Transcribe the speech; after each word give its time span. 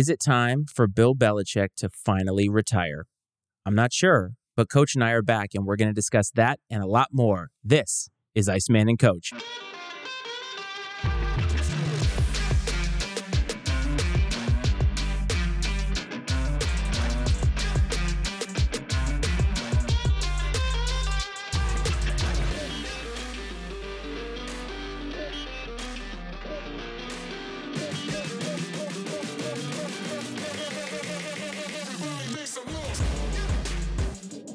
Is 0.00 0.08
it 0.08 0.18
time 0.18 0.64
for 0.64 0.86
Bill 0.86 1.14
Belichick 1.14 1.74
to 1.76 1.90
finally 1.90 2.48
retire? 2.48 3.04
I'm 3.66 3.74
not 3.74 3.92
sure, 3.92 4.30
but 4.56 4.70
Coach 4.70 4.94
and 4.94 5.04
I 5.04 5.10
are 5.10 5.20
back, 5.20 5.50
and 5.52 5.66
we're 5.66 5.76
going 5.76 5.90
to 5.90 5.94
discuss 5.94 6.30
that 6.36 6.58
and 6.70 6.82
a 6.82 6.86
lot 6.86 7.08
more. 7.12 7.50
This 7.62 8.08
is 8.34 8.48
Iceman 8.48 8.88
and 8.88 8.98
Coach. 8.98 9.34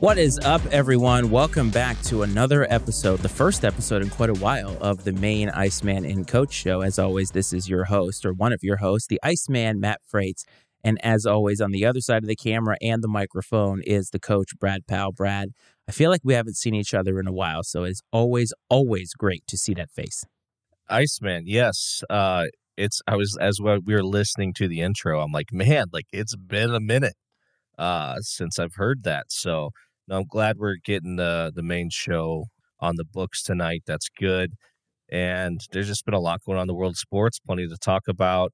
What 0.05 0.19
is 0.19 0.37
up, 0.45 0.63
everyone? 0.67 1.31
Welcome 1.31 1.71
back 1.71 1.99
to 2.03 2.21
another 2.21 2.71
episode, 2.71 3.21
the 3.21 3.27
first 3.27 3.65
episode 3.65 4.03
in 4.03 4.11
quite 4.11 4.29
a 4.29 4.35
while 4.35 4.77
of 4.79 5.03
the 5.03 5.11
main 5.11 5.49
Iceman 5.49 6.05
and 6.05 6.27
Coach 6.27 6.53
show. 6.53 6.81
As 6.81 6.99
always, 6.99 7.31
this 7.31 7.51
is 7.51 7.67
your 7.67 7.85
host, 7.85 8.23
or 8.23 8.31
one 8.31 8.53
of 8.53 8.61
your 8.61 8.77
hosts, 8.77 9.07
the 9.07 9.19
Iceman, 9.23 9.79
Matt 9.79 10.01
Frates. 10.05 10.45
And 10.83 11.03
as 11.03 11.25
always, 11.25 11.59
on 11.59 11.71
the 11.71 11.87
other 11.87 12.01
side 12.01 12.21
of 12.21 12.27
the 12.27 12.35
camera 12.35 12.77
and 12.83 13.03
the 13.03 13.07
microphone 13.07 13.81
is 13.81 14.11
the 14.11 14.19
coach, 14.19 14.51
Brad 14.59 14.85
Powell. 14.85 15.11
Brad, 15.11 15.49
I 15.89 15.91
feel 15.91 16.11
like 16.11 16.21
we 16.23 16.35
haven't 16.35 16.57
seen 16.57 16.75
each 16.75 16.93
other 16.93 17.19
in 17.19 17.25
a 17.25 17.33
while, 17.33 17.63
so 17.63 17.83
it's 17.83 18.01
always, 18.11 18.53
always 18.69 19.11
great 19.13 19.47
to 19.47 19.57
see 19.57 19.73
that 19.73 19.89
face. 19.89 20.23
Iceman, 20.87 21.45
yes. 21.47 22.03
Uh, 22.11 22.45
it's 22.77 23.01
I 23.07 23.15
was 23.15 23.35
as 23.41 23.59
we 23.59 23.79
were 23.95 24.03
listening 24.03 24.53
to 24.57 24.67
the 24.67 24.81
intro, 24.81 25.19
I'm 25.21 25.31
like, 25.31 25.51
man, 25.51 25.85
like 25.91 26.05
it's 26.13 26.35
been 26.35 26.75
a 26.75 26.79
minute 26.79 27.15
uh 27.77 28.19
since 28.21 28.59
I've 28.59 28.75
heard 28.75 29.03
that. 29.03 29.25
So 29.31 29.71
no, 30.07 30.17
I'm 30.17 30.25
glad 30.25 30.57
we're 30.57 30.77
getting 30.83 31.15
the 31.15 31.51
the 31.53 31.63
main 31.63 31.89
show 31.91 32.45
on 32.79 32.95
the 32.95 33.05
books 33.05 33.41
tonight. 33.43 33.83
That's 33.85 34.09
good. 34.19 34.53
And 35.11 35.61
there's 35.71 35.87
just 35.87 36.05
been 36.05 36.13
a 36.13 36.19
lot 36.19 36.41
going 36.45 36.57
on 36.57 36.63
in 36.63 36.67
the 36.67 36.73
world 36.73 36.93
of 36.93 36.97
sports, 36.97 37.39
plenty 37.39 37.67
to 37.67 37.77
talk 37.77 38.03
about. 38.07 38.51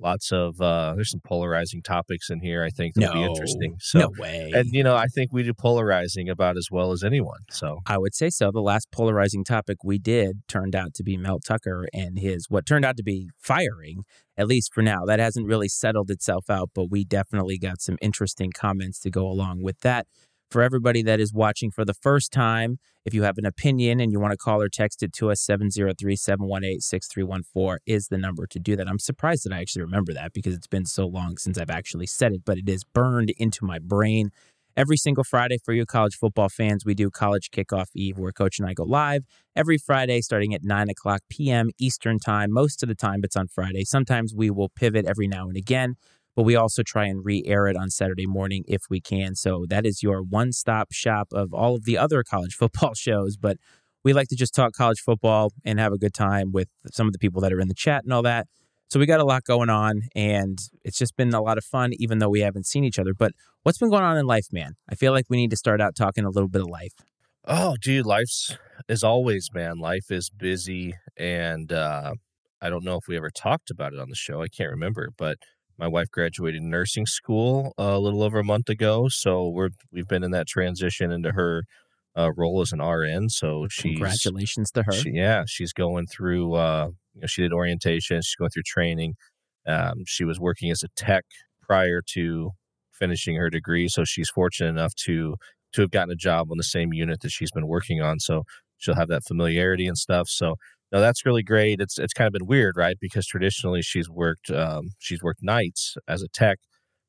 Lots 0.00 0.30
of 0.30 0.60
uh 0.60 0.94
there's 0.94 1.10
some 1.10 1.20
polarizing 1.26 1.82
topics 1.82 2.30
in 2.30 2.40
here 2.40 2.62
I 2.62 2.70
think 2.70 2.94
that'll 2.94 3.16
no, 3.16 3.20
be 3.20 3.26
interesting. 3.32 3.74
So 3.80 3.98
no 3.98 4.10
way. 4.16 4.52
and 4.54 4.68
you 4.72 4.84
know, 4.84 4.94
I 4.94 5.06
think 5.06 5.32
we 5.32 5.42
do 5.42 5.52
polarizing 5.52 6.28
about 6.28 6.56
as 6.56 6.68
well 6.70 6.92
as 6.92 7.02
anyone. 7.02 7.40
So 7.50 7.80
I 7.84 7.98
would 7.98 8.14
say 8.14 8.30
so. 8.30 8.52
The 8.52 8.60
last 8.60 8.88
polarizing 8.92 9.42
topic 9.42 9.78
we 9.82 9.98
did 9.98 10.42
turned 10.46 10.76
out 10.76 10.94
to 10.94 11.02
be 11.02 11.16
Mel 11.16 11.40
Tucker 11.40 11.88
and 11.92 12.16
his 12.16 12.46
what 12.48 12.64
turned 12.64 12.84
out 12.84 12.96
to 12.98 13.02
be 13.02 13.28
firing, 13.40 14.04
at 14.36 14.46
least 14.46 14.72
for 14.72 14.82
now. 14.82 15.04
That 15.04 15.18
hasn't 15.18 15.48
really 15.48 15.68
settled 15.68 16.10
itself 16.10 16.48
out, 16.48 16.70
but 16.76 16.90
we 16.92 17.04
definitely 17.04 17.58
got 17.58 17.80
some 17.80 17.98
interesting 18.00 18.52
comments 18.52 19.00
to 19.00 19.10
go 19.10 19.26
along 19.26 19.62
with 19.64 19.80
that. 19.80 20.06
For 20.50 20.62
everybody 20.62 21.02
that 21.02 21.20
is 21.20 21.34
watching 21.34 21.70
for 21.70 21.84
the 21.84 21.92
first 21.92 22.32
time, 22.32 22.78
if 23.04 23.12
you 23.12 23.22
have 23.24 23.36
an 23.36 23.44
opinion 23.44 24.00
and 24.00 24.10
you 24.10 24.18
want 24.18 24.32
to 24.32 24.38
call 24.38 24.62
or 24.62 24.70
text 24.70 25.02
it 25.02 25.12
to 25.14 25.30
us, 25.30 25.42
703 25.42 26.16
718 26.16 26.80
6314 26.80 27.78
is 27.84 28.08
the 28.08 28.16
number 28.16 28.46
to 28.46 28.58
do 28.58 28.74
that. 28.74 28.88
I'm 28.88 28.98
surprised 28.98 29.44
that 29.44 29.52
I 29.52 29.60
actually 29.60 29.82
remember 29.82 30.14
that 30.14 30.32
because 30.32 30.54
it's 30.54 30.66
been 30.66 30.86
so 30.86 31.06
long 31.06 31.36
since 31.36 31.58
I've 31.58 31.68
actually 31.68 32.06
said 32.06 32.32
it, 32.32 32.46
but 32.46 32.56
it 32.56 32.66
is 32.66 32.82
burned 32.82 33.28
into 33.36 33.66
my 33.66 33.78
brain. 33.78 34.30
Every 34.74 34.96
single 34.96 35.24
Friday 35.24 35.58
for 35.62 35.74
you 35.74 35.84
college 35.84 36.16
football 36.16 36.48
fans, 36.48 36.82
we 36.82 36.94
do 36.94 37.10
College 37.10 37.50
Kickoff 37.50 37.88
Eve 37.94 38.16
where 38.16 38.32
Coach 38.32 38.58
and 38.58 38.66
I 38.66 38.72
go 38.72 38.84
live 38.84 39.24
every 39.54 39.76
Friday 39.76 40.22
starting 40.22 40.54
at 40.54 40.64
9 40.64 40.88
o'clock 40.88 41.20
p.m. 41.28 41.68
Eastern 41.78 42.18
Time. 42.18 42.52
Most 42.52 42.82
of 42.82 42.88
the 42.88 42.94
time, 42.94 43.20
it's 43.22 43.36
on 43.36 43.48
Friday. 43.48 43.84
Sometimes 43.84 44.34
we 44.34 44.48
will 44.48 44.70
pivot 44.70 45.04
every 45.04 45.28
now 45.28 45.48
and 45.48 45.58
again 45.58 45.96
but 46.38 46.44
we 46.44 46.54
also 46.54 46.84
try 46.84 47.06
and 47.06 47.24
re-air 47.24 47.66
it 47.66 47.76
on 47.76 47.90
Saturday 47.90 48.24
morning 48.24 48.62
if 48.68 48.82
we 48.88 49.00
can. 49.00 49.34
So 49.34 49.66
that 49.70 49.84
is 49.84 50.04
your 50.04 50.22
one-stop 50.22 50.92
shop 50.92 51.26
of 51.32 51.52
all 51.52 51.74
of 51.74 51.84
the 51.84 51.98
other 51.98 52.22
college 52.22 52.54
football 52.60 52.94
shows. 52.94 53.36
But 53.36 53.56
we 54.04 54.12
like 54.12 54.28
to 54.28 54.36
just 54.36 54.54
talk 54.54 54.72
college 54.72 55.00
football 55.00 55.50
and 55.64 55.80
have 55.80 55.92
a 55.92 55.98
good 55.98 56.14
time 56.14 56.52
with 56.52 56.68
some 56.92 57.08
of 57.08 57.12
the 57.12 57.18
people 57.18 57.40
that 57.40 57.52
are 57.52 57.58
in 57.58 57.66
the 57.66 57.74
chat 57.74 58.04
and 58.04 58.12
all 58.12 58.22
that. 58.22 58.46
So 58.88 59.00
we 59.00 59.06
got 59.06 59.18
a 59.18 59.24
lot 59.24 59.42
going 59.42 59.68
on, 59.68 60.02
and 60.14 60.60
it's 60.84 60.96
just 60.96 61.16
been 61.16 61.34
a 61.34 61.42
lot 61.42 61.58
of 61.58 61.64
fun, 61.64 61.90
even 61.94 62.20
though 62.20 62.28
we 62.28 62.42
haven't 62.42 62.66
seen 62.66 62.84
each 62.84 63.00
other. 63.00 63.14
But 63.14 63.32
what's 63.64 63.78
been 63.78 63.90
going 63.90 64.04
on 64.04 64.16
in 64.16 64.24
life, 64.24 64.46
man? 64.52 64.76
I 64.88 64.94
feel 64.94 65.10
like 65.10 65.26
we 65.28 65.38
need 65.38 65.50
to 65.50 65.56
start 65.56 65.80
out 65.80 65.96
talking 65.96 66.24
a 66.24 66.30
little 66.30 66.48
bit 66.48 66.62
of 66.62 66.68
life. 66.68 66.94
Oh, 67.46 67.74
dude, 67.82 68.06
life's 68.06 68.56
as 68.88 69.02
always, 69.02 69.48
man. 69.52 69.80
Life 69.80 70.12
is 70.12 70.30
busy, 70.30 70.94
and 71.16 71.72
uh, 71.72 72.14
I 72.62 72.70
don't 72.70 72.84
know 72.84 72.94
if 72.94 73.08
we 73.08 73.16
ever 73.16 73.30
talked 73.30 73.72
about 73.72 73.92
it 73.92 73.98
on 73.98 74.08
the 74.08 74.14
show. 74.14 74.40
I 74.40 74.46
can't 74.46 74.70
remember, 74.70 75.10
but 75.18 75.38
my 75.78 75.86
wife 75.86 76.10
graduated 76.10 76.62
nursing 76.62 77.06
school 77.06 77.72
a 77.78 77.98
little 77.98 78.22
over 78.22 78.38
a 78.38 78.44
month 78.44 78.68
ago, 78.68 79.08
so 79.08 79.48
we're 79.48 79.70
we've 79.92 80.08
been 80.08 80.24
in 80.24 80.32
that 80.32 80.46
transition 80.46 81.10
into 81.12 81.32
her 81.32 81.64
uh, 82.16 82.32
role 82.36 82.60
as 82.60 82.72
an 82.72 82.82
RN. 82.82 83.28
So 83.28 83.66
she's 83.70 83.92
congratulations 83.92 84.70
to 84.72 84.82
her. 84.82 84.92
She, 84.92 85.10
yeah, 85.10 85.44
she's 85.46 85.72
going 85.72 86.06
through. 86.06 86.54
Uh, 86.54 86.88
you 87.14 87.20
know, 87.20 87.26
she 87.26 87.42
did 87.42 87.52
orientation. 87.52 88.20
She's 88.22 88.34
going 88.34 88.50
through 88.50 88.64
training. 88.66 89.14
Um, 89.66 90.04
she 90.06 90.24
was 90.24 90.40
working 90.40 90.70
as 90.70 90.82
a 90.82 90.88
tech 90.96 91.24
prior 91.62 92.02
to 92.14 92.50
finishing 92.92 93.36
her 93.36 93.50
degree, 93.50 93.88
so 93.88 94.04
she's 94.04 94.30
fortunate 94.30 94.70
enough 94.70 94.94
to 95.06 95.36
to 95.74 95.82
have 95.82 95.90
gotten 95.90 96.10
a 96.10 96.16
job 96.16 96.50
on 96.50 96.56
the 96.56 96.64
same 96.64 96.92
unit 96.92 97.20
that 97.20 97.30
she's 97.30 97.50
been 97.52 97.68
working 97.68 98.00
on. 98.00 98.18
So 98.18 98.42
she'll 98.78 98.96
have 98.96 99.08
that 99.08 99.24
familiarity 99.24 99.86
and 99.86 99.98
stuff. 99.98 100.28
So 100.28 100.56
no, 100.92 101.00
that's 101.00 101.26
really 101.26 101.42
great. 101.42 101.80
It's 101.80 101.98
it's 101.98 102.12
kind 102.12 102.26
of 102.26 102.32
been 102.32 102.46
weird, 102.46 102.76
right? 102.76 102.96
Because 103.00 103.26
traditionally 103.26 103.82
she's 103.82 104.08
worked 104.08 104.50
um, 104.50 104.90
she's 104.98 105.22
worked 105.22 105.42
nights 105.42 105.96
as 106.06 106.22
a 106.22 106.28
tech, 106.28 106.58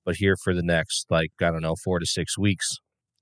but 0.05 0.17
here 0.17 0.35
for 0.43 0.53
the 0.53 0.63
next 0.63 1.05
like 1.09 1.31
I 1.41 1.51
don't 1.51 1.61
know 1.61 1.75
four 1.75 1.99
to 1.99 2.05
six 2.05 2.37
weeks, 2.37 2.77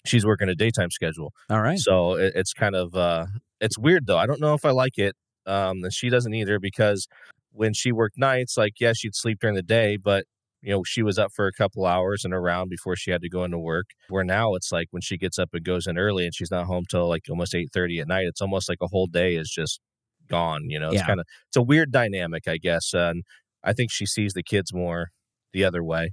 she's 0.06 0.26
working 0.26 0.50
a 0.50 0.56
daytime 0.56 0.92
schedule. 0.92 1.32
All 1.50 1.62
right. 1.62 1.80
So 1.80 2.14
it, 2.14 2.34
it's 2.36 2.54
kind 2.54 2.76
of 2.76 2.96
uh, 2.96 3.28
it's 3.62 3.78
weird 3.78 4.08
though. 4.08 4.18
I 4.18 4.26
don't 4.26 4.42
know 4.42 4.54
if 4.54 4.66
I 4.66 4.72
like 4.72 4.98
it. 4.98 5.16
Um, 5.46 5.84
and 5.84 5.94
she 5.94 6.10
doesn't 6.10 6.34
either 6.34 6.60
because 6.60 7.08
when 7.52 7.74
she 7.74 7.92
worked 7.92 8.18
nights, 8.18 8.58
like 8.58 8.74
yeah, 8.80 8.94
she'd 8.96 9.16
sleep 9.16 9.40
during 9.40 9.56
the 9.56 9.64
day, 9.64 9.98
but 9.98 10.26
you 10.62 10.72
know 10.72 10.84
she 10.84 11.04
was 11.04 11.20
up 11.20 11.32
for 11.36 11.48
a 11.48 11.54
couple 11.54 11.86
hours 11.86 12.26
and 12.26 12.34
around 12.34 12.70
before 12.70 12.96
she 12.96 13.12
had 13.12 13.22
to 13.22 13.30
go 13.30 13.44
into 13.44 13.60
work. 13.60 13.88
Where 14.10 14.24
now 14.24 14.56
it's 14.56 14.72
like 14.72 14.88
when 14.92 15.02
she 15.02 15.18
gets 15.18 15.38
up 15.40 15.50
and 15.54 15.64
goes 15.64 15.88
in 15.88 15.98
early 15.98 16.26
and 16.26 16.34
she's 16.34 16.52
not 16.52 16.66
home 16.66 16.86
till 16.90 17.08
like 17.08 17.24
almost 17.30 17.56
eight 17.56 17.70
thirty 17.74 18.00
at 18.00 18.08
night. 18.08 18.26
It's 18.28 18.42
almost 18.42 18.70
like 18.70 18.80
a 18.82 18.88
whole 18.88 19.08
day 19.08 19.36
is 19.36 19.50
just 19.50 19.80
gone. 20.28 20.70
You 20.70 20.80
know, 20.80 20.90
it's 20.90 20.98
Yeah. 21.02 21.08
kind 21.08 21.20
of 21.20 21.26
it's 21.48 21.58
a 21.58 21.62
weird 21.62 21.92
dynamic, 21.92 22.48
I 22.48 22.58
guess. 22.58 22.94
And 22.94 23.24
I 23.64 23.74
think 23.74 23.92
she 23.92 24.06
sees 24.06 24.34
the 24.34 24.44
kids 24.44 24.74
more 24.74 25.10
the 25.54 25.64
other 25.66 25.84
way. 25.84 26.12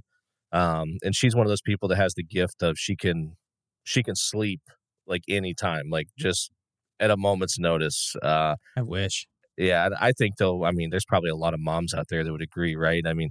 Um, 0.51 0.97
and 1.03 1.15
she's 1.15 1.35
one 1.35 1.45
of 1.45 1.49
those 1.49 1.61
people 1.61 1.89
that 1.89 1.97
has 1.97 2.13
the 2.13 2.23
gift 2.23 2.61
of 2.63 2.77
she 2.77 2.95
can 2.95 3.35
she 3.83 4.01
can 4.03 4.15
sleep 4.15 4.61
like 5.07 5.23
anytime, 5.27 5.89
like 5.89 6.07
just 6.17 6.51
at 6.99 7.11
a 7.11 7.17
moment's 7.17 7.59
notice. 7.59 8.15
Uh, 8.23 8.55
I 8.77 8.81
wish. 8.81 9.27
yeah, 9.57 9.89
I 9.99 10.11
think 10.13 10.37
though, 10.37 10.63
I 10.65 10.71
mean, 10.71 10.89
there's 10.89 11.05
probably 11.05 11.29
a 11.29 11.35
lot 11.35 11.53
of 11.53 11.59
moms 11.59 11.93
out 11.93 12.07
there 12.09 12.23
that 12.23 12.31
would 12.31 12.41
agree, 12.41 12.75
right? 12.75 13.05
I 13.05 13.13
mean, 13.13 13.29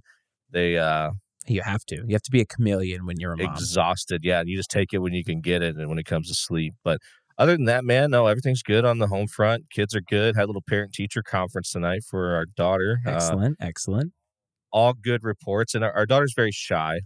they 0.51 0.79
uh 0.79 1.11
You 1.47 1.63
have 1.63 1.85
to. 1.87 1.97
You 2.07 2.15
have 2.15 2.23
to 2.23 2.31
be 2.31 2.41
a 2.41 2.47
chameleon 2.47 3.05
when 3.07 3.19
you're 3.21 3.33
a 3.35 3.37
mom. 3.37 3.55
exhausted. 3.55 4.21
Yeah, 4.25 4.41
and 4.41 4.49
you 4.49 4.57
just 4.57 4.71
take 4.71 4.93
it 4.93 4.99
when 4.99 5.13
you 5.15 5.25
can 5.25 5.41
get 5.41 5.63
it, 5.63 5.77
and 5.77 5.89
when 5.89 5.99
it 5.99 6.07
comes 6.07 6.29
to 6.29 6.35
sleep. 6.35 6.75
But 6.85 6.99
other 7.39 7.57
than 7.57 7.65
that, 7.67 7.85
man, 7.85 8.11
no, 8.11 8.27
everything's 8.27 8.63
good 8.63 8.85
on 8.85 8.99
the 8.99 9.09
home 9.09 9.27
front. 9.27 9.71
Kids 9.71 9.95
are 9.95 10.01
good. 10.01 10.37
Had 10.37 10.45
a 10.45 10.47
little 10.47 10.63
parent 10.69 10.93
teacher 10.93 11.23
conference 11.23 11.71
tonight 11.73 12.03
for 12.09 12.35
our 12.35 12.47
daughter. 12.47 12.99
Uh, 13.07 13.11
excellent. 13.11 13.57
excellent. 13.61 14.13
all 14.73 14.93
good 14.95 15.23
reports, 15.25 15.75
and 15.75 15.85
our, 15.85 15.93
our 15.93 16.07
daughter's 16.07 16.35
very 16.35 16.53
shy, 16.53 17.01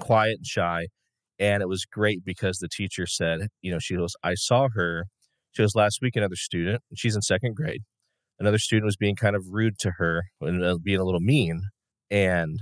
quiet 0.00 0.36
and 0.38 0.46
shy. 0.46 0.86
And 1.38 1.62
it 1.62 1.68
was 1.68 1.84
great 1.84 2.24
because 2.24 2.58
the 2.58 2.68
teacher 2.68 3.06
said, 3.06 3.48
you 3.60 3.70
know, 3.70 3.78
she 3.78 3.96
goes, 3.96 4.14
I 4.22 4.34
saw 4.34 4.68
her. 4.74 5.04
She 5.52 5.62
was 5.62 5.74
last 5.74 5.98
week 6.02 6.16
another 6.16 6.36
student. 6.36 6.82
and 6.90 6.98
She's 6.98 7.14
in 7.16 7.22
second 7.22 7.56
grade. 7.56 7.82
Another 8.38 8.58
student 8.58 8.86
was 8.86 8.96
being 8.96 9.16
kind 9.16 9.36
of 9.36 9.44
rude 9.50 9.78
to 9.80 9.92
her 9.98 10.24
and 10.40 10.62
uh, 10.64 10.76
being 10.82 10.98
a 11.00 11.04
little 11.04 11.20
mean, 11.20 11.62
and 12.10 12.58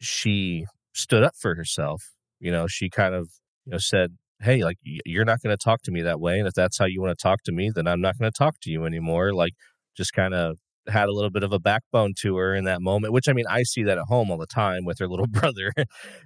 she 0.00 0.64
stood 0.94 1.22
up 1.22 1.34
for 1.38 1.54
herself. 1.54 2.02
You 2.40 2.50
know, 2.50 2.66
she 2.66 2.88
kind 2.90 3.14
of 3.14 3.30
you 3.66 3.72
know 3.72 3.78
said, 3.78 4.16
"Hey, 4.40 4.64
like 4.64 4.78
you're 4.82 5.24
not 5.24 5.40
going 5.42 5.56
to 5.56 5.62
talk 5.62 5.82
to 5.82 5.90
me 5.92 6.02
that 6.02 6.20
way, 6.20 6.38
and 6.38 6.48
if 6.48 6.54
that's 6.54 6.78
how 6.78 6.86
you 6.86 7.00
want 7.00 7.16
to 7.16 7.22
talk 7.22 7.42
to 7.44 7.52
me, 7.52 7.70
then 7.74 7.86
I'm 7.86 8.00
not 8.00 8.18
going 8.18 8.30
to 8.30 8.36
talk 8.36 8.56
to 8.62 8.70
you 8.70 8.84
anymore." 8.84 9.32
Like, 9.32 9.52
just 9.96 10.12
kind 10.12 10.34
of 10.34 10.58
had 10.88 11.08
a 11.08 11.12
little 11.12 11.30
bit 11.30 11.42
of 11.42 11.52
a 11.52 11.58
backbone 11.58 12.14
to 12.20 12.36
her 12.36 12.54
in 12.54 12.64
that 12.64 12.80
moment. 12.82 13.12
Which 13.12 13.28
I 13.28 13.32
mean, 13.32 13.46
I 13.48 13.62
see 13.64 13.82
that 13.84 13.98
at 13.98 14.04
home 14.04 14.30
all 14.30 14.38
the 14.38 14.46
time 14.46 14.84
with 14.84 14.98
her 14.98 15.08
little 15.08 15.26
brother 15.30 15.72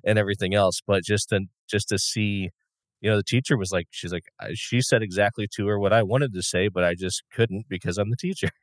and 0.04 0.18
everything 0.18 0.54
else. 0.54 0.80
But 0.86 1.04
just 1.04 1.30
to 1.30 1.42
just 1.68 1.88
to 1.90 1.98
see, 1.98 2.50
you 3.00 3.10
know, 3.10 3.16
the 3.16 3.22
teacher 3.22 3.56
was 3.56 3.72
like, 3.72 3.86
she's 3.90 4.12
like, 4.12 4.24
she 4.54 4.80
said 4.80 5.02
exactly 5.02 5.46
to 5.56 5.66
her 5.68 5.78
what 5.78 5.92
I 5.92 6.02
wanted 6.02 6.32
to 6.34 6.42
say, 6.42 6.68
but 6.68 6.84
I 6.84 6.94
just 6.94 7.22
couldn't 7.32 7.66
because 7.68 7.98
I'm 7.98 8.10
the 8.10 8.16
teacher. 8.16 8.50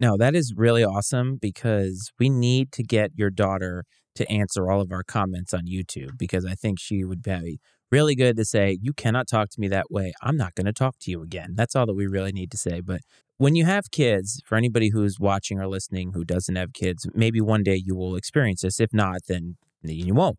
No, 0.00 0.16
that 0.16 0.34
is 0.34 0.54
really 0.56 0.82
awesome 0.82 1.36
because 1.36 2.10
we 2.18 2.30
need 2.30 2.72
to 2.72 2.82
get 2.82 3.10
your 3.16 3.28
daughter 3.28 3.84
to 4.14 4.30
answer 4.30 4.70
all 4.70 4.80
of 4.80 4.90
our 4.92 5.02
comments 5.02 5.52
on 5.52 5.66
YouTube 5.66 6.16
because 6.18 6.46
I 6.46 6.54
think 6.54 6.78
she 6.80 7.04
would 7.04 7.22
be 7.22 7.60
really 7.90 8.14
good 8.14 8.36
to 8.36 8.44
say, 8.44 8.78
You 8.80 8.92
cannot 8.92 9.28
talk 9.28 9.50
to 9.50 9.60
me 9.60 9.68
that 9.68 9.90
way. 9.90 10.12
I'm 10.22 10.36
not 10.36 10.54
going 10.54 10.66
to 10.66 10.72
talk 10.72 10.96
to 11.00 11.10
you 11.10 11.22
again. 11.22 11.54
That's 11.54 11.76
all 11.76 11.86
that 11.86 11.94
we 11.94 12.06
really 12.06 12.32
need 12.32 12.50
to 12.52 12.56
say. 12.56 12.80
But 12.80 13.00
when 13.38 13.56
you 13.56 13.64
have 13.64 13.90
kids, 13.90 14.42
for 14.44 14.56
anybody 14.56 14.90
who's 14.90 15.18
watching 15.18 15.58
or 15.58 15.66
listening 15.66 16.12
who 16.12 16.24
doesn't 16.24 16.56
have 16.56 16.72
kids, 16.72 17.06
maybe 17.14 17.40
one 17.40 17.62
day 17.62 17.80
you 17.82 17.96
will 17.96 18.16
experience 18.16 18.62
this. 18.62 18.80
If 18.80 18.92
not, 18.92 19.22
then 19.28 19.56
you 19.82 20.14
won't. 20.14 20.36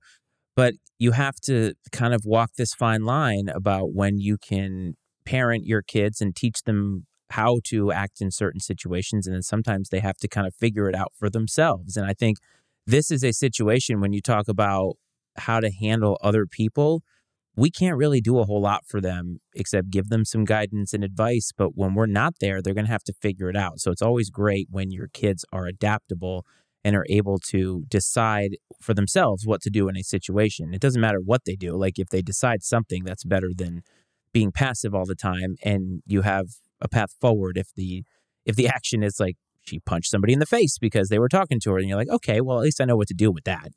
But 0.56 0.76
you 1.00 1.12
have 1.14 1.40
to 1.46 1.74
kind 1.92 2.14
of 2.14 2.26
walk 2.26 2.52
this 2.58 2.74
fine 2.74 3.04
line 3.04 3.50
about 3.50 3.94
when 3.94 4.20
you 4.20 4.38
can 4.38 4.94
parent 5.26 5.66
your 5.66 5.82
kids 5.82 6.22
and 6.22 6.36
teach 6.36 6.62
them 6.64 7.06
how 7.32 7.60
to 7.64 7.92
act 7.92 8.22
in 8.22 8.30
certain 8.30 8.60
situations. 8.60 9.26
And 9.26 9.36
then 9.36 9.42
sometimes 9.42 9.90
they 9.90 10.00
have 10.00 10.18
to 10.18 10.28
kind 10.28 10.46
of 10.46 10.54
figure 10.54 10.90
it 10.90 10.96
out 10.96 11.14
for 11.18 11.30
themselves. 11.30 11.98
And 11.98 12.06
I 12.06 12.14
think 12.14 12.38
this 12.86 13.10
is 13.10 13.24
a 13.24 13.32
situation 13.32 14.02
when 14.02 14.14
you 14.14 14.22
talk 14.22 14.48
about 14.48 14.98
how 15.38 15.60
to 15.60 15.72
handle 15.72 16.20
other 16.22 16.46
people 16.46 17.02
we 17.56 17.70
can't 17.70 17.98
really 17.98 18.22
do 18.22 18.40
a 18.40 18.46
whole 18.46 18.62
lot 18.62 18.86
for 18.88 19.02
them 19.02 19.40
except 19.54 19.90
give 19.90 20.10
them 20.10 20.24
some 20.24 20.46
guidance 20.46 20.94
and 20.94 21.04
advice. 21.04 21.52
But 21.56 21.76
when 21.76 21.94
we're 21.94 22.06
not 22.06 22.36
there, 22.40 22.62
they're 22.62 22.74
going 22.74 22.86
to 22.86 22.92
have 22.92 23.04
to 23.04 23.14
figure 23.14 23.50
it 23.50 23.58
out. 23.58 23.80
So 23.80 23.92
it's 23.92 24.02
always 24.02 24.30
great 24.30 24.68
when 24.70 24.92
your 24.92 25.08
kids 25.08 25.44
are 25.52 25.66
adaptable 25.66 26.46
and 26.84 26.96
are 26.96 27.06
able 27.10 27.38
to 27.38 27.84
decide 27.90 28.58
for 28.82 28.94
themselves 28.94 29.46
what 29.46 29.62
to 29.62 29.70
do 29.70 29.88
in 29.88 29.98
a 29.98 30.04
situation. 30.04 30.74
It 30.74 30.82
doesn't 30.82 31.02
matter 31.02 31.20
what 31.24 31.42
they 31.46 31.56
do. 31.56 31.78
Like 31.78 32.00
if 32.00 32.10
they 32.10 32.22
decide 32.22 32.64
something, 32.64 33.04
that's 33.04 33.24
better 33.24 33.52
than 33.56 33.84
being 34.34 34.52
passive 34.52 34.96
all 34.96 35.06
the 35.06 35.16
time 35.16 35.56
and 35.64 36.02
you 36.06 36.22
have 36.22 36.48
a 36.80 36.88
path 36.88 37.12
forward 37.20 37.58
if 37.58 37.68
the 37.76 38.04
if 38.46 38.56
the 38.56 38.68
action 38.76 39.04
is 39.04 39.20
like 39.20 39.36
she 39.64 39.80
punched 39.80 40.10
somebody 40.10 40.34
in 40.34 40.40
the 40.40 40.46
face 40.46 40.78
because 40.80 41.10
they 41.10 41.20
were 41.20 41.30
talking 41.30 41.60
to 41.60 41.72
her 41.72 41.78
and 41.78 41.88
you're 41.88 41.98
like, 41.98 42.10
"Okay, 42.10 42.42
well 42.42 42.58
at 42.58 42.64
least 42.64 42.82
I 42.82 42.86
know 42.86 42.96
what 42.96 43.08
to 43.10 43.14
do 43.14 43.32
with 43.32 43.44
that." 43.44 43.70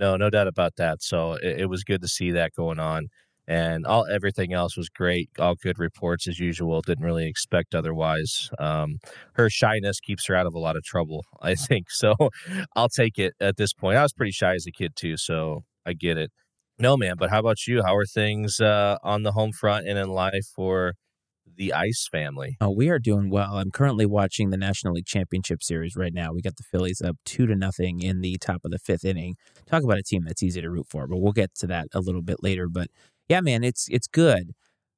No, 0.00 0.16
no 0.16 0.30
doubt 0.30 0.48
about 0.48 0.76
that. 0.76 1.02
So 1.02 1.34
it, 1.34 1.62
it 1.62 1.66
was 1.66 1.84
good 1.84 2.02
to 2.02 2.08
see 2.08 2.32
that 2.32 2.54
going 2.54 2.80
on 2.80 3.08
and 3.46 3.86
all 3.86 4.06
everything 4.06 4.52
else 4.52 4.76
was 4.76 4.88
great. 4.88 5.30
All 5.38 5.56
good 5.56 5.78
reports 5.78 6.28
as 6.28 6.38
usual. 6.38 6.80
Didn't 6.82 7.04
really 7.04 7.26
expect 7.28 7.74
otherwise. 7.74 8.50
Um, 8.58 8.98
her 9.34 9.50
shyness 9.50 10.00
keeps 10.00 10.26
her 10.28 10.34
out 10.36 10.46
of 10.46 10.54
a 10.54 10.58
lot 10.58 10.76
of 10.76 10.84
trouble, 10.84 11.24
I 11.42 11.54
think. 11.54 11.90
So 11.90 12.14
I'll 12.76 12.88
take 12.88 13.18
it 13.18 13.34
at 13.40 13.56
this 13.56 13.72
point. 13.74 13.98
I 13.98 14.02
was 14.02 14.12
pretty 14.12 14.32
shy 14.32 14.54
as 14.54 14.66
a 14.66 14.72
kid 14.72 14.92
too, 14.96 15.16
so 15.16 15.64
I 15.86 15.92
get 15.94 16.16
it. 16.18 16.30
No, 16.78 16.96
man. 16.96 17.16
But 17.18 17.30
how 17.30 17.40
about 17.40 17.66
you? 17.66 17.82
How 17.82 17.94
are 17.96 18.06
things 18.06 18.60
uh, 18.60 18.96
on 19.02 19.22
the 19.22 19.32
home 19.32 19.52
front 19.52 19.86
and 19.86 19.98
in 19.98 20.08
life 20.08 20.46
for 20.54 20.94
the 21.60 21.74
Ice 21.74 22.08
family? 22.10 22.56
Oh, 22.60 22.70
we 22.70 22.88
are 22.88 22.98
doing 22.98 23.28
well. 23.28 23.58
I'm 23.58 23.70
currently 23.70 24.06
watching 24.06 24.48
the 24.48 24.56
National 24.56 24.94
League 24.94 25.04
Championship 25.04 25.62
Series 25.62 25.94
right 25.94 26.14
now. 26.14 26.32
We 26.32 26.40
got 26.40 26.56
the 26.56 26.62
Phillies 26.62 27.02
up 27.02 27.18
two 27.26 27.46
to 27.46 27.54
nothing 27.54 28.00
in 28.00 28.22
the 28.22 28.38
top 28.38 28.62
of 28.64 28.70
the 28.70 28.78
fifth 28.78 29.04
inning. 29.04 29.36
Talk 29.66 29.84
about 29.84 29.98
a 29.98 30.02
team 30.02 30.24
that's 30.24 30.42
easy 30.42 30.62
to 30.62 30.70
root 30.70 30.86
for, 30.88 31.06
but 31.06 31.18
we'll 31.18 31.32
get 31.32 31.54
to 31.56 31.66
that 31.66 31.88
a 31.92 32.00
little 32.00 32.22
bit 32.22 32.42
later. 32.42 32.66
But 32.66 32.88
yeah, 33.28 33.42
man, 33.42 33.62
it's 33.62 33.88
it's 33.90 34.08
good. 34.08 34.52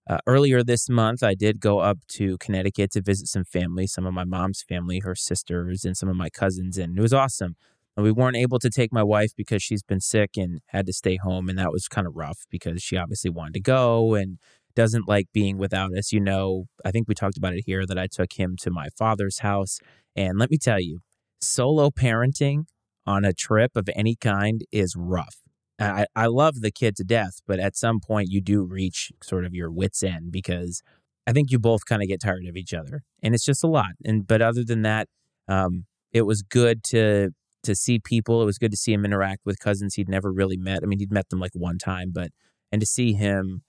Uh, 0.09 0.19
earlier 0.25 0.63
this 0.63 0.89
month, 0.89 1.25
I 1.25 1.35
did 1.35 1.59
go 1.59 1.81
up 1.81 1.99
to 2.11 2.39
Connecticut 2.39 2.93
to 2.93 3.03
visit 3.03 3.27
some 3.27 3.45
family, 3.45 3.89
some 3.89 4.07
of 4.07 4.15
my 4.15 4.25
mom's 4.25 4.63
family, 4.63 5.01
her 5.01 5.17
sisters, 5.17 5.85
and 5.85 5.97
some 5.97 6.09
of 6.09 6.17
my 6.17 6.31
cousins, 6.31 6.79
and 6.79 6.97
it 6.97 7.03
was 7.03 7.13
awesome. 7.13 7.57
We 7.97 8.11
weren't 8.11 8.37
able 8.37 8.59
to 8.61 8.71
take 8.71 8.91
my 8.91 9.03
wife 9.03 9.33
because 9.37 9.63
she's 9.63 9.83
been 9.83 10.01
sick 10.01 10.31
and 10.37 10.61
had 10.69 10.87
to 10.87 10.93
stay 10.93 11.17
home, 11.17 11.49
and 11.49 11.59
that 11.59 11.73
was 11.73 11.89
kind 11.89 12.07
of 12.07 12.17
rough 12.17 12.47
because 12.51 12.83
she 12.83 12.97
obviously 12.97 13.31
wanted 13.31 13.55
to 13.55 13.61
go 13.61 14.15
and 14.15 14.39
doesn't 14.75 15.09
like 15.09 15.27
being 15.33 15.59
without 15.59 15.97
us. 15.97 16.13
You 16.13 16.21
know, 16.21 16.65
I 16.85 16.91
think 16.91 17.09
we 17.09 17.15
talked 17.15 17.37
about 17.37 17.55
it 17.55 17.65
here 17.67 17.87
that 17.87 17.99
I 17.99 18.07
took 18.07 18.35
him 18.35 18.57
to 18.63 18.71
my 18.71 18.89
father's 18.97 19.41
house. 19.41 19.79
And 20.17 20.39
let 20.39 20.51
me 20.51 20.59
tell 20.59 20.81
you, 20.81 21.01
solo 21.41 21.91
parenting 21.91 22.65
on 23.07 23.25
a 23.25 23.33
trip 23.33 23.73
of 23.77 23.89
any 23.95 24.17
kind 24.17 24.63
is 24.71 24.95
rough. 24.97 25.37
I, 25.79 26.07
I 26.15 26.27
love 26.27 26.61
the 26.61 26.71
kid 26.71 26.97
to 26.97 27.05
death, 27.05 27.41
but 27.47 27.59
at 27.59 27.77
some 27.77 27.99
point 28.01 28.29
you 28.31 28.41
do 28.41 28.63
reach 28.63 29.11
sort 29.23 29.45
of 29.45 29.55
your 29.55 29.71
wits 29.71 30.03
end 30.03 30.31
because 30.31 30.83
I 31.27 31.33
think 31.33 31.51
you 31.51 31.59
both 31.59 31.87
kind 31.87 32.03
of 32.03 32.09
get 32.09 32.21
tired 32.21 32.47
of 32.49 32.57
each 32.57 32.75
other, 32.75 33.03
and 33.23 33.35
it's 33.35 33.45
just 33.45 33.65
a 33.65 33.69
lot. 33.69 33.93
And 34.05 34.27
but 34.27 34.43
other 34.43 34.65
than 34.65 34.83
that, 34.83 35.09
um, 35.49 35.87
it 36.13 36.23
was 36.23 36.43
good 36.43 36.85
to 36.85 37.31
to 37.65 37.75
see 37.75 37.99
people. 37.99 38.43
It 38.43 38.47
was 38.47 38.59
good 38.59 38.73
to 38.73 38.77
see 38.77 38.93
him 38.93 39.05
interact 39.05 39.43
with 39.45 39.59
cousins 39.59 39.95
he'd 39.95 40.09
never 40.09 40.33
really 40.33 40.57
met. 40.57 40.81
I 40.83 40.87
mean, 40.87 40.99
he'd 40.99 41.13
met 41.13 41.29
them 41.31 41.41
like 41.41 41.53
one 41.55 41.79
time, 41.79 42.11
but 42.13 42.31
and 42.71 42.81
to 42.81 42.87
see 42.87 43.13
him 43.13 43.63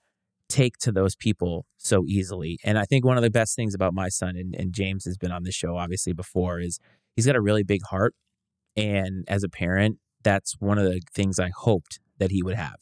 take 0.54 0.78
to 0.78 0.92
those 0.92 1.16
people 1.16 1.66
so 1.76 2.04
easily. 2.06 2.58
And 2.64 2.78
I 2.78 2.84
think 2.84 3.04
one 3.04 3.16
of 3.16 3.24
the 3.24 3.30
best 3.30 3.56
things 3.56 3.74
about 3.74 3.92
my 3.92 4.08
son, 4.08 4.36
and, 4.36 4.54
and 4.54 4.72
James 4.72 5.04
has 5.04 5.18
been 5.18 5.32
on 5.32 5.42
the 5.42 5.50
show 5.50 5.76
obviously 5.76 6.12
before, 6.12 6.60
is 6.60 6.78
he's 7.16 7.26
got 7.26 7.34
a 7.34 7.40
really 7.40 7.64
big 7.64 7.82
heart. 7.90 8.14
And 8.76 9.24
as 9.26 9.42
a 9.42 9.48
parent, 9.48 9.98
that's 10.22 10.54
one 10.60 10.78
of 10.78 10.84
the 10.84 11.00
things 11.12 11.40
I 11.40 11.50
hoped 11.54 11.98
that 12.18 12.30
he 12.30 12.42
would 12.42 12.54
have 12.54 12.76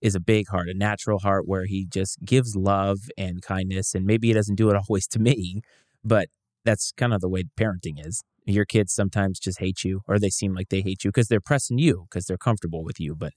is 0.00 0.14
a 0.14 0.20
big 0.20 0.48
heart, 0.48 0.68
a 0.68 0.74
natural 0.74 1.18
heart 1.18 1.46
where 1.46 1.66
he 1.66 1.86
just 1.86 2.24
gives 2.24 2.56
love 2.56 2.98
and 3.18 3.42
kindness. 3.42 3.94
And 3.94 4.06
maybe 4.06 4.28
he 4.28 4.34
doesn't 4.34 4.56
do 4.56 4.70
it 4.70 4.76
always 4.88 5.06
to 5.08 5.18
me, 5.18 5.60
but 6.02 6.28
that's 6.64 6.92
kind 6.96 7.12
of 7.12 7.20
the 7.20 7.28
way 7.28 7.44
parenting 7.60 8.04
is. 8.04 8.22
Your 8.46 8.64
kids 8.64 8.92
sometimes 8.92 9.38
just 9.38 9.60
hate 9.60 9.84
you 9.84 10.00
or 10.08 10.18
they 10.18 10.30
seem 10.30 10.54
like 10.54 10.70
they 10.70 10.80
hate 10.80 11.04
you 11.04 11.10
because 11.10 11.28
they're 11.28 11.40
pressing 11.40 11.78
you 11.78 12.06
because 12.08 12.24
they're 12.24 12.38
comfortable 12.38 12.82
with 12.82 12.98
you. 12.98 13.14
But 13.14 13.32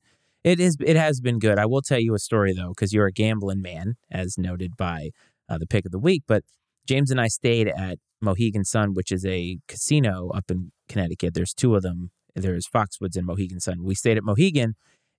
it 0.46 0.60
is 0.60 0.78
it 0.80 0.96
has 0.96 1.20
been 1.20 1.40
good. 1.40 1.58
I 1.58 1.66
will 1.66 1.82
tell 1.82 2.00
you 2.00 2.14
a 2.14 2.20
story 2.20 2.54
though, 2.54 2.70
because 2.70 2.94
you're 2.94 3.08
a 3.08 3.12
gambling 3.12 3.64
man, 3.64 3.96
as 4.12 4.38
noted 4.38 4.78
by 4.78 5.10
uh, 5.50 5.58
the 5.58 5.66
pick 5.66 5.86
of 5.86 5.92
the 5.92 6.00
week. 6.00 6.24
But 6.28 6.44
James 6.88 7.10
and 7.10 7.20
I 7.20 7.28
stayed 7.28 7.68
at 7.68 7.98
Mohegan 8.22 8.64
Sun, 8.64 8.94
which 8.94 9.12
is 9.12 9.26
a 9.26 9.58
casino 9.68 10.30
up 10.36 10.52
in 10.52 10.72
Connecticut. 10.88 11.34
There's 11.34 11.54
two 11.54 11.76
of 11.76 11.82
them. 11.82 12.12
There's 12.36 12.68
Foxwoods 12.68 13.16
and 13.16 13.26
Mohegan 13.26 13.60
Sun. 13.60 13.84
We 13.84 13.96
stayed 13.96 14.18
at 14.18 14.24
Mohegan, 14.24 14.76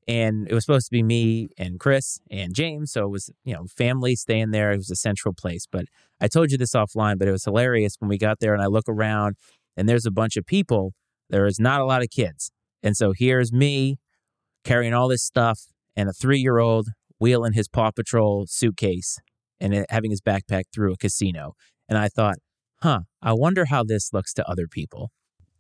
and 0.07 0.47
it 0.49 0.55
was 0.55 0.65
supposed 0.65 0.87
to 0.87 0.93
be 0.93 1.03
me 1.03 1.49
and 1.59 1.81
Chris 1.81 2.21
and 2.31 2.55
James. 2.55 2.93
So 2.93 3.07
it 3.07 3.11
was 3.11 3.29
you 3.45 3.53
know 3.53 3.67
family 3.77 4.15
staying 4.15 4.53
there. 4.53 4.71
It 4.71 4.77
was 4.77 4.93
a 4.93 4.97
central 4.97 5.35
place. 5.35 5.67
But 5.71 5.87
I 6.21 6.29
told 6.29 6.53
you 6.53 6.59
this 6.59 6.75
offline, 6.75 7.19
but 7.19 7.27
it 7.27 7.33
was 7.33 7.45
hilarious 7.45 7.97
when 7.99 8.09
we 8.09 8.17
got 8.17 8.39
there 8.39 8.55
and 8.55 8.63
I 8.63 8.67
look 8.67 8.89
around 8.89 9.35
and 9.77 9.89
there's 9.89 10.07
a 10.07 10.13
bunch 10.13 10.37
of 10.37 10.47
people. 10.47 10.93
There 11.31 11.47
is 11.47 11.59
not 11.59 11.81
a 11.81 11.85
lot 11.85 12.03
of 12.03 12.11
kids, 12.11 12.53
and 12.81 12.97
so 12.97 13.13
here's 13.13 13.53
me 13.53 13.97
carrying 14.67 14.93
all 14.93 15.09
this 15.09 15.25
stuff 15.25 15.61
and 15.97 16.09
a 16.09 16.13
three 16.13 16.41
year 16.41 16.59
old 16.59 16.89
wheeling 17.19 17.55
his 17.55 17.69
Paw 17.69 17.91
Patrol 17.93 18.47
suitcase 18.49 19.19
and 19.61 19.87
having 19.89 20.11
his 20.11 20.21
backpack 20.21 20.65
through 20.75 20.93
a 20.93 20.97
casino. 20.97 21.53
And 21.89 21.97
I 21.97 22.09
thought, 22.09 22.37
huh, 22.83 23.01
I 23.23 23.33
wonder 23.33 23.67
how 23.67 23.85
this 23.85 24.13
looks 24.13 24.35
to 24.35 24.47
other 24.47 24.67
people. 24.67 25.11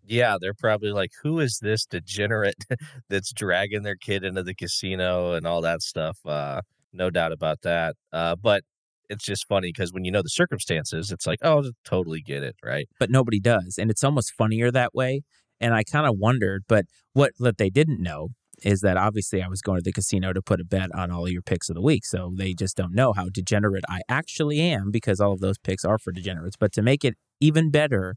Yeah, 0.04 0.36
they're 0.40 0.54
probably 0.54 0.90
like, 0.90 1.10
who 1.22 1.40
is 1.40 1.58
this 1.62 1.86
degenerate 1.86 2.64
that's 3.08 3.32
dragging 3.32 3.82
their 3.82 3.96
kid 3.96 4.24
into 4.24 4.42
the 4.42 4.54
casino 4.54 5.32
and 5.32 5.46
all 5.46 5.62
that 5.62 5.82
stuff? 5.82 6.18
Uh, 6.24 6.60
no 6.92 7.10
doubt 7.10 7.32
about 7.32 7.62
that. 7.62 7.94
Uh, 8.12 8.36
but 8.36 8.62
it's 9.08 9.24
just 9.24 9.46
funny 9.48 9.68
because 9.68 9.92
when 9.92 10.04
you 10.04 10.10
know 10.10 10.22
the 10.22 10.28
circumstances, 10.28 11.10
it's 11.10 11.26
like, 11.26 11.38
oh, 11.42 11.70
totally 11.84 12.20
get 12.20 12.42
it, 12.42 12.56
right? 12.62 12.88
But 12.98 13.10
nobody 13.10 13.40
does. 13.40 13.78
And 13.78 13.90
it's 13.90 14.04
almost 14.04 14.32
funnier 14.32 14.70
that 14.70 14.94
way. 14.94 15.22
And 15.60 15.74
I 15.74 15.84
kind 15.84 16.06
of 16.06 16.16
wondered, 16.18 16.64
but 16.68 16.84
what 17.12 17.32
that 17.38 17.56
they 17.56 17.70
didn't 17.70 18.02
know 18.02 18.30
is 18.62 18.80
that 18.80 18.96
obviously 18.96 19.42
I 19.42 19.48
was 19.48 19.60
going 19.60 19.78
to 19.78 19.82
the 19.82 19.92
casino 19.92 20.32
to 20.32 20.42
put 20.42 20.60
a 20.60 20.64
bet 20.64 20.94
on 20.94 21.10
all 21.10 21.28
your 21.28 21.42
picks 21.42 21.68
of 21.68 21.74
the 21.74 21.82
week. 21.82 22.04
So 22.04 22.32
they 22.34 22.54
just 22.54 22.76
don't 22.76 22.94
know 22.94 23.12
how 23.12 23.28
degenerate 23.28 23.84
I 23.88 24.00
actually 24.08 24.60
am 24.60 24.90
because 24.90 25.20
all 25.20 25.32
of 25.32 25.40
those 25.40 25.58
picks 25.58 25.84
are 25.84 25.98
for 25.98 26.12
degenerates. 26.12 26.56
But 26.56 26.72
to 26.72 26.82
make 26.82 27.04
it 27.04 27.14
even 27.40 27.70
better, 27.70 28.16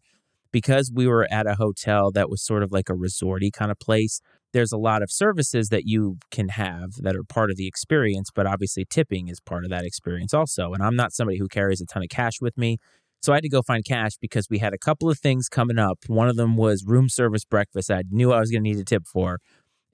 because 0.51 0.91
we 0.93 1.08
were 1.08 1.27
at 1.29 1.48
a 1.48 1.55
hotel 1.55 2.12
that 2.12 2.29
was 2.29 2.43
sort 2.43 2.63
of 2.63 2.72
like 2.72 2.89
a 2.89 2.93
resorty 2.93 3.51
kind 3.51 3.72
of 3.72 3.79
place, 3.79 4.22
there's 4.53 4.72
a 4.72 4.77
lot 4.77 5.03
of 5.03 5.12
services 5.12 5.69
that 5.69 5.86
you 5.86 6.17
can 6.31 6.50
have 6.50 6.93
that 7.00 7.15
are 7.15 7.24
part 7.24 7.51
of 7.51 7.58
the 7.58 7.67
experience, 7.67 8.29
but 8.34 8.48
obviously 8.48 8.86
tipping 8.89 9.27
is 9.27 9.39
part 9.39 9.63
of 9.63 9.69
that 9.69 9.86
experience 9.86 10.34
also. 10.34 10.74
And 10.74 10.81
I'm 10.81 10.96
not 10.96 11.13
somebody 11.13 11.38
who 11.38 11.48
carries 11.48 11.81
a 11.81 11.86
ton 11.86 12.03
of 12.03 12.10
cash 12.10 12.41
with 12.41 12.58
me. 12.58 12.77
So 13.22 13.34
I 13.34 13.38
had 13.38 13.43
to 13.43 13.50
go 13.50 13.62
find 13.62 13.84
cash 13.84 14.13
because 14.19 14.48
we 14.50 14.60
had 14.60 14.74
a 14.74 14.77
couple 14.77 15.10
of 15.10 15.19
things 15.19 15.50
coming 15.50 15.77
up. 15.77 16.00
One 16.08 16.29
of 16.29 16.38
them 16.38 16.55
was 16.55 16.86
room 16.86 17.10
service 17.10 17.43
breakfast 17.43 17.91
I 17.91 18.03
knew 18.10 18.31
I 18.31 18.39
was 18.39 18.50
going 18.50 18.63
to 18.63 18.69
need 18.69 18.79
a 18.79 18.86
tip 18.86 19.03
for 19.05 19.39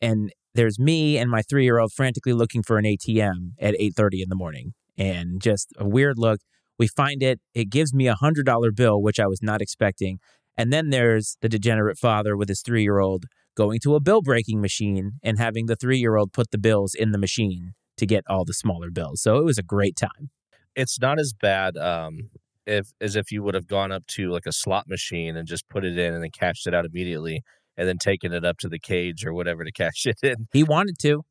and 0.01 0.31
there's 0.53 0.79
me 0.79 1.17
and 1.17 1.29
my 1.29 1.41
three 1.41 1.63
year 1.65 1.79
old 1.79 1.91
frantically 1.91 2.33
looking 2.33 2.63
for 2.63 2.77
an 2.77 2.85
ATM 2.85 3.53
at 3.59 3.75
8:30 3.79 4.23
in 4.23 4.29
the 4.29 4.35
morning, 4.35 4.73
and 4.97 5.41
just 5.41 5.73
a 5.77 5.87
weird 5.87 6.17
look. 6.17 6.39
We 6.77 6.87
find 6.87 7.23
it. 7.23 7.39
It 7.53 7.69
gives 7.69 7.93
me 7.93 8.07
a 8.07 8.15
hundred 8.15 8.45
dollar 8.45 8.71
bill, 8.71 9.01
which 9.01 9.19
I 9.19 9.27
was 9.27 9.41
not 9.41 9.61
expecting. 9.61 10.19
And 10.57 10.71
then 10.71 10.89
there's 10.89 11.37
the 11.41 11.49
degenerate 11.49 11.97
father 11.97 12.37
with 12.37 12.49
his 12.49 12.61
three 12.61 12.83
year 12.83 12.99
old 12.99 13.25
going 13.55 13.79
to 13.81 13.95
a 13.95 13.99
bill 13.99 14.21
breaking 14.21 14.61
machine 14.61 15.13
and 15.23 15.39
having 15.39 15.65
the 15.65 15.75
three 15.75 15.97
year 15.97 16.15
old 16.15 16.33
put 16.33 16.51
the 16.51 16.57
bills 16.57 16.93
in 16.93 17.11
the 17.11 17.17
machine 17.17 17.73
to 17.97 18.05
get 18.05 18.23
all 18.29 18.45
the 18.45 18.53
smaller 18.53 18.91
bills. 18.91 19.21
So 19.21 19.37
it 19.37 19.45
was 19.45 19.57
a 19.57 19.63
great 19.63 19.95
time. 19.95 20.29
It's 20.75 20.99
not 20.99 21.19
as 21.19 21.33
bad 21.33 21.77
um, 21.77 22.29
if 22.65 22.87
as 22.99 23.15
if 23.15 23.31
you 23.31 23.43
would 23.43 23.55
have 23.55 23.67
gone 23.67 23.91
up 23.91 24.05
to 24.07 24.29
like 24.29 24.45
a 24.45 24.51
slot 24.51 24.87
machine 24.87 25.37
and 25.37 25.47
just 25.47 25.67
put 25.69 25.85
it 25.85 25.97
in 25.97 26.13
and 26.13 26.23
then 26.23 26.31
cashed 26.31 26.67
it 26.67 26.73
out 26.73 26.85
immediately 26.85 27.43
and 27.77 27.87
then 27.87 27.97
taking 27.97 28.33
it 28.33 28.45
up 28.45 28.57
to 28.59 28.69
the 28.69 28.79
cage 28.79 29.25
or 29.25 29.33
whatever 29.33 29.63
to 29.63 29.71
cash 29.71 30.05
it 30.05 30.17
in. 30.23 30.47
He 30.51 30.63
wanted 30.63 30.97
to. 30.99 31.23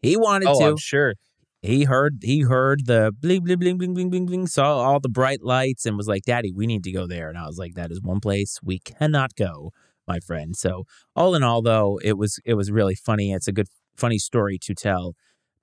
He 0.00 0.16
wanted 0.16 0.48
oh, 0.48 0.60
to. 0.60 0.66
I'm 0.66 0.76
sure. 0.76 1.14
He 1.62 1.84
heard 1.84 2.18
he 2.22 2.42
heard 2.42 2.86
the 2.86 3.12
bling 3.18 3.42
bling 3.42 3.58
bling 3.58 3.78
bling 3.78 3.94
bling 3.94 4.10
bling 4.10 4.26
bling, 4.26 4.46
saw 4.46 4.78
all 4.78 5.00
the 5.00 5.08
bright 5.08 5.42
lights 5.42 5.86
and 5.86 5.96
was 5.96 6.06
like, 6.06 6.22
Daddy, 6.22 6.52
we 6.52 6.66
need 6.66 6.84
to 6.84 6.92
go 6.92 7.06
there. 7.06 7.28
And 7.28 7.38
I 7.38 7.46
was 7.46 7.58
like, 7.58 7.74
That 7.74 7.90
is 7.90 8.00
one 8.00 8.20
place 8.20 8.58
we 8.62 8.78
cannot 8.78 9.34
go, 9.34 9.72
my 10.06 10.20
friend. 10.20 10.54
So 10.54 10.84
all 11.16 11.34
in 11.34 11.42
all 11.42 11.62
though, 11.62 11.98
it 12.04 12.16
was 12.16 12.38
it 12.44 12.54
was 12.54 12.70
really 12.70 12.94
funny. 12.94 13.32
It's 13.32 13.48
a 13.48 13.52
good 13.52 13.68
funny 13.96 14.18
story 14.18 14.58
to 14.62 14.74
tell. 14.74 15.14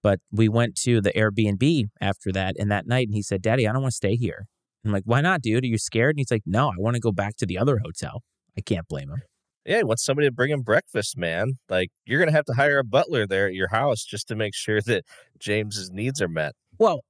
But 0.02 0.20
we 0.32 0.50
went 0.50 0.76
to 0.84 1.00
the 1.00 1.14
Airbnb 1.14 1.86
after 2.02 2.34
that 2.34 2.56
and 2.60 2.70
that 2.70 2.86
night 2.86 3.08
and 3.08 3.16
he 3.16 3.22
said, 3.22 3.42
Daddy, 3.42 3.66
I 3.66 3.72
don't 3.72 3.82
want 3.82 3.94
to 3.94 3.96
stay 3.96 4.16
here. 4.18 4.48
I'm 4.86 4.92
like, 4.92 5.04
why 5.06 5.22
not, 5.22 5.42
dude? 5.42 5.64
Are 5.64 5.68
you 5.68 5.78
scared? 5.78 6.16
And 6.16 6.20
he's 6.20 6.32
like, 6.32 6.44
No, 6.46 6.68
I 6.68 6.76
want 6.78 6.96
to 6.96 7.00
go 7.00 7.12
back 7.12 7.38
to 7.38 7.46
the 7.46 7.58
other 7.58 7.80
hotel. 7.80 8.24
I 8.58 8.62
can't 8.62 8.88
blame 8.88 9.10
him. 9.10 9.22
Yeah, 9.66 9.78
he 9.78 9.84
wants 9.84 10.04
somebody 10.04 10.28
to 10.28 10.32
bring 10.32 10.52
him 10.52 10.62
breakfast, 10.62 11.18
man. 11.18 11.54
Like 11.70 11.90
you're 12.06 12.20
gonna 12.20 12.32
have 12.32 12.46
to 12.46 12.54
hire 12.54 12.80
a 12.80 12.84
butler 12.84 13.26
there 13.26 13.48
at 13.48 13.54
your 13.54 13.70
house 13.70 14.04
just 14.04 14.28
to 14.28 14.36
make 14.36 14.54
sure 14.56 14.82
that 14.82 15.04
James's 15.40 15.90
needs 15.92 16.22
are 16.22 16.28
met. 16.28 16.54
Well, 16.78 17.02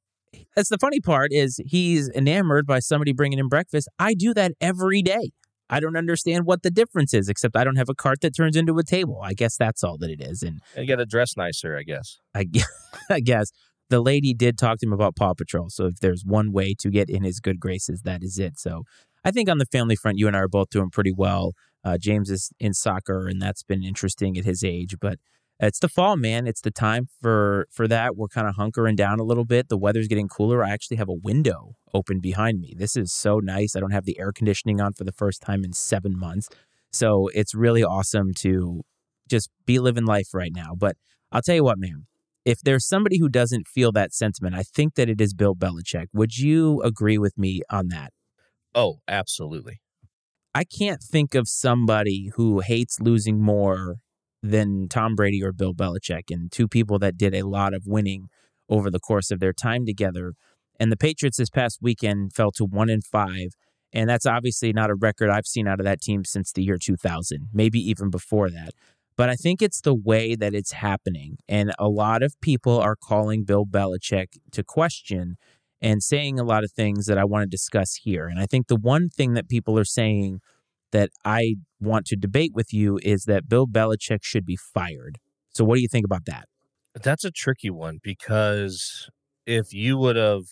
that's 0.56 0.70
the 0.70 0.78
funny 0.78 1.00
part 1.00 1.32
is 1.32 1.60
he's 1.66 2.10
enamored 2.10 2.66
by 2.66 2.80
somebody 2.80 3.14
bringing 3.14 3.40
him 3.40 3.50
breakfast. 3.50 3.88
I 4.00 4.14
do 4.14 4.34
that 4.34 4.54
every 4.62 5.02
day. 5.02 5.32
I 5.70 5.80
don't 5.80 5.96
understand 5.96 6.46
what 6.46 6.62
the 6.62 6.70
difference 6.70 7.14
is, 7.14 7.30
except 7.30 7.56
I 7.56 7.64
don't 7.64 7.78
have 7.78 7.90
a 7.90 7.96
cart 7.96 8.22
that 8.22 8.36
turns 8.36 8.56
into 8.56 8.78
a 8.78 8.84
table. 8.84 9.20
I 9.24 9.34
guess 9.34 9.58
that's 9.58 9.84
all 9.84 9.98
that 10.00 10.10
it 10.12 10.22
is. 10.22 10.44
And 10.44 10.62
you 10.78 10.86
got 10.86 10.98
to 10.98 11.06
dress 11.06 11.36
nicer, 11.36 11.78
I 11.78 11.84
guess. 11.84 12.20
I, 12.36 12.46
I 13.10 13.20
guess 13.20 13.52
the 13.90 14.02
lady 14.02 14.34
did 14.34 14.58
talk 14.58 14.80
to 14.80 14.86
him 14.86 14.94
about 14.94 15.16
Paw 15.16 15.34
Patrol. 15.34 15.70
So 15.70 15.86
if 15.86 16.00
there's 16.00 16.24
one 16.26 16.52
way 16.52 16.76
to 16.80 16.90
get 16.90 17.10
in 17.10 17.24
his 17.24 17.40
good 17.40 17.60
graces, 17.60 18.02
that 18.04 18.24
is 18.24 18.38
it. 18.38 18.60
So 18.60 18.84
I 19.24 19.32
think 19.32 19.50
on 19.50 19.58
the 19.58 19.66
family 19.66 19.96
front, 19.96 20.18
you 20.18 20.28
and 20.28 20.36
I 20.36 20.40
are 20.40 20.48
both 20.48 20.70
doing 20.70 20.90
pretty 20.90 21.12
well. 21.12 21.54
Uh, 21.84 21.98
James 21.98 22.30
is 22.30 22.52
in 22.60 22.74
soccer, 22.74 23.28
and 23.28 23.42
that's 23.42 23.64
been 23.64 23.84
interesting 23.84 24.38
at 24.38 24.46
his 24.46 24.64
age. 24.64 24.96
But 25.00 25.20
it's 25.60 25.80
the 25.80 25.90
fall, 25.90 26.18
man. 26.18 26.48
It's 26.48 26.62
the 26.62 26.72
time 26.72 27.08
for 27.22 27.68
for 27.72 27.88
that. 27.88 28.16
We're 28.16 28.28
kind 28.28 28.48
of 28.48 28.56
hunkering 28.56 28.96
down 28.96 29.20
a 29.20 29.24
little 29.24 29.46
bit. 29.46 29.70
The 29.70 29.78
weather's 29.78 30.08
getting 30.08 30.28
cooler. 30.28 30.64
I 30.64 30.72
actually 30.72 30.98
have 30.98 31.10
a 31.10 31.14
window 31.14 31.76
open 31.94 32.20
behind 32.20 32.60
me. 32.60 32.74
This 32.76 32.96
is 32.96 33.14
so 33.14 33.40
nice. 33.40 33.76
I 33.76 33.80
don't 33.80 33.92
have 33.92 34.06
the 34.06 34.20
air 34.20 34.32
conditioning 34.32 34.82
on 34.82 34.94
for 34.94 35.04
the 35.04 35.12
first 35.12 35.42
time 35.42 35.64
in 35.64 35.74
seven 35.74 36.18
months. 36.18 36.50
So 36.92 37.30
it's 37.34 37.56
really 37.56 37.84
awesome 37.84 38.34
to 38.40 38.82
just 39.30 39.50
be 39.66 39.80
living 39.80 40.06
life 40.06 40.34
right 40.34 40.52
now. 40.54 40.74
But 40.78 40.96
I'll 41.32 41.42
tell 41.42 41.56
you 41.56 41.64
what, 41.64 41.80
man. 41.80 42.08
If 42.46 42.60
there's 42.62 42.86
somebody 42.86 43.20
who 43.20 43.30
doesn't 43.30 43.68
feel 43.68 43.94
that 43.94 44.14
sentiment, 44.14 44.54
I 44.54 44.64
think 44.64 44.96
that 44.96 45.10
it 45.10 45.22
is 45.22 45.34
Bill 45.34 45.56
Belichick. 45.56 46.08
Would 46.14 46.38
you 46.38 46.82
agree 46.82 47.18
with 47.18 47.38
me 47.38 47.62
on 47.70 47.88
that? 47.88 48.12
Oh, 48.76 48.98
absolutely. 49.08 49.80
I 50.56 50.64
can't 50.64 51.02
think 51.02 51.34
of 51.34 51.48
somebody 51.48 52.32
who 52.36 52.60
hates 52.60 53.00
losing 53.00 53.42
more 53.42 53.96
than 54.44 54.88
Tom 54.88 55.16
Brady 55.16 55.42
or 55.42 55.52
Bill 55.52 55.74
Belichick, 55.74 56.30
and 56.30 56.52
two 56.52 56.68
people 56.68 57.00
that 57.00 57.18
did 57.18 57.34
a 57.34 57.48
lot 57.48 57.74
of 57.74 57.88
winning 57.88 58.28
over 58.70 58.92
the 58.92 59.00
course 59.00 59.32
of 59.32 59.40
their 59.40 59.54
time 59.54 59.86
together. 59.86 60.34
And 60.80 60.92
the 60.92 60.98
Patriots 60.98 61.38
this 61.38 61.50
past 61.50 61.80
weekend 61.82 62.34
fell 62.34 62.52
to 62.54 62.66
one 62.66 62.90
and 62.90 63.04
five. 63.04 63.54
And 63.94 64.10
that's 64.10 64.26
obviously 64.26 64.74
not 64.74 64.90
a 64.90 64.96
record 64.96 65.30
I've 65.30 65.46
seen 65.46 65.68
out 65.68 65.80
of 65.80 65.86
that 65.86 66.02
team 66.02 66.26
since 66.26 66.52
the 66.52 66.64
year 66.64 66.78
2000, 66.78 67.50
maybe 67.54 67.80
even 67.80 68.10
before 68.10 68.50
that. 68.50 68.72
But 69.16 69.30
I 69.30 69.36
think 69.36 69.62
it's 69.62 69.82
the 69.82 69.94
way 69.94 70.36
that 70.36 70.54
it's 70.56 70.72
happening. 70.72 71.38
And 71.48 71.72
a 71.78 71.88
lot 71.88 72.24
of 72.24 72.40
people 72.42 72.80
are 72.80 72.96
calling 72.96 73.44
Bill 73.44 73.66
Belichick 73.66 74.40
to 74.52 74.64
question 74.64 75.38
and 75.84 76.02
saying 76.02 76.40
a 76.40 76.44
lot 76.44 76.64
of 76.64 76.72
things 76.72 77.06
that 77.08 77.18
I 77.18 77.26
want 77.26 77.44
to 77.44 77.48
discuss 77.50 78.00
here. 78.02 78.28
And 78.28 78.40
I 78.40 78.46
think 78.46 78.68
the 78.68 78.78
one 78.78 79.10
thing 79.10 79.34
that 79.34 79.50
people 79.50 79.78
are 79.78 79.86
saying 79.86 80.40
that 80.94 81.10
I 81.26 81.56
want 81.82 82.06
to 82.06 82.16
debate 82.16 82.52
with 82.54 82.72
you 82.72 83.00
is 83.04 83.26
that 83.26 83.50
Bill 83.50 83.68
Belichick 83.68 84.20
should 84.22 84.46
be 84.46 84.56
fired. 84.56 85.18
So, 85.50 85.66
what 85.66 85.76
do 85.76 85.82
you 85.82 85.90
think 85.92 86.06
about 86.06 86.26
that? 86.26 86.46
That's 86.96 87.26
a 87.26 87.32
tricky 87.32 87.70
one 87.70 88.00
because 88.02 89.10
if 89.46 89.74
you 89.74 89.98
would 89.98 90.16
have 90.16 90.44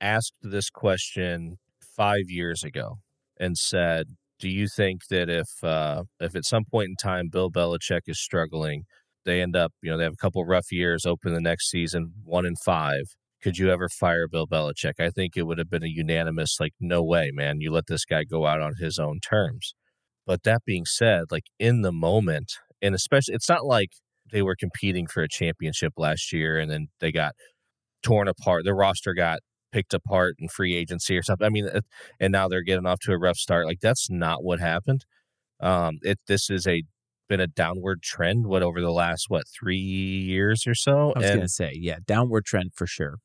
asked 0.00 0.34
this 0.42 0.70
question 0.70 1.56
five 1.96 2.28
years 2.28 2.62
ago 2.62 2.98
and 3.38 3.58
said, 3.58 4.06
"Do 4.38 4.48
you 4.48 4.68
think 4.68 5.08
that 5.10 5.28
if 5.28 5.48
uh, 5.64 6.04
if 6.20 6.36
at 6.36 6.44
some 6.44 6.64
point 6.70 6.90
in 6.90 6.96
time 6.96 7.28
Bill 7.28 7.50
Belichick 7.50 8.02
is 8.06 8.20
struggling, 8.20 8.84
they 9.24 9.40
end 9.40 9.56
up, 9.56 9.72
you 9.82 9.90
know, 9.90 9.98
they 9.98 10.04
have 10.04 10.12
a 10.12 10.22
couple 10.22 10.44
rough 10.44 10.70
years, 10.70 11.04
open 11.06 11.34
the 11.34 11.40
next 11.40 11.70
season 11.70 12.12
one 12.24 12.46
and 12.46 12.56
five, 12.64 13.04
could 13.42 13.58
you 13.58 13.70
ever 13.70 13.88
fire 13.88 14.28
Bill 14.28 14.46
Belichick? 14.46 15.00
I 15.00 15.10
think 15.10 15.36
it 15.36 15.44
would 15.44 15.58
have 15.58 15.70
been 15.70 15.82
a 15.82 15.88
unanimous, 15.88 16.58
like, 16.60 16.74
no 16.80 17.02
way, 17.02 17.30
man. 17.32 17.60
You 17.60 17.72
let 17.72 17.86
this 17.86 18.04
guy 18.04 18.24
go 18.24 18.46
out 18.46 18.60
on 18.60 18.74
his 18.78 18.98
own 18.98 19.20
terms. 19.20 19.74
But 20.26 20.42
that 20.44 20.64
being 20.64 20.84
said, 20.84 21.24
like 21.30 21.46
in 21.58 21.82
the 21.82 21.92
moment, 21.92 22.52
and 22.82 22.94
especially, 22.94 23.34
it's 23.34 23.48
not 23.48 23.64
like 23.64 23.90
they 24.30 24.42
were 24.42 24.56
competing 24.56 25.06
for 25.06 25.22
a 25.22 25.28
championship 25.28 25.94
last 25.96 26.32
year 26.32 26.58
and 26.58 26.70
then 26.70 26.88
they 27.00 27.10
got 27.10 27.34
torn 28.02 28.28
apart. 28.28 28.64
The 28.64 28.74
roster 28.74 29.14
got 29.14 29.40
picked 29.72 29.94
apart 29.94 30.36
in 30.38 30.48
free 30.48 30.74
agency 30.74 31.16
or 31.16 31.22
something. 31.22 31.46
I 31.46 31.50
mean, 31.50 31.68
and 32.20 32.32
now 32.32 32.48
they're 32.48 32.62
getting 32.62 32.86
off 32.86 33.00
to 33.00 33.12
a 33.12 33.18
rough 33.18 33.38
start. 33.38 33.66
Like 33.66 33.80
that's 33.80 34.08
not 34.10 34.44
what 34.44 34.60
happened. 34.60 35.04
Um, 35.60 35.98
it 36.02 36.18
this 36.26 36.48
is 36.50 36.66
a 36.66 36.84
been 37.28 37.40
a 37.40 37.46
downward 37.46 38.02
trend. 38.02 38.46
What 38.46 38.62
over 38.62 38.80
the 38.80 38.92
last 38.92 39.26
what 39.28 39.44
three 39.48 39.76
years 39.76 40.66
or 40.66 40.74
so? 40.74 41.12
I 41.16 41.18
was 41.20 41.28
going 41.30 41.40
to 41.40 41.48
say, 41.48 41.72
yeah, 41.74 41.96
downward 42.06 42.44
trend 42.44 42.72
for 42.74 42.86
sure. 42.86 43.16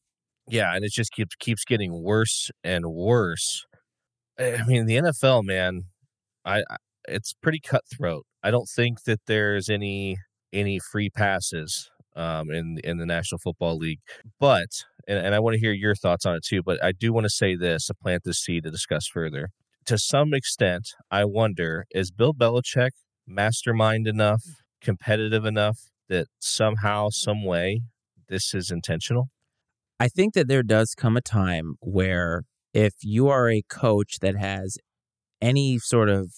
Yeah, 0.48 0.76
and 0.76 0.86
it 0.86 0.92
just 0.92 1.12
keeps 1.12 1.36
keeps 1.36 1.66
getting 1.66 2.04
worse 2.04 2.52
and 2.64 2.86
worse. 2.88 3.66
I 4.40 4.64
mean, 4.68 4.86
the 4.86 4.98
NFL, 4.98 5.44
man, 5.44 5.86
I, 6.46 6.60
I 6.70 6.78
it's 7.08 7.34
pretty 7.34 7.60
cutthroat. 7.60 8.26
I 8.44 8.52
don't 8.52 8.70
think 8.70 9.04
that 9.04 9.22
there's 9.28 9.70
any 9.70 10.18
any 10.54 10.80
free 10.80 11.10
passes 11.10 11.90
um, 12.16 12.52
in 12.52 12.78
in 12.84 12.98
the 12.98 13.06
National 13.06 13.40
Football 13.40 13.78
League, 13.78 14.00
but 14.40 14.70
and, 15.08 15.20
and 15.20 15.36
I 15.36 15.40
want 15.40 15.56
to 15.56 15.60
hear 15.60 15.74
your 15.74 15.96
thoughts 15.96 16.26
on 16.26 16.36
it 16.36 16.44
too. 16.46 16.62
But 16.64 16.84
I 16.84 16.92
do 16.92 17.14
want 17.14 17.26
to 17.26 17.30
say 17.30 17.56
this: 17.56 17.88
to 17.88 17.94
plant 17.96 18.24
this 18.26 18.40
seed 18.40 18.64
to 18.64 18.72
discuss 18.72 19.08
further. 19.08 19.50
To 19.88 19.98
some 19.98 20.34
extent, 20.34 20.90
I 21.12 21.26
wonder 21.26 21.86
is 21.92 22.12
Bill 22.12 22.34
Belichick 22.34 22.92
mastermind 23.28 24.08
enough, 24.08 24.44
competitive 24.82 25.46
enough 25.46 25.80
that 26.10 26.28
somehow, 26.40 27.10
some 27.10 27.44
way, 27.44 27.82
this 28.30 28.54
is 28.54 28.72
intentional? 28.72 29.30
I 30.00 30.08
think 30.08 30.34
that 30.34 30.48
there 30.48 30.64
does 30.64 30.94
come 30.94 31.16
a 31.16 31.22
time 31.22 31.76
where 31.80 32.44
if 32.74 32.96
you 33.02 33.30
are 33.30 33.50
a 33.50 33.62
coach 33.70 34.20
that 34.20 34.36
has 34.36 34.78
any 35.42 35.80
sort 35.80 36.10
of 36.10 36.34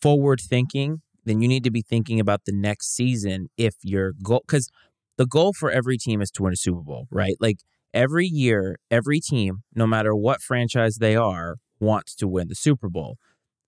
forward 0.00 0.40
thinking, 0.40 1.02
then 1.24 1.40
you 1.40 1.48
need 1.48 1.64
to 1.64 1.70
be 1.70 1.82
thinking 1.82 2.20
about 2.20 2.44
the 2.46 2.52
next 2.52 2.94
season 2.94 3.48
if 3.56 3.74
your 3.82 4.12
goal, 4.22 4.42
because 4.46 4.70
the 5.18 5.26
goal 5.26 5.52
for 5.52 5.70
every 5.70 5.98
team 5.98 6.20
is 6.22 6.30
to 6.32 6.42
win 6.42 6.52
a 6.52 6.56
Super 6.56 6.80
Bowl, 6.80 7.06
right? 7.10 7.36
Like 7.40 7.58
every 7.92 8.26
year, 8.26 8.76
every 8.90 9.20
team, 9.20 9.62
no 9.74 9.86
matter 9.86 10.14
what 10.14 10.40
franchise 10.40 10.96
they 10.96 11.16
are, 11.16 11.56
wants 11.80 12.14
to 12.16 12.28
win 12.28 12.48
the 12.48 12.54
Super 12.54 12.88
Bowl. 12.88 13.16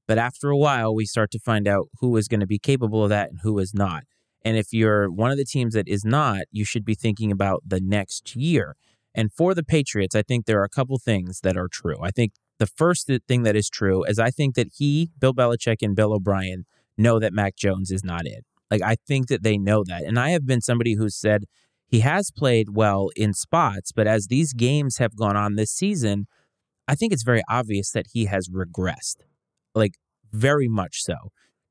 But 0.06 0.18
after 0.18 0.50
a 0.50 0.56
while, 0.56 0.94
we 0.94 1.06
start 1.06 1.30
to 1.32 1.38
find 1.40 1.66
out 1.66 1.88
who 2.00 2.16
is 2.16 2.28
going 2.28 2.40
to 2.40 2.46
be 2.46 2.58
capable 2.58 3.02
of 3.02 3.10
that 3.10 3.30
and 3.30 3.40
who 3.42 3.58
is 3.58 3.74
not. 3.74 4.04
And 4.44 4.56
if 4.56 4.72
you're 4.72 5.10
one 5.10 5.30
of 5.30 5.38
the 5.38 5.44
teams 5.44 5.74
that 5.74 5.88
is 5.88 6.04
not, 6.04 6.42
you 6.52 6.64
should 6.64 6.84
be 6.84 6.94
thinking 6.94 7.32
about 7.32 7.62
the 7.66 7.80
next 7.80 8.36
year. 8.36 8.76
And 9.14 9.32
for 9.32 9.54
the 9.54 9.62
Patriots, 9.62 10.14
I 10.14 10.22
think 10.22 10.46
there 10.46 10.60
are 10.60 10.64
a 10.64 10.68
couple 10.68 10.98
things 10.98 11.40
that 11.40 11.56
are 11.56 11.68
true. 11.68 11.98
I 12.02 12.10
think 12.10 12.32
the 12.58 12.66
first 12.66 13.10
thing 13.28 13.42
that 13.42 13.56
is 13.56 13.68
true 13.68 14.04
is 14.04 14.18
I 14.18 14.30
think 14.30 14.54
that 14.54 14.68
he, 14.76 15.10
Bill 15.18 15.34
Belichick, 15.34 15.82
and 15.82 15.94
Bill 15.94 16.12
O'Brien 16.12 16.64
know 16.96 17.18
that 17.18 17.32
Mac 17.32 17.56
Jones 17.56 17.90
is 17.90 18.04
not 18.04 18.26
it. 18.26 18.44
Like, 18.70 18.82
I 18.82 18.96
think 19.06 19.28
that 19.28 19.42
they 19.42 19.58
know 19.58 19.84
that. 19.86 20.04
And 20.04 20.18
I 20.18 20.30
have 20.30 20.46
been 20.46 20.60
somebody 20.60 20.94
who 20.94 21.08
said 21.08 21.44
he 21.86 22.00
has 22.00 22.30
played 22.30 22.70
well 22.70 23.10
in 23.14 23.34
spots, 23.34 23.92
but 23.92 24.06
as 24.06 24.26
these 24.26 24.52
games 24.52 24.98
have 24.98 25.16
gone 25.16 25.36
on 25.36 25.54
this 25.54 25.70
season, 25.70 26.26
I 26.88 26.94
think 26.94 27.12
it's 27.12 27.22
very 27.22 27.42
obvious 27.48 27.90
that 27.92 28.06
he 28.12 28.24
has 28.26 28.48
regressed. 28.48 29.16
Like, 29.74 29.94
very 30.32 30.68
much 30.68 31.02
so, 31.02 31.14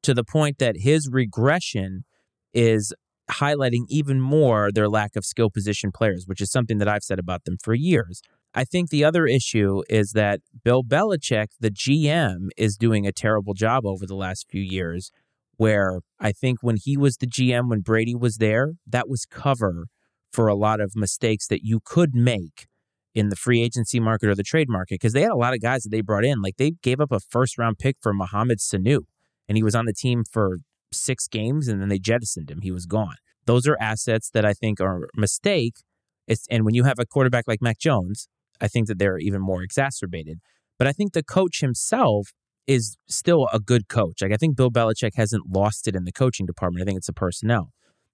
to 0.04 0.14
the 0.14 0.24
point 0.24 0.60
that 0.60 0.78
his 0.80 1.10
regression 1.12 2.06
is 2.54 2.94
highlighting 3.30 3.86
even 3.88 4.20
more 4.20 4.72
their 4.72 4.90
lack 4.90 5.16
of 5.16 5.26
skill 5.26 5.50
position 5.50 5.92
players, 5.92 6.26
which 6.28 6.42
is 6.42 6.52
something 6.52 6.78
that 6.78 6.88
I've 6.88 7.04
said 7.04 7.20
about 7.20 7.46
them 7.46 7.58
for 7.62 7.74
years. 7.74 8.22
I 8.54 8.64
think 8.64 8.90
the 8.90 9.04
other 9.04 9.26
issue 9.26 9.82
is 9.90 10.12
that 10.12 10.42
Bill 10.64 10.84
Belichick, 10.84 11.48
the 11.60 11.72
GM, 11.72 12.50
is 12.58 12.78
doing 12.78 13.08
a 13.08 13.12
terrible 13.12 13.54
job 13.54 13.86
over 13.86 14.06
the 14.06 14.16
last 14.16 14.48
few 14.50 14.62
years. 14.62 15.12
Where 15.58 16.02
I 16.20 16.32
think 16.32 16.60
when 16.62 16.78
he 16.84 16.98
was 16.98 17.18
the 17.18 17.28
GM, 17.28 17.70
when 17.70 17.82
Brady 17.82 18.16
was 18.16 18.38
there, 18.38 18.74
that 18.88 19.08
was 19.08 19.26
cover 19.26 19.86
for 20.32 20.48
a 20.48 20.56
lot 20.56 20.82
of 20.82 20.96
mistakes 20.96 21.48
that 21.48 21.64
you 21.64 21.80
could 21.84 22.16
make 22.16 22.66
in 23.14 23.30
the 23.30 23.36
free 23.36 23.62
agency 23.62 24.00
market 24.00 24.28
or 24.28 24.36
the 24.36 24.44
trade 24.44 24.68
market 24.68 24.96
because 24.96 25.14
they 25.14 25.22
had 25.22 25.32
a 25.32 25.36
lot 25.36 25.54
of 25.54 25.62
guys 25.62 25.84
that 25.84 25.90
they 25.90 26.02
brought 26.02 26.26
in. 26.26 26.42
Like 26.42 26.58
they 26.58 26.72
gave 26.82 27.00
up 27.00 27.12
a 27.12 27.20
first 27.20 27.58
round 27.58 27.78
pick 27.78 27.98
for 28.02 28.14
Mohamed 28.14 28.58
Sanu, 28.60 29.02
and 29.48 29.58
he 29.58 29.64
was 29.64 29.76
on 29.76 29.86
the 29.86 29.94
team 29.94 30.24
for 30.30 30.58
six 30.94 31.28
games 31.28 31.68
and 31.68 31.82
then 31.82 31.90
they 31.90 32.00
jettisoned 32.00 32.50
him. 32.50 32.62
He 32.62 32.72
was 32.72 32.86
gone. 32.86 33.16
Those 33.46 33.68
are 33.68 33.78
assets 33.80 34.30
that 34.30 34.46
I 34.46 34.54
think 34.54 34.80
are 34.80 35.04
a 35.04 35.20
mistake. 35.20 35.76
It's, 36.28 36.48
and 36.50 36.64
when 36.64 36.74
you 36.74 36.86
have 36.86 37.00
a 37.00 37.06
quarterback 37.06 37.46
like 37.48 37.62
Mac 37.62 37.80
Jones, 37.80 38.28
I 38.62 38.68
think 38.68 38.88
that 38.88 38.98
they're 38.98 39.18
even 39.18 39.42
more 39.42 39.62
exacerbated. 39.62 40.40
But 40.80 40.88
I 40.88 40.94
think 40.94 41.14
the 41.14 41.24
coach 41.24 41.60
himself 41.60 42.30
is 42.66 42.96
still 43.08 43.50
a 43.52 43.60
good 43.60 43.90
coach. 43.90 44.22
Like 44.22 44.32
I 44.32 44.38
think 44.38 44.56
Bill 44.56 44.72
Belichick 44.72 45.16
hasn't 45.16 45.50
lost 45.50 45.88
it 45.88 45.96
in 45.96 46.06
the 46.06 46.12
coaching 46.12 46.46
department. 46.46 46.82
I 46.82 46.86
think 46.86 46.98
it's 46.98 47.08
the 47.08 47.14
personnel. 47.14 47.72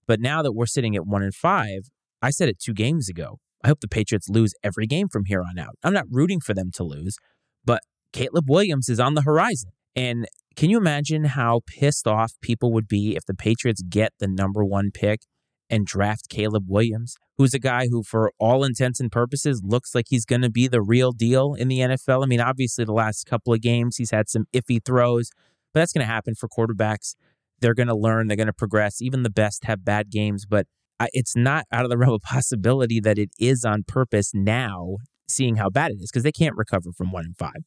But 0.08 0.20
now 0.20 0.42
that 0.42 0.54
we're 0.54 0.66
sitting 0.66 0.96
at 0.96 1.06
one 1.06 1.22
and 1.22 1.36
five, 1.36 1.90
I 2.22 2.32
said 2.32 2.50
it 2.50 2.60
two 2.60 2.74
games 2.74 3.10
ago. 3.10 3.38
I 3.64 3.68
hope 3.68 3.82
the 3.82 3.88
Patriots 3.88 4.30
lose 4.30 4.54
every 4.64 4.88
game 4.88 5.08
from 5.08 5.26
here 5.26 5.42
on 5.42 5.60
out. 5.60 5.76
I'm 5.84 5.94
not 5.94 6.06
rooting 6.10 6.40
for 6.40 6.54
them 6.54 6.72
to 6.76 6.84
lose, 6.84 7.18
but 7.64 7.82
Caleb 8.12 8.50
Williams 8.50 8.90
is 8.90 9.00
on 9.00 9.14
the 9.14 9.22
horizon. 9.22 9.72
And 10.00 10.28
can 10.56 10.70
you 10.70 10.78
imagine 10.78 11.26
how 11.26 11.60
pissed 11.68 12.08
off 12.08 12.32
people 12.42 12.72
would 12.72 12.88
be 12.88 13.18
if 13.18 13.26
the 13.26 13.34
Patriots 13.34 13.82
get 13.82 14.14
the 14.18 14.30
number 14.30 14.64
one 14.64 14.92
pick 14.94 15.24
and 15.70 15.86
draft 15.86 16.30
Caleb 16.30 16.68
Williams, 16.70 17.18
who's 17.38 17.54
a 17.54 17.60
guy 17.60 17.88
who, 17.90 18.02
for 18.02 18.32
all 18.40 18.64
intents 18.64 19.02
and 19.02 19.12
purposes, 19.12 19.62
looks 19.62 19.94
like 19.94 20.06
he's 20.08 20.24
going 20.24 20.42
to 20.42 20.50
be 20.50 20.70
the 20.70 20.82
real 20.82 21.12
deal 21.12 21.54
in 21.54 21.68
the 21.68 21.80
NFL? 21.80 22.24
I 22.24 22.28
mean, 22.28 22.40
obviously, 22.40 22.86
the 22.86 22.94
last 22.94 23.26
couple 23.26 23.54
of 23.54 23.60
games, 23.60 23.98
he's 23.98 24.12
had 24.12 24.30
some 24.30 24.46
iffy 24.54 24.80
throws, 24.84 25.32
but 25.74 25.82
that's 25.82 25.92
going 25.92 26.08
to 26.08 26.12
happen 26.12 26.34
for 26.34 26.48
quarterbacks 26.48 27.16
they're 27.60 27.74
going 27.74 27.88
to 27.90 27.96
learn, 27.96 28.28
they're 28.28 28.38
going 28.38 28.48
to 28.48 28.54
progress. 28.54 29.02
Even 29.02 29.24
the 29.24 29.30
best 29.30 29.66
have 29.66 29.84
bad 29.84 30.10
games, 30.10 30.46
but 30.46 30.66
it's 31.12 31.36
not 31.36 31.66
out 31.74 31.84
of 31.84 31.90
the 31.90 31.98
realm 31.98 32.14
of 32.14 32.22
possibility 32.22 33.02
that 33.02 33.20
it 33.20 33.32
is 33.38 33.66
on 33.66 33.84
purpose 33.86 34.32
now, 34.34 34.96
seeing 35.28 35.58
how 35.58 35.70
bad 35.70 35.92
it 35.92 35.98
is, 36.00 36.10
because 36.10 36.24
they 36.24 36.32
can't 36.32 36.56
recover 36.56 36.94
from 36.94 37.12
one 37.12 37.26
and 37.26 37.38
five. 37.38 37.66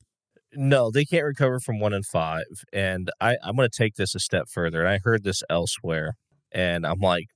No, 0.54 0.90
they 0.90 1.04
can't 1.04 1.24
recover 1.24 1.60
from 1.60 1.80
one 1.80 1.94
and 1.94 2.06
five. 2.06 2.44
And 2.72 3.10
I, 3.20 3.36
I'm 3.42 3.56
going 3.56 3.68
to 3.68 3.76
take 3.76 3.94
this 3.94 4.14
a 4.14 4.20
step 4.20 4.48
further. 4.48 4.80
And 4.80 4.88
I 4.88 4.98
heard 5.02 5.24
this 5.24 5.42
elsewhere, 5.48 6.14
and 6.52 6.86
I'm 6.86 7.00
like, 7.00 7.26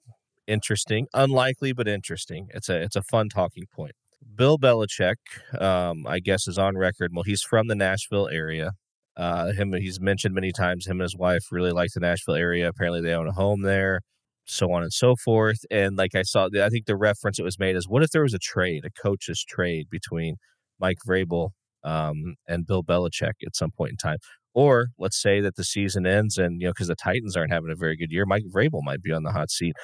interesting, 0.46 1.06
unlikely, 1.14 1.72
but 1.72 1.88
interesting. 1.88 2.48
It's 2.54 2.68
a 2.68 2.80
it's 2.80 2.96
a 2.96 3.02
fun 3.02 3.28
talking 3.28 3.64
point. 3.74 3.92
Bill 4.34 4.58
Belichick, 4.58 5.16
um, 5.60 6.06
I 6.06 6.20
guess, 6.20 6.46
is 6.46 6.58
on 6.58 6.76
record. 6.76 7.12
Well, 7.14 7.24
he's 7.24 7.42
from 7.42 7.68
the 7.68 7.74
Nashville 7.74 8.28
area. 8.28 8.72
Uh, 9.16 9.52
him, 9.52 9.72
he's 9.72 9.98
mentioned 10.00 10.34
many 10.34 10.52
times. 10.52 10.86
Him 10.86 10.98
and 10.98 11.02
his 11.02 11.16
wife 11.16 11.44
really 11.50 11.70
like 11.70 11.90
the 11.94 12.00
Nashville 12.00 12.34
area. 12.34 12.68
Apparently, 12.68 13.00
they 13.00 13.14
own 13.14 13.28
a 13.28 13.32
home 13.32 13.62
there, 13.62 14.00
so 14.44 14.72
on 14.72 14.82
and 14.82 14.92
so 14.92 15.16
forth. 15.16 15.64
And 15.70 15.96
like 15.96 16.14
I 16.14 16.22
saw, 16.22 16.48
I 16.62 16.68
think 16.68 16.86
the 16.86 16.96
reference 16.96 17.38
it 17.38 17.44
was 17.44 17.58
made 17.58 17.76
is, 17.76 17.88
what 17.88 18.02
if 18.02 18.10
there 18.10 18.22
was 18.22 18.34
a 18.34 18.38
trade, 18.38 18.84
a 18.84 18.90
coach's 18.90 19.42
trade 19.42 19.86
between 19.90 20.36
Mike 20.78 20.98
Vrabel 21.08 21.50
um, 21.86 22.34
and 22.46 22.66
Bill 22.66 22.82
Belichick 22.82 23.34
at 23.46 23.56
some 23.56 23.70
point 23.70 23.92
in 23.92 23.96
time? 23.96 24.18
Or 24.54 24.88
let's 24.98 25.20
say 25.20 25.40
that 25.40 25.56
the 25.56 25.64
season 25.64 26.06
ends, 26.06 26.38
and 26.38 26.60
you 26.60 26.66
know, 26.66 26.72
because 26.72 26.88
the 26.88 26.96
Titans 26.96 27.36
aren't 27.36 27.52
having 27.52 27.70
a 27.70 27.76
very 27.76 27.96
good 27.96 28.10
year, 28.10 28.26
Mike 28.26 28.44
Vrabel 28.54 28.80
might 28.82 29.02
be 29.02 29.12
on 29.12 29.22
the 29.22 29.32
hot 29.32 29.50
seat. 29.50 29.74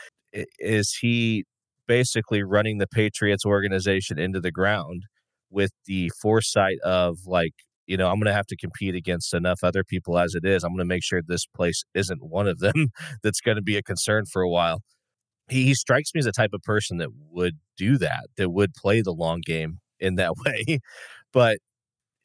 Is 0.59 0.97
he 1.01 1.45
basically 1.87 2.43
running 2.43 2.79
the 2.79 2.87
Patriots 2.87 3.45
organization 3.45 4.19
into 4.19 4.41
the 4.41 4.51
ground 4.51 5.03
with 5.51 5.73
the 5.87 6.11
foresight 6.21 6.79
of 6.83 7.19
like, 7.27 7.53
you 7.87 7.97
know, 7.97 8.09
I'm 8.09 8.17
going 8.17 8.27
to 8.27 8.33
have 8.33 8.47
to 8.47 8.57
compete 8.57 8.95
against 8.95 9.35
enough 9.35 9.61
other 9.63 9.85
people 9.85 10.19
as 10.19 10.35
it 10.35 10.45
is. 10.45 10.65
I'm 10.65 10.71
going 10.71 10.79
to 10.79 10.85
make 10.87 11.05
sure 11.05 11.21
this 11.21 11.47
place 11.47 11.85
isn't 11.95 12.23
one 12.23 12.49
of 12.49 12.61
them 12.61 12.89
that's 13.23 13.41
going 13.41 13.57
to 13.57 13.63
be 13.63 13.77
a 13.77 13.83
concern 13.83 14.25
for 14.25 14.41
a 14.43 14.49
while. 14.49 14.81
He, 15.51 15.65
he 15.65 15.75
strikes 15.75 16.15
me 16.15 16.21
as 16.21 16.27
a 16.27 16.33
type 16.33 16.53
of 16.55 16.63
person 16.63 16.97
that 16.99 17.11
would 17.31 17.59
do 17.77 17.99
that, 17.99 18.29
that 18.39 18.51
would 18.51 18.73
play 18.75 19.03
the 19.03 19.13
long 19.13 19.43
game 19.45 19.81
in 20.01 20.15
that 20.15 20.33
way. 20.47 20.79
But 21.33 21.59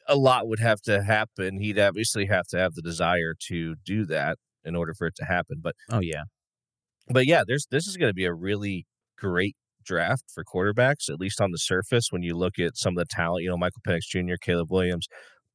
a 0.08 0.16
lot 0.16 0.48
would 0.48 0.60
have 0.60 0.82
to 0.82 1.04
happen. 1.04 1.60
He'd 1.60 1.80
obviously 1.80 2.26
have 2.28 2.48
to 2.48 2.58
have 2.58 2.74
the 2.74 2.82
desire 2.82 3.34
to 3.48 3.76
do 3.86 4.06
that 4.06 4.38
in 4.64 4.76
order 4.76 4.94
for 4.94 5.08
it 5.08 5.16
to 5.18 5.26
happen. 5.26 5.58
But 5.62 5.76
oh 5.92 6.02
yeah, 6.02 6.24
but 7.10 7.26
yeah, 7.26 7.44
there's 7.46 7.68
this 7.70 7.88
is 7.88 7.98
going 7.98 8.10
to 8.10 8.16
be 8.16 8.26
a 8.26 8.34
really 8.34 8.86
great 9.18 9.56
draft 9.86 10.26
for 10.34 10.44
quarterbacks, 10.44 11.10
at 11.10 11.20
least 11.20 11.42
on 11.42 11.52
the 11.52 11.58
surface. 11.58 12.08
When 12.12 12.24
you 12.24 12.36
look 12.36 12.60
at 12.60 12.78
some 12.78 12.98
of 12.98 12.98
the 12.98 13.06
talent, 13.10 13.44
you 13.44 13.50
know, 13.50 13.58
Michael 13.58 13.82
Penix 13.88 14.02
Jr., 14.10 14.36
Caleb 14.42 14.72
Williams, 14.72 15.08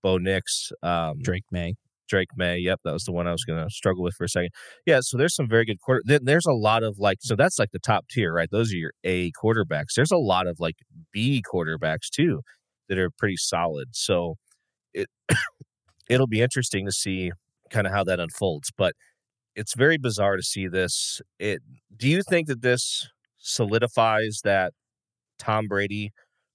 Bo 0.02 0.18
Nix, 0.18 0.70
um, 0.82 1.20
Drake 1.22 1.44
Maye. 1.50 1.74
Drake 2.08 2.28
Maye. 2.36 2.58
Yep, 2.58 2.80
that 2.84 2.92
was 2.92 3.04
the 3.04 3.12
one 3.12 3.26
I 3.26 3.32
was 3.32 3.44
going 3.44 3.62
to 3.62 3.70
struggle 3.70 4.02
with 4.02 4.14
for 4.14 4.24
a 4.24 4.28
second. 4.28 4.50
Yeah, 4.84 4.98
so 5.00 5.16
there's 5.16 5.34
some 5.34 5.48
very 5.48 5.64
good 5.64 5.80
quarter. 5.80 6.02
Then 6.04 6.24
there's 6.24 6.44
a 6.46 6.52
lot 6.52 6.82
of 6.82 6.98
like, 6.98 7.18
so 7.22 7.34
that's 7.36 7.58
like 7.58 7.70
the 7.72 7.78
top 7.78 8.06
tier, 8.10 8.34
right? 8.34 8.50
Those 8.50 8.70
are 8.72 8.76
your 8.76 8.92
A 9.04 9.30
quarterbacks. 9.32 9.94
There's 9.96 10.10
a 10.10 10.18
lot 10.18 10.46
of 10.46 10.56
like 10.60 10.74
B 11.10 11.42
quarterbacks 11.42 12.10
too 12.10 12.40
that 12.88 12.98
are 12.98 13.08
pretty 13.10 13.36
solid. 13.38 13.88
So 13.92 14.34
it 14.94 15.08
it'll 16.08 16.26
be 16.26 16.40
interesting 16.40 16.86
to 16.86 16.92
see 16.92 17.32
kind 17.70 17.86
of 17.86 17.92
how 17.92 18.04
that 18.04 18.20
unfolds. 18.20 18.70
But 18.76 18.94
it's 19.54 19.74
very 19.74 19.98
bizarre 19.98 20.36
to 20.36 20.42
see 20.42 20.68
this. 20.68 21.20
It 21.38 21.62
do 21.94 22.08
you 22.08 22.22
think 22.22 22.48
that 22.48 22.62
this 22.62 23.08
solidifies 23.38 24.40
that 24.44 24.72
Tom 25.38 25.66
Brady 25.66 26.10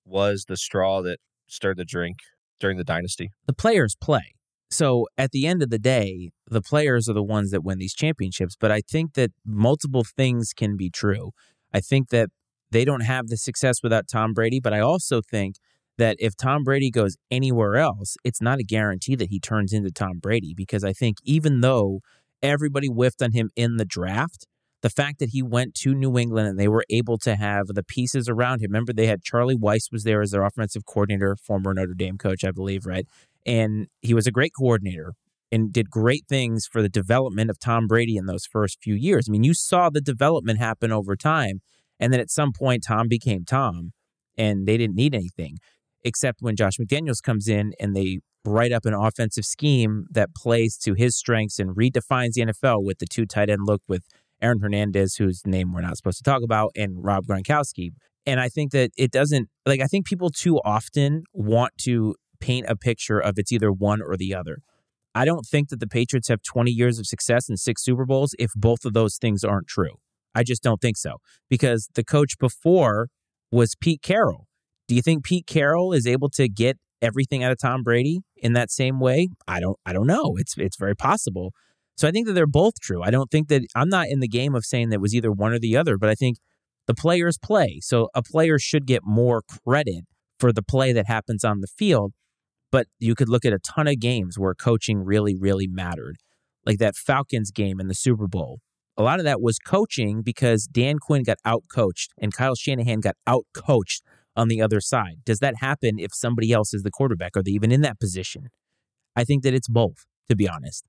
was 0.05 0.45
the 0.47 0.57
straw 0.57 1.01
that 1.01 1.19
stirred 1.47 1.77
the 1.77 1.85
drink 1.85 2.17
during 2.59 2.77
the 2.77 2.83
dynasty? 2.83 3.29
The 3.45 3.53
players 3.53 3.95
play. 3.99 4.33
So 4.69 5.07
at 5.17 5.31
the 5.31 5.47
end 5.47 5.63
of 5.63 5.69
the 5.69 5.79
day, 5.79 6.31
the 6.49 6.61
players 6.61 7.07
are 7.07 7.13
the 7.13 7.23
ones 7.23 7.51
that 7.51 7.63
win 7.63 7.77
these 7.77 7.93
championships. 7.93 8.55
But 8.59 8.71
I 8.71 8.81
think 8.81 9.13
that 9.13 9.31
multiple 9.45 10.03
things 10.03 10.51
can 10.53 10.75
be 10.75 10.89
true. 10.89 11.31
I 11.73 11.79
think 11.79 12.09
that 12.09 12.29
they 12.71 12.83
don't 12.83 13.01
have 13.01 13.27
the 13.27 13.37
success 13.37 13.81
without 13.81 14.07
Tom 14.11 14.33
Brady, 14.33 14.59
but 14.59 14.73
I 14.73 14.79
also 14.79 15.21
think 15.21 15.55
that 15.97 16.17
if 16.19 16.35
Tom 16.35 16.63
Brady 16.63 16.91
goes 16.91 17.17
anywhere 17.31 17.75
else, 17.75 18.17
it's 18.23 18.41
not 18.41 18.59
a 18.59 18.63
guarantee 18.63 19.15
that 19.15 19.29
he 19.29 19.39
turns 19.39 19.73
into 19.73 19.91
Tom 19.91 20.19
Brady 20.19 20.53
because 20.55 20.83
I 20.83 20.93
think 20.93 21.17
even 21.23 21.61
though 21.61 22.01
everybody 22.41 22.87
whiffed 22.87 23.21
on 23.21 23.31
him 23.31 23.49
in 23.55 23.77
the 23.77 23.85
draft. 23.85 24.47
The 24.81 24.89
fact 24.89 25.19
that 25.19 25.29
he 25.29 25.41
went 25.41 25.73
to 25.75 25.95
New 25.95 26.17
England 26.17 26.47
and 26.47 26.59
they 26.59 26.67
were 26.67 26.85
able 26.89 27.17
to 27.19 27.35
have 27.35 27.67
the 27.67 27.83
pieces 27.83 28.29
around 28.29 28.61
him. 28.61 28.71
Remember, 28.71 28.93
they 28.93 29.07
had 29.07 29.23
Charlie 29.23 29.57
Weis 29.57 29.91
was 29.91 30.03
there 30.03 30.21
as 30.21 30.31
their 30.31 30.43
offensive 30.43 30.85
coordinator, 30.85 31.35
former 31.35 31.73
Notre 31.73 31.95
Dame 31.95 32.17
coach, 32.17 32.43
I 32.43 32.51
believe, 32.51 32.85
right? 32.85 33.07
And 33.45 33.87
he 34.01 34.13
was 34.13 34.27
a 34.27 34.31
great 34.31 34.51
coordinator 34.57 35.13
and 35.51 35.73
did 35.73 35.89
great 35.89 36.25
things 36.27 36.67
for 36.67 36.81
the 36.81 36.89
development 36.89 37.49
of 37.49 37.57
Tom 37.57 37.87
Brady 37.87 38.17
in 38.17 38.27
those 38.27 38.45
first 38.45 38.77
few 38.81 38.93
years. 38.93 39.27
I 39.27 39.31
mean, 39.31 39.43
you 39.43 39.53
saw 39.53 39.89
the 39.89 40.01
development 40.01 40.59
happen 40.59 40.91
over 40.91 41.15
time. 41.15 41.61
And 41.99 42.13
then 42.13 42.19
at 42.19 42.29
some 42.29 42.51
point, 42.53 42.83
Tom 42.87 43.07
became 43.07 43.45
Tom 43.45 43.93
and 44.37 44.67
they 44.67 44.77
didn't 44.77 44.95
need 44.95 45.15
anything 45.15 45.57
except 46.07 46.41
when 46.41 46.55
Josh 46.55 46.77
McDaniels 46.77 47.21
comes 47.21 47.47
in 47.47 47.73
and 47.79 47.95
they 47.95 48.19
write 48.45 48.71
up 48.71 48.85
an 48.85 48.93
offensive 48.93 49.43
scheme 49.43 50.05
that 50.09 50.33
plays 50.33 50.77
to 50.77 50.93
his 50.93 51.17
strengths 51.17 51.59
and 51.59 51.75
redefines 51.75 52.33
the 52.33 52.45
NFL 52.45 52.83
with 52.83 52.99
the 52.99 53.05
two 53.05 53.25
tight 53.25 53.49
end 53.49 53.61
look 53.65 53.81
with 53.87 54.05
Aaron 54.41 54.59
Hernandez, 54.61 55.15
whose 55.15 55.41
name 55.45 55.73
we're 55.73 55.81
not 55.81 55.97
supposed 55.97 56.17
to 56.19 56.23
talk 56.23 56.43
about, 56.43 56.71
and 56.75 57.03
Rob 57.03 57.25
Gronkowski. 57.25 57.89
And 58.25 58.39
I 58.39 58.47
think 58.47 58.71
that 58.71 58.91
it 58.97 59.11
doesn't 59.11 59.49
like 59.65 59.81
I 59.81 59.85
think 59.85 60.05
people 60.05 60.29
too 60.29 60.59
often 60.63 61.23
want 61.33 61.73
to 61.81 62.15
paint 62.39 62.67
a 62.69 62.75
picture 62.75 63.19
of 63.19 63.37
it's 63.37 63.51
either 63.51 63.71
one 63.71 64.01
or 64.01 64.15
the 64.15 64.33
other. 64.33 64.59
I 65.13 65.25
don't 65.25 65.45
think 65.45 65.69
that 65.69 65.79
the 65.79 65.87
Patriots 65.87 66.27
have 66.29 66.41
20 66.43 66.71
years 66.71 66.99
of 66.99 67.07
success 67.07 67.49
and 67.49 67.59
six 67.59 67.83
Super 67.83 68.05
Bowls 68.05 68.35
if 68.39 68.51
both 68.55 68.85
of 68.85 68.93
those 68.93 69.17
things 69.17 69.43
aren't 69.43 69.67
true. 69.67 69.95
I 70.35 70.43
just 70.43 70.61
don't 70.61 70.79
think 70.79 70.95
so 70.95 71.17
because 71.49 71.89
the 71.95 72.03
coach 72.03 72.37
before 72.39 73.09
was 73.51 73.75
Pete 73.75 74.01
Carroll. 74.01 74.46
Do 74.87 74.95
you 74.95 75.01
think 75.01 75.23
Pete 75.23 75.47
Carroll 75.47 75.93
is 75.93 76.07
able 76.07 76.29
to 76.29 76.47
get 76.47 76.77
everything 77.01 77.43
out 77.43 77.51
of 77.51 77.59
Tom 77.59 77.83
Brady 77.83 78.21
in 78.37 78.53
that 78.53 78.71
same 78.71 78.99
way? 78.99 79.29
I 79.47 79.59
don't 79.59 79.77
I 79.85 79.93
don't 79.93 80.07
know. 80.07 80.35
It's 80.37 80.57
it's 80.57 80.77
very 80.77 80.95
possible. 80.95 81.53
So 81.97 82.07
I 82.07 82.11
think 82.11 82.27
that 82.27 82.33
they're 82.33 82.45
both 82.45 82.79
true. 82.79 83.01
I 83.01 83.09
don't 83.09 83.31
think 83.31 83.47
that 83.49 83.63
I'm 83.75 83.89
not 83.89 84.07
in 84.07 84.19
the 84.19 84.27
game 84.27 84.53
of 84.55 84.65
saying 84.65 84.89
that 84.89 85.01
was 85.01 85.15
either 85.15 85.31
one 85.31 85.51
or 85.51 85.59
the 85.59 85.75
other, 85.75 85.97
but 85.97 86.09
I 86.09 86.15
think 86.15 86.37
the 86.85 86.93
players 86.93 87.37
play. 87.37 87.79
So 87.81 88.09
a 88.13 88.21
player 88.21 88.59
should 88.59 88.85
get 88.85 89.01
more 89.03 89.41
credit 89.41 90.05
for 90.39 90.53
the 90.53 90.61
play 90.61 90.93
that 90.93 91.07
happens 91.07 91.43
on 91.43 91.61
the 91.61 91.67
field. 91.67 92.13
But 92.71 92.87
you 92.99 93.15
could 93.15 93.29
look 93.29 93.45
at 93.45 93.53
a 93.53 93.59
ton 93.59 93.87
of 93.87 93.99
games 93.99 94.37
where 94.37 94.53
coaching 94.53 95.03
really, 95.03 95.35
really 95.35 95.67
mattered. 95.67 96.17
Like 96.65 96.77
that 96.79 96.95
Falcons 96.95 97.51
game 97.51 97.79
in 97.79 97.87
the 97.87 97.95
Super 97.95 98.27
Bowl. 98.27 98.59
A 98.97 99.03
lot 99.03 99.19
of 99.19 99.25
that 99.25 99.41
was 99.41 99.57
coaching 99.57 100.21
because 100.21 100.65
Dan 100.65 100.99
Quinn 100.99 101.23
got 101.23 101.37
out 101.45 101.63
coached 101.71 102.13
and 102.19 102.33
Kyle 102.33 102.55
Shanahan 102.55 102.99
got 102.99 103.15
out 103.25 103.45
coached 103.53 104.03
on 104.37 104.47
the 104.47 104.61
other 104.61 104.79
side. 104.79 105.17
Does 105.25 105.39
that 105.39 105.55
happen 105.59 105.99
if 105.99 106.13
somebody 106.13 106.53
else 106.53 106.73
is 106.73 106.83
the 106.83 106.91
quarterback? 106.91 107.35
Are 107.35 107.43
they 107.43 107.51
even 107.51 107.71
in 107.71 107.81
that 107.81 107.99
position? 107.99 108.49
I 109.15 109.25
think 109.25 109.43
that 109.43 109.53
it's 109.53 109.67
both, 109.67 110.05
to 110.29 110.35
be 110.35 110.47
honest. 110.47 110.85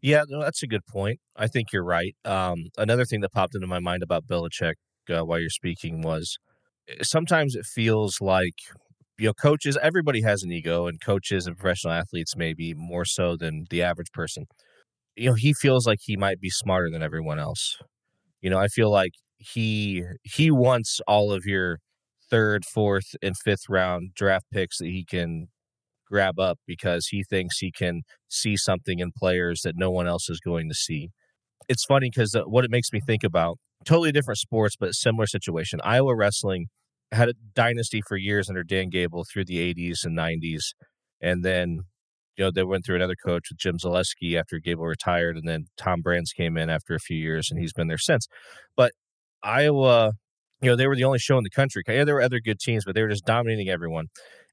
Yeah, 0.00 0.24
no, 0.28 0.40
that's 0.40 0.62
a 0.62 0.66
good 0.66 0.86
point. 0.86 1.18
I 1.36 1.46
think 1.48 1.72
you're 1.72 1.84
right. 1.84 2.14
Um, 2.24 2.66
another 2.78 3.04
thing 3.04 3.20
that 3.22 3.32
popped 3.32 3.54
into 3.54 3.66
my 3.66 3.80
mind 3.80 4.02
about 4.02 4.26
Belichick 4.26 4.74
uh, 5.10 5.24
while 5.24 5.40
you're 5.40 5.50
speaking 5.50 6.02
was 6.02 6.38
eh, 6.88 6.96
sometimes 7.02 7.54
it 7.54 7.66
feels 7.66 8.20
like 8.20 8.54
you 9.18 9.26
know 9.26 9.32
coaches 9.32 9.78
everybody 9.80 10.22
has 10.22 10.42
an 10.42 10.50
ego 10.50 10.86
and 10.86 11.00
coaches 11.00 11.46
and 11.46 11.56
professional 11.56 11.92
athletes 11.92 12.36
maybe 12.36 12.74
more 12.74 13.04
so 13.04 13.36
than 13.36 13.64
the 13.70 13.82
average 13.82 14.10
person 14.12 14.46
you 15.16 15.28
know 15.28 15.34
he 15.34 15.52
feels 15.52 15.86
like 15.86 16.00
he 16.02 16.16
might 16.16 16.40
be 16.40 16.50
smarter 16.50 16.90
than 16.90 17.02
everyone 17.02 17.38
else 17.38 17.78
you 18.40 18.50
know 18.50 18.58
i 18.58 18.66
feel 18.66 18.90
like 18.90 19.12
he 19.38 20.02
he 20.22 20.50
wants 20.50 21.00
all 21.06 21.32
of 21.32 21.44
your 21.44 21.78
third, 22.34 22.64
fourth, 22.64 23.14
and 23.22 23.36
fifth 23.36 23.68
round 23.68 24.12
draft 24.12 24.46
picks 24.52 24.78
that 24.78 24.88
he 24.88 25.04
can 25.04 25.46
grab 26.10 26.40
up 26.40 26.58
because 26.66 27.06
he 27.06 27.22
thinks 27.22 27.58
he 27.58 27.70
can 27.70 28.02
see 28.28 28.56
something 28.56 28.98
in 28.98 29.12
players 29.16 29.60
that 29.62 29.76
no 29.76 29.88
one 29.88 30.08
else 30.08 30.28
is 30.28 30.40
going 30.40 30.68
to 30.68 30.74
see. 30.74 31.10
It's 31.68 31.84
funny 31.84 32.10
because 32.10 32.34
uh, 32.34 32.42
what 32.42 32.64
it 32.64 32.72
makes 32.72 32.92
me 32.92 33.00
think 33.00 33.22
about 33.22 33.58
totally 33.84 34.10
different 34.10 34.38
sports, 34.38 34.74
but 34.78 34.94
similar 34.94 35.28
situation. 35.28 35.78
Iowa 35.84 36.16
wrestling 36.16 36.66
had 37.12 37.28
a 37.28 37.34
dynasty 37.54 38.02
for 38.04 38.16
years 38.16 38.48
under 38.48 38.64
Dan 38.64 38.88
Gable 38.90 39.24
through 39.32 39.44
the 39.44 39.72
80s 39.72 40.04
and 40.04 40.18
90s. 40.18 40.74
And 41.22 41.44
then, 41.44 41.82
you 42.36 42.44
know, 42.44 42.50
they 42.50 42.64
went 42.64 42.84
through 42.84 42.96
another 42.96 43.14
coach 43.24 43.46
with 43.48 43.58
Jim 43.58 43.78
Zalesky 43.78 44.36
after 44.36 44.58
Gable 44.58 44.86
retired. 44.86 45.36
And 45.36 45.46
then 45.46 45.66
Tom 45.76 46.02
Brands 46.02 46.32
came 46.32 46.56
in 46.56 46.68
after 46.68 46.96
a 46.96 47.00
few 47.00 47.16
years 47.16 47.48
and 47.48 47.60
he's 47.60 47.72
been 47.72 47.86
there 47.86 47.96
since. 47.96 48.26
But 48.76 48.90
Iowa 49.44 50.14
you 50.64 50.70
know, 50.70 50.76
they 50.76 50.86
were 50.86 50.96
the 50.96 51.04
only 51.04 51.18
show 51.18 51.36
in 51.38 51.44
the 51.44 51.50
country. 51.50 51.82
Yeah, 51.86 52.04
there 52.04 52.14
were 52.14 52.22
other 52.22 52.40
good 52.40 52.58
teams, 52.58 52.84
but 52.84 52.94
they 52.94 53.02
were 53.02 53.08
just 53.08 53.26
dominating 53.26 53.68
everyone. 53.68 54.06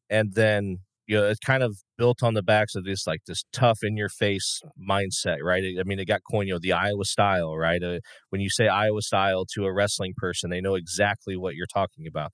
And 0.09 0.33
then, 0.33 0.79
you 1.07 1.17
know, 1.17 1.27
it's 1.27 1.39
kind 1.39 1.63
of 1.63 1.77
built 1.97 2.21
on 2.21 2.33
the 2.33 2.43
backs 2.43 2.75
of 2.75 2.83
this 2.83 3.07
like 3.07 3.21
this 3.27 3.43
tough 3.53 3.79
in 3.81 3.95
your 3.95 4.09
face 4.09 4.61
mindset, 4.79 5.37
right? 5.41 5.63
I 5.79 5.83
mean, 5.83 5.99
it 5.99 6.05
got 6.05 6.21
coined, 6.29 6.49
you 6.49 6.55
know, 6.55 6.59
the 6.61 6.73
Iowa 6.73 7.05
style, 7.05 7.55
right? 7.57 7.81
Uh, 7.81 7.99
when 8.29 8.41
you 8.41 8.49
say 8.49 8.67
Iowa 8.67 9.01
style 9.01 9.45
to 9.53 9.65
a 9.65 9.73
wrestling 9.73 10.13
person, 10.17 10.49
they 10.49 10.61
know 10.61 10.75
exactly 10.75 11.37
what 11.37 11.55
you're 11.55 11.65
talking 11.65 12.05
about. 12.07 12.31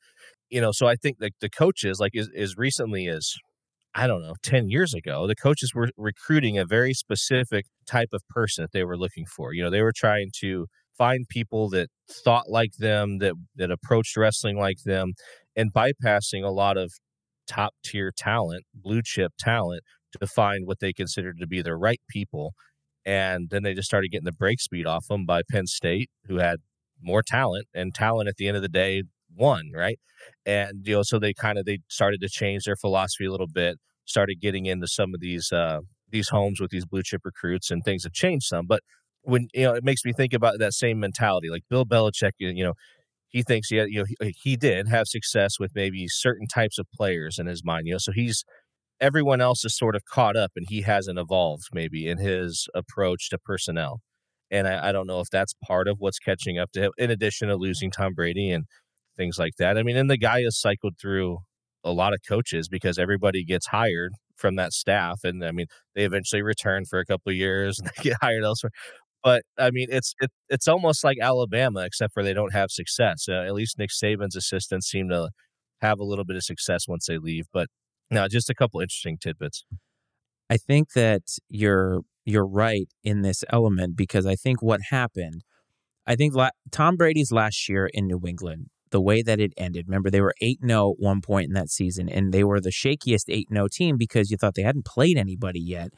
You 0.49 0.61
know, 0.61 0.71
so 0.71 0.87
I 0.87 0.95
think 0.95 1.17
like 1.19 1.33
the 1.41 1.49
coaches, 1.49 1.99
like 1.99 2.15
as, 2.15 2.29
as 2.35 2.57
recently 2.57 3.07
as 3.07 3.33
I 3.93 4.05
don't 4.05 4.21
know, 4.21 4.35
10 4.43 4.69
years 4.69 4.93
ago, 4.93 5.25
the 5.25 5.35
coaches 5.35 5.73
were 5.73 5.89
recruiting 5.97 6.57
a 6.57 6.65
very 6.65 6.93
specific 6.93 7.65
type 7.87 8.09
of 8.13 8.21
person 8.29 8.63
that 8.63 8.71
they 8.71 8.83
were 8.83 8.97
looking 8.97 9.25
for. 9.25 9.53
You 9.53 9.63
know, 9.63 9.69
they 9.71 9.81
were 9.81 9.93
trying 9.95 10.29
to 10.41 10.67
find 10.97 11.27
people 11.29 11.69
that 11.69 11.89
thought 12.09 12.49
like 12.49 12.73
them, 12.79 13.19
that 13.19 13.33
that 13.55 13.71
approached 13.71 14.17
wrestling 14.17 14.57
like 14.57 14.79
them, 14.85 15.13
and 15.55 15.73
bypassing 15.73 16.43
a 16.43 16.49
lot 16.49 16.77
of 16.77 16.91
top 17.47 17.73
tier 17.83 18.11
talent, 18.15 18.63
blue 18.73 19.01
chip 19.03 19.33
talent, 19.39 19.83
to 20.19 20.27
find 20.27 20.67
what 20.67 20.79
they 20.79 20.93
considered 20.93 21.37
to 21.39 21.47
be 21.47 21.61
the 21.61 21.75
right 21.75 22.01
people. 22.09 22.53
And 23.05 23.49
then 23.49 23.63
they 23.63 23.73
just 23.73 23.87
started 23.87 24.11
getting 24.11 24.25
the 24.25 24.31
break 24.33 24.59
speed 24.59 24.85
off 24.85 25.07
them 25.07 25.25
by 25.25 25.41
Penn 25.49 25.67
State, 25.67 26.09
who 26.27 26.37
had 26.37 26.59
more 27.01 27.23
talent, 27.23 27.67
and 27.73 27.93
talent 27.93 28.27
at 28.29 28.35
the 28.37 28.47
end 28.47 28.57
of 28.57 28.63
the 28.63 28.69
day 28.69 29.03
won, 29.35 29.71
right? 29.73 29.99
And 30.45 30.85
you 30.85 30.95
know, 30.95 31.03
so 31.03 31.19
they 31.19 31.33
kind 31.33 31.57
of 31.57 31.65
they 31.65 31.79
started 31.89 32.21
to 32.21 32.29
change 32.29 32.65
their 32.65 32.75
philosophy 32.75 33.25
a 33.25 33.31
little 33.31 33.47
bit, 33.47 33.77
started 34.05 34.41
getting 34.41 34.65
into 34.65 34.87
some 34.87 35.13
of 35.13 35.19
these 35.21 35.51
uh 35.51 35.79
these 36.09 36.29
homes 36.29 36.59
with 36.61 36.71
these 36.71 36.85
blue 36.85 37.03
chip 37.03 37.21
recruits, 37.25 37.69
and 37.71 37.83
things 37.83 38.03
have 38.03 38.13
changed 38.13 38.45
some. 38.47 38.65
But 38.67 38.81
when 39.27 39.49
you 39.53 39.63
know, 39.63 39.73
it 39.75 39.83
makes 39.83 40.05
me 40.05 40.13
think 40.13 40.33
about 40.33 40.59
that 40.59 40.73
same 40.73 40.99
mentality. 40.99 41.49
Like 41.49 41.63
Bill 41.69 41.85
Belichick, 41.85 42.31
you 42.39 42.63
know, 42.63 42.73
he 43.27 43.43
thinks 43.43 43.67
he 43.69 43.75
had, 43.77 43.89
you 43.89 43.99
know 43.99 44.05
he, 44.21 44.33
he 44.41 44.55
did 44.55 44.87
have 44.87 45.07
success 45.07 45.59
with 45.59 45.71
maybe 45.75 46.07
certain 46.07 46.47
types 46.47 46.79
of 46.79 46.87
players 46.95 47.37
in 47.37 47.45
his 47.45 47.63
mind. 47.63 47.87
You 47.87 47.93
know, 47.93 47.99
so 47.99 48.13
he's 48.13 48.45
everyone 49.01 49.41
else 49.41 49.65
is 49.65 49.77
sort 49.77 49.95
of 49.95 50.03
caught 50.05 50.37
up, 50.37 50.51
and 50.55 50.65
he 50.69 50.81
hasn't 50.81 51.19
evolved 51.19 51.65
maybe 51.73 52.07
in 52.07 52.19
his 52.19 52.67
approach 52.73 53.29
to 53.31 53.37
personnel. 53.37 53.99
And 54.49 54.65
I, 54.67 54.89
I 54.89 54.91
don't 54.93 55.07
know 55.07 55.19
if 55.19 55.29
that's 55.29 55.53
part 55.65 55.89
of 55.89 55.97
what's 55.99 56.19
catching 56.19 56.57
up 56.57 56.71
to 56.73 56.83
him, 56.83 56.91
in 56.97 57.11
addition 57.11 57.49
to 57.49 57.57
losing 57.57 57.91
Tom 57.91 58.13
Brady 58.13 58.49
and 58.51 58.65
things 59.17 59.37
like 59.37 59.55
that. 59.59 59.77
I 59.77 59.83
mean, 59.83 59.97
and 59.97 60.09
the 60.09 60.17
guy 60.17 60.41
has 60.43 60.59
cycled 60.59 60.95
through 61.01 61.39
a 61.83 61.91
lot 61.91 62.13
of 62.13 62.19
coaches 62.27 62.69
because 62.69 62.97
everybody 62.97 63.43
gets 63.43 63.67
hired 63.67 64.13
from 64.37 64.55
that 64.55 64.71
staff, 64.71 65.21
and 65.25 65.43
I 65.43 65.51
mean, 65.51 65.67
they 65.95 66.05
eventually 66.05 66.41
return 66.43 66.85
for 66.85 66.99
a 66.99 67.05
couple 67.05 67.31
of 67.31 67.35
years 67.35 67.79
and 67.79 67.89
they 67.97 68.03
get 68.11 68.17
hired 68.21 68.45
elsewhere. 68.45 68.71
But 69.27 69.43
I 69.57 69.71
mean, 69.71 69.87
it's 69.89 70.15
it, 70.21 70.31
it's 70.47 70.69
almost 70.69 71.03
like 71.03 71.17
Alabama, 71.21 71.81
except 71.81 72.13
for 72.13 72.23
they 72.23 72.31
don't 72.33 72.53
have 72.53 72.71
success. 72.71 73.25
Uh, 73.27 73.43
at 73.45 73.53
least 73.53 73.77
Nick 73.77 73.89
Saban's 73.89 74.37
assistants 74.37 74.87
seem 74.87 75.09
to 75.09 75.31
have 75.81 75.99
a 75.99 76.05
little 76.05 76.23
bit 76.23 76.37
of 76.37 76.43
success 76.43 76.87
once 76.87 77.07
they 77.07 77.17
leave. 77.17 77.43
But 77.51 77.67
now, 78.09 78.29
just 78.29 78.49
a 78.49 78.55
couple 78.55 78.79
interesting 78.79 79.17
tidbits. 79.17 79.65
I 80.49 80.55
think 80.55 80.93
that 80.93 81.23
you're 81.49 82.03
you're 82.23 82.47
right 82.47 82.87
in 83.03 83.21
this 83.21 83.43
element 83.49 83.97
because 83.97 84.25
I 84.25 84.35
think 84.35 84.61
what 84.61 84.79
happened, 84.91 85.43
I 86.05 86.15
think 86.15 86.33
la- 86.33 86.51
Tom 86.71 86.95
Brady's 86.95 87.33
last 87.33 87.67
year 87.67 87.89
in 87.93 88.07
New 88.07 88.21
England, 88.25 88.67
the 88.91 89.01
way 89.01 89.21
that 89.23 89.41
it 89.41 89.51
ended. 89.57 89.87
Remember, 89.89 90.09
they 90.09 90.21
were 90.21 90.35
8 90.39 90.59
0 90.65 90.91
at 90.91 91.03
one 91.03 91.19
point 91.19 91.47
in 91.47 91.53
that 91.53 91.69
season, 91.69 92.07
and 92.07 92.33
they 92.33 92.45
were 92.45 92.61
the 92.61 92.69
shakiest 92.69 93.25
8 93.27 93.49
0 93.51 93.67
team 93.73 93.97
because 93.97 94.31
you 94.31 94.37
thought 94.37 94.55
they 94.55 94.61
hadn't 94.61 94.85
played 94.85 95.17
anybody 95.17 95.59
yet. 95.59 95.89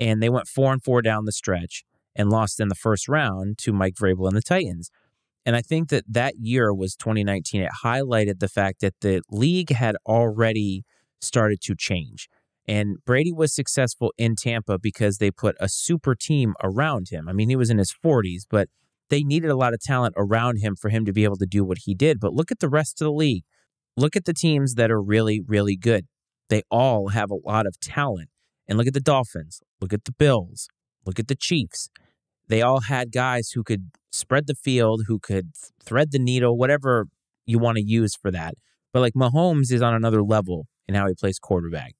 And 0.00 0.20
they 0.20 0.28
went 0.28 0.48
4 0.48 0.72
and 0.72 0.82
4 0.82 1.02
down 1.02 1.24
the 1.24 1.30
stretch 1.30 1.84
and 2.16 2.30
lost 2.30 2.60
in 2.60 2.68
the 2.68 2.74
first 2.74 3.08
round 3.08 3.58
to 3.58 3.72
Mike 3.72 3.94
Vrabel 3.94 4.28
and 4.28 4.36
the 4.36 4.42
Titans. 4.42 4.90
And 5.46 5.54
I 5.56 5.62
think 5.62 5.90
that 5.90 6.04
that 6.08 6.34
year 6.38 6.72
was 6.72 6.96
2019. 6.96 7.62
It 7.62 7.70
highlighted 7.84 8.40
the 8.40 8.48
fact 8.48 8.80
that 8.80 8.94
the 9.00 9.22
league 9.30 9.70
had 9.70 9.96
already 10.06 10.84
started 11.20 11.60
to 11.62 11.74
change. 11.76 12.28
And 12.66 12.96
Brady 13.04 13.32
was 13.32 13.54
successful 13.54 14.12
in 14.16 14.36
Tampa 14.36 14.78
because 14.78 15.18
they 15.18 15.30
put 15.30 15.54
a 15.60 15.68
super 15.68 16.14
team 16.14 16.54
around 16.62 17.08
him. 17.10 17.28
I 17.28 17.32
mean, 17.32 17.50
he 17.50 17.56
was 17.56 17.68
in 17.68 17.76
his 17.76 17.94
40s, 18.04 18.44
but 18.48 18.68
they 19.10 19.22
needed 19.22 19.50
a 19.50 19.56
lot 19.56 19.74
of 19.74 19.80
talent 19.80 20.14
around 20.16 20.58
him 20.58 20.74
for 20.74 20.88
him 20.88 21.04
to 21.04 21.12
be 21.12 21.24
able 21.24 21.36
to 21.36 21.46
do 21.46 21.62
what 21.62 21.78
he 21.84 21.94
did. 21.94 22.20
But 22.20 22.32
look 22.32 22.50
at 22.50 22.60
the 22.60 22.70
rest 22.70 23.02
of 23.02 23.04
the 23.04 23.12
league. 23.12 23.44
Look 23.96 24.16
at 24.16 24.24
the 24.24 24.32
teams 24.32 24.74
that 24.74 24.90
are 24.90 25.02
really, 25.02 25.42
really 25.46 25.76
good. 25.76 26.06
They 26.48 26.62
all 26.70 27.08
have 27.08 27.30
a 27.30 27.38
lot 27.46 27.66
of 27.66 27.78
talent. 27.80 28.30
And 28.66 28.78
look 28.78 28.86
at 28.86 28.94
the 28.94 29.00
Dolphins. 29.00 29.60
Look 29.80 29.92
at 29.92 30.06
the 30.06 30.12
Bills. 30.12 30.68
Look 31.04 31.18
at 31.18 31.28
the 31.28 31.36
Chiefs 31.36 31.90
they 32.48 32.62
all 32.62 32.82
had 32.82 33.12
guys 33.12 33.50
who 33.50 33.62
could 33.62 33.90
spread 34.12 34.46
the 34.46 34.54
field, 34.54 35.04
who 35.06 35.18
could 35.18 35.52
thread 35.82 36.12
the 36.12 36.18
needle, 36.18 36.56
whatever 36.56 37.06
you 37.46 37.58
want 37.58 37.76
to 37.76 37.84
use 37.84 38.14
for 38.14 38.30
that. 38.30 38.54
But 38.92 39.00
like 39.00 39.14
Mahomes 39.14 39.72
is 39.72 39.82
on 39.82 39.94
another 39.94 40.22
level 40.22 40.66
in 40.86 40.94
how 40.94 41.06
he 41.08 41.14
plays 41.14 41.38
quarterback. 41.38 41.94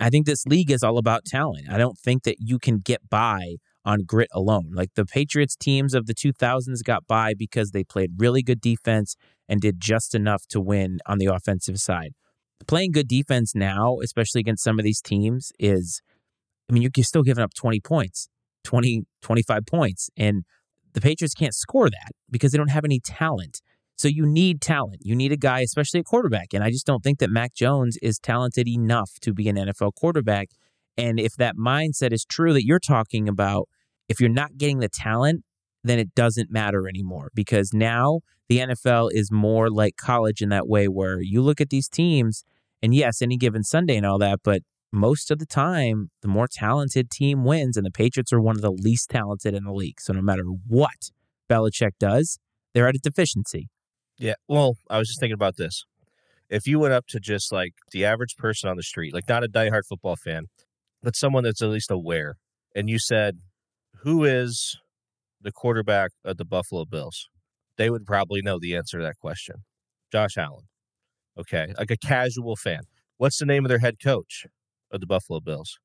I 0.00 0.10
think 0.10 0.26
this 0.26 0.46
league 0.46 0.70
is 0.70 0.82
all 0.82 0.98
about 0.98 1.24
talent. 1.24 1.68
I 1.68 1.76
don't 1.76 1.98
think 1.98 2.22
that 2.22 2.36
you 2.38 2.58
can 2.58 2.78
get 2.78 3.08
by 3.10 3.56
on 3.84 4.04
grit 4.04 4.28
alone. 4.32 4.70
Like 4.72 4.90
the 4.94 5.04
Patriots 5.04 5.56
teams 5.56 5.94
of 5.94 6.06
the 6.06 6.14
2000s 6.14 6.84
got 6.84 7.06
by 7.06 7.34
because 7.34 7.70
they 7.70 7.82
played 7.82 8.12
really 8.18 8.42
good 8.42 8.60
defense 8.60 9.16
and 9.48 9.60
did 9.60 9.80
just 9.80 10.14
enough 10.14 10.46
to 10.48 10.60
win 10.60 10.98
on 11.06 11.18
the 11.18 11.26
offensive 11.26 11.78
side. 11.78 12.12
Playing 12.66 12.92
good 12.92 13.08
defense 13.08 13.54
now, 13.54 13.98
especially 14.02 14.40
against 14.40 14.62
some 14.62 14.78
of 14.78 14.84
these 14.84 15.00
teams, 15.00 15.52
is 15.58 16.02
I 16.68 16.74
mean, 16.74 16.82
you're 16.82 17.04
still 17.04 17.22
giving 17.22 17.42
up 17.42 17.54
20 17.54 17.80
points. 17.80 18.28
20, 18.68 19.04
25 19.22 19.64
points. 19.64 20.10
And 20.14 20.44
the 20.92 21.00
Patriots 21.00 21.32
can't 21.32 21.54
score 21.54 21.88
that 21.88 22.12
because 22.30 22.52
they 22.52 22.58
don't 22.58 22.70
have 22.70 22.84
any 22.84 23.00
talent. 23.00 23.62
So 23.96 24.08
you 24.08 24.26
need 24.26 24.60
talent. 24.60 24.98
You 25.00 25.16
need 25.16 25.32
a 25.32 25.38
guy, 25.38 25.60
especially 25.60 26.00
a 26.00 26.04
quarterback. 26.04 26.52
And 26.52 26.62
I 26.62 26.70
just 26.70 26.86
don't 26.86 27.02
think 27.02 27.18
that 27.20 27.30
Mac 27.30 27.54
Jones 27.54 27.96
is 28.02 28.18
talented 28.18 28.68
enough 28.68 29.12
to 29.22 29.32
be 29.32 29.48
an 29.48 29.56
NFL 29.56 29.94
quarterback. 29.94 30.50
And 30.98 31.18
if 31.18 31.34
that 31.36 31.56
mindset 31.56 32.12
is 32.12 32.26
true 32.26 32.52
that 32.52 32.66
you're 32.66 32.78
talking 32.78 33.26
about, 33.26 33.70
if 34.06 34.20
you're 34.20 34.28
not 34.28 34.58
getting 34.58 34.80
the 34.80 34.88
talent, 34.90 35.44
then 35.82 35.98
it 35.98 36.14
doesn't 36.14 36.50
matter 36.50 36.86
anymore 36.86 37.30
because 37.34 37.72
now 37.72 38.20
the 38.50 38.58
NFL 38.58 39.10
is 39.12 39.32
more 39.32 39.70
like 39.70 39.96
college 39.96 40.42
in 40.42 40.50
that 40.50 40.68
way 40.68 40.88
where 40.88 41.22
you 41.22 41.40
look 41.40 41.60
at 41.60 41.70
these 41.70 41.88
teams 41.88 42.44
and 42.82 42.94
yes, 42.94 43.22
any 43.22 43.38
given 43.38 43.64
Sunday 43.64 43.96
and 43.96 44.04
all 44.04 44.18
that, 44.18 44.40
but 44.44 44.60
most 44.92 45.30
of 45.30 45.38
the 45.38 45.46
time, 45.46 46.10
the 46.22 46.28
more 46.28 46.48
talented 46.50 47.10
team 47.10 47.44
wins, 47.44 47.76
and 47.76 47.84
the 47.84 47.90
Patriots 47.90 48.32
are 48.32 48.40
one 48.40 48.56
of 48.56 48.62
the 48.62 48.72
least 48.72 49.10
talented 49.10 49.54
in 49.54 49.64
the 49.64 49.72
league. 49.72 50.00
So 50.00 50.12
no 50.12 50.22
matter 50.22 50.44
what 50.44 51.10
Belichick 51.50 51.92
does, 51.98 52.38
they're 52.74 52.88
at 52.88 52.94
a 52.94 53.00
deficiency. 53.00 53.68
Yeah. 54.18 54.34
Well, 54.48 54.76
I 54.90 54.98
was 54.98 55.08
just 55.08 55.20
thinking 55.20 55.34
about 55.34 55.56
this. 55.56 55.84
If 56.48 56.66
you 56.66 56.78
went 56.78 56.94
up 56.94 57.06
to 57.08 57.20
just 57.20 57.52
like 57.52 57.74
the 57.92 58.04
average 58.04 58.36
person 58.36 58.70
on 58.70 58.76
the 58.76 58.82
street, 58.82 59.12
like 59.12 59.28
not 59.28 59.44
a 59.44 59.48
diehard 59.48 59.82
football 59.88 60.16
fan, 60.16 60.44
but 61.02 61.14
someone 61.14 61.44
that's 61.44 61.62
at 61.62 61.68
least 61.68 61.90
aware, 61.90 62.36
and 62.74 62.88
you 62.88 62.98
said, 62.98 63.38
Who 64.02 64.24
is 64.24 64.78
the 65.40 65.52
quarterback 65.52 66.10
of 66.24 66.38
the 66.38 66.44
Buffalo 66.44 66.84
Bills? 66.84 67.28
They 67.76 67.90
would 67.90 68.06
probably 68.06 68.42
know 68.42 68.58
the 68.58 68.74
answer 68.74 68.98
to 68.98 69.04
that 69.04 69.18
question. 69.18 69.56
Josh 70.10 70.36
Allen. 70.36 70.64
Okay. 71.38 71.72
Like 71.78 71.90
a 71.90 71.96
casual 71.96 72.56
fan. 72.56 72.80
What's 73.18 73.38
the 73.38 73.46
name 73.46 73.64
of 73.64 73.68
their 73.68 73.78
head 73.78 73.96
coach? 74.02 74.46
Of 74.90 75.00
the 75.00 75.06
Buffalo 75.06 75.40
Bills, 75.40 75.78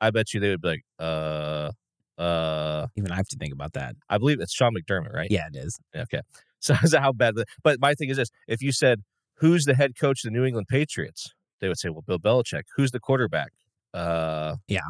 I 0.00 0.10
bet 0.10 0.32
you 0.32 0.40
they 0.40 0.50
would 0.50 0.62
be 0.62 0.68
like, 0.68 0.84
uh, 0.98 1.70
uh. 2.18 2.86
Even 2.96 3.12
I 3.12 3.16
have 3.16 3.28
to 3.28 3.36
think 3.36 3.52
about 3.52 3.72
that. 3.74 3.94
I 4.08 4.18
believe 4.18 4.40
it's 4.40 4.52
Sean 4.52 4.74
McDermott, 4.74 5.12
right? 5.12 5.30
Yeah, 5.30 5.46
it 5.52 5.56
is. 5.56 5.78
Okay. 5.94 6.20
So, 6.60 6.74
so 6.86 6.98
how 6.98 7.12
bad? 7.12 7.36
The, 7.36 7.44
but 7.62 7.78
my 7.78 7.94
thing 7.94 8.08
is 8.08 8.16
this: 8.16 8.30
if 8.48 8.60
you 8.60 8.72
said 8.72 9.04
who's 9.36 9.64
the 9.64 9.74
head 9.74 9.92
coach 9.96 10.24
of 10.24 10.32
the 10.32 10.36
New 10.36 10.44
England 10.44 10.66
Patriots, 10.68 11.32
they 11.60 11.68
would 11.68 11.78
say, 11.78 11.88
well, 11.88 12.02
Bill 12.06 12.18
Belichick. 12.18 12.64
Who's 12.76 12.90
the 12.90 13.00
quarterback? 13.00 13.52
Uh, 13.94 14.56
yeah. 14.66 14.80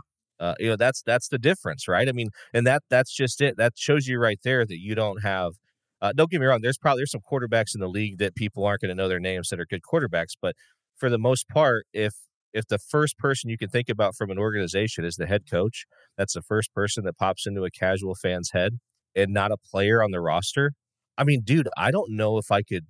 Uh, 0.40 0.54
you 0.60 0.68
know 0.68 0.76
that's 0.76 1.02
that's 1.02 1.28
the 1.28 1.38
difference, 1.38 1.88
right? 1.88 2.08
I 2.08 2.12
mean, 2.12 2.28
and 2.54 2.66
that 2.66 2.84
that's 2.88 3.12
just 3.12 3.40
it. 3.40 3.56
That 3.56 3.72
shows 3.76 4.06
you 4.06 4.20
right 4.20 4.38
there 4.44 4.64
that 4.64 4.78
you 4.78 4.94
don't 4.94 5.22
have. 5.22 5.54
Uh, 6.00 6.12
don't 6.14 6.30
get 6.30 6.40
me 6.40 6.46
wrong. 6.46 6.60
There's 6.62 6.78
probably 6.78 7.00
there's 7.00 7.10
some 7.10 7.22
quarterbacks 7.28 7.74
in 7.74 7.80
the 7.80 7.88
league 7.88 8.18
that 8.18 8.36
people 8.36 8.64
aren't 8.64 8.82
going 8.82 8.90
to 8.90 8.94
know 8.94 9.08
their 9.08 9.18
names 9.18 9.48
that 9.48 9.58
are 9.58 9.66
good 9.66 9.82
quarterbacks, 9.82 10.36
but 10.40 10.54
for 10.96 11.10
the 11.10 11.18
most 11.18 11.48
part, 11.48 11.86
if 11.92 12.14
if 12.52 12.66
the 12.66 12.78
first 12.78 13.18
person 13.18 13.50
you 13.50 13.58
can 13.58 13.68
think 13.68 13.88
about 13.88 14.14
from 14.14 14.30
an 14.30 14.38
organization 14.38 15.04
is 15.04 15.16
the 15.16 15.26
head 15.26 15.42
coach, 15.50 15.86
that's 16.16 16.34
the 16.34 16.42
first 16.42 16.72
person 16.74 17.04
that 17.04 17.16
pops 17.16 17.46
into 17.46 17.64
a 17.64 17.70
casual 17.70 18.14
fan's 18.14 18.50
head 18.52 18.78
and 19.14 19.32
not 19.32 19.52
a 19.52 19.56
player 19.56 20.02
on 20.02 20.10
the 20.10 20.20
roster. 20.20 20.72
I 21.16 21.24
mean, 21.24 21.42
dude, 21.44 21.68
I 21.76 21.90
don't 21.90 22.10
know 22.14 22.38
if 22.38 22.50
I 22.50 22.62
could, 22.62 22.86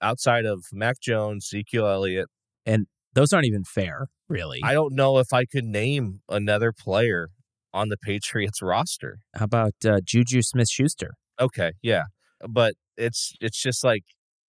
outside 0.00 0.46
of 0.46 0.64
Mac 0.72 1.00
Jones, 1.00 1.48
Ezekiel 1.52 1.86
Elliott, 1.86 2.28
and 2.64 2.86
those 3.12 3.32
aren't 3.32 3.46
even 3.46 3.64
fair, 3.64 4.08
really. 4.28 4.60
I 4.64 4.72
don't 4.72 4.94
know 4.94 5.18
if 5.18 5.32
I 5.32 5.44
could 5.44 5.64
name 5.64 6.20
another 6.28 6.72
player 6.72 7.28
on 7.72 7.88
the 7.88 7.96
Patriots 7.96 8.62
roster. 8.62 9.18
How 9.34 9.44
about 9.44 9.74
uh, 9.84 10.00
Juju 10.04 10.42
Smith 10.42 10.68
Schuster? 10.68 11.14
Okay, 11.38 11.72
yeah, 11.82 12.04
but 12.48 12.74
it's 12.96 13.34
it's 13.40 13.60
just 13.60 13.84
like 13.84 14.02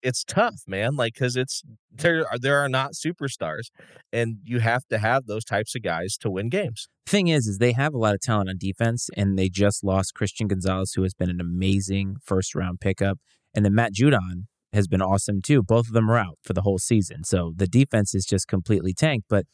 it's 0.04 0.24
tough, 0.24 0.62
man. 0.68 0.96
Like 0.96 1.14
because 1.14 1.36
it's 1.36 1.64
there 1.92 2.26
are 2.32 2.38
there 2.38 2.60
are 2.60 2.70
not 2.70 2.94
superstars, 2.94 3.70
and 4.12 4.38
you 4.44 4.60
have 4.60 4.86
to 4.88 4.98
have 4.98 5.26
those 5.26 5.46
types 5.46 5.76
of 5.76 5.82
guys 5.82 6.18
to 6.18 6.30
win 6.30 6.50
games. 6.50 6.88
Thing 7.06 7.28
is, 7.28 7.48
is 7.48 7.58
they 7.58 7.74
have 7.74 7.94
a 7.94 7.98
lot 7.98 8.14
of 8.14 8.22
talent 8.22 8.50
on 8.50 8.58
defense, 8.58 9.10
and 9.16 9.38
they 9.38 9.50
just 9.50 9.84
lost 9.84 10.14
Christian 10.14 10.48
Gonzalez, 10.48 10.94
who 10.94 11.04
has 11.04 11.14
been 11.14 11.30
an 11.30 11.42
amazing 11.42 12.18
first 12.24 12.56
round 12.56 12.80
pickup, 12.80 13.20
and 13.54 13.66
then 13.66 13.76
Matt 13.76 13.94
Judon 13.94 14.46
has 14.74 14.88
been 14.88 15.02
awesome 15.02 15.42
too. 15.42 15.62
Both 15.62 15.88
of 15.88 15.94
them 15.94 16.10
are 16.10 16.18
out 16.18 16.38
for 16.44 16.54
the 16.54 16.62
whole 16.62 16.80
season, 16.80 17.24
so 17.24 17.54
the 17.56 17.68
defense 17.68 18.16
is 18.16 18.26
just 18.26 18.48
completely 18.48 18.94
tanked. 18.94 19.28
But 19.30 19.46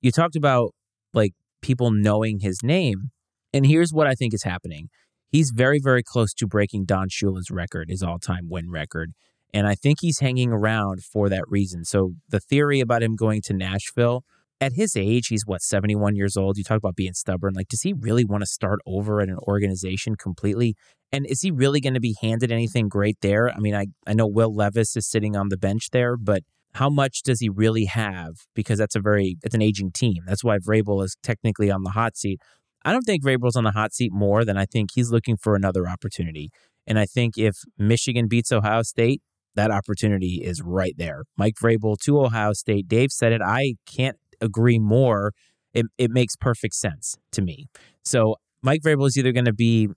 you 0.00 0.10
talked 0.10 0.36
about 0.36 0.72
like 1.14 1.32
people 1.62 1.90
knowing 1.90 2.40
his 2.40 2.62
name, 2.62 3.10
and 3.52 3.66
here's 3.66 3.92
what 3.92 4.06
I 4.06 4.14
think 4.14 4.34
is 4.34 4.42
happening. 4.42 4.88
He's 5.30 5.50
very, 5.50 5.80
very 5.82 6.02
close 6.02 6.32
to 6.34 6.46
breaking 6.46 6.84
Don 6.84 7.08
Shula's 7.08 7.50
record, 7.50 7.90
his 7.90 8.02
all 8.02 8.18
time 8.18 8.48
win 8.48 8.70
record. 8.70 9.12
And 9.56 9.66
I 9.66 9.74
think 9.74 10.00
he's 10.02 10.18
hanging 10.18 10.52
around 10.52 11.02
for 11.02 11.30
that 11.30 11.44
reason. 11.48 11.86
So 11.86 12.12
the 12.28 12.40
theory 12.40 12.80
about 12.80 13.02
him 13.02 13.16
going 13.16 13.40
to 13.46 13.54
Nashville 13.54 14.22
at 14.60 14.72
his 14.74 14.94
age, 14.94 15.28
he's 15.28 15.44
what, 15.46 15.62
71 15.62 16.14
years 16.14 16.36
old. 16.36 16.58
You 16.58 16.64
talk 16.64 16.76
about 16.76 16.94
being 16.94 17.14
stubborn. 17.14 17.54
Like, 17.54 17.68
does 17.68 17.80
he 17.80 17.94
really 17.94 18.26
want 18.26 18.42
to 18.42 18.46
start 18.46 18.80
over 18.84 19.22
at 19.22 19.30
an 19.30 19.38
organization 19.48 20.14
completely? 20.14 20.74
And 21.10 21.24
is 21.26 21.40
he 21.40 21.50
really 21.50 21.80
going 21.80 21.94
to 21.94 22.00
be 22.00 22.16
handed 22.20 22.52
anything 22.52 22.90
great 22.90 23.16
there? 23.22 23.50
I 23.50 23.58
mean, 23.58 23.74
I, 23.74 23.86
I 24.06 24.12
know 24.12 24.26
Will 24.26 24.54
Levis 24.54 24.94
is 24.94 25.08
sitting 25.08 25.34
on 25.34 25.48
the 25.48 25.56
bench 25.56 25.88
there, 25.90 26.18
but 26.18 26.42
how 26.74 26.90
much 26.90 27.22
does 27.22 27.40
he 27.40 27.48
really 27.48 27.86
have? 27.86 28.34
Because 28.54 28.78
that's 28.78 28.94
a 28.94 29.00
very, 29.00 29.38
it's 29.42 29.54
an 29.54 29.62
aging 29.62 29.92
team. 29.92 30.22
That's 30.26 30.44
why 30.44 30.58
Vrabel 30.58 31.02
is 31.02 31.16
technically 31.22 31.70
on 31.70 31.82
the 31.82 31.92
hot 31.92 32.18
seat. 32.18 32.40
I 32.84 32.92
don't 32.92 33.04
think 33.06 33.24
Vrabel's 33.24 33.56
on 33.56 33.64
the 33.64 33.70
hot 33.70 33.94
seat 33.94 34.12
more 34.12 34.44
than 34.44 34.58
I 34.58 34.66
think 34.66 34.90
he's 34.94 35.10
looking 35.10 35.38
for 35.38 35.56
another 35.56 35.88
opportunity. 35.88 36.50
And 36.86 36.98
I 36.98 37.06
think 37.06 37.38
if 37.38 37.56
Michigan 37.78 38.28
beats 38.28 38.52
Ohio 38.52 38.82
State, 38.82 39.22
that 39.56 39.70
opportunity 39.70 40.42
is 40.44 40.62
right 40.62 40.94
there. 40.96 41.24
Mike 41.36 41.54
Vrabel 41.60 41.96
to 42.04 42.20
Ohio 42.20 42.52
State. 42.52 42.88
Dave 42.88 43.10
said 43.10 43.32
it. 43.32 43.40
I 43.44 43.74
can't 43.86 44.16
agree 44.40 44.78
more. 44.78 45.32
It, 45.74 45.86
it 45.98 46.10
makes 46.10 46.36
perfect 46.36 46.74
sense 46.74 47.16
to 47.32 47.42
me. 47.42 47.66
So 48.04 48.36
Mike 48.62 48.82
Vrabel 48.82 49.06
is 49.06 49.16
either 49.16 49.32
going 49.32 49.44
to 49.46 49.52
be 49.52 49.88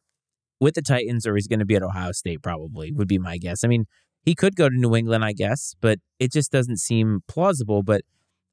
with 0.59 0.75
the 0.75 0.81
Titans 0.81 1.25
or 1.25 1.35
he's 1.35 1.47
going 1.47 1.59
to 1.59 1.65
be 1.65 1.75
at 1.75 1.83
Ohio 1.83 2.11
State, 2.11 2.41
probably, 2.41 2.91
would 2.91 3.07
be 3.07 3.19
my 3.19 3.37
guess. 3.37 3.63
I 3.63 3.67
mean, 3.67 3.85
he 4.23 4.35
could 4.35 4.55
go 4.55 4.67
to 4.67 4.75
New 4.75 4.95
England, 4.95 5.23
I 5.23 5.33
guess, 5.33 5.75
but 5.79 5.99
it 6.19 6.31
just 6.31 6.51
doesn't 6.51 6.77
seem 6.77 7.21
plausible. 7.27 7.83
But 7.83 8.01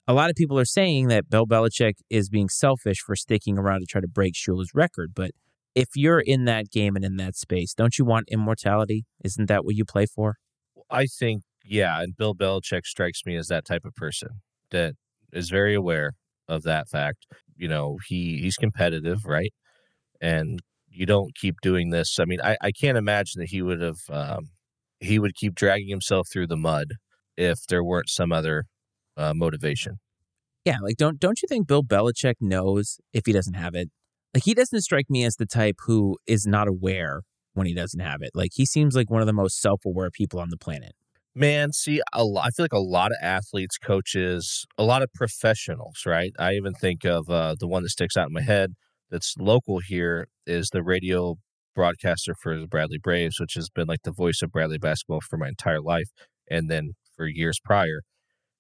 a 0.07 0.15
lot 0.15 0.31
of 0.31 0.37
people 0.37 0.59
are 0.59 0.65
saying 0.65 1.09
that 1.09 1.29
Bill 1.29 1.47
Belichick 1.47 1.95
is 2.09 2.29
being 2.29 2.49
selfish 2.49 2.99
for 3.01 3.17
sticking 3.17 3.59
around 3.59 3.81
to 3.81 3.87
try 3.87 4.01
to 4.01 4.09
break 4.09 4.35
Shula's 4.35 4.71
record. 4.75 5.13
But 5.15 5.33
if 5.75 5.89
you're 5.95 6.21
in 6.21 6.45
that 6.45 6.71
game 6.71 6.95
and 6.97 7.05
in 7.05 7.17
that 7.17 7.35
space, 7.37 7.75
don't 7.75 7.99
you 7.99 8.05
want 8.05 8.29
immortality? 8.31 9.05
Isn't 9.25 9.47
that 9.47 9.65
what 9.65 9.75
you 9.75 9.85
play 9.85 10.07
for? 10.07 10.37
I 10.91 11.07
think, 11.07 11.43
yeah. 11.65 12.01
And 12.01 12.17
Bill 12.17 12.35
Belichick 12.35 12.85
strikes 12.85 13.23
me 13.27 13.37
as 13.37 13.49
that 13.49 13.65
type 13.65 13.85
of 13.85 13.95
person 13.95 14.29
that 14.71 14.95
is 15.33 15.51
very 15.51 15.75
aware 15.75 16.13
of 16.49 16.63
that 16.63 16.89
fact. 16.89 17.27
You 17.57 17.69
know, 17.69 17.99
he 18.07 18.39
he's 18.39 18.57
competitive, 18.57 19.25
right? 19.25 19.53
And 20.21 20.61
you 20.89 21.07
don't 21.07 21.35
keep 21.35 21.57
doing 21.63 21.91
this. 21.91 22.19
I 22.19 22.25
mean, 22.25 22.41
I, 22.43 22.57
I 22.61 22.73
can't 22.73 22.99
imagine 22.99 23.41
that 23.41 23.51
he 23.51 23.63
would 23.63 23.81
have 23.81 23.99
um, 24.11 24.51
he 25.01 25.19
would 25.19 25.35
keep 25.35 25.55
dragging 25.55 25.89
himself 25.89 26.29
through 26.33 26.47
the 26.47 26.57
mud 26.57 26.95
if 27.37 27.59
there 27.69 27.85
weren't 27.85 28.09
some 28.09 28.33
other 28.33 28.65
uh, 29.17 29.33
motivation. 29.35 29.99
Yeah, 30.65 30.79
like 30.83 30.97
don't 30.97 31.21
don't 31.21 31.41
you 31.43 31.47
think 31.49 31.67
Bill 31.67 31.85
Belichick 31.85 32.35
knows 32.41 32.99
if 33.13 33.27
he 33.27 33.33
doesn't 33.33 33.55
have 33.55 33.75
it? 33.75 33.91
Like 34.35 34.45
he 34.45 34.55
doesn't 34.55 34.83
strike 34.83 35.09
me 35.09 35.25
as 35.25 35.37
the 35.37 35.47
type 35.47 35.77
who 35.87 36.19
is 36.27 36.47
not 36.47 36.69
aware 36.69 37.23
when 37.57 37.67
he 37.67 37.75
doesn't 37.75 38.01
have 38.01 38.21
it. 38.21 38.31
Like 38.35 38.51
he 38.55 38.67
seems 38.67 38.95
like 38.95 39.11
one 39.11 39.21
of 39.21 39.27
the 39.27 39.33
most 39.33 39.61
self-aware 39.61 40.11
people 40.11 40.39
on 40.41 40.51
the 40.51 40.57
planet. 40.57 40.93
Man, 41.35 41.73
see, 41.73 42.01
a 42.15 42.25
lot, 42.25 42.47
I 42.47 42.51
feel 42.51 42.65
like 42.65 42.73
a 42.73 42.79
lot 42.79 43.11
of 43.11 43.19
athletes, 43.21 43.77
coaches, 43.77 44.65
a 44.79 44.85
lot 44.85 45.03
of 45.03 45.13
professionals, 45.13 46.03
right? 46.07 46.33
I 46.39 46.55
even 46.55 46.73
think 46.73 47.05
of 47.05 47.29
uh, 47.29 47.57
the 47.59 47.69
one 47.69 47.83
that 47.83 47.91
sticks 47.91 48.17
out 48.17 48.29
in 48.29 48.33
my 48.33 48.41
head 48.41 48.73
that's 49.11 49.35
local 49.39 49.81
here 49.87 50.29
is 50.47 50.71
the 50.71 50.83
radio 50.83 51.37
broadcaster 51.75 52.35
for 52.43 52.59
the 52.59 52.67
Bradley 52.67 52.99
Braves, 52.99 53.39
which 53.39 53.55
has 53.55 53.69
been 53.69 53.87
like 53.87 54.03
the 54.03 54.13
voice 54.13 54.41
of 54.43 54.51
Bradley 54.51 54.79
basketball 54.79 55.21
for 55.21 55.37
my 55.37 55.49
entire 55.49 55.83
life, 55.83 56.09
and 56.51 56.71
then 56.71 56.93
for 57.17 57.27
years 57.27 57.59
prior. 57.63 58.01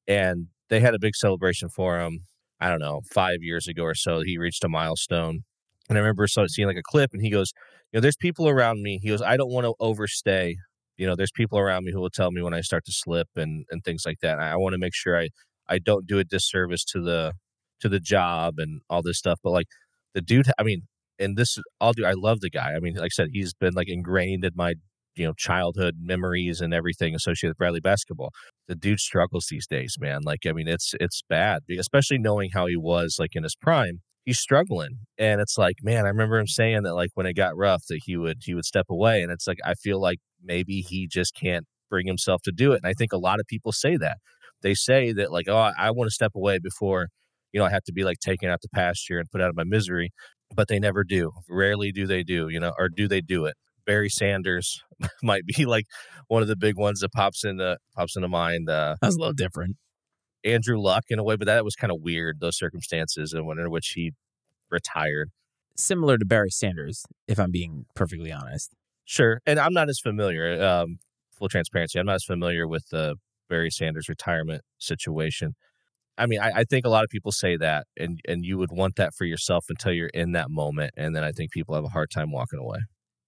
And 0.06 0.48
they 0.68 0.80
had 0.80 0.94
a 0.94 0.98
big 0.98 1.16
celebration 1.16 1.68
for 1.68 1.98
him. 1.98 2.20
I 2.60 2.68
don't 2.68 2.80
know, 2.80 3.00
five 3.12 3.38
years 3.40 3.66
ago 3.68 3.84
or 3.84 3.94
so, 3.94 4.20
he 4.24 4.38
reached 4.38 4.64
a 4.64 4.68
milestone. 4.68 5.40
And 5.88 5.96
I 5.96 6.00
remember 6.00 6.26
seeing 6.26 6.66
like 6.68 6.76
a 6.76 6.82
clip, 6.82 7.10
and 7.12 7.22
he 7.22 7.30
goes, 7.30 7.52
"You 7.52 7.75
know, 7.96 8.00
there's 8.02 8.16
people 8.16 8.48
around 8.48 8.82
me." 8.82 9.00
He 9.02 9.08
goes, 9.08 9.22
"I 9.22 9.36
don't 9.36 9.50
want 9.50 9.66
to 9.66 9.74
overstay 9.80 10.56
you 10.96 11.06
know 11.06 11.14
there's 11.14 11.32
people 11.32 11.58
around 11.58 11.84
me 11.84 11.92
who 11.92 12.00
will 12.00 12.10
tell 12.10 12.30
me 12.30 12.42
when 12.42 12.54
i 12.54 12.60
start 12.60 12.84
to 12.84 12.92
slip 12.92 13.28
and 13.36 13.64
and 13.70 13.84
things 13.84 14.04
like 14.06 14.18
that 14.20 14.38
i 14.38 14.56
want 14.56 14.72
to 14.72 14.78
make 14.78 14.94
sure 14.94 15.18
i 15.18 15.28
i 15.68 15.78
don't 15.78 16.06
do 16.06 16.18
a 16.18 16.24
disservice 16.24 16.84
to 16.84 17.00
the 17.00 17.32
to 17.80 17.88
the 17.88 18.00
job 18.00 18.54
and 18.58 18.80
all 18.88 19.02
this 19.02 19.18
stuff 19.18 19.38
but 19.42 19.50
like 19.50 19.66
the 20.14 20.20
dude 20.20 20.46
i 20.58 20.62
mean 20.62 20.82
and 21.18 21.36
this 21.36 21.58
i'll 21.80 21.92
do 21.92 22.04
i 22.04 22.12
love 22.12 22.40
the 22.40 22.50
guy 22.50 22.74
i 22.74 22.80
mean 22.80 22.94
like 22.94 23.04
i 23.04 23.08
said 23.08 23.28
he's 23.32 23.54
been 23.54 23.74
like 23.74 23.88
ingrained 23.88 24.44
in 24.44 24.52
my 24.54 24.74
you 25.14 25.26
know 25.26 25.32
childhood 25.36 25.96
memories 26.00 26.60
and 26.60 26.74
everything 26.74 27.14
associated 27.14 27.52
with 27.52 27.58
bradley 27.58 27.80
basketball 27.80 28.30
the 28.68 28.74
dude 28.74 29.00
struggles 29.00 29.46
these 29.50 29.66
days 29.66 29.96
man 29.98 30.20
like 30.22 30.40
i 30.46 30.52
mean 30.52 30.68
it's 30.68 30.94
it's 31.00 31.22
bad 31.28 31.60
especially 31.78 32.18
knowing 32.18 32.50
how 32.52 32.66
he 32.66 32.76
was 32.76 33.16
like 33.18 33.34
in 33.34 33.42
his 33.42 33.56
prime 33.56 34.00
he's 34.26 34.38
struggling 34.38 34.98
and 35.16 35.40
it's 35.40 35.56
like 35.56 35.76
man 35.82 36.04
i 36.04 36.08
remember 36.08 36.38
him 36.38 36.46
saying 36.46 36.82
that 36.82 36.94
like 36.94 37.10
when 37.14 37.26
it 37.26 37.32
got 37.32 37.56
rough 37.56 37.84
that 37.88 38.00
he 38.04 38.16
would 38.16 38.38
he 38.44 38.54
would 38.54 38.64
step 38.64 38.86
away 38.90 39.22
and 39.22 39.32
it's 39.32 39.46
like 39.46 39.58
i 39.64 39.72
feel 39.72 40.00
like 40.00 40.18
maybe 40.44 40.82
he 40.82 41.08
just 41.10 41.34
can't 41.34 41.64
bring 41.88 42.06
himself 42.06 42.42
to 42.42 42.52
do 42.52 42.72
it 42.72 42.80
and 42.82 42.86
i 42.86 42.92
think 42.92 43.12
a 43.12 43.18
lot 43.18 43.40
of 43.40 43.46
people 43.46 43.72
say 43.72 43.96
that. 43.96 44.18
They 44.62 44.74
say 44.74 45.12
that 45.12 45.30
like 45.30 45.46
oh 45.48 45.56
i, 45.56 45.72
I 45.78 45.90
want 45.92 46.08
to 46.08 46.14
step 46.14 46.32
away 46.34 46.58
before 46.58 47.08
you 47.52 47.60
know 47.60 47.66
i 47.66 47.70
have 47.70 47.84
to 47.84 47.92
be 47.92 48.04
like 48.04 48.18
taken 48.18 48.50
out 48.50 48.60
the 48.62 48.68
pasture 48.68 49.18
and 49.18 49.30
put 49.30 49.40
out 49.40 49.48
of 49.50 49.56
my 49.56 49.64
misery 49.64 50.10
but 50.54 50.68
they 50.68 50.78
never 50.78 51.02
do. 51.02 51.32
Rarely 51.48 51.92
do 51.92 52.06
they 52.06 52.22
do 52.22 52.48
you 52.48 52.58
know 52.60 52.72
or 52.78 52.88
do 52.88 53.06
they 53.08 53.20
do 53.20 53.44
it. 53.46 53.54
Barry 53.86 54.08
sanders 54.08 54.82
might 55.22 55.46
be 55.46 55.66
like 55.66 55.86
one 56.28 56.42
of 56.42 56.48
the 56.48 56.56
big 56.56 56.76
ones 56.76 57.00
that 57.00 57.12
pops 57.12 57.44
into 57.44 57.78
pops 57.96 58.16
into 58.16 58.28
mind 58.28 58.68
uh 58.68 58.96
that's 59.00 59.14
a 59.14 59.18
little 59.18 59.34
different 59.34 59.76
Andrew 60.46 60.80
Luck 60.80 61.04
in 61.08 61.18
a 61.18 61.24
way, 61.24 61.36
but 61.36 61.46
that 61.46 61.64
was 61.64 61.74
kind 61.74 61.92
of 61.92 62.00
weird, 62.00 62.40
those 62.40 62.56
circumstances 62.56 63.32
and 63.32 63.58
in 63.58 63.70
which 63.70 63.88
he 63.94 64.12
retired. 64.70 65.30
Similar 65.76 66.16
to 66.18 66.24
Barry 66.24 66.50
Sanders, 66.50 67.04
if 67.28 67.38
I'm 67.38 67.50
being 67.50 67.84
perfectly 67.94 68.32
honest. 68.32 68.72
Sure. 69.04 69.40
And 69.46 69.58
I'm 69.58 69.72
not 69.72 69.88
as 69.88 70.00
familiar, 70.00 70.62
um, 70.62 70.98
full 71.36 71.48
transparency, 71.48 71.98
I'm 71.98 72.06
not 72.06 72.16
as 72.16 72.24
familiar 72.24 72.66
with 72.66 72.88
the 72.90 73.16
Barry 73.48 73.70
Sanders 73.70 74.08
retirement 74.08 74.62
situation. 74.78 75.54
I 76.18 76.26
mean, 76.26 76.40
I, 76.40 76.60
I, 76.60 76.64
think 76.64 76.86
a 76.86 76.88
lot 76.88 77.04
of 77.04 77.10
people 77.10 77.30
say 77.30 77.58
that, 77.58 77.86
and 77.96 78.18
and 78.26 78.42
you 78.42 78.56
would 78.56 78.72
want 78.72 78.96
that 78.96 79.12
for 79.14 79.26
yourself 79.26 79.66
until 79.68 79.92
you're 79.92 80.08
in 80.08 80.32
that 80.32 80.50
moment, 80.50 80.94
and 80.96 81.14
then 81.14 81.22
I 81.22 81.30
think 81.30 81.50
people 81.50 81.74
have 81.74 81.84
a 81.84 81.90
hard 81.90 82.10
time 82.10 82.32
walking 82.32 82.58
away. 82.58 82.78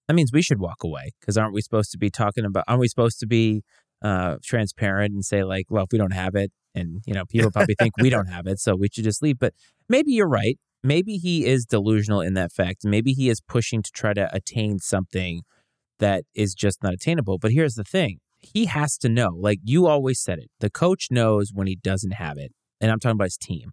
That 0.07 0.15
means 0.15 0.33
we 0.33 0.41
should 0.41 0.59
walk 0.59 0.83
away 0.83 1.13
because 1.21 1.37
aren't 1.37 1.53
we 1.53 1.61
supposed 1.61 1.93
to 1.93 1.99
be 1.99 2.09
talking 2.09 2.47
about? 2.47 2.65
Aren't 2.67 2.81
we 2.81 2.89
supposed 2.89 3.21
to 3.21 3.27
be 3.27 3.63
uh, 4.03 4.37
transparent 4.43 5.13
and 5.13 5.25
say 5.25 5.45
like, 5.45 5.67
well, 5.69 5.85
if 5.85 5.93
we 5.93 5.99
don't 5.99 6.15
have 6.15 6.35
it, 6.35 6.51
and 6.79 7.03
you 7.07 7.15
know 7.15 7.25
people 7.25 7.51
probably 7.51 7.75
think 7.79 7.95
we 8.01 8.11
don't 8.11 8.27
have 8.27 8.47
it 8.47 8.59
so 8.59 8.75
we 8.75 8.89
should 8.93 9.05
just 9.05 9.23
leave 9.23 9.39
but 9.39 9.55
maybe 9.89 10.13
you're 10.13 10.29
right. 10.29 10.59
Maybe 10.83 11.17
he 11.17 11.45
is 11.45 11.67
delusional 11.67 12.21
in 12.21 12.35
that 12.35 12.53
fact. 12.53 12.85
Maybe 12.85 13.13
he 13.13 13.29
is 13.29 13.41
pushing 13.41 13.83
to 13.83 13.91
try 13.91 14.15
to 14.15 14.33
attain 14.33 14.79
something 14.79 15.43
that 15.99 16.23
is 16.35 16.55
just 16.55 16.83
not 16.83 16.95
attainable 16.95 17.39
but 17.39 17.53
here's 17.53 17.75
the 17.75 17.85
thing. 17.85 18.19
He 18.39 18.67
has 18.67 18.97
to 18.99 19.09
know 19.09 19.31
like 19.37 19.59
you 19.65 19.87
always 19.87 20.21
said 20.21 20.39
it 20.39 20.51
the 20.61 20.71
coach 20.71 21.09
knows 21.11 21.51
when 21.53 21.67
he 21.67 21.77
doesn't 21.77 22.13
have 22.13 22.39
it 22.39 22.53
and 22.81 22.91
i'm 22.91 23.01
talking 23.01 23.17
about 23.17 23.25
his 23.25 23.37
team. 23.37 23.73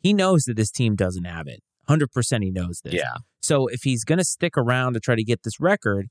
He 0.00 0.12
knows 0.12 0.44
that 0.44 0.56
this 0.56 0.70
team 0.70 0.96
doesn't 0.96 1.24
have 1.24 1.46
it. 1.46 1.60
100% 1.88 2.42
he 2.42 2.50
knows 2.50 2.80
this. 2.82 2.94
Yeah. 2.94 3.16
So 3.42 3.66
if 3.66 3.82
he's 3.82 4.04
going 4.04 4.18
to 4.18 4.24
stick 4.24 4.56
around 4.56 4.94
to 4.94 5.00
try 5.00 5.14
to 5.14 5.24
get 5.24 5.42
this 5.42 5.60
record 5.60 6.08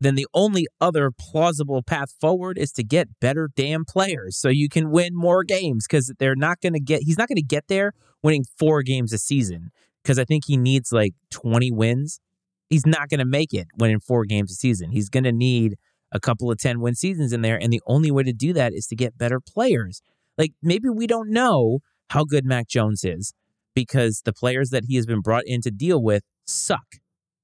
then 0.00 0.14
the 0.14 0.26
only 0.34 0.66
other 0.80 1.10
plausible 1.10 1.82
path 1.82 2.12
forward 2.20 2.58
is 2.58 2.72
to 2.72 2.84
get 2.84 3.20
better 3.20 3.48
damn 3.56 3.84
players 3.84 4.36
so 4.36 4.48
you 4.48 4.68
can 4.68 4.90
win 4.90 5.10
more 5.14 5.42
games 5.42 5.86
because 5.88 6.12
they're 6.18 6.36
not 6.36 6.60
going 6.60 6.74
to 6.74 6.80
get, 6.80 7.02
he's 7.02 7.18
not 7.18 7.28
going 7.28 7.36
to 7.36 7.42
get 7.42 7.68
there 7.68 7.92
winning 8.22 8.44
four 8.58 8.82
games 8.82 9.12
a 9.12 9.18
season 9.18 9.70
because 10.02 10.18
I 10.18 10.24
think 10.24 10.44
he 10.46 10.56
needs 10.56 10.92
like 10.92 11.14
20 11.30 11.70
wins. 11.72 12.20
He's 12.68 12.86
not 12.86 13.08
going 13.08 13.20
to 13.20 13.26
make 13.26 13.54
it 13.54 13.68
winning 13.78 14.00
four 14.00 14.24
games 14.24 14.52
a 14.52 14.54
season. 14.54 14.90
He's 14.90 15.08
going 15.08 15.24
to 15.24 15.32
need 15.32 15.76
a 16.12 16.20
couple 16.20 16.50
of 16.50 16.58
10 16.58 16.80
win 16.80 16.94
seasons 16.94 17.32
in 17.32 17.42
there. 17.42 17.56
And 17.60 17.72
the 17.72 17.82
only 17.86 18.10
way 18.10 18.22
to 18.24 18.32
do 18.32 18.52
that 18.52 18.72
is 18.72 18.86
to 18.88 18.96
get 18.96 19.18
better 19.18 19.40
players. 19.40 20.02
Like 20.36 20.52
maybe 20.62 20.88
we 20.88 21.06
don't 21.06 21.30
know 21.30 21.80
how 22.10 22.24
good 22.24 22.44
Mac 22.44 22.68
Jones 22.68 23.04
is 23.04 23.32
because 23.74 24.22
the 24.24 24.32
players 24.32 24.70
that 24.70 24.84
he 24.86 24.96
has 24.96 25.06
been 25.06 25.20
brought 25.20 25.44
in 25.46 25.60
to 25.62 25.70
deal 25.70 26.02
with 26.02 26.22
suck. 26.44 26.96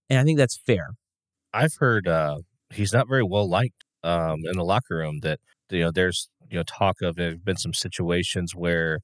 And 0.09 0.19
I 0.19 0.25
think 0.25 0.39
that's 0.39 0.57
fair. 0.57 0.91
I've 1.53 1.75
heard 1.79 2.09
uh, 2.09 2.39
he's 2.73 2.93
not 2.93 3.09
very 3.09 3.23
well 3.23 3.49
liked 3.49 3.85
um, 4.03 4.41
in 4.45 4.57
the 4.57 4.65
locker 4.65 4.97
room. 4.97 5.21
That 5.21 5.41
you 5.71 5.81
know, 5.81 5.91
there's 5.91 6.29
you 6.51 6.59
know 6.59 6.65
talk 6.65 6.97
of 7.03 7.17
there 7.17 7.31
have 7.31 7.45
been 7.45 7.57
some 7.57 7.75
situations 7.75 8.55
where 8.55 9.01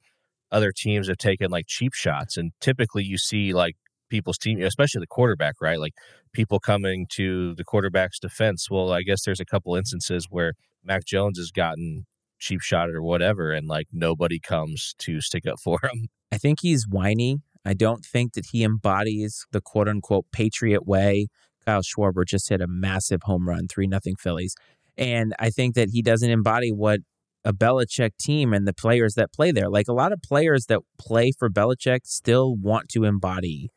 other 0.51 0.73
teams 0.73 1.09
have 1.09 1.19
taken 1.19 1.51
like 1.51 1.67
cheap 1.67 1.95
shots, 1.95 2.37
and 2.37 2.53
typically 2.61 3.05
you 3.05 3.19
see 3.19 3.53
like 3.53 3.77
people's 4.11 4.39
team, 4.39 4.63
especially 4.63 5.01
the 5.01 5.07
quarterback, 5.07 5.57
right? 5.61 5.79
Like 5.79 5.95
people 6.33 6.59
coming 6.59 7.07
to 7.13 7.55
the 7.55 7.65
quarterback's 7.65 8.19
defense. 8.19 8.71
Well, 8.71 8.93
I 8.93 9.03
guess 9.03 9.25
there's 9.25 9.41
a 9.41 9.45
couple 9.45 9.75
instances 9.77 10.27
where 10.31 10.55
Mac 10.85 11.05
Jones 11.05 11.39
has 11.39 11.51
gotten 11.51 12.07
cheap 12.39 12.61
shot 12.61 12.91
or 12.91 13.03
whatever, 13.03 13.53
and 13.53 13.69
like 13.69 13.89
nobody 13.93 14.39
comes 14.41 14.95
to 14.99 15.21
stick 15.21 15.47
up 15.47 15.59
for 15.63 15.79
him. 15.83 16.09
I 16.33 16.39
think 16.39 16.61
he's 16.63 16.87
whiny. 16.89 17.39
I 17.65 17.75
don't 17.75 18.05
think 18.05 18.33
that 18.35 18.47
he 18.53 18.65
embodies 18.65 19.45
the 19.53 19.61
quote 19.61 19.89
unquote 19.89 20.27
patriot 20.33 20.87
way. 20.87 21.27
Kyle 21.69 21.83
Schwarber 21.83 22.25
just 22.25 22.49
hit 22.49 22.63
a 22.63 22.67
massive 22.67 23.21
home 23.25 23.47
run, 23.47 23.69
3 23.69 23.87
nothing 23.87 24.17
Phillies. 24.17 24.55
And 24.97 25.35
I 25.39 25.51
think 25.51 25.75
that 25.75 25.91
he 25.91 26.01
doesn't 26.01 26.31
embody 26.31 26.73
what 26.73 27.01
a 27.45 27.53
Belichick 27.53 28.13
team 28.19 28.55
and 28.55 28.67
the 28.67 28.73
players 28.73 29.15
that 29.15 29.35
play 29.35 29.53
there. 29.53 29.69
Like 29.69 29.87
a 29.87 29.93
lot 29.93 30.13
of 30.13 30.23
players 30.23 30.65
that 30.67 30.81
play 30.99 31.31
for 31.39 31.51
Belichick 31.51 32.01
still 32.05 32.57
want 32.57 32.89
to 32.91 33.05
embody 33.05 33.69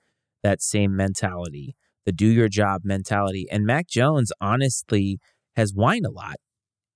that 0.41 0.61
same 0.61 0.95
mentality, 0.95 1.75
the 2.05 2.13
do 2.13 2.27
your 2.27 2.47
job 2.47 2.81
mentality. 2.85 3.45
And 3.51 3.65
Mac 3.65 3.87
Jones 3.89 4.31
honestly 4.39 5.19
has 5.57 5.73
whined 5.75 6.05
a 6.05 6.11
lot 6.11 6.37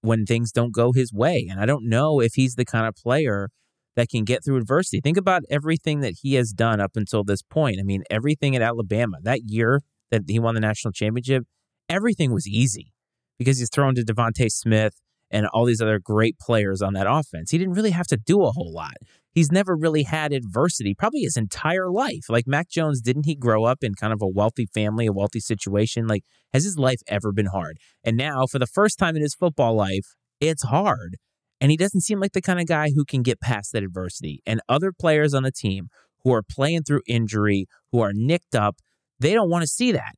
when 0.02 0.26
things 0.26 0.54
don't 0.54 0.74
go 0.74 0.94
his 0.94 1.12
way. 1.12 1.46
And 1.50 1.60
I 1.60 1.66
don't 1.66 1.90
know 1.90 2.22
if 2.22 2.36
he's 2.36 2.56
the 2.56 2.66
kind 2.66 2.88
of 2.88 2.96
player 2.96 3.50
that 3.98 4.10
can 4.10 4.24
get 4.24 4.46
through 4.46 4.58
adversity. 4.58 5.02
Think 5.02 5.18
about 5.18 5.44
everything 5.50 6.00
that 6.00 6.16
he 6.22 6.36
has 6.36 6.52
done 6.52 6.80
up 6.80 6.92
until 6.96 7.26
this 7.26 7.42
point. 7.42 7.80
I 7.82 7.84
mean, 7.84 8.04
everything 8.10 8.56
at 8.56 8.62
Alabama 8.62 9.18
that 9.24 9.42
year 9.44 9.82
that 10.12 10.24
he 10.28 10.40
won 10.40 10.56
the 10.56 10.62
national 10.62 10.92
championship, 10.92 11.44
everything 11.90 12.34
was 12.34 12.48
easy 12.48 12.94
because 13.38 13.60
he's 13.60 13.70
thrown 13.70 13.96
to 13.96 14.02
DeVonta 14.02 14.52
Smith 14.52 14.94
and 15.32 15.48
all 15.48 15.66
these 15.66 15.82
other 15.82 16.00
great 16.00 16.38
players 16.40 16.82
on 16.82 16.94
that 16.94 17.08
offense. 17.10 17.52
He 17.52 17.58
didn't 17.58 17.74
really 17.74 17.92
have 17.92 18.08
to 18.08 18.18
do 18.18 18.44
a 18.44 18.52
whole 18.52 18.74
lot. 18.74 18.94
He's 19.34 19.52
never 19.52 19.76
really 19.76 20.04
had 20.04 20.32
adversity, 20.32 20.96
probably 20.96 21.22
his 21.22 21.36
entire 21.36 21.90
life. 21.92 22.30
Like 22.30 22.48
Mac 22.48 22.70
Jones, 22.70 23.02
didn't 23.02 23.26
he 23.26 23.36
grow 23.36 23.66
up 23.66 23.80
in 23.84 23.96
kind 23.96 24.14
of 24.14 24.22
a 24.22 24.28
wealthy 24.28 24.68
family, 24.74 25.08
a 25.08 25.12
wealthy 25.12 25.42
situation? 25.42 26.08
Like, 26.08 26.24
has 26.54 26.64
his 26.64 26.78
life 26.78 27.02
ever 27.08 27.34
been 27.34 27.48
hard? 27.48 27.78
And 28.04 28.16
now, 28.16 28.46
for 28.46 28.60
the 28.60 28.68
first 28.68 28.98
time 28.98 29.16
in 29.18 29.22
his 29.22 29.36
football 29.36 29.76
life, 29.76 30.16
it's 30.40 30.64
hard. 30.64 31.18
And 31.60 31.72
he 31.72 31.78
doesn't 31.78 32.02
seem 32.02 32.20
like 32.20 32.34
the 32.34 32.42
kind 32.42 32.60
of 32.60 32.68
guy 32.68 32.92
who 32.96 33.04
can 33.04 33.24
get 33.24 33.42
past 33.42 33.74
that 33.74 33.84
adversity. 33.84 34.42
And 34.46 34.62
other 34.70 34.94
players 34.98 35.34
on 35.34 35.44
the 35.44 35.52
team 35.52 35.88
who 36.24 36.34
are 36.34 36.44
playing 36.44 36.84
through 36.84 37.02
injury, 37.08 37.66
who 37.92 38.00
are 38.00 38.14
nicked 38.14 38.56
up, 38.56 38.78
they 39.20 39.34
don't 39.34 39.50
want 39.50 39.64
to 39.64 39.68
see 39.68 39.92
that. 39.92 40.14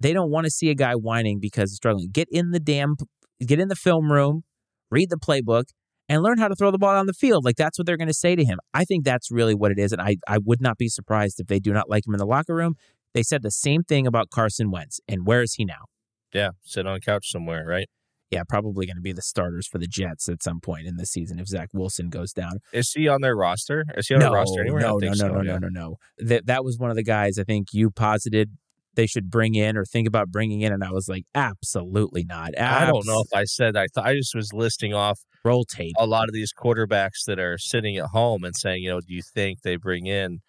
They 0.00 0.12
don't 0.12 0.30
want 0.30 0.44
to 0.46 0.50
see 0.50 0.70
a 0.70 0.74
guy 0.74 0.94
whining 0.94 1.38
because 1.40 1.70
he's 1.70 1.76
struggling. 1.76 2.08
Get 2.10 2.28
in 2.30 2.50
the 2.50 2.60
damn, 2.60 2.96
get 3.44 3.60
in 3.60 3.68
the 3.68 3.76
film 3.76 4.10
room, 4.10 4.42
read 4.90 5.10
the 5.10 5.18
playbook, 5.18 5.64
and 6.08 6.22
learn 6.22 6.38
how 6.38 6.48
to 6.48 6.56
throw 6.56 6.70
the 6.70 6.78
ball 6.78 6.96
on 6.96 7.06
the 7.06 7.12
field. 7.12 7.44
Like 7.44 7.56
that's 7.56 7.78
what 7.78 7.86
they're 7.86 7.96
going 7.96 8.08
to 8.08 8.14
say 8.14 8.34
to 8.34 8.44
him. 8.44 8.58
I 8.74 8.84
think 8.84 9.04
that's 9.04 9.30
really 9.30 9.54
what 9.54 9.70
it 9.70 9.78
is. 9.78 9.92
And 9.92 10.00
I, 10.00 10.16
I 10.26 10.38
would 10.38 10.60
not 10.60 10.78
be 10.78 10.88
surprised 10.88 11.38
if 11.38 11.46
they 11.46 11.60
do 11.60 11.72
not 11.72 11.88
like 11.88 12.06
him 12.06 12.14
in 12.14 12.18
the 12.18 12.26
locker 12.26 12.54
room. 12.54 12.74
They 13.14 13.22
said 13.22 13.42
the 13.42 13.50
same 13.50 13.82
thing 13.82 14.06
about 14.06 14.30
Carson 14.30 14.70
Wentz. 14.70 15.00
And 15.06 15.26
where 15.26 15.42
is 15.42 15.54
he 15.54 15.64
now? 15.64 15.84
Yeah, 16.32 16.50
sit 16.62 16.86
on 16.86 16.96
a 16.96 17.00
couch 17.00 17.30
somewhere, 17.30 17.64
right? 17.66 17.88
Yeah, 18.30 18.42
probably 18.48 18.86
going 18.86 18.96
to 18.96 19.02
be 19.02 19.12
the 19.12 19.22
starters 19.22 19.66
for 19.66 19.78
the 19.78 19.88
Jets 19.88 20.28
at 20.28 20.42
some 20.42 20.60
point 20.60 20.86
in 20.86 20.96
the 20.96 21.06
season 21.06 21.40
if 21.40 21.48
Zach 21.48 21.70
Wilson 21.72 22.10
goes 22.10 22.32
down. 22.32 22.60
Is 22.72 22.92
he 22.92 23.08
on 23.08 23.22
their 23.22 23.34
roster? 23.34 23.84
Is 23.96 24.06
he 24.06 24.14
on 24.14 24.20
no, 24.20 24.26
the 24.26 24.32
roster 24.32 24.60
anywhere? 24.60 24.82
No, 24.82 24.98
no, 24.98 25.08
no, 25.08 25.14
so, 25.14 25.28
no, 25.28 25.42
yeah. 25.42 25.58
no, 25.58 25.58
no, 25.58 25.68
no. 25.68 25.96
That 26.18 26.46
that 26.46 26.64
was 26.64 26.78
one 26.78 26.90
of 26.90 26.96
the 26.96 27.02
guys 27.02 27.38
I 27.38 27.44
think 27.44 27.68
you 27.72 27.90
posited 27.90 28.50
they 28.94 29.06
should 29.06 29.30
bring 29.30 29.54
in 29.54 29.76
or 29.76 29.84
think 29.84 30.08
about 30.08 30.30
bringing 30.30 30.62
in, 30.62 30.72
and 30.72 30.82
I 30.82 30.90
was 30.90 31.08
like, 31.08 31.24
absolutely 31.34 32.24
not. 32.24 32.50
Abs- 32.56 32.82
I 32.82 32.86
don't 32.86 33.06
know 33.06 33.20
if 33.20 33.32
I 33.34 33.44
said 33.44 33.76
I 33.76 33.86
thought 33.86 34.06
I 34.06 34.14
just 34.14 34.34
was 34.34 34.52
listing 34.52 34.94
off 34.94 35.20
rotate 35.44 35.94
a 35.98 36.06
lot 36.06 36.28
of 36.28 36.34
these 36.34 36.52
quarterbacks 36.52 37.24
that 37.26 37.38
are 37.38 37.56
sitting 37.56 37.96
at 37.96 38.06
home 38.06 38.44
and 38.44 38.54
saying, 38.54 38.82
you 38.82 38.90
know, 38.90 39.00
do 39.00 39.14
you 39.14 39.22
think 39.22 39.62
they 39.62 39.76
bring 39.76 40.06
in 40.06 40.40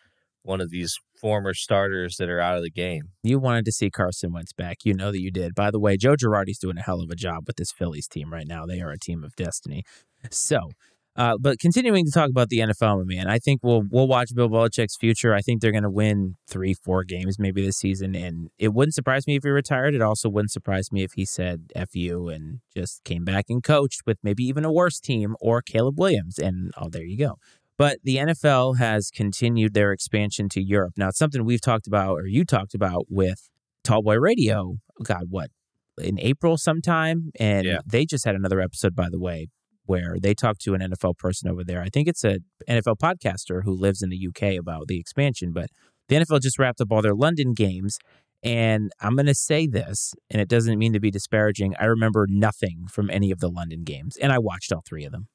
one 0.43 0.61
of 0.61 0.69
these 0.69 0.97
former 1.19 1.53
starters 1.53 2.17
that 2.17 2.29
are 2.29 2.39
out 2.39 2.57
of 2.57 2.63
the 2.63 2.71
game? 2.71 3.09
You 3.23 3.39
wanted 3.39 3.65
to 3.65 3.71
see 3.71 3.89
Carson 3.89 4.33
Wentz 4.33 4.53
back. 4.53 4.77
You 4.83 4.93
know 4.93 5.11
that 5.11 5.21
you 5.21 5.31
did. 5.31 5.55
By 5.55 5.71
the 5.71 5.79
way, 5.79 5.97
Joe 5.97 6.15
Girardi's 6.15 6.59
doing 6.59 6.77
a 6.77 6.81
hell 6.81 7.01
of 7.01 7.09
a 7.09 7.15
job 7.15 7.43
with 7.47 7.57
this 7.57 7.71
Phillies 7.71 8.07
team 8.07 8.33
right 8.33 8.47
now. 8.47 8.65
They 8.65 8.81
are 8.81 8.91
a 8.91 8.99
team 8.99 9.23
of 9.23 9.35
destiny. 9.35 9.83
So 10.29 10.69
uh, 11.15 11.35
but 11.37 11.59
continuing 11.59 12.05
to 12.05 12.11
talk 12.11 12.29
about 12.29 12.47
the 12.47 12.59
NFL, 12.59 13.05
man, 13.05 13.27
I 13.27 13.37
think 13.37 13.59
we'll 13.63 13.83
we'll 13.89 14.07
watch 14.07 14.33
Bill 14.33 14.47
Belichick's 14.47 14.95
future. 14.95 15.33
I 15.33 15.41
think 15.41 15.61
they're 15.61 15.71
going 15.71 15.83
to 15.83 15.89
win 15.89 16.37
three, 16.47 16.73
four 16.73 17.03
games 17.03 17.37
maybe 17.37 17.65
this 17.65 17.77
season, 17.77 18.15
and 18.15 18.49
it 18.57 18.73
wouldn't 18.73 18.93
surprise 18.93 19.27
me 19.27 19.35
if 19.35 19.43
he 19.43 19.49
retired. 19.49 19.93
It 19.93 20.01
also 20.01 20.29
wouldn't 20.29 20.51
surprise 20.51 20.89
me 20.89 21.03
if 21.03 21.13
he 21.13 21.25
said 21.25 21.71
"f 21.75 21.89
you" 21.93 22.29
and 22.29 22.59
just 22.73 23.03
came 23.03 23.25
back 23.25 23.45
and 23.49 23.61
coached 23.61 24.03
with 24.05 24.19
maybe 24.23 24.43
even 24.45 24.63
a 24.63 24.71
worse 24.71 25.01
team 25.01 25.35
or 25.41 25.61
Caleb 25.61 25.99
Williams, 25.99 26.39
and 26.39 26.71
oh, 26.77 26.87
there 26.89 27.03
you 27.03 27.17
go. 27.17 27.35
But 27.81 27.97
the 28.03 28.17
NFL 28.17 28.77
has 28.77 29.09
continued 29.09 29.73
their 29.73 29.91
expansion 29.91 30.49
to 30.49 30.61
Europe. 30.61 30.93
Now, 30.97 31.07
it's 31.07 31.17
something 31.17 31.43
we've 31.43 31.59
talked 31.59 31.87
about, 31.87 32.11
or 32.11 32.27
you 32.27 32.45
talked 32.45 32.75
about 32.75 33.07
with 33.09 33.49
Tallboy 33.83 34.21
Radio. 34.21 34.75
God, 35.03 35.23
what 35.31 35.49
in 35.97 36.19
April 36.19 36.59
sometime, 36.59 37.31
and 37.39 37.65
yeah. 37.65 37.79
they 37.83 38.05
just 38.05 38.23
had 38.23 38.35
another 38.35 38.61
episode, 38.61 38.95
by 38.95 39.07
the 39.09 39.19
way, 39.19 39.47
where 39.85 40.17
they 40.21 40.35
talked 40.35 40.61
to 40.61 40.75
an 40.75 40.81
NFL 40.81 41.17
person 41.17 41.49
over 41.49 41.63
there. 41.63 41.81
I 41.81 41.89
think 41.91 42.07
it's 42.07 42.23
a 42.23 42.41
NFL 42.69 42.97
podcaster 43.01 43.63
who 43.63 43.71
lives 43.71 44.03
in 44.03 44.11
the 44.11 44.27
UK 44.27 44.59
about 44.59 44.87
the 44.87 44.99
expansion, 44.99 45.51
but 45.51 45.71
the 46.07 46.17
NFL 46.17 46.41
just 46.41 46.59
wrapped 46.59 46.81
up 46.81 46.91
all 46.91 47.01
their 47.01 47.15
London 47.15 47.55
games. 47.55 47.97
And 48.43 48.91
I'm 48.99 49.15
going 49.15 49.25
to 49.25 49.33
say 49.33 49.65
this, 49.65 50.13
and 50.29 50.39
it 50.39 50.47
doesn't 50.47 50.77
mean 50.77 50.93
to 50.93 50.99
be 50.99 51.09
disparaging. 51.09 51.73
I 51.79 51.85
remember 51.85 52.27
nothing 52.29 52.85
from 52.91 53.09
any 53.09 53.31
of 53.31 53.39
the 53.39 53.49
London 53.49 53.83
games, 53.83 54.17
and 54.17 54.31
I 54.31 54.37
watched 54.37 54.71
all 54.71 54.83
three 54.87 55.03
of 55.03 55.11
them. 55.11 55.29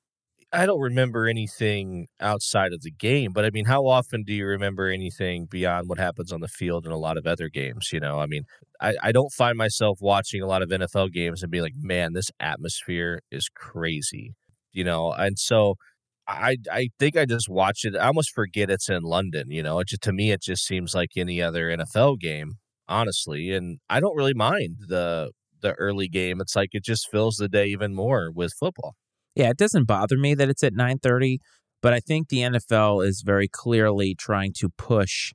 I 0.57 0.67
don't 0.67 0.81
remember 0.81 1.27
anything 1.27 2.07
outside 2.21 2.73
of 2.73 2.83
the 2.83 2.91
game, 2.91 3.33
but 3.33 3.45
I 3.45 3.51
mean, 3.51 3.67
how 3.67 3.87
often 3.87 4.23
do 4.25 4.33
you 4.33 4.47
remember 4.47 4.89
anything 4.89 5.47
beyond 5.51 5.89
what 5.89 5.99
happens 5.99 6.33
on 6.33 6.41
the 6.41 6.49
field 6.49 6.87
in 6.87 6.93
a 6.93 6.97
lot 6.99 7.19
of 7.19 7.27
other 7.27 7.49
games? 7.51 7.91
You 7.93 8.01
know, 8.01 8.21
I 8.21 8.27
mean, 8.27 8.45
I, 8.81 8.95
I 9.03 9.13
don't 9.13 9.33
find 9.33 9.59
myself 9.59 9.99
watching 10.01 10.43
a 10.43 10.47
lot 10.47 10.63
of 10.63 10.73
NFL 10.73 11.09
games 11.13 11.43
and 11.43 11.51
be 11.53 11.61
like, 11.61 11.75
man, 11.77 12.15
this 12.15 12.31
atmosphere 12.41 13.21
is 13.31 13.49
crazy, 13.55 14.35
you 14.73 14.85
know, 14.85 15.13
and 15.13 15.39
so 15.39 15.75
I 16.29 16.57
I 16.73 16.89
think 16.99 17.17
I 17.17 17.27
just 17.27 17.49
watch 17.49 17.81
it. 17.85 17.97
I 17.97 18.07
almost 18.09 18.33
forget 18.35 18.71
it's 18.71 18.89
in 18.89 19.03
London, 19.03 19.51
you 19.51 19.63
know. 19.63 19.81
It 19.81 19.89
just, 19.89 20.03
to 20.03 20.13
me, 20.13 20.33
it 20.33 20.43
just 20.43 20.65
seems 20.67 20.95
like 20.95 21.11
any 21.17 21.41
other 21.43 21.71
NFL 21.71 22.17
game, 22.17 22.55
honestly, 22.89 23.53
and 23.53 23.79
I 23.91 24.01
don't 24.01 24.17
really 24.17 24.35
mind 24.35 24.77
the 24.89 25.33
the 25.63 25.75
early 25.75 26.09
game. 26.09 26.41
It's 26.41 26.57
like 26.57 26.71
it 26.73 26.85
just 26.85 27.09
fills 27.11 27.37
the 27.37 27.49
day 27.49 27.67
even 27.67 27.95
more 27.95 28.31
with 28.35 28.53
football 28.59 28.95
yeah, 29.37 29.51
it 29.51 29.59
doesn't 29.59 29.85
bother 29.85 30.17
me 30.17 30.35
that 30.35 30.49
it's 30.49 30.65
at 30.65 30.75
9:30, 30.75 31.39
but 31.83 31.93
I 31.93 32.01
think 32.01 32.29
the 32.29 32.41
NFL 32.41 33.07
is 33.07 33.23
very 33.23 33.47
clearly 33.47 34.15
trying 34.15 34.53
to 34.55 34.71
push 34.71 35.33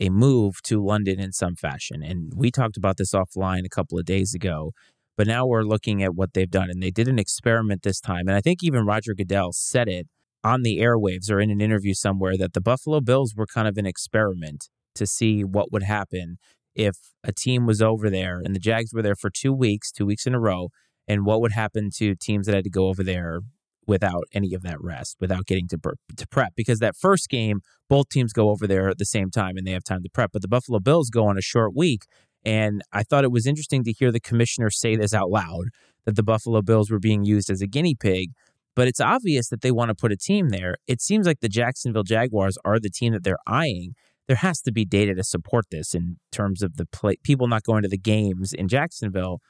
a 0.00 0.10
move 0.10 0.62
to 0.62 0.84
London 0.84 1.18
in 1.18 1.32
some 1.32 1.56
fashion. 1.56 2.02
And 2.02 2.32
we 2.36 2.50
talked 2.52 2.76
about 2.76 2.98
this 2.98 3.12
offline 3.12 3.64
a 3.66 3.68
couple 3.68 3.98
of 3.98 4.04
days 4.04 4.34
ago, 4.34 4.72
but 5.16 5.26
now 5.26 5.44
we're 5.46 5.64
looking 5.64 6.02
at 6.04 6.14
what 6.14 6.34
they've 6.34 6.50
done 6.50 6.70
and 6.70 6.80
they 6.80 6.92
did 6.92 7.08
an 7.08 7.18
experiment 7.18 7.82
this 7.82 8.00
time. 8.00 8.28
And 8.28 8.36
I 8.36 8.40
think 8.40 8.62
even 8.62 8.86
Roger 8.86 9.14
Goodell 9.14 9.52
said 9.52 9.88
it 9.88 10.06
on 10.44 10.62
the 10.62 10.78
airwaves 10.78 11.30
or 11.30 11.40
in 11.40 11.50
an 11.50 11.60
interview 11.60 11.94
somewhere 11.94 12.36
that 12.36 12.52
the 12.52 12.60
Buffalo 12.60 13.00
Bills 13.00 13.34
were 13.34 13.46
kind 13.46 13.66
of 13.66 13.76
an 13.76 13.86
experiment 13.86 14.68
to 14.94 15.06
see 15.06 15.42
what 15.42 15.72
would 15.72 15.82
happen 15.82 16.38
if 16.76 16.96
a 17.24 17.32
team 17.32 17.66
was 17.66 17.82
over 17.82 18.08
there 18.08 18.40
and 18.44 18.54
the 18.54 18.60
Jags 18.60 18.94
were 18.94 19.02
there 19.02 19.16
for 19.16 19.30
2 19.30 19.52
weeks, 19.52 19.90
2 19.90 20.06
weeks 20.06 20.26
in 20.26 20.34
a 20.34 20.38
row 20.38 20.68
and 21.08 21.24
what 21.24 21.40
would 21.40 21.52
happen 21.52 21.90
to 21.96 22.14
teams 22.14 22.46
that 22.46 22.54
had 22.54 22.64
to 22.64 22.70
go 22.70 22.86
over 22.86 23.02
there 23.02 23.40
without 23.86 24.24
any 24.34 24.52
of 24.52 24.62
that 24.62 24.80
rest, 24.80 25.16
without 25.18 25.46
getting 25.46 25.66
to 25.66 25.78
to 26.16 26.26
prep. 26.28 26.52
Because 26.54 26.78
that 26.78 26.94
first 26.94 27.28
game, 27.28 27.62
both 27.88 28.10
teams 28.10 28.32
go 28.32 28.50
over 28.50 28.66
there 28.66 28.88
at 28.88 28.98
the 28.98 29.06
same 29.06 29.30
time 29.30 29.56
and 29.56 29.66
they 29.66 29.72
have 29.72 29.82
time 29.82 30.02
to 30.02 30.10
prep. 30.10 30.30
But 30.32 30.42
the 30.42 30.48
Buffalo 30.48 30.78
Bills 30.78 31.10
go 31.10 31.26
on 31.26 31.38
a 31.38 31.42
short 31.42 31.74
week, 31.74 32.02
and 32.44 32.82
I 32.92 33.02
thought 33.02 33.24
it 33.24 33.32
was 33.32 33.46
interesting 33.46 33.82
to 33.84 33.92
hear 33.92 34.12
the 34.12 34.20
commissioner 34.20 34.70
say 34.70 34.94
this 34.94 35.14
out 35.14 35.30
loud 35.30 35.68
that 36.04 36.14
the 36.14 36.22
Buffalo 36.22 36.62
Bills 36.62 36.90
were 36.90 37.00
being 37.00 37.24
used 37.24 37.50
as 37.50 37.62
a 37.62 37.66
guinea 37.66 37.94
pig. 37.94 38.30
But 38.76 38.86
it's 38.86 39.00
obvious 39.00 39.48
that 39.48 39.62
they 39.62 39.72
want 39.72 39.88
to 39.88 39.94
put 39.94 40.12
a 40.12 40.16
team 40.16 40.50
there. 40.50 40.76
It 40.86 41.00
seems 41.00 41.26
like 41.26 41.40
the 41.40 41.48
Jacksonville 41.48 42.04
Jaguars 42.04 42.56
are 42.64 42.78
the 42.78 42.90
team 42.90 43.12
that 43.12 43.24
they're 43.24 43.38
eyeing. 43.44 43.94
There 44.28 44.36
has 44.36 44.60
to 44.62 44.72
be 44.72 44.84
data 44.84 45.14
to 45.14 45.24
support 45.24 45.64
this 45.70 45.94
in 45.94 46.18
terms 46.30 46.62
of 46.62 46.76
the 46.76 46.86
play, 46.86 47.16
people 47.24 47.48
not 47.48 47.64
going 47.64 47.82
to 47.82 47.88
the 47.88 47.98
games 47.98 48.52
in 48.52 48.68
Jacksonville 48.68 49.40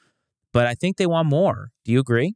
but 0.53 0.67
I 0.67 0.73
think 0.73 0.97
they 0.97 1.07
want 1.07 1.27
more. 1.27 1.69
Do 1.85 1.91
you 1.91 1.99
agree? 1.99 2.33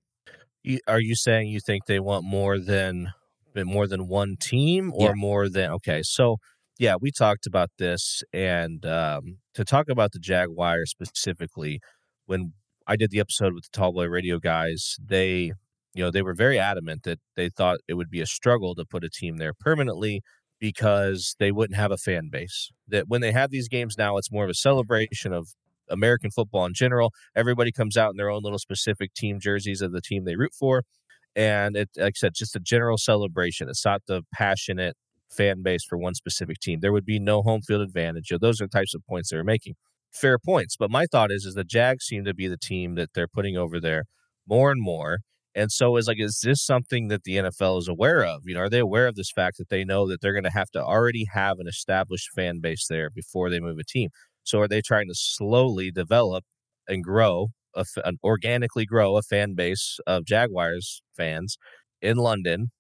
Are 0.88 1.02
you 1.02 1.16
saying 1.16 1.50
you 1.50 1.60
think 1.60 1.86
they 1.86 2.00
want 2.00 2.24
more 2.24 2.60
than 2.60 3.12
more 3.56 3.86
than 3.86 4.08
one 4.08 4.36
team 4.40 4.92
or 4.96 5.10
yeah. 5.10 5.14
more 5.16 5.50
than 5.50 5.72
okay? 5.72 6.02
So 6.04 6.38
yeah, 6.80 6.96
we 7.00 7.12
talked 7.12 7.46
about 7.46 7.70
this, 7.78 8.24
and 8.34 8.86
um, 8.86 9.38
to 9.54 9.64
talk 9.64 9.90
about 9.90 10.12
the 10.12 10.20
Jaguars 10.20 10.90
specifically, 10.90 11.80
when 12.26 12.54
I 12.88 12.96
did 12.96 13.12
the 13.12 13.20
episode 13.20 13.54
with 13.54 13.70
the 13.72 13.78
Tallboy 13.78 14.10
Radio 14.10 14.40
guys, 14.40 14.96
they 15.04 15.52
you 15.94 16.04
know 16.04 16.12
they 16.12 16.22
were 16.22 16.34
very 16.34 16.58
adamant 16.58 17.04
that 17.04 17.20
they 17.36 17.50
thought 17.50 17.80
it 17.88 17.94
would 17.96 18.10
be 18.10 18.22
a 18.22 18.26
struggle 18.26 18.74
to 18.76 18.86
put 18.86 19.04
a 19.04 19.10
team 19.10 19.38
there 19.38 19.54
permanently 19.54 20.22
because 20.60 21.36
they 21.40 21.52
wouldn't 21.52 21.78
have 21.78 21.92
a 21.92 21.98
fan 21.98 22.30
base. 22.32 22.72
That 22.88 23.08
when 23.08 23.22
they 23.22 23.32
have 23.32 23.52
these 23.52 23.68
games 23.68 23.96
now, 23.98 24.18
it's 24.18 24.32
more 24.32 24.46
of 24.46 24.50
a 24.50 24.56
celebration 24.56 25.34
of 25.34 25.50
American 25.90 26.32
football 26.32 26.66
in 26.66 26.74
general. 26.74 27.14
Everybody 27.36 27.72
comes 27.72 27.98
out 27.98 28.12
in 28.12 28.18
their 28.18 28.30
own 28.30 28.42
little 28.44 28.60
specific 28.60 29.14
team 29.14 29.40
jerseys 29.40 29.82
of 29.82 29.92
the 29.92 30.02
team 30.02 30.26
they 30.26 30.36
root 30.36 30.54
for. 30.58 30.84
And 31.36 31.76
it, 31.76 31.90
like 31.98 32.14
I 32.16 32.18
said, 32.18 32.34
just 32.36 32.56
a 32.56 32.60
general 32.60 32.98
celebration. 32.98 33.70
It's 33.70 33.86
not 33.86 34.04
the 34.08 34.22
passionate 34.34 34.96
fan 35.30 35.64
base 35.64 35.84
for 35.84 35.98
one 35.98 36.14
specific 36.14 36.60
team. 36.60 36.80
There 36.82 36.94
would 36.94 37.06
be 37.06 37.20
no 37.20 37.42
home 37.42 37.62
field 37.62 37.82
advantage. 37.82 38.32
Those 38.40 38.62
are 38.62 38.66
the 38.66 38.70
types 38.70 38.94
of 38.94 39.06
points 39.08 39.32
they're 39.32 39.44
making. 39.44 39.76
Fair 40.12 40.38
points. 40.38 40.76
But 40.78 40.92
my 40.92 41.06
thought 41.12 41.32
is, 41.32 41.46
is 41.46 41.56
the 41.56 41.64
Jags 41.64 42.06
seem 42.06 42.24
to 42.26 42.34
be 42.34 42.48
the 42.48 42.58
team 42.58 42.96
that 42.96 43.10
they're 43.16 43.28
putting 43.28 43.58
over 43.58 43.80
there 43.80 44.04
more 44.48 44.72
and 44.72 44.82
more. 44.82 45.20
And 45.56 45.72
so 45.72 45.98
is 45.98 46.08
like, 46.08 46.20
is 46.20 46.42
this 46.44 46.64
something 46.64 47.10
that 47.10 47.24
the 47.24 47.38
NFL 47.38 47.80
is 47.80 47.88
aware 47.88 48.24
of? 48.24 48.42
You 48.46 48.56
know, 48.56 48.62
are 48.62 48.70
they 48.70 48.80
aware 48.80 49.08
of 49.08 49.16
this 49.16 49.32
fact 49.32 49.58
that 49.58 49.70
they 49.70 49.84
know 49.84 50.08
that 50.08 50.20
they're 50.22 50.34
going 50.34 50.44
to 50.44 50.50
have 50.50 50.72
to 50.72 50.84
already 50.84 51.26
have 51.34 51.60
an 51.60 51.68
established 51.68 52.30
fan 52.36 52.60
base 52.60 52.88
there 52.90 53.10
before 53.10 53.50
they 53.50 53.60
move 53.60 53.78
a 53.78 53.84
team? 53.84 54.10
So 54.44 54.60
are 54.62 54.68
they 54.68 54.82
trying 54.82 55.08
to 55.08 55.16
slowly 55.16 55.92
develop 55.92 56.44
and 56.88 57.04
grow, 57.04 57.50
a, 57.76 57.86
an 58.04 58.18
organically 58.24 58.86
grow 58.86 59.18
a 59.18 59.22
fan 59.22 59.56
base 59.56 60.00
of 60.06 60.26
Jaguars 60.26 61.02
fans 61.16 61.58
in 62.02 62.18
London 62.18 62.72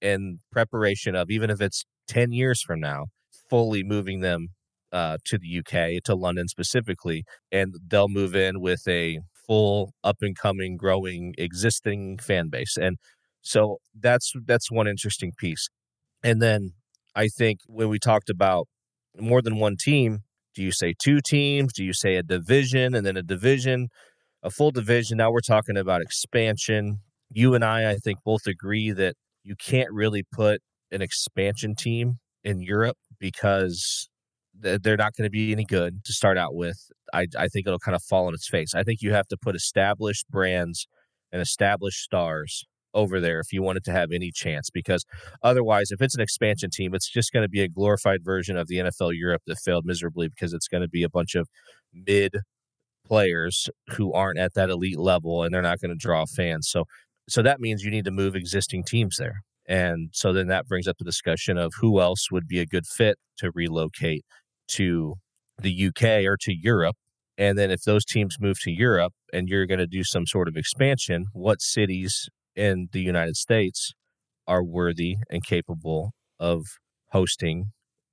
in 0.00 0.40
preparation 0.50 1.14
of 1.14 1.30
even 1.30 1.50
if 1.50 1.60
it's 1.60 1.84
10 2.08 2.32
years 2.32 2.60
from 2.62 2.80
now, 2.80 3.06
fully 3.48 3.82
moving 3.82 4.20
them 4.20 4.48
uh, 4.92 5.16
to 5.24 5.38
the 5.38 5.58
UK, 5.60 6.02
to 6.04 6.14
London 6.14 6.48
specifically, 6.48 7.24
and 7.50 7.74
they'll 7.86 8.08
move 8.08 8.34
in 8.34 8.60
with 8.60 8.82
a 8.88 9.20
full 9.46 9.94
up 10.04 10.18
and 10.20 10.36
coming, 10.36 10.76
growing, 10.76 11.34
existing 11.38 12.18
fan 12.18 12.48
base. 12.48 12.76
And 12.76 12.98
so 13.40 13.78
that's 13.98 14.32
that's 14.44 14.70
one 14.70 14.86
interesting 14.86 15.32
piece. 15.38 15.68
And 16.22 16.42
then 16.42 16.72
I 17.14 17.28
think 17.28 17.60
when 17.66 17.88
we 17.88 17.98
talked 17.98 18.30
about 18.30 18.68
more 19.18 19.42
than 19.42 19.58
one 19.58 19.76
team, 19.78 20.20
do 20.54 20.62
you 20.62 20.72
say 20.72 20.94
two 20.98 21.20
teams? 21.20 21.72
Do 21.72 21.84
you 21.84 21.92
say 21.92 22.16
a 22.16 22.22
division 22.22 22.94
and 22.94 23.06
then 23.06 23.16
a 23.16 23.22
division, 23.22 23.88
a 24.42 24.50
full 24.50 24.70
division? 24.70 25.18
Now 25.18 25.30
we're 25.30 25.40
talking 25.40 25.76
about 25.76 26.02
expansion. 26.02 26.98
You 27.30 27.54
and 27.54 27.64
I, 27.64 27.90
I 27.90 27.96
think, 27.96 28.18
both 28.24 28.46
agree 28.46 28.90
that 28.92 29.14
you 29.42 29.54
can't 29.56 29.90
really 29.90 30.24
put 30.30 30.60
an 30.90 31.02
expansion 31.02 31.74
team 31.74 32.18
in 32.44 32.60
Europe 32.60 32.98
because 33.18 34.08
they're 34.54 34.96
not 34.96 35.14
going 35.16 35.26
to 35.26 35.30
be 35.30 35.52
any 35.52 35.64
good 35.64 36.04
to 36.04 36.12
start 36.12 36.36
out 36.36 36.54
with. 36.54 36.76
I, 37.12 37.26
I 37.38 37.48
think 37.48 37.66
it'll 37.66 37.78
kind 37.78 37.96
of 37.96 38.02
fall 38.02 38.26
on 38.26 38.34
its 38.34 38.48
face. 38.48 38.74
I 38.74 38.82
think 38.82 39.00
you 39.00 39.12
have 39.12 39.26
to 39.28 39.36
put 39.36 39.56
established 39.56 40.28
brands 40.28 40.86
and 41.32 41.40
established 41.40 42.00
stars 42.00 42.66
over 42.94 43.20
there 43.20 43.40
if 43.40 43.52
you 43.52 43.62
wanted 43.62 43.84
to 43.84 43.92
have 43.92 44.10
any 44.12 44.30
chance 44.32 44.70
because 44.70 45.04
otherwise 45.42 45.90
if 45.90 46.00
it's 46.02 46.14
an 46.14 46.20
expansion 46.20 46.70
team 46.70 46.94
it's 46.94 47.10
just 47.10 47.32
going 47.32 47.42
to 47.42 47.48
be 47.48 47.62
a 47.62 47.68
glorified 47.68 48.24
version 48.24 48.56
of 48.56 48.68
the 48.68 48.76
NFL 48.76 49.12
Europe 49.14 49.42
that 49.46 49.58
failed 49.58 49.84
miserably 49.84 50.28
because 50.28 50.52
it's 50.52 50.68
going 50.68 50.82
to 50.82 50.88
be 50.88 51.02
a 51.02 51.08
bunch 51.08 51.34
of 51.34 51.48
mid 51.92 52.36
players 53.06 53.68
who 53.90 54.12
aren't 54.12 54.38
at 54.38 54.54
that 54.54 54.70
elite 54.70 54.98
level 54.98 55.42
and 55.42 55.52
they're 55.52 55.62
not 55.62 55.80
going 55.80 55.90
to 55.90 55.96
draw 55.96 56.24
fans. 56.24 56.68
So 56.68 56.84
so 57.28 57.42
that 57.42 57.60
means 57.60 57.84
you 57.84 57.90
need 57.90 58.04
to 58.04 58.10
move 58.10 58.34
existing 58.34 58.84
teams 58.84 59.16
there. 59.16 59.42
And 59.68 60.10
so 60.12 60.32
then 60.32 60.48
that 60.48 60.66
brings 60.66 60.88
up 60.88 60.98
the 60.98 61.04
discussion 61.04 61.56
of 61.56 61.72
who 61.80 62.00
else 62.00 62.30
would 62.30 62.48
be 62.48 62.58
a 62.58 62.66
good 62.66 62.86
fit 62.86 63.16
to 63.38 63.52
relocate 63.54 64.24
to 64.68 65.14
the 65.60 65.86
UK 65.88 66.24
or 66.24 66.36
to 66.40 66.52
Europe. 66.52 66.96
And 67.38 67.56
then 67.56 67.70
if 67.70 67.82
those 67.82 68.04
teams 68.04 68.36
move 68.40 68.60
to 68.62 68.70
Europe 68.70 69.12
and 69.32 69.48
you're 69.48 69.66
going 69.66 69.78
to 69.78 69.86
do 69.86 70.04
some 70.04 70.26
sort 70.26 70.48
of 70.48 70.56
expansion, 70.56 71.26
what 71.32 71.62
cities 71.62 72.28
in 72.56 72.88
the 72.92 73.00
United 73.00 73.36
States 73.36 73.92
are 74.46 74.64
worthy 74.64 75.16
and 75.30 75.44
capable 75.44 76.12
of 76.38 76.64
hosting 77.10 77.66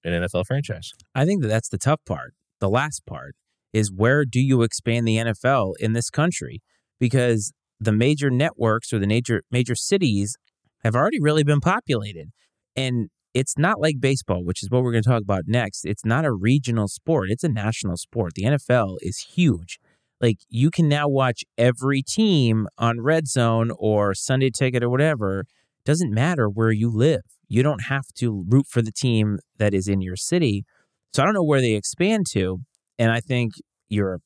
an 0.03 0.13
NFL 0.13 0.45
franchise. 0.45 0.91
I 1.15 1.25
think 1.25 1.41
that 1.41 1.47
that's 1.47 1.69
the 1.69 1.77
tough 1.77 2.01
part. 2.05 2.33
The 2.59 2.69
last 2.69 3.05
part 3.05 3.35
is 3.73 3.91
where 3.91 4.25
do 4.25 4.39
you 4.39 4.61
expand 4.61 5.07
the 5.07 5.17
NFL 5.17 5.73
in 5.79 5.93
this 5.93 6.09
country? 6.09 6.61
Because 6.99 7.53
the 7.79 7.91
major 7.91 8.29
networks 8.29 8.91
or 8.91 8.99
the 8.99 9.07
major 9.07 9.41
major 9.51 9.75
cities 9.75 10.35
have 10.83 10.95
already 10.95 11.19
really 11.19 11.43
been 11.43 11.61
populated. 11.61 12.29
And 12.75 13.09
it's 13.33 13.57
not 13.57 13.79
like 13.79 13.99
baseball, 13.99 14.43
which 14.43 14.63
is 14.63 14.69
what 14.69 14.83
we're 14.83 14.91
going 14.91 15.03
to 15.03 15.09
talk 15.09 15.21
about 15.21 15.43
next. 15.47 15.85
It's 15.85 16.05
not 16.05 16.25
a 16.25 16.31
regional 16.31 16.87
sport, 16.87 17.29
it's 17.29 17.43
a 17.43 17.49
national 17.49 17.97
sport. 17.97 18.33
The 18.35 18.43
NFL 18.43 18.97
is 19.01 19.19
huge. 19.35 19.79
Like 20.21 20.39
you 20.49 20.69
can 20.69 20.87
now 20.89 21.07
watch 21.07 21.43
every 21.57 22.01
team 22.01 22.67
on 22.77 23.01
Red 23.01 23.27
Zone 23.27 23.71
or 23.77 24.13
Sunday 24.13 24.49
Ticket 24.49 24.83
or 24.83 24.89
whatever. 24.89 25.45
Doesn't 25.85 26.13
matter 26.13 26.49
where 26.49 26.71
you 26.71 26.91
live. 26.91 27.21
You 27.47 27.63
don't 27.63 27.85
have 27.85 28.07
to 28.15 28.45
root 28.47 28.67
for 28.67 28.81
the 28.81 28.91
team 28.91 29.39
that 29.57 29.73
is 29.73 29.87
in 29.87 30.01
your 30.01 30.15
city. 30.15 30.65
So 31.13 31.23
I 31.23 31.25
don't 31.25 31.33
know 31.33 31.43
where 31.43 31.61
they 31.61 31.73
expand 31.73 32.27
to, 32.31 32.59
and 32.99 33.11
I 33.11 33.19
think 33.19 33.53
you're 33.87 34.19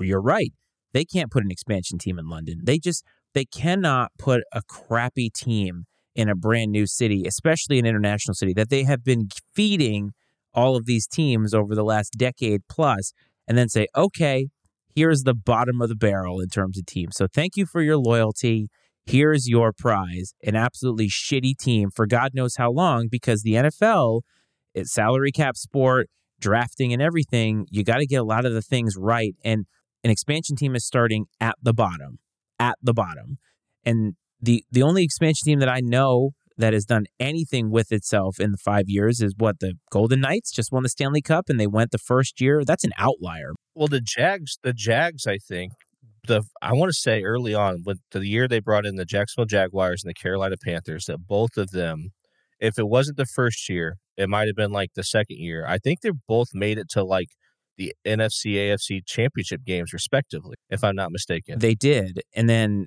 you're 0.00 0.20
right. 0.20 0.52
They 0.92 1.04
can't 1.04 1.30
put 1.30 1.44
an 1.44 1.50
expansion 1.50 1.98
team 1.98 2.18
in 2.18 2.28
London. 2.28 2.60
They 2.64 2.78
just 2.78 3.04
they 3.34 3.44
cannot 3.44 4.12
put 4.18 4.42
a 4.52 4.62
crappy 4.68 5.30
team 5.30 5.84
in 6.14 6.28
a 6.28 6.34
brand 6.34 6.72
new 6.72 6.86
city, 6.86 7.24
especially 7.26 7.78
an 7.78 7.86
international 7.86 8.34
city 8.34 8.52
that 8.54 8.70
they 8.70 8.84
have 8.84 9.04
been 9.04 9.28
feeding 9.54 10.12
all 10.54 10.74
of 10.74 10.86
these 10.86 11.06
teams 11.06 11.52
over 11.52 11.74
the 11.74 11.84
last 11.84 12.14
decade 12.16 12.62
plus, 12.68 13.12
and 13.46 13.56
then 13.56 13.68
say, 13.68 13.86
okay, 13.94 14.48
here's 14.96 15.22
the 15.22 15.34
bottom 15.34 15.82
of 15.82 15.90
the 15.90 15.94
barrel 15.94 16.40
in 16.40 16.48
terms 16.48 16.78
of 16.78 16.86
team. 16.86 17.10
So 17.12 17.26
thank 17.32 17.56
you 17.56 17.66
for 17.66 17.82
your 17.82 17.98
loyalty. 17.98 18.68
Here's 19.04 19.46
your 19.46 19.72
prize 19.72 20.32
an 20.42 20.56
absolutely 20.56 21.08
shitty 21.08 21.56
team 21.56 21.90
for 21.94 22.06
God 22.06 22.32
knows 22.34 22.56
how 22.56 22.72
long 22.72 23.06
because 23.08 23.42
the 23.42 23.52
NFL, 23.52 24.22
it's 24.74 24.92
salary 24.92 25.30
cap 25.30 25.56
sport, 25.56 26.08
drafting, 26.40 26.92
and 26.92 27.00
everything. 27.00 27.66
You 27.70 27.84
got 27.84 27.98
to 27.98 28.06
get 28.06 28.16
a 28.16 28.24
lot 28.24 28.44
of 28.44 28.52
the 28.52 28.62
things 28.62 28.94
right. 28.98 29.34
And 29.44 29.66
an 30.02 30.10
expansion 30.10 30.56
team 30.56 30.74
is 30.74 30.84
starting 30.84 31.26
at 31.40 31.54
the 31.62 31.74
bottom, 31.74 32.18
at 32.58 32.76
the 32.82 32.94
bottom. 32.94 33.38
And 33.84 34.14
the, 34.40 34.64
the 34.72 34.82
only 34.82 35.04
expansion 35.04 35.44
team 35.44 35.60
that 35.60 35.68
I 35.68 35.80
know 35.80 36.30
that 36.58 36.72
has 36.72 36.84
done 36.84 37.06
anything 37.20 37.70
with 37.70 37.92
itself 37.92 38.40
in 38.40 38.52
the 38.52 38.58
five 38.58 38.84
years 38.88 39.20
is 39.20 39.34
what 39.36 39.60
the 39.60 39.74
Golden 39.90 40.20
Knights 40.20 40.50
just 40.50 40.72
won 40.72 40.82
the 40.82 40.88
Stanley 40.88 41.22
Cup 41.22 41.48
and 41.48 41.60
they 41.60 41.66
went 41.66 41.90
the 41.90 41.98
first 41.98 42.40
year. 42.40 42.64
That's 42.64 42.84
an 42.84 42.92
outlier. 42.98 43.52
Well, 43.74 43.88
the 43.88 44.00
Jags, 44.00 44.58
the 44.62 44.72
Jags, 44.72 45.26
I 45.26 45.38
think 45.38 45.72
the 46.26 46.42
I 46.60 46.72
want 46.72 46.90
to 46.90 46.96
say 46.98 47.22
early 47.22 47.54
on 47.54 47.82
with 47.84 48.00
the 48.10 48.26
year 48.26 48.48
they 48.48 48.60
brought 48.60 48.86
in 48.86 48.96
the 48.96 49.04
Jacksonville 49.04 49.46
Jaguars 49.46 50.02
and 50.02 50.10
the 50.10 50.14
Carolina 50.14 50.56
Panthers 50.62 51.06
that 51.06 51.26
both 51.26 51.56
of 51.56 51.70
them, 51.70 52.10
if 52.60 52.78
it 52.78 52.88
wasn't 52.88 53.16
the 53.16 53.26
first 53.26 53.68
year, 53.68 53.96
it 54.16 54.28
might 54.28 54.46
have 54.46 54.56
been 54.56 54.72
like 54.72 54.90
the 54.94 55.04
second 55.04 55.38
year. 55.38 55.64
I 55.66 55.78
think 55.78 56.00
they 56.00 56.10
both 56.26 56.48
made 56.54 56.78
it 56.78 56.88
to 56.90 57.04
like 57.04 57.28
the 57.76 57.94
NFC 58.06 58.54
AFC 58.54 59.04
championship 59.06 59.62
games 59.64 59.92
respectively, 59.92 60.56
if 60.70 60.82
I'm 60.82 60.96
not 60.96 61.12
mistaken. 61.12 61.58
They 61.58 61.74
did, 61.74 62.22
and 62.34 62.48
then 62.48 62.86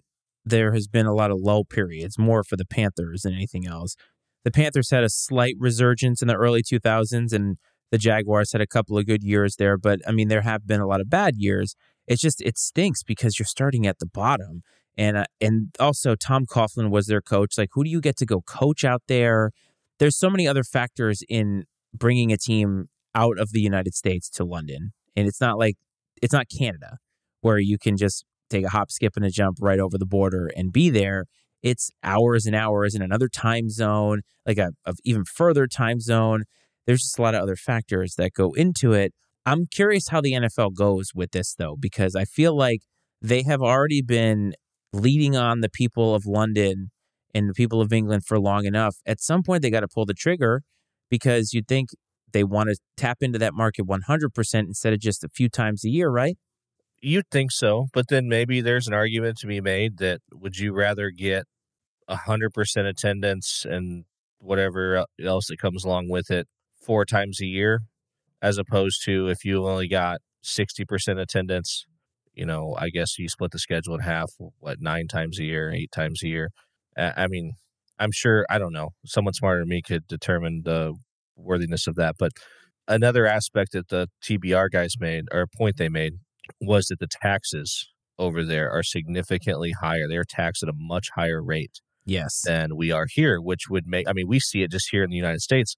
there 0.50 0.74
has 0.74 0.88
been 0.88 1.06
a 1.06 1.14
lot 1.14 1.32
of 1.32 1.40
low 1.40 1.64
periods, 1.64 2.18
more 2.18 2.44
for 2.44 2.58
the 2.58 2.66
Panthers 2.66 3.22
than 3.22 3.34
anything 3.34 3.66
else. 3.68 3.96
The 4.44 4.52
Panthers 4.52 4.92
had 4.92 5.04
a 5.04 5.10
slight 5.10 5.56
resurgence 5.58 6.22
in 6.22 6.28
the 6.28 6.36
early 6.36 6.64
2000s, 6.64 7.34
and 7.34 7.58
the 7.92 7.98
Jaguars 7.98 8.52
had 8.52 8.62
a 8.62 8.68
couple 8.68 8.98
of 8.98 9.06
good 9.06 9.24
years 9.24 9.56
there. 9.58 9.78
But 9.78 10.00
I 10.08 10.12
mean, 10.12 10.28
there 10.28 10.42
have 10.42 10.68
been 10.68 10.82
a 10.82 10.88
lot 10.88 11.02
of 11.02 11.10
bad 11.10 11.36
years. 11.38 11.76
It's 12.08 12.22
just 12.22 12.42
it 12.42 12.58
stinks 12.58 13.04
because 13.04 13.38
you're 13.38 13.46
starting 13.46 13.86
at 13.86 14.00
the 14.00 14.06
bottom, 14.06 14.64
and 14.98 15.18
uh, 15.18 15.26
and 15.40 15.76
also 15.80 16.16
Tom 16.16 16.46
Coughlin 16.46 16.90
was 16.90 17.08
their 17.08 17.22
coach. 17.22 17.58
Like, 17.58 17.70
who 17.74 17.84
do 17.84 17.90
you 17.90 18.02
get 18.02 18.18
to 18.18 18.26
go 18.26 18.42
coach 18.42 18.84
out 18.84 19.04
there? 19.08 19.52
There's 20.00 20.18
so 20.18 20.30
many 20.30 20.48
other 20.48 20.64
factors 20.64 21.24
in 21.28 21.66
bringing 21.94 22.32
a 22.32 22.38
team 22.38 22.90
out 23.14 23.38
of 23.38 23.52
the 23.52 23.60
United 23.60 23.94
States 23.94 24.30
to 24.32 24.46
London, 24.46 24.94
and 25.16 25.28
it's 25.28 25.42
not 25.42 25.58
like 25.58 25.76
it's 26.22 26.34
not 26.34 26.48
Canada 26.50 26.98
where 27.42 27.60
you 27.60 27.78
can 27.78 27.98
just 27.98 28.26
take 28.50 28.66
a 28.66 28.70
hop, 28.70 28.92
skip, 28.92 29.16
and 29.16 29.26
a 29.26 29.30
jump 29.30 29.58
right 29.62 29.80
over 29.80 29.98
the 29.98 30.06
border 30.06 30.50
and 30.56 30.72
be 30.72 30.90
there. 30.90 31.26
It's 31.62 31.90
hours 32.04 32.46
and 32.46 32.56
hours 32.56 32.96
in 32.96 33.02
another 33.02 33.28
time 33.28 33.70
zone, 33.70 34.22
like 34.46 34.58
a 34.58 34.72
of 34.86 34.98
even 35.04 35.26
further 35.26 35.68
time 35.68 36.00
zone. 36.00 36.44
There's 36.88 37.02
just 37.02 37.20
a 37.20 37.22
lot 37.22 37.36
of 37.36 37.42
other 37.42 37.56
factors 37.56 38.16
that 38.16 38.34
go 38.34 38.54
into 38.54 38.94
it. 38.94 39.14
I'm 39.46 39.66
curious 39.66 40.10
how 40.10 40.22
the 40.22 40.34
NFL 40.34 40.76
goes 40.76 41.12
with 41.14 41.32
this 41.32 41.54
though, 41.56 41.76
because 41.80 42.16
I 42.16 42.26
feel 42.26 42.56
like 42.56 42.82
they 43.22 43.44
have 43.44 43.62
already 43.62 44.02
been 44.02 44.54
leading 44.94 45.36
on 45.36 45.62
the 45.62 45.70
people 45.70 46.16
of 46.16 46.26
London 46.26 46.92
and 47.34 47.50
the 47.50 47.54
people 47.54 47.82
of 47.82 47.94
England 47.94 48.26
for 48.26 48.40
long 48.40 48.66
enough. 48.66 48.98
At 49.06 49.22
some 49.22 49.44
point, 49.44 49.62
they 49.62 49.70
got 49.70 49.82
to 49.82 49.88
pull 49.88 50.06
the 50.06 50.14
trigger 50.14 50.64
because 51.10 51.54
you'd 51.54 51.68
think 51.68 51.90
they 52.32 52.44
want 52.44 52.70
to 52.70 52.78
tap 52.98 53.18
into 53.22 53.40
that 53.40 53.54
market 53.54 53.86
100% 53.86 54.54
instead 54.54 54.94
of 54.94 55.00
just 55.00 55.24
a 55.24 55.30
few 55.30 55.50
times 55.50 55.84
a 55.84 55.90
year, 55.90 56.10
right? 56.10 56.38
You'd 57.02 57.30
think 57.32 57.52
so, 57.52 57.88
but 57.94 58.08
then 58.10 58.28
maybe 58.28 58.60
there's 58.62 58.88
an 58.88 58.94
argument 58.94 59.38
to 59.40 59.48
be 59.48 59.62
made 59.62 60.00
that 60.00 60.20
would 60.34 60.58
you 60.58 60.74
rather 60.74 61.12
get 61.12 61.46
a 62.10 62.18
hundred 62.18 62.54
percent 62.54 62.88
attendance 62.88 63.66
and 63.70 64.06
whatever 64.40 65.06
else 65.24 65.48
that 65.48 65.60
comes 65.60 65.86
along 65.86 66.10
with 66.10 66.30
it 66.30 66.48
four 66.86 67.06
times 67.06 67.40
a 67.42 67.46
year, 67.46 67.82
as 68.42 68.58
opposed 68.58 69.04
to 69.06 69.28
if 69.30 69.46
you 69.46 69.66
only 69.68 69.88
got 69.88 70.20
sixty 70.42 70.84
percent 70.86 71.20
attendance. 71.20 71.86
You 72.34 72.46
know, 72.46 72.76
I 72.78 72.90
guess 72.90 73.18
you 73.18 73.30
split 73.30 73.52
the 73.52 73.60
schedule 73.60 73.96
in 73.96 74.02
half. 74.02 74.32
What 74.60 74.78
nine 74.82 75.08
times 75.08 75.40
a 75.40 75.44
year, 75.44 75.72
eight 75.72 75.92
times 75.92 76.22
a 76.24 76.28
year? 76.28 76.50
I 76.98 77.28
mean, 77.28 77.54
I'm 77.98 78.12
sure 78.12 78.46
I 78.50 78.58
don't 78.58 78.74
know. 78.74 78.90
Someone 79.06 79.34
smarter 79.34 79.62
than 79.62 79.70
me 79.70 79.82
could 79.82 80.08
determine 80.08 80.64
the 80.66 80.96
worthiness 81.38 81.88
of 81.88 81.96
that, 81.96 82.16
but 82.20 82.32
another 82.90 83.26
aspect 83.26 83.72
that 83.74 83.90
the 83.90 84.08
TBR 84.24 84.70
guys 84.72 84.96
made 85.00 85.26
or 85.32 85.42
a 85.42 85.48
point 85.48 85.78
they 85.78 85.90
made 85.90 86.14
was 86.62 86.88
that 86.88 87.00
the 87.00 87.08
taxes 87.08 87.88
over 88.18 88.44
there 88.44 88.70
are 88.72 88.84
significantly 88.84 89.74
higher. 89.82 90.08
They're 90.08 90.26
taxed 90.28 90.62
at 90.64 90.70
a 90.70 90.74
much 90.76 91.08
higher 91.16 91.42
rate 91.44 91.80
yes 92.06 92.42
than 92.46 92.76
we 92.76 92.92
are 92.92 93.08
here, 93.10 93.40
which 93.40 93.70
would 93.70 93.88
make 93.88 94.08
I 94.08 94.14
mean, 94.14 94.28
we 94.28 94.40
see 94.40 94.62
it 94.62 94.72
just 94.72 94.90
here 94.92 95.04
in 95.04 95.10
the 95.10 95.16
United 95.16 95.42
States 95.42 95.76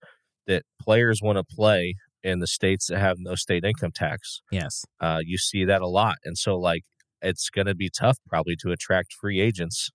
that 0.48 0.64
players 0.82 1.20
want 1.22 1.38
to 1.38 1.44
play 1.44 1.96
in 2.24 2.40
the 2.40 2.48
states 2.48 2.88
that 2.88 3.00
have 3.00 3.18
no 3.20 3.36
state 3.36 3.64
income 3.64 3.92
tax. 3.94 4.42
Yes. 4.52 4.84
Uh, 5.00 5.20
you 5.24 5.38
see 5.38 5.66
that 5.66 5.82
a 5.82 5.88
lot. 5.88 6.18
And 6.24 6.38
so 6.38 6.58
like 6.58 6.84
it's 7.22 7.50
gonna 7.50 7.76
be 7.76 7.90
tough 7.90 8.18
probably 8.28 8.56
to 8.62 8.72
attract 8.72 9.14
free 9.14 9.40
agents, 9.40 9.90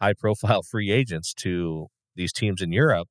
high 0.00 0.14
profile 0.18 0.62
free 0.70 0.90
agents 0.90 1.34
to 1.34 1.88
these 2.16 2.32
teams 2.32 2.62
in 2.62 2.72
Europe. 2.72 3.08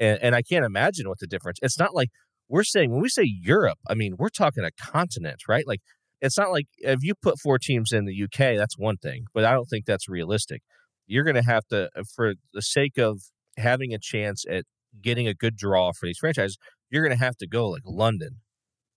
And 0.00 0.18
and 0.22 0.34
I 0.34 0.42
can't 0.42 0.64
imagine 0.64 1.08
what 1.08 1.18
the 1.18 1.26
difference. 1.26 1.58
It's 1.62 1.78
not 1.78 1.94
like 1.94 2.08
we're 2.48 2.64
saying 2.64 2.90
when 2.90 3.02
we 3.02 3.08
say 3.08 3.24
Europe, 3.24 3.78
I 3.88 3.94
mean 3.94 4.14
we're 4.18 4.28
talking 4.28 4.64
a 4.64 4.70
continent, 4.72 5.42
right? 5.48 5.66
Like 5.66 5.80
it's 6.24 6.38
not 6.38 6.50
like 6.50 6.66
if 6.78 7.00
you 7.02 7.14
put 7.14 7.38
four 7.38 7.58
teams 7.58 7.92
in 7.92 8.06
the 8.06 8.22
UK, 8.24 8.56
that's 8.56 8.78
one 8.78 8.96
thing, 8.96 9.26
but 9.34 9.44
I 9.44 9.52
don't 9.52 9.66
think 9.66 9.84
that's 9.84 10.08
realistic. 10.08 10.62
You're 11.06 11.24
going 11.24 11.36
to 11.36 11.42
have 11.42 11.66
to, 11.66 11.90
uh, 11.96 12.02
for 12.14 12.34
the 12.52 12.62
sake 12.62 12.98
of 12.98 13.20
having 13.58 13.92
a 13.92 13.98
chance 13.98 14.44
at 14.48 14.64
getting 15.02 15.28
a 15.28 15.34
good 15.34 15.56
draw 15.56 15.92
for 15.92 16.06
these 16.06 16.18
franchises, 16.18 16.56
you're 16.90 17.04
going 17.04 17.16
to 17.16 17.24
have 17.24 17.36
to 17.36 17.46
go 17.46 17.68
like 17.68 17.82
London, 17.84 18.40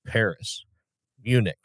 Paris, 0.08 0.64
Munich, 1.22 1.60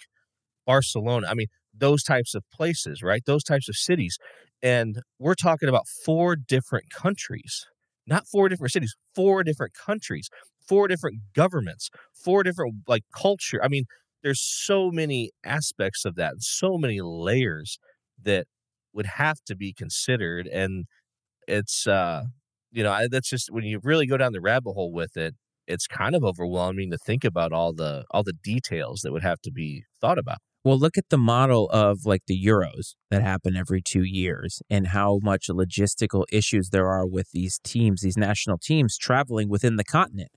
Barcelona. 0.67 1.29
I 1.31 1.35
mean, 1.35 1.47
those 1.73 2.03
types 2.03 2.35
of 2.35 2.43
places, 2.53 3.03
right? 3.03 3.23
Those 3.25 3.45
types 3.45 3.69
of 3.69 3.77
cities. 3.77 4.19
And 4.63 5.01
we're 5.19 5.35
talking 5.35 5.69
about 5.69 5.87
four 6.05 6.37
different 6.37 6.87
countries 6.91 7.67
not 8.07 8.27
four 8.27 8.49
different 8.49 8.73
cities, 8.73 8.95
four 9.15 9.45
different 9.45 9.73
countries, 9.75 10.29
four 10.69 10.89
different 10.89 11.19
governments, 11.35 11.91
four 12.13 12.43
different 12.43 12.75
like 12.87 13.05
culture. 13.15 13.61
I 13.63 13.69
mean, 13.69 13.85
there's 14.23 14.41
so 14.41 14.91
many 14.91 15.31
aspects 15.45 16.05
of 16.05 16.15
that, 16.17 16.35
so 16.41 16.79
many 16.79 17.01
layers 17.01 17.79
that 18.23 18.47
would 18.93 19.07
have 19.07 19.39
to 19.47 19.57
be 19.57 19.73
considered 19.73 20.47
and 20.47 20.87
it's 21.49 21.87
uh 21.87 22.25
you 22.71 22.83
know 22.83 23.07
that's 23.11 23.29
just 23.29 23.51
when 23.51 23.65
you 23.65 23.81
really 23.83 24.07
go 24.07 24.17
down 24.17 24.33
the 24.33 24.41
rabbit 24.41 24.73
hole 24.73 24.93
with 24.93 25.17
it 25.17 25.35
it's 25.67 25.87
kind 25.87 26.15
of 26.15 26.25
overwhelming 26.25 26.91
to 26.91 26.99
think 26.99 27.25
about 27.25 27.53
all 27.53 27.73
the 27.73 28.05
all 28.11 28.23
the 28.23 28.33
details 28.33 29.01
that 29.03 29.13
would 29.13 29.23
have 29.23 29.41
to 29.41 29.51
be 29.53 29.85
thought 30.01 30.19
about. 30.19 30.39
Well 30.65 30.79
look 30.79 30.99
at 30.99 31.09
the 31.09 31.19
model 31.19 31.69
of 31.71 32.05
like 32.05 32.23
the 32.27 32.41
euros 32.45 32.95
that 33.11 33.23
happen 33.23 33.57
every 33.57 33.81
two 33.83 34.03
years 34.05 34.63
and 34.71 34.89
how 34.89 35.21
much 35.23 35.49
logistical 35.49 36.25
issues 36.33 36.71
there 36.71 36.89
are 36.89 37.07
with 37.07 37.31
these 37.33 37.59
teams 37.65 38.03
these 38.03 38.17
national 38.17 38.59
teams 38.59 38.97
traveling 38.99 39.49
within 39.49 39.77
the 39.77 39.85
continent. 39.85 40.31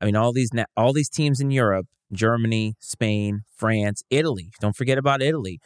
I 0.00 0.06
mean 0.06 0.16
all 0.16 0.32
these 0.32 0.52
na- 0.52 0.64
all 0.76 0.92
these 0.92 1.08
teams 1.10 1.40
in 1.40 1.50
europe 1.50 1.86
germany 2.12 2.74
spain 2.80 3.40
france 3.54 4.02
italy 4.10 4.50
don't 4.60 4.76
forget 4.76 4.98
about 4.98 5.22
italy 5.22 5.58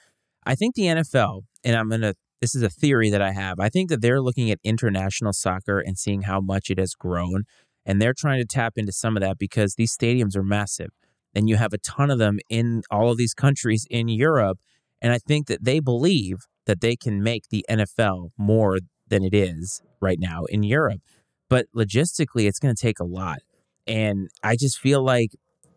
i 0.44 0.54
think 0.54 0.74
the 0.74 0.84
nfl 0.84 1.42
and 1.64 1.76
i'm 1.76 1.88
going 1.88 2.00
to 2.00 2.14
this 2.42 2.56
is 2.56 2.62
a 2.62 2.68
theory 2.68 3.08
that 3.08 3.22
I 3.22 3.30
have. 3.30 3.60
I 3.60 3.68
think 3.68 3.88
that 3.88 4.02
they're 4.02 4.20
looking 4.20 4.50
at 4.50 4.58
international 4.64 5.32
soccer 5.32 5.78
and 5.78 5.96
seeing 5.96 6.22
how 6.22 6.40
much 6.40 6.70
it 6.70 6.78
has 6.78 6.92
grown. 6.94 7.44
And 7.86 8.02
they're 8.02 8.12
trying 8.12 8.40
to 8.40 8.44
tap 8.44 8.72
into 8.76 8.90
some 8.90 9.16
of 9.16 9.20
that 9.20 9.38
because 9.38 9.76
these 9.76 9.96
stadiums 9.96 10.36
are 10.36 10.42
massive. 10.42 10.90
And 11.36 11.48
you 11.48 11.54
have 11.54 11.72
a 11.72 11.78
ton 11.78 12.10
of 12.10 12.18
them 12.18 12.40
in 12.48 12.82
all 12.90 13.12
of 13.12 13.16
these 13.16 13.32
countries 13.32 13.86
in 13.88 14.08
Europe. 14.08 14.58
And 15.00 15.12
I 15.12 15.18
think 15.18 15.46
that 15.46 15.64
they 15.64 15.78
believe 15.78 16.38
that 16.66 16.80
they 16.80 16.96
can 16.96 17.22
make 17.22 17.44
the 17.48 17.64
NFL 17.70 18.30
more 18.36 18.78
than 19.06 19.22
it 19.22 19.34
is 19.34 19.80
right 20.00 20.18
now 20.18 20.42
in 20.46 20.64
Europe. 20.64 21.00
But 21.48 21.66
logistically, 21.74 22.48
it's 22.48 22.58
going 22.58 22.74
to 22.74 22.82
take 22.82 22.98
a 22.98 23.04
lot. 23.04 23.38
And 23.86 24.30
I 24.42 24.56
just 24.56 24.80
feel 24.80 25.04
like 25.04 25.30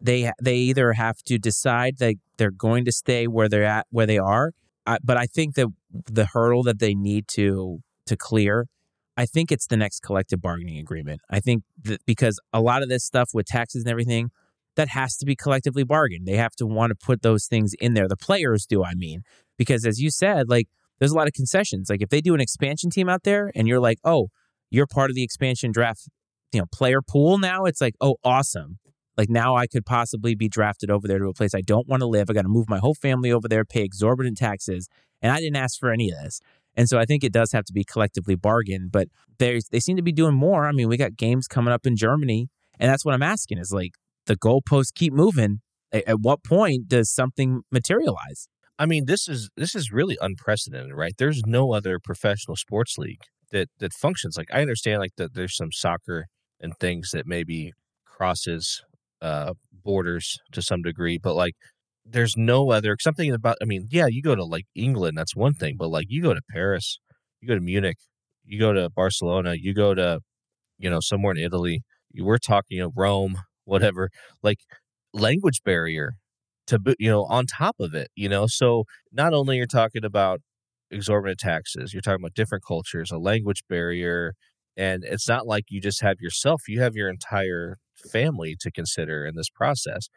they 0.06 0.32
they 0.42 0.56
either 0.56 0.94
have 0.94 1.22
to 1.24 1.38
decide 1.38 1.98
that 2.00 2.16
they're 2.38 2.52
going 2.52 2.86
to 2.86 2.92
stay 2.92 3.28
where 3.28 3.50
they're 3.50 3.64
at 3.64 3.88
where 3.90 4.06
they 4.06 4.18
are 4.18 4.52
I, 4.86 5.00
but 5.04 5.18
I 5.18 5.26
think 5.26 5.56
that 5.56 5.68
the 5.92 6.26
hurdle 6.26 6.64
that 6.64 6.80
they 6.80 6.94
need 6.94 7.28
to 7.30 7.80
to 8.06 8.16
clear, 8.16 8.68
I 9.18 9.26
think 9.26 9.52
it's 9.52 9.68
the 9.68 9.78
next 9.78 10.02
collective 10.02 10.42
bargaining 10.42 10.78
agreement. 10.78 11.22
I 11.30 11.40
think 11.40 11.64
that 11.84 12.06
because 12.06 12.40
a 12.54 12.62
lot 12.62 12.84
of 12.84 12.90
this 12.90 13.04
stuff 13.04 13.32
with 13.34 13.48
taxes 13.48 13.84
and 13.84 13.92
everything, 13.92 14.30
that 14.76 14.90
has 14.90 15.18
to 15.18 15.26
be 15.26 15.36
collectively 15.36 15.84
bargained. 15.84 16.28
They 16.28 16.36
have 16.36 16.56
to 16.58 16.66
want 16.66 16.92
to 16.92 16.96
put 16.96 17.22
those 17.22 17.48
things 17.48 17.74
in 17.80 17.94
there. 17.94 18.08
The 18.08 18.18
players 18.18 18.66
do, 18.66 18.84
I 18.84 18.94
mean, 18.94 19.22
because 19.58 19.86
as 19.86 20.02
you 20.02 20.12
said, 20.12 20.50
like 20.50 20.68
there's 21.00 21.12
a 21.12 21.16
lot 21.16 21.28
of 21.28 21.34
concessions. 21.34 21.90
Like 21.90 22.02
if 22.02 22.10
they 22.10 22.22
do 22.22 22.36
an 22.36 22.42
expansion 22.42 22.90
team 22.90 23.10
out 23.10 23.24
there 23.24 23.52
and 23.56 23.68
you're 23.68 23.80
like, 23.80 24.00
oh, 24.04 24.30
you're 24.70 24.88
part 24.88 25.10
of 25.10 25.16
the 25.16 25.24
expansion 25.24 25.72
draft, 25.72 26.10
you 26.52 26.60
know, 26.60 26.66
player 26.72 27.02
pool 27.02 27.38
now, 27.38 27.66
it's 27.66 27.82
like, 27.82 27.96
oh, 28.02 28.18
awesome. 28.24 28.80
Like 29.18 29.30
now 29.30 29.56
I 29.56 29.68
could 29.68 29.86
possibly 29.86 30.36
be 30.36 30.50
drafted 30.50 30.92
over 30.92 31.08
there 31.08 31.20
to 31.20 31.28
a 31.28 31.34
place 31.34 31.56
I 31.56 31.62
don't 31.62 31.88
want 31.88 32.02
to 32.02 32.08
live. 32.08 32.30
I 32.30 32.34
got 32.34 32.42
to 32.44 32.50
move 32.50 32.70
my 32.70 32.80
whole 32.80 32.96
family 32.96 33.32
over 33.32 33.48
there, 33.48 33.66
pay 33.66 33.84
exorbitant 33.84 34.38
taxes, 34.38 34.88
and 35.22 35.32
I 35.32 35.40
didn't 35.40 35.56
ask 35.56 35.80
for 35.80 35.92
any 35.92 36.12
of 36.12 36.18
this. 36.22 36.42
And 36.76 36.90
so 36.90 36.98
I 37.00 37.06
think 37.06 37.24
it 37.24 37.32
does 37.32 37.52
have 37.54 37.64
to 37.66 37.74
be 37.74 37.84
collectively 37.84 38.36
bargained, 38.36 38.92
but 38.92 39.08
they 39.40 39.62
they 39.72 39.80
seem 39.80 39.96
to 39.96 40.04
be 40.04 40.12
doing 40.12 40.36
more. 40.36 40.68
I 40.68 40.72
mean, 40.72 40.90
we 40.90 40.98
got 40.98 41.16
games 41.16 41.48
coming 41.48 41.74
up 41.74 41.86
in 41.86 41.96
Germany, 41.96 42.50
and 42.80 42.92
that's 42.92 43.06
what 43.06 43.14
I'm 43.14 43.24
asking 43.24 43.60
is 43.60 43.72
like 43.72 43.94
the 44.26 44.36
goalposts 44.36 44.94
keep 44.94 45.14
moving. 45.14 45.62
At 45.92 46.20
what 46.20 46.44
point 46.44 46.90
does 46.90 47.10
something 47.10 47.62
materialize? 47.72 48.50
I 48.78 48.86
mean, 48.86 49.06
this 49.06 49.30
is 49.30 49.50
this 49.56 49.76
is 49.76 49.92
really 49.92 50.18
unprecedented, 50.20 50.94
right? 50.94 51.14
There's 51.18 51.44
no 51.46 51.74
other 51.74 52.00
professional 52.00 52.58
sports 52.58 52.98
league 52.98 53.22
that 53.52 53.70
that 53.80 53.94
functions 53.94 54.38
like 54.38 54.50
I 54.52 54.62
understand 54.62 55.00
like 55.00 55.16
that 55.18 55.34
there's 55.34 55.56
some 55.56 55.72
soccer 55.72 56.26
and 56.60 56.74
things 56.78 57.12
that 57.12 57.26
maybe 57.26 57.72
crosses 58.06 58.82
uh, 59.26 59.54
borders 59.86 60.40
to 60.54 60.62
some 60.64 60.84
degree, 60.84 61.20
but 61.20 61.36
like 61.36 61.56
there's 62.06 62.36
no 62.38 62.72
other 62.72 62.98
something 63.02 63.32
about. 63.34 63.58
I 63.62 63.66
mean, 63.66 63.88
yeah, 63.92 64.08
you 64.08 64.22
go 64.24 64.36
to 64.36 64.46
like 64.46 64.66
England, 64.76 65.18
that's 65.18 65.36
one 65.36 65.54
thing, 65.56 65.76
but 65.80 65.90
like 65.90 66.08
you 66.10 66.24
go 66.24 66.34
to 66.36 66.42
Paris, 66.52 67.00
you 67.42 67.48
go 67.50 67.56
to 67.56 67.62
Munich, 67.62 67.98
you 68.46 68.60
go 68.60 68.74
to 68.74 68.90
Barcelona, 68.92 69.56
you 69.60 69.74
go 69.74 69.96
to 69.96 70.22
you 70.80 70.90
know 70.90 71.00
somewhere 71.02 71.34
in 71.36 71.40
Italy. 71.44 71.84
We're 72.18 72.38
talking 72.40 72.80
know, 72.80 72.92
Rome, 72.96 73.38
whatever. 73.66 74.10
Like 74.44 74.60
language 75.14 75.62
barrier 75.64 76.14
to 76.68 76.80
you 77.00 77.10
know 77.10 77.26
on 77.26 77.46
top 77.48 77.76
of 77.80 77.94
it, 77.94 78.10
you 78.16 78.30
know. 78.30 78.48
So 78.48 78.86
not 79.12 79.34
only 79.34 79.58
you're 79.58 79.68
talking 79.68 80.06
about 80.06 80.42
exorbitant 80.92 81.40
taxes, 81.40 81.94
you're 81.94 82.02
talking 82.02 82.22
about 82.24 82.34
different 82.36 82.64
cultures, 82.68 83.12
a 83.12 83.18
language 83.18 83.64
barrier, 83.70 84.34
and 84.78 85.04
it's 85.06 85.28
not 85.28 85.48
like 85.48 85.66
you 85.70 85.82
just 85.82 86.02
have 86.02 86.18
yourself; 86.22 86.64
you 86.68 86.82
have 86.82 86.96
your 86.96 87.10
entire 87.10 87.78
family 88.06 88.56
to 88.62 88.72
consider 88.72 89.26
in 89.26 89.36
this 89.36 89.50
process. 89.50 90.08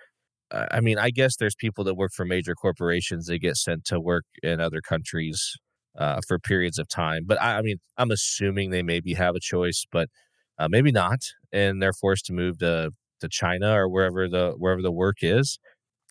Uh, 0.51 0.66
I 0.70 0.80
mean, 0.80 0.99
I 0.99 1.11
guess 1.11 1.36
there's 1.36 1.55
people 1.55 1.84
that 1.84 1.95
work 1.95 2.12
for 2.14 2.24
major 2.24 2.55
corporations 2.55 3.26
that 3.26 3.39
get 3.39 3.57
sent 3.57 3.84
to 3.86 4.01
work 4.01 4.24
in 4.43 4.61
other 4.61 4.80
countries 4.80 5.55
uh, 5.99 6.20
for 6.26 6.39
periods 6.39 6.78
of 6.78 6.89
time. 6.89 7.24
But 7.26 7.41
I, 7.41 7.59
I, 7.59 7.62
mean, 7.62 7.78
I'm 7.97 8.11
assuming 8.11 8.70
they 8.70 8.82
maybe 8.82 9.14
have 9.14 9.34
a 9.34 9.41
choice, 9.41 9.84
but 9.91 10.09
uh, 10.59 10.68
maybe 10.68 10.91
not, 10.91 11.20
and 11.53 11.82
they're 11.82 11.93
forced 11.93 12.26
to 12.26 12.32
move 12.32 12.59
to 12.59 12.91
to 13.20 13.28
China 13.28 13.72
or 13.72 13.89
wherever 13.89 14.28
the 14.28 14.53
wherever 14.57 14.82
the 14.82 14.93
work 14.93 15.18
is. 15.22 15.59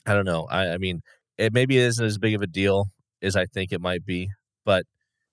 I 0.06 0.14
don't 0.14 0.26
know. 0.26 0.48
I, 0.50 0.74
I 0.74 0.78
mean, 0.78 1.02
it 1.38 1.54
maybe 1.54 1.78
isn't 1.78 2.06
as 2.06 2.18
big 2.18 2.36
of 2.36 2.42
a 2.42 2.48
deal 2.48 2.88
as 3.22 3.36
I 3.36 3.46
think 3.46 3.72
it 3.72 3.82
might 3.82 4.06
be, 4.06 4.30
but 4.66 4.86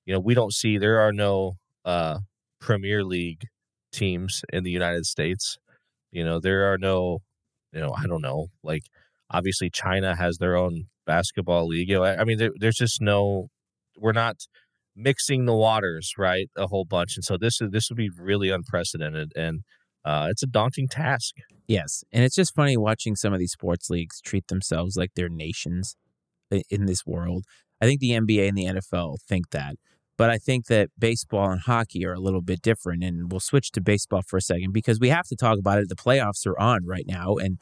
you 0.06 0.14
know, 0.14 0.20
we 0.20 0.34
don't 0.34 0.52
see 0.52 0.78
there 0.78 1.00
are 1.00 1.12
no 1.12 1.54
uh, 1.84 2.18
Premier 2.60 3.04
League 3.04 3.46
teams 3.92 4.42
in 4.52 4.64
the 4.64 4.70
United 4.70 5.06
States. 5.06 5.58
You 6.14 6.24
know, 6.24 6.40
there 6.40 6.72
are 6.72 6.78
no, 6.78 7.18
you 7.72 7.80
know, 7.80 7.94
I 7.96 8.06
don't 8.06 8.22
know, 8.22 8.48
like 8.62 8.84
obviously 9.30 9.70
China 9.70 10.16
has 10.16 10.38
their 10.38 10.56
own 10.56 10.84
basketball 11.06 11.66
league. 11.66 11.88
You 11.88 11.96
know, 11.96 12.04
I, 12.04 12.20
I 12.20 12.24
mean, 12.24 12.38
there, 12.38 12.52
there's 12.58 12.76
just 12.76 13.00
no, 13.00 13.48
we're 13.98 14.12
not 14.12 14.36
mixing 14.96 15.44
the 15.44 15.54
waters, 15.54 16.12
right? 16.18 16.48
A 16.56 16.66
whole 16.66 16.84
bunch, 16.84 17.16
and 17.16 17.24
so 17.24 17.36
this 17.36 17.60
is 17.60 17.70
this 17.70 17.88
would 17.90 17.96
be 17.96 18.10
really 18.16 18.50
unprecedented, 18.50 19.32
and 19.36 19.60
uh, 20.04 20.28
it's 20.30 20.42
a 20.42 20.46
daunting 20.46 20.88
task. 20.88 21.34
Yes, 21.66 22.04
and 22.12 22.24
it's 22.24 22.36
just 22.36 22.54
funny 22.54 22.76
watching 22.76 23.16
some 23.16 23.32
of 23.32 23.38
these 23.38 23.52
sports 23.52 23.90
leagues 23.90 24.20
treat 24.20 24.48
themselves 24.48 24.96
like 24.96 25.10
they're 25.16 25.28
nations 25.28 25.96
in 26.70 26.86
this 26.86 27.04
world. 27.06 27.44
I 27.80 27.86
think 27.86 28.00
the 28.00 28.10
NBA 28.10 28.48
and 28.48 28.56
the 28.56 28.64
NFL 28.64 29.16
think 29.28 29.50
that. 29.50 29.76
But 30.16 30.30
I 30.30 30.38
think 30.38 30.66
that 30.66 30.90
baseball 30.98 31.50
and 31.50 31.60
hockey 31.60 32.06
are 32.06 32.12
a 32.12 32.20
little 32.20 32.42
bit 32.42 32.62
different. 32.62 33.02
And 33.02 33.30
we'll 33.30 33.40
switch 33.40 33.72
to 33.72 33.80
baseball 33.80 34.22
for 34.26 34.36
a 34.36 34.42
second 34.42 34.72
because 34.72 35.00
we 35.00 35.08
have 35.08 35.26
to 35.26 35.36
talk 35.36 35.58
about 35.58 35.78
it. 35.78 35.88
The 35.88 35.96
playoffs 35.96 36.46
are 36.46 36.58
on 36.58 36.86
right 36.86 37.06
now. 37.06 37.34
And 37.34 37.58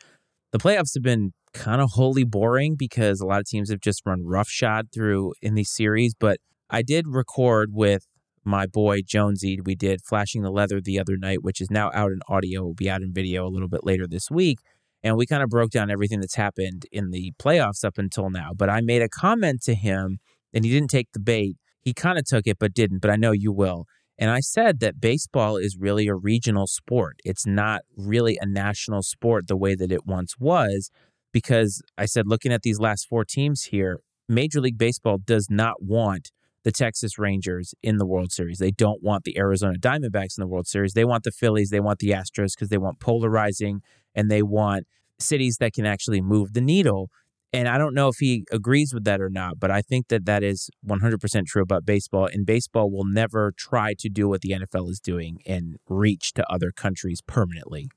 the 0.52 0.58
playoffs 0.58 0.94
have 0.94 1.02
been 1.02 1.32
kind 1.54 1.80
of 1.80 1.92
wholly 1.92 2.24
boring 2.24 2.76
because 2.76 3.20
a 3.20 3.26
lot 3.26 3.40
of 3.40 3.46
teams 3.46 3.70
have 3.70 3.80
just 3.80 4.02
run 4.04 4.24
roughshod 4.24 4.88
through 4.92 5.32
in 5.40 5.54
these 5.54 5.70
series. 5.70 6.14
But 6.14 6.38
I 6.68 6.82
did 6.82 7.06
record 7.08 7.70
with 7.72 8.06
my 8.44 8.66
boy 8.66 9.00
Jonesy. 9.06 9.60
We 9.64 9.74
did 9.74 10.00
Flashing 10.02 10.42
the 10.42 10.50
Leather 10.50 10.80
the 10.80 10.98
other 10.98 11.16
night, 11.16 11.42
which 11.42 11.60
is 11.60 11.70
now 11.70 11.90
out 11.94 12.12
in 12.12 12.20
audio, 12.28 12.62
will 12.62 12.74
be 12.74 12.90
out 12.90 13.02
in 13.02 13.12
video 13.12 13.46
a 13.46 13.50
little 13.50 13.68
bit 13.68 13.84
later 13.84 14.06
this 14.06 14.30
week. 14.30 14.58
And 15.02 15.16
we 15.16 15.26
kind 15.26 15.42
of 15.42 15.48
broke 15.48 15.70
down 15.70 15.90
everything 15.90 16.20
that's 16.20 16.36
happened 16.36 16.86
in 16.92 17.10
the 17.10 17.32
playoffs 17.38 17.84
up 17.84 17.98
until 17.98 18.30
now. 18.30 18.50
But 18.54 18.70
I 18.70 18.80
made 18.80 19.02
a 19.02 19.08
comment 19.08 19.62
to 19.62 19.74
him, 19.74 20.18
and 20.52 20.64
he 20.64 20.70
didn't 20.70 20.90
take 20.90 21.08
the 21.12 21.20
bait 21.20 21.56
he 21.82 21.92
kind 21.92 22.18
of 22.18 22.24
took 22.24 22.46
it, 22.46 22.58
but 22.58 22.74
didn't. 22.74 23.00
But 23.00 23.10
I 23.10 23.16
know 23.16 23.32
you 23.32 23.52
will. 23.52 23.86
And 24.18 24.30
I 24.30 24.40
said 24.40 24.80
that 24.80 25.00
baseball 25.00 25.56
is 25.56 25.76
really 25.76 26.06
a 26.06 26.14
regional 26.14 26.66
sport. 26.66 27.16
It's 27.24 27.46
not 27.46 27.82
really 27.96 28.38
a 28.40 28.46
national 28.46 29.02
sport 29.02 29.48
the 29.48 29.56
way 29.56 29.74
that 29.74 29.90
it 29.90 30.06
once 30.06 30.38
was, 30.38 30.90
because 31.32 31.82
I 31.98 32.06
said, 32.06 32.26
looking 32.26 32.52
at 32.52 32.62
these 32.62 32.78
last 32.78 33.08
four 33.08 33.24
teams 33.24 33.64
here, 33.64 34.00
Major 34.28 34.60
League 34.60 34.78
Baseball 34.78 35.18
does 35.18 35.48
not 35.50 35.82
want 35.82 36.30
the 36.64 36.70
Texas 36.70 37.18
Rangers 37.18 37.74
in 37.82 37.96
the 37.96 38.06
World 38.06 38.30
Series. 38.30 38.58
They 38.58 38.70
don't 38.70 39.02
want 39.02 39.24
the 39.24 39.36
Arizona 39.36 39.78
Diamondbacks 39.78 40.38
in 40.38 40.42
the 40.42 40.46
World 40.46 40.66
Series. 40.68 40.92
They 40.92 41.04
want 41.04 41.24
the 41.24 41.32
Phillies. 41.32 41.70
They 41.70 41.80
want 41.80 41.98
the 41.98 42.10
Astros 42.10 42.54
because 42.54 42.68
they 42.68 42.78
want 42.78 43.00
polarizing 43.00 43.80
and 44.14 44.30
they 44.30 44.42
want 44.42 44.86
cities 45.18 45.56
that 45.58 45.72
can 45.72 45.86
actually 45.86 46.20
move 46.20 46.52
the 46.52 46.60
needle. 46.60 47.10
And 47.52 47.68
I 47.68 47.76
don't 47.76 47.94
know 47.94 48.08
if 48.08 48.16
he 48.18 48.44
agrees 48.50 48.94
with 48.94 49.04
that 49.04 49.20
or 49.20 49.28
not, 49.28 49.60
but 49.60 49.70
I 49.70 49.82
think 49.82 50.08
that 50.08 50.24
that 50.24 50.42
is 50.42 50.70
100% 50.88 51.46
true 51.46 51.62
about 51.62 51.84
baseball. 51.84 52.26
And 52.26 52.46
baseball 52.46 52.90
will 52.90 53.04
never 53.04 53.52
try 53.56 53.94
to 53.98 54.08
do 54.08 54.28
what 54.28 54.40
the 54.40 54.52
NFL 54.52 54.88
is 54.88 55.00
doing 55.00 55.38
and 55.44 55.76
reach 55.86 56.32
to 56.34 56.50
other 56.50 56.72
countries 56.72 57.20
permanently. 57.26 57.88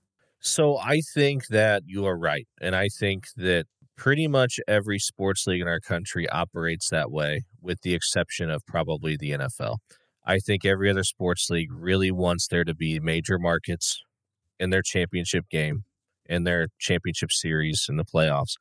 So 0.41 0.77
I 0.77 0.99
think 1.13 1.47
that 1.47 1.83
you 1.85 2.05
are 2.05 2.17
right. 2.17 2.47
And 2.59 2.75
I 2.75 2.89
think 2.89 3.27
that 3.37 3.65
pretty 3.95 4.27
much 4.27 4.59
every 4.67 4.99
sports 4.99 5.47
league 5.47 5.61
in 5.61 5.69
our 5.69 5.79
country 5.79 6.27
operates 6.27 6.89
that 6.89 7.09
way, 7.09 7.45
with 7.61 7.81
the 7.81 7.93
exception 7.93 8.49
of 8.49 8.65
probably 8.65 9.15
the 9.15 9.31
NFL. 9.31 9.77
I 10.25 10.39
think 10.39 10.65
every 10.65 10.89
other 10.89 11.03
sports 11.03 11.49
league 11.49 11.71
really 11.71 12.11
wants 12.11 12.47
there 12.47 12.65
to 12.65 12.75
be 12.75 12.99
major 12.99 13.39
markets 13.39 14.01
in 14.59 14.69
their 14.69 14.81
championship 14.81 15.45
game, 15.49 15.85
in 16.25 16.43
their 16.43 16.67
championship 16.77 17.31
series, 17.31 17.85
in 17.87 17.95
the 17.95 18.05
playoffs 18.05 18.55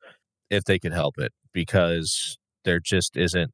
if 0.49 0.63
they 0.65 0.79
could 0.79 0.93
help 0.93 1.15
it 1.17 1.31
because 1.53 2.37
there 2.65 2.79
just 2.79 3.17
isn't 3.17 3.51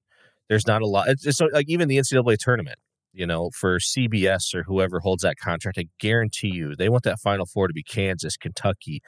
there's 0.49 0.67
not 0.67 0.81
a 0.81 0.87
lot 0.87 1.07
it's, 1.07 1.25
it's 1.25 1.41
like 1.53 1.69
even 1.69 1.87
the 1.87 1.97
ncaa 1.97 2.37
tournament 2.37 2.79
You 3.13 3.27
know, 3.27 3.49
for 3.59 3.79
CBS 3.79 4.53
or 4.55 4.63
whoever 4.63 4.99
holds 5.01 5.23
that 5.23 5.37
contract, 5.37 5.77
I 5.77 5.85
guarantee 5.99 6.49
you 6.53 6.75
they 6.75 6.89
want 6.89 7.03
that 7.03 7.19
Final 7.19 7.45
Four 7.45 7.67
to 7.67 7.73
be 7.73 7.83
Kansas, 7.83 8.37
Kentucky, 8.37 9.01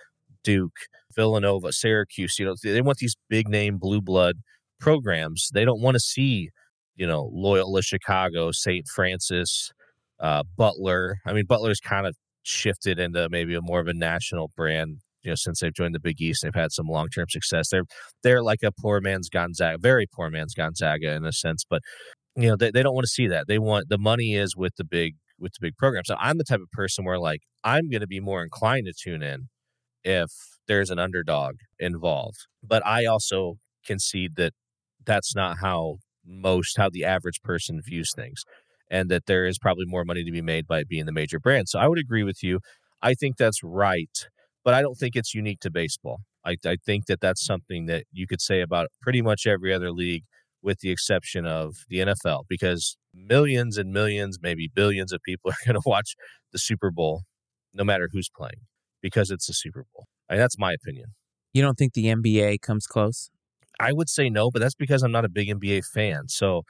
Duke, 0.43 0.77
Villanova, 1.15 1.71
Syracuse. 1.71 2.37
You 2.39 2.45
know, 2.47 2.55
they 2.63 2.81
want 2.81 2.97
these 2.99 3.15
big 3.29 3.47
name 3.47 3.77
blue 3.77 4.01
blood 4.01 4.37
programs. 4.79 5.49
They 5.53 5.65
don't 5.65 5.81
want 5.81 5.95
to 5.95 5.99
see, 6.01 6.49
you 6.95 7.07
know, 7.07 7.29
Loyola 7.33 7.81
Chicago, 7.81 8.51
St. 8.51 8.87
Francis, 8.93 9.71
uh, 10.19 10.43
Butler. 10.57 11.17
I 11.25 11.33
mean, 11.33 11.45
Butler's 11.45 11.79
kind 11.79 12.05
of 12.07 12.15
shifted 12.43 12.99
into 12.99 13.29
maybe 13.29 13.55
a 13.55 13.61
more 13.61 13.79
of 13.79 13.87
a 13.87 13.93
national 13.93 14.51
brand. 14.57 14.99
You 15.23 15.31
know, 15.31 15.35
since 15.35 15.59
they've 15.59 15.73
joined 15.73 15.95
the 15.95 15.99
Big 15.99 16.21
East, 16.21 16.41
they've 16.43 16.53
had 16.53 16.71
some 16.71 16.87
long 16.87 17.09
term 17.09 17.27
success. 17.29 17.69
They're 17.71 17.83
they're 18.23 18.43
like 18.43 18.63
a 18.63 18.71
poor 18.71 19.01
man's 19.01 19.29
Gonzaga, 19.29 19.77
very 19.79 20.07
poor 20.13 20.29
man's 20.29 20.53
Gonzaga 20.53 21.11
in 21.13 21.25
a 21.25 21.31
sense. 21.33 21.63
But 21.69 21.81
you 22.35 22.47
know, 22.49 22.55
they, 22.55 22.71
they 22.71 22.83
don't 22.83 22.95
want 22.95 23.05
to 23.05 23.11
see 23.11 23.27
that. 23.27 23.47
They 23.47 23.59
want 23.59 23.89
the 23.89 23.97
money 23.97 24.35
is 24.35 24.55
with 24.55 24.73
the 24.77 24.83
big 24.85 25.15
with 25.39 25.53
the 25.53 25.67
big 25.67 25.77
programs. 25.77 26.07
So 26.07 26.15
I'm 26.19 26.37
the 26.37 26.43
type 26.43 26.61
of 26.61 26.71
person 26.71 27.05
where 27.05 27.19
like 27.19 27.41
I'm 27.63 27.89
going 27.89 28.01
to 28.01 28.07
be 28.07 28.19
more 28.19 28.43
inclined 28.43 28.87
to 28.87 28.93
tune 28.93 29.23
in 29.23 29.49
if 30.03 30.29
there's 30.67 30.89
an 30.89 30.99
underdog 30.99 31.55
involved. 31.79 32.39
But 32.63 32.85
I 32.85 33.05
also 33.05 33.55
concede 33.85 34.35
that 34.37 34.53
that's 35.05 35.35
not 35.35 35.57
how 35.61 35.97
most 36.25 36.77
how 36.77 36.89
the 36.89 37.05
average 37.05 37.41
person 37.43 37.81
views 37.85 38.11
things 38.15 38.43
and 38.89 39.09
that 39.09 39.25
there 39.25 39.45
is 39.45 39.57
probably 39.59 39.85
more 39.87 40.05
money 40.05 40.23
to 40.23 40.31
be 40.31 40.41
made 40.41 40.67
by 40.67 40.83
being 40.87 41.05
the 41.05 41.11
major 41.11 41.39
brand. 41.39 41.69
So 41.69 41.79
I 41.79 41.87
would 41.87 41.99
agree 41.99 42.23
with 42.23 42.43
you. 42.43 42.59
I 43.01 43.13
think 43.15 43.37
that's 43.37 43.61
right, 43.63 44.27
but 44.63 44.73
I 44.73 44.81
don't 44.81 44.95
think 44.95 45.15
it's 45.15 45.33
unique 45.33 45.59
to 45.61 45.71
baseball. 45.71 46.21
I, 46.45 46.57
I 46.65 46.77
think 46.85 47.05
that 47.05 47.21
that's 47.21 47.45
something 47.45 47.85
that 47.87 48.05
you 48.11 48.27
could 48.27 48.41
say 48.41 48.61
about 48.61 48.87
pretty 49.01 49.21
much 49.21 49.47
every 49.47 49.73
other 49.73 49.91
league 49.91 50.23
with 50.61 50.79
the 50.79 50.91
exception 50.91 51.45
of 51.45 51.75
the 51.89 51.99
NFL 51.99 52.43
because 52.47 52.97
millions 53.13 53.77
and 53.77 53.91
millions, 53.91 54.39
maybe 54.41 54.69
billions 54.73 55.11
of 55.11 55.21
people 55.23 55.51
are 55.51 55.65
going 55.65 55.81
to 55.81 55.87
watch 55.87 56.15
the 56.51 56.59
Super 56.59 56.91
Bowl 56.91 57.23
no 57.73 57.83
matter 57.83 58.09
who's 58.11 58.29
playing 58.35 58.61
because 59.01 59.31
it's 59.31 59.47
the 59.47 59.53
Super 59.53 59.85
Bowl. 59.93 60.05
I 60.29 60.33
mean, 60.33 60.39
that's 60.39 60.57
my 60.57 60.73
opinion. 60.73 61.07
You 61.53 61.61
don't 61.61 61.77
think 61.77 61.93
the 61.93 62.05
NBA 62.05 62.61
comes 62.61 62.87
close? 62.87 63.29
I 63.79 63.91
would 63.91 64.09
say 64.09 64.29
no, 64.29 64.49
but 64.49 64.61
that's 64.61 64.75
because 64.75 65.03
I'm 65.03 65.11
not 65.11 65.25
a 65.25 65.29
big 65.29 65.49
NBA 65.49 65.83
fan. 65.93 66.27
So, 66.27 66.63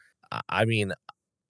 I 0.49 0.65
mean, 0.65 0.93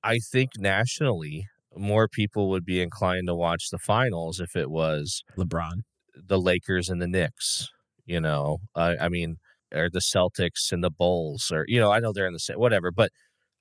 I 0.04 0.20
think 0.20 0.52
nationally, 0.58 1.48
more 1.76 2.08
people 2.08 2.50
would 2.50 2.66
be 2.66 2.82
inclined 2.82 3.28
to 3.28 3.36
watch 3.36 3.70
the 3.72 3.78
finals 3.78 4.40
if 4.40 4.56
it 4.56 4.70
was 4.70 5.24
LeBron, 5.38 5.82
the 6.16 6.40
Lakers, 6.40 6.90
and 6.90 7.02
the 7.02 7.08
Knicks. 7.08 7.70
You 8.06 8.20
know, 8.20 8.58
I, 8.76 8.98
I 8.98 9.10
mean, 9.10 9.38
or 9.74 9.90
the 9.90 10.00
Celtics 10.00 10.72
and 10.72 10.84
the 10.84 10.92
Bulls, 10.92 11.52
or 11.52 11.66
you 11.68 11.80
know, 11.80 11.92
I 11.92 12.00
know 12.00 12.12
they're 12.14 12.28
in 12.28 12.34
the 12.34 12.40
same 12.40 12.58
whatever, 12.58 12.92
but 12.92 13.12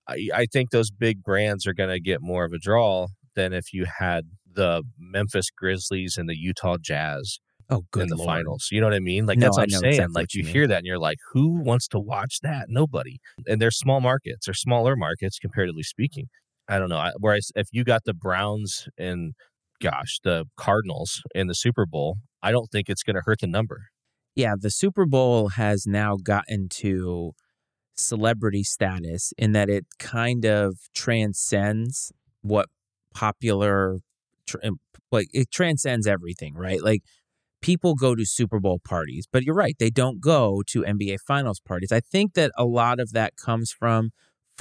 I, 0.09 0.29
I 0.35 0.47
think 0.47 0.71
those 0.71 0.91
big 0.91 1.23
brands 1.23 1.67
are 1.67 1.75
going 1.75 1.91
to 1.91 2.01
get 2.01 2.21
more 2.21 2.45
of 2.45 2.53
a 2.53 2.59
draw 2.59 3.09
than 3.35 3.53
if 3.53 3.73
you 3.73 3.87
had 3.99 4.27
the 4.55 4.83
Memphis 4.99 5.51
Grizzlies 5.51 6.17
and 6.19 6.29
the 6.29 6.37
Utah 6.37 6.77
Jazz 6.81 7.39
oh, 7.71 7.85
good 7.91 8.05
in 8.05 8.09
the 8.09 8.17
Lord. 8.17 8.27
finals. 8.27 8.69
You 8.71 8.81
know 8.81 8.87
what 8.87 8.95
I 8.95 9.01
mean? 9.01 9.27
Like 9.27 9.39
No, 9.39 9.47
that's 9.47 9.57
what 9.57 9.63
I'm 9.65 9.71
saying. 9.71 9.93
exactly 9.95 10.21
like 10.21 10.35
you 10.35 10.41
you 10.41 10.45
mean. 10.45 10.53
hear 10.53 10.67
that 10.67 10.79
and 10.79 10.87
you're 10.87 10.99
like, 10.99 11.19
who 11.33 11.63
wants 11.63 11.89
to 11.89 11.99
watch 11.99 12.41
that? 12.43 12.67
Nobody. 12.69 13.19
And 13.47 13.61
they're 13.61 13.71
small 13.71 14.01
markets 14.01 14.49
or 14.49 14.55
smaller 14.55 14.97
markets 14.97 15.39
comparatively 15.39 15.83
speaking. 15.83 16.27
I 16.69 16.79
don't 16.79 16.89
know. 16.89 16.99
I, 16.99 17.13
whereas 17.19 17.51
if 17.57 17.69
you 17.73 17.85
got 17.85 18.05
the 18.05 18.15
Browns 18.15 18.89
and 18.99 19.35
gosh, 19.83 20.21
the 20.23 20.47
Cardinals 20.57 21.23
in 21.35 21.49
the 21.49 21.55
Super 21.55 21.85
Bowl, 21.85 22.19
I 22.43 22.53
don't 22.53 22.71
think 22.71 22.89
it's 22.89 23.03
going 23.03 23.17
to 23.17 23.23
hurt 23.25 23.41
the 23.41 23.47
number. 23.47 23.89
Yeah, 24.35 24.55
the 24.59 24.71
Super 24.71 25.05
Bowl 25.05 25.51
has 25.51 25.87
now 25.87 26.17
gotten 26.17 26.69
to 26.77 27.33
celebrity 27.95 28.63
status 28.63 29.35
in 29.37 29.53
that 29.53 29.69
it 29.69 29.85
kind 29.99 30.47
of 30.47 30.79
transcends 30.95 32.13
what 32.41 32.69
popular 33.15 33.99
um, 34.65 34.79
like 35.11 35.29
it 35.33 35.51
transcends 35.51 36.07
everything, 36.07 36.55
right? 36.55 36.83
Like 36.83 37.03
people 37.61 37.95
go 37.95 38.15
to 38.15 38.25
Super 38.25 38.59
Bowl 38.59 38.81
parties, 38.83 39.27
but 39.31 39.43
you're 39.43 39.55
right, 39.55 39.77
they 39.79 39.91
don't 39.91 40.21
go 40.21 40.63
to 40.69 40.83
NBA 40.83 41.19
finals 41.27 41.61
parties. 41.61 41.93
I 41.93 42.01
think 42.01 42.35
that 42.35 42.51
a 42.57 42.65
lot 42.65 42.99
of 42.99 43.13
that 43.13 43.37
comes 43.37 43.71
from 43.71 44.11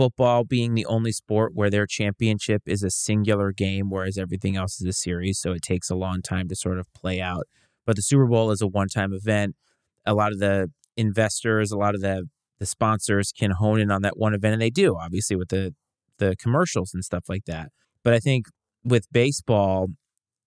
football 0.02 0.44
being 0.44 0.74
the 0.74 0.86
only 0.88 1.12
sport 1.12 1.52
where 1.54 1.70
their 1.70 1.86
championship 1.86 2.64
is 2.66 2.82
a 2.82 2.90
singular 2.90 3.52
game 3.52 3.92
whereas 3.92 4.18
everything 4.18 4.56
else 4.56 4.82
is 4.82 4.88
a 4.88 4.94
series, 4.94 5.38
so 5.38 5.52
it 5.52 5.62
takes 5.62 5.92
a 5.92 5.96
long 5.96 6.24
time 6.24 6.48
to 6.48 6.56
sort 6.56 6.80
of 6.80 6.92
play 6.94 7.22
out. 7.22 7.46
But 7.86 7.98
the 7.98 8.02
Super 8.02 8.26
Bowl 8.26 8.50
is 8.50 8.64
a 8.64 8.68
one-time 8.68 9.14
event. 9.14 9.56
A 10.04 10.16
lot 10.16 10.32
of 10.32 10.40
the 10.40 10.72
investors, 10.98 11.72
a 11.72 11.78
lot 11.78 11.94
of 11.94 12.02
the 12.02 12.24
the 12.58 12.66
sponsors 12.66 13.32
can 13.32 13.52
hone 13.52 13.80
in 13.80 13.92
on 13.92 14.02
that 14.02 14.18
one 14.18 14.34
event 14.34 14.54
and 14.54 14.62
they 14.62 14.72
do, 14.72 14.98
obviously 14.98 15.36
with 15.36 15.50
the 15.50 15.76
the 16.18 16.36
commercials 16.36 16.96
and 16.96 17.06
stuff 17.06 17.26
like 17.30 17.46
that. 17.46 17.70
But 18.04 18.16
I 18.16 18.20
think 18.20 18.48
with 18.84 19.06
baseball, 19.12 19.90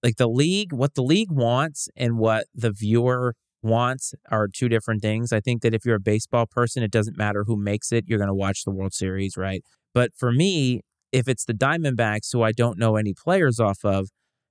like 0.02 0.16
the 0.16 0.28
league, 0.28 0.72
what 0.72 0.94
the 0.94 1.02
league 1.04 1.30
wants 1.30 1.88
and 1.96 2.18
what 2.18 2.46
the 2.52 2.72
viewer 2.72 3.36
wants 3.64 4.14
are 4.30 4.46
two 4.46 4.68
different 4.68 5.02
things. 5.02 5.32
I 5.32 5.40
think 5.40 5.62
that 5.62 5.74
if 5.74 5.84
you're 5.84 5.96
a 5.96 6.00
baseball 6.00 6.46
person, 6.46 6.82
it 6.82 6.90
doesn't 6.90 7.16
matter 7.16 7.44
who 7.44 7.56
makes 7.56 7.90
it, 7.90 8.04
you're 8.06 8.18
going 8.18 8.28
to 8.28 8.34
watch 8.34 8.64
the 8.64 8.70
World 8.70 8.94
Series, 8.94 9.36
right? 9.36 9.62
But 9.92 10.12
for 10.14 10.30
me, 10.30 10.82
if 11.10 11.28
it's 11.28 11.44
the 11.44 11.54
Diamondbacks, 11.54 12.32
who 12.32 12.42
I 12.42 12.52
don't 12.52 12.78
know 12.78 12.96
any 12.96 13.14
players 13.14 13.58
off 13.58 13.84
of, 13.84 14.08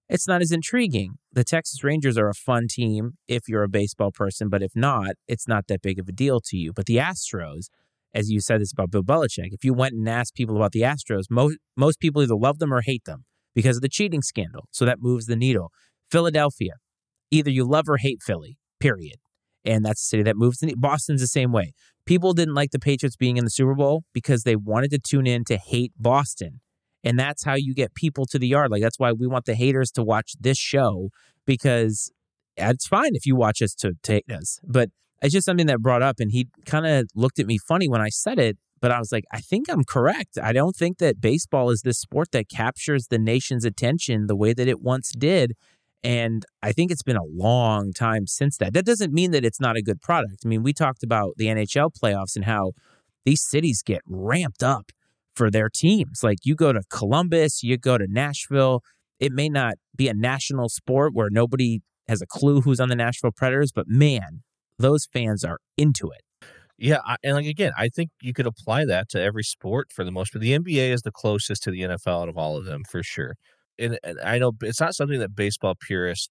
it's 0.10 0.28
not 0.28 0.42
as 0.42 0.52
intriguing. 0.52 1.16
The 1.32 1.44
Texas 1.44 1.84
Rangers 1.84 2.18
are 2.18 2.30
a 2.30 2.34
fun 2.34 2.68
team 2.70 3.14
if 3.28 3.48
you're 3.48 3.64
a 3.64 3.70
baseball 3.70 4.12
person, 4.12 4.50
but 4.50 4.62
if 4.62 4.72
not, 4.76 5.12
it's 5.28 5.48
not 5.48 5.68
that 5.68 5.82
big 5.82 6.00
of 6.00 6.08
a 6.08 6.12
deal 6.12 6.42
to 6.42 6.58
you. 6.58 6.74
But 6.74 6.86
the 6.86 6.98
Astros, 6.98 7.68
as 8.14 8.30
you 8.30 8.40
said 8.42 8.62
this 8.62 8.72
about 8.72 8.92
Bill 8.92 9.04
Belichick, 9.04 9.54
if 9.54 9.64
you 9.64 9.74
went 9.74 9.94
and 9.94 10.08
asked 10.08 10.36
people 10.36 10.56
about 10.56 10.72
the 10.72 10.82
Astros, 10.82 11.26
most 11.30 11.58
most 11.76 12.00
people 12.00 12.22
either 12.22 12.36
love 12.36 12.60
them 12.60 12.74
or 12.74 12.82
hate 12.82 13.06
them 13.06 13.26
because 13.56 13.78
of 13.78 13.82
the 13.82 13.90
cheating 13.90 14.22
scandal. 14.22 14.68
So 14.72 14.86
that 14.86 15.02
moves 15.02 15.26
the 15.26 15.36
needle. 15.36 15.72
Philadelphia, 16.12 16.74
either 17.32 17.50
you 17.50 17.66
love 17.66 17.90
or 17.90 17.98
hate 17.98 18.22
Philly, 18.22 18.58
period. 18.84 19.16
And 19.66 19.86
that's 19.86 20.02
a 20.02 20.06
city 20.06 20.24
that 20.24 20.36
moves. 20.36 20.62
Boston's 20.76 21.22
the 21.22 21.28
same 21.28 21.54
way. 21.54 21.72
People 22.06 22.34
didn't 22.34 22.54
like 22.54 22.72
the 22.72 22.80
Patriots 22.80 23.16
being 23.16 23.38
in 23.38 23.46
the 23.46 23.50
Super 23.50 23.76
Bowl 23.76 24.04
because 24.14 24.44
they 24.44 24.58
wanted 24.58 24.92
to 24.92 25.00
tune 25.00 25.26
in 25.26 25.46
to 25.46 25.56
hate 25.56 25.94
Boston. 25.98 26.60
And 27.02 27.18
that's 27.18 27.46
how 27.46 27.56
you 27.56 27.74
get 27.74 27.96
people 27.96 28.26
to 28.26 28.38
the 28.38 28.48
yard. 28.48 28.72
Like 28.72 28.82
that's 28.82 29.00
why 29.00 29.14
we 29.14 29.26
want 29.26 29.46
the 29.46 29.56
haters 29.56 29.90
to 29.92 30.04
watch 30.04 30.34
this 30.40 30.58
show 30.58 31.10
because 31.46 32.12
it's 32.58 32.88
fine 32.88 33.12
if 33.14 33.26
you 33.26 33.38
watch 33.38 33.62
us 33.62 33.74
to, 33.76 33.94
hate 34.06 34.30
us. 34.30 34.60
But 34.68 34.90
it's 35.22 35.34
just 35.34 35.46
something 35.46 35.68
that 35.68 35.80
brought 35.80 36.02
up 36.02 36.20
and 36.20 36.32
he 36.32 36.50
kind 36.66 36.86
of 36.86 37.08
looked 37.16 37.40
at 37.40 37.48
me 37.48 37.58
funny 37.58 37.88
when 37.88 38.02
I 38.02 38.10
said 38.10 38.40
it, 38.40 38.58
but 38.82 38.92
I 38.92 39.00
was 39.00 39.14
like, 39.14 39.24
I 39.32 39.40
think 39.40 39.70
I'm 39.70 39.86
correct. 39.86 40.38
I 40.42 40.52
don't 40.52 40.76
think 40.76 40.98
that 40.98 41.22
baseball 41.22 41.70
is 41.70 41.84
this 41.84 42.00
sport 42.00 42.32
that 42.34 42.50
captures 42.50 43.08
the 43.08 43.18
nation's 43.18 43.64
attention 43.64 44.28
the 44.28 44.36
way 44.36 44.52
that 44.52 44.68
it 44.68 44.82
once 44.82 45.14
did. 45.18 45.54
And 46.04 46.46
I 46.62 46.74
think 46.74 46.92
it's 46.92 47.04
been 47.04 47.18
a 47.18 47.24
long 47.24 47.94
time 47.94 48.28
since 48.28 48.58
that. 48.58 48.74
That 48.74 48.86
doesn't 48.86 49.14
mean 49.14 49.32
that 49.32 49.46
it's 49.46 49.62
not 49.62 49.78
a 49.78 49.82
good 49.82 50.02
product. 50.02 50.42
I 50.44 50.48
mean, 50.48 50.62
we 50.62 50.74
talked 50.74 51.04
about 51.04 51.36
the 51.38 51.46
NHL 51.46 51.92
playoffs 51.94 52.36
and 52.36 52.46
how 52.46 52.74
these 53.26 53.42
cities 53.42 53.82
get 53.82 54.02
ramped 54.06 54.64
up 54.64 54.92
for 55.36 55.50
their 55.50 55.70
teams. 55.70 56.20
Like 56.22 56.40
you 56.44 56.56
go 56.56 56.74
to 56.74 56.82
Columbus, 56.90 57.64
you 57.64 57.78
go 57.78 57.98
to 57.98 58.06
Nashville. 58.08 58.82
It 59.20 59.32
may 59.32 59.48
not 59.48 59.76
be 59.96 60.10
a 60.10 60.14
national 60.14 60.70
sport 60.70 61.14
where 61.14 61.30
nobody 61.32 61.80
has 62.08 62.22
a 62.22 62.28
clue 62.28 62.62
who's 62.62 62.82
on 62.82 62.90
the 62.90 62.96
Nashville 62.96 63.32
Predators, 63.32 63.72
but 63.72 63.88
man, 63.88 64.44
those 64.78 65.06
fans 65.06 65.46
are 65.46 65.60
into 65.78 66.10
it. 66.12 66.22
Yeah, 66.78 66.98
and 67.24 67.36
like 67.36 67.46
again, 67.46 67.72
I 67.78 67.88
think 67.88 68.10
you 68.22 68.34
could 68.34 68.48
apply 68.48 68.86
that 68.86 69.08
to 69.10 69.22
every 69.22 69.44
sport 69.44 69.92
for 69.94 70.04
the 70.04 70.12
most 70.12 70.34
part. 70.34 70.42
The 70.42 70.58
NBA 70.58 70.92
is 70.92 71.04
the 71.04 71.12
closest 71.12 71.64
to 71.64 71.72
the 71.72 71.82
NFL 71.82 72.24
out 72.24 72.30
of 72.30 72.38
all 72.38 72.58
of 72.58 72.66
them 72.66 72.82
for 72.90 73.04
sure. 73.04 73.36
And, 73.80 73.98
and 74.04 74.20
I 74.24 74.38
know 74.40 74.52
it's 74.62 74.80
not 74.80 74.96
something 74.96 75.20
that 75.20 75.36
baseball 75.36 75.76
purists 75.80 76.30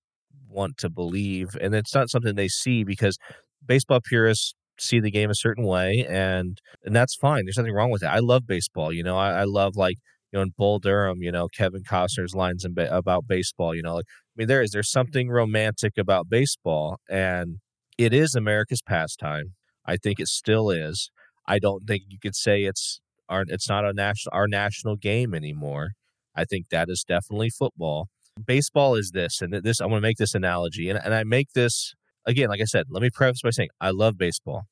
want 0.49 0.77
to 0.79 0.91
believe, 0.91 1.57
and 1.61 1.75
it's 1.75 1.95
not 1.95 2.11
something 2.11 2.35
they 2.35 2.49
see 2.49 2.85
because 2.85 3.19
baseball 3.67 4.01
purists 4.05 4.55
see 4.79 5.01
the 5.01 5.11
game 5.11 5.31
a 5.31 5.35
certain 5.35 5.65
way, 5.65 6.07
and 6.09 6.59
and 6.85 6.95
that's 6.95 7.15
fine. 7.17 7.45
There's 7.45 7.57
nothing 7.57 7.75
wrong 7.75 7.91
with 7.91 8.03
it. 8.03 8.07
I 8.07 8.19
love 8.21 8.47
baseball. 8.47 8.93
You 8.93 9.03
know, 9.03 9.17
I, 9.17 9.41
I 9.41 9.45
love 9.45 9.77
like 9.77 9.97
you 10.33 10.39
know 10.39 10.43
in 10.43 10.53
Bull 10.57 10.79
Durham. 10.79 11.23
You 11.23 11.33
know, 11.33 11.49
Kevin 11.49 11.83
Costner's 11.85 12.35
lines 12.35 12.65
in 12.65 12.75
ba- 12.75 12.95
about 12.97 13.27
baseball. 13.27 13.75
You 13.75 13.83
know, 13.83 13.97
like 13.97 14.07
I 14.09 14.35
mean, 14.37 14.49
there 14.49 14.63
is 14.63 14.71
there's 14.73 14.91
something 14.91 15.29
romantic 15.31 15.95
about 15.99 16.29
baseball, 16.29 16.99
and 17.11 17.59
it 17.99 18.13
is 18.13 18.35
America's 18.35 18.83
pastime. 18.83 19.55
I 19.87 19.97
think 19.97 20.21
it 20.21 20.29
still 20.29 20.71
is. 20.71 21.11
I 21.47 21.59
don't 21.59 21.85
think 21.87 22.05
you 22.09 22.19
could 22.21 22.37
say 22.37 22.65
it's 22.65 23.01
our 23.29 23.45
it's 23.49 23.69
not 23.69 23.85
a 23.85 23.93
national 23.93 24.31
our 24.35 24.49
national 24.49 24.97
game 24.97 25.35
anymore. 25.35 25.91
I 26.35 26.45
think 26.45 26.69
that 26.71 26.89
is 26.89 27.05
definitely 27.07 27.51
football. 27.51 28.09
Baseball 28.47 28.95
is 28.95 29.11
this, 29.13 29.43
and 29.43 29.53
this 29.53 29.81
I 29.81 29.87
want 29.87 29.99
to 29.99 30.09
make 30.09 30.17
this 30.17 30.35
analogy, 30.35 30.89
and, 30.89 30.99
and 31.03 31.15
I 31.15 31.25
make 31.25 31.53
this 31.55 31.95
again, 32.27 32.49
like 32.49 32.61
I 32.61 32.65
said. 32.65 32.87
Let 32.89 33.03
me 33.03 33.11
preface 33.11 33.43
by 33.43 33.51
saying 33.51 33.69
I 33.81 33.91
love 33.91 34.17
baseball. 34.17 34.65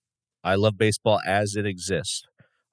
I 0.43 0.55
love 0.55 0.79
baseball 0.79 1.21
as 1.27 1.57
it 1.57 1.67
exists. 1.67 2.23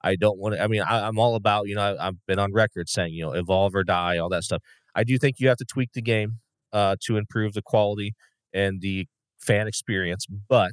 I 0.02 0.16
don't 0.16 0.38
want 0.38 0.54
to. 0.54 0.62
I 0.62 0.66
mean, 0.66 0.82
I, 0.82 1.06
I'm 1.06 1.18
all 1.18 1.34
about 1.34 1.68
you 1.68 1.74
know. 1.74 1.82
I, 1.82 2.08
I've 2.08 2.26
been 2.26 2.38
on 2.38 2.52
record 2.52 2.88
saying 2.88 3.12
you 3.12 3.24
know 3.24 3.32
evolve 3.32 3.74
or 3.74 3.84
die, 3.84 4.16
all 4.16 4.30
that 4.30 4.44
stuff. 4.44 4.62
I 4.94 5.04
do 5.04 5.18
think 5.18 5.36
you 5.38 5.48
have 5.48 5.58
to 5.58 5.64
tweak 5.64 5.92
the 5.92 6.02
game 6.02 6.38
uh, 6.72 6.96
to 7.04 7.16
improve 7.16 7.52
the 7.52 7.62
quality 7.62 8.14
and 8.52 8.80
the 8.80 9.06
fan 9.38 9.68
experience, 9.68 10.26
but 10.26 10.72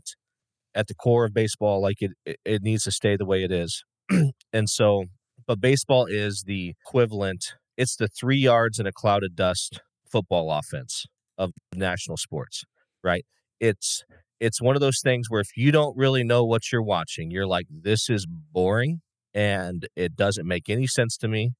at 0.73 0.87
the 0.87 0.95
core 0.95 1.25
of 1.25 1.33
baseball, 1.33 1.81
like 1.81 2.01
it, 2.01 2.11
it, 2.25 2.37
it 2.43 2.61
needs 2.61 2.83
to 2.83 2.91
stay 2.91 3.15
the 3.15 3.25
way 3.25 3.43
it 3.43 3.51
is. 3.51 3.83
and 4.53 4.69
so, 4.69 5.05
but 5.47 5.61
baseball 5.61 6.05
is 6.05 6.43
the 6.45 6.69
equivalent 6.69 7.53
it's 7.77 7.95
the 7.95 8.07
three 8.07 8.37
yards 8.37 8.79
in 8.79 8.85
a 8.85 8.91
cloud 8.91 9.23
of 9.23 9.35
dust 9.35 9.79
football 10.11 10.51
offense 10.51 11.05
of 11.37 11.51
national 11.73 12.17
sports, 12.17 12.63
right? 13.03 13.25
It's 13.59 14.03
it's 14.39 14.61
one 14.61 14.75
of 14.75 14.81
those 14.81 14.99
things 15.03 15.27
where 15.29 15.41
if 15.41 15.55
you 15.55 15.71
don't 15.71 15.97
really 15.97 16.23
know 16.23 16.43
what 16.43 16.71
you're 16.71 16.83
watching, 16.83 17.31
you're 17.31 17.47
like, 17.47 17.65
this 17.69 18.09
is 18.09 18.27
boring 18.29 19.01
and 19.33 19.87
it 19.95 20.15
doesn't 20.15 20.47
make 20.47 20.69
any 20.69 20.87
sense 20.87 21.17
to 21.17 21.27
me. 21.27 21.51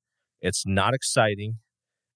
It's 0.41 0.63
not 0.66 0.93
exciting. 0.93 1.55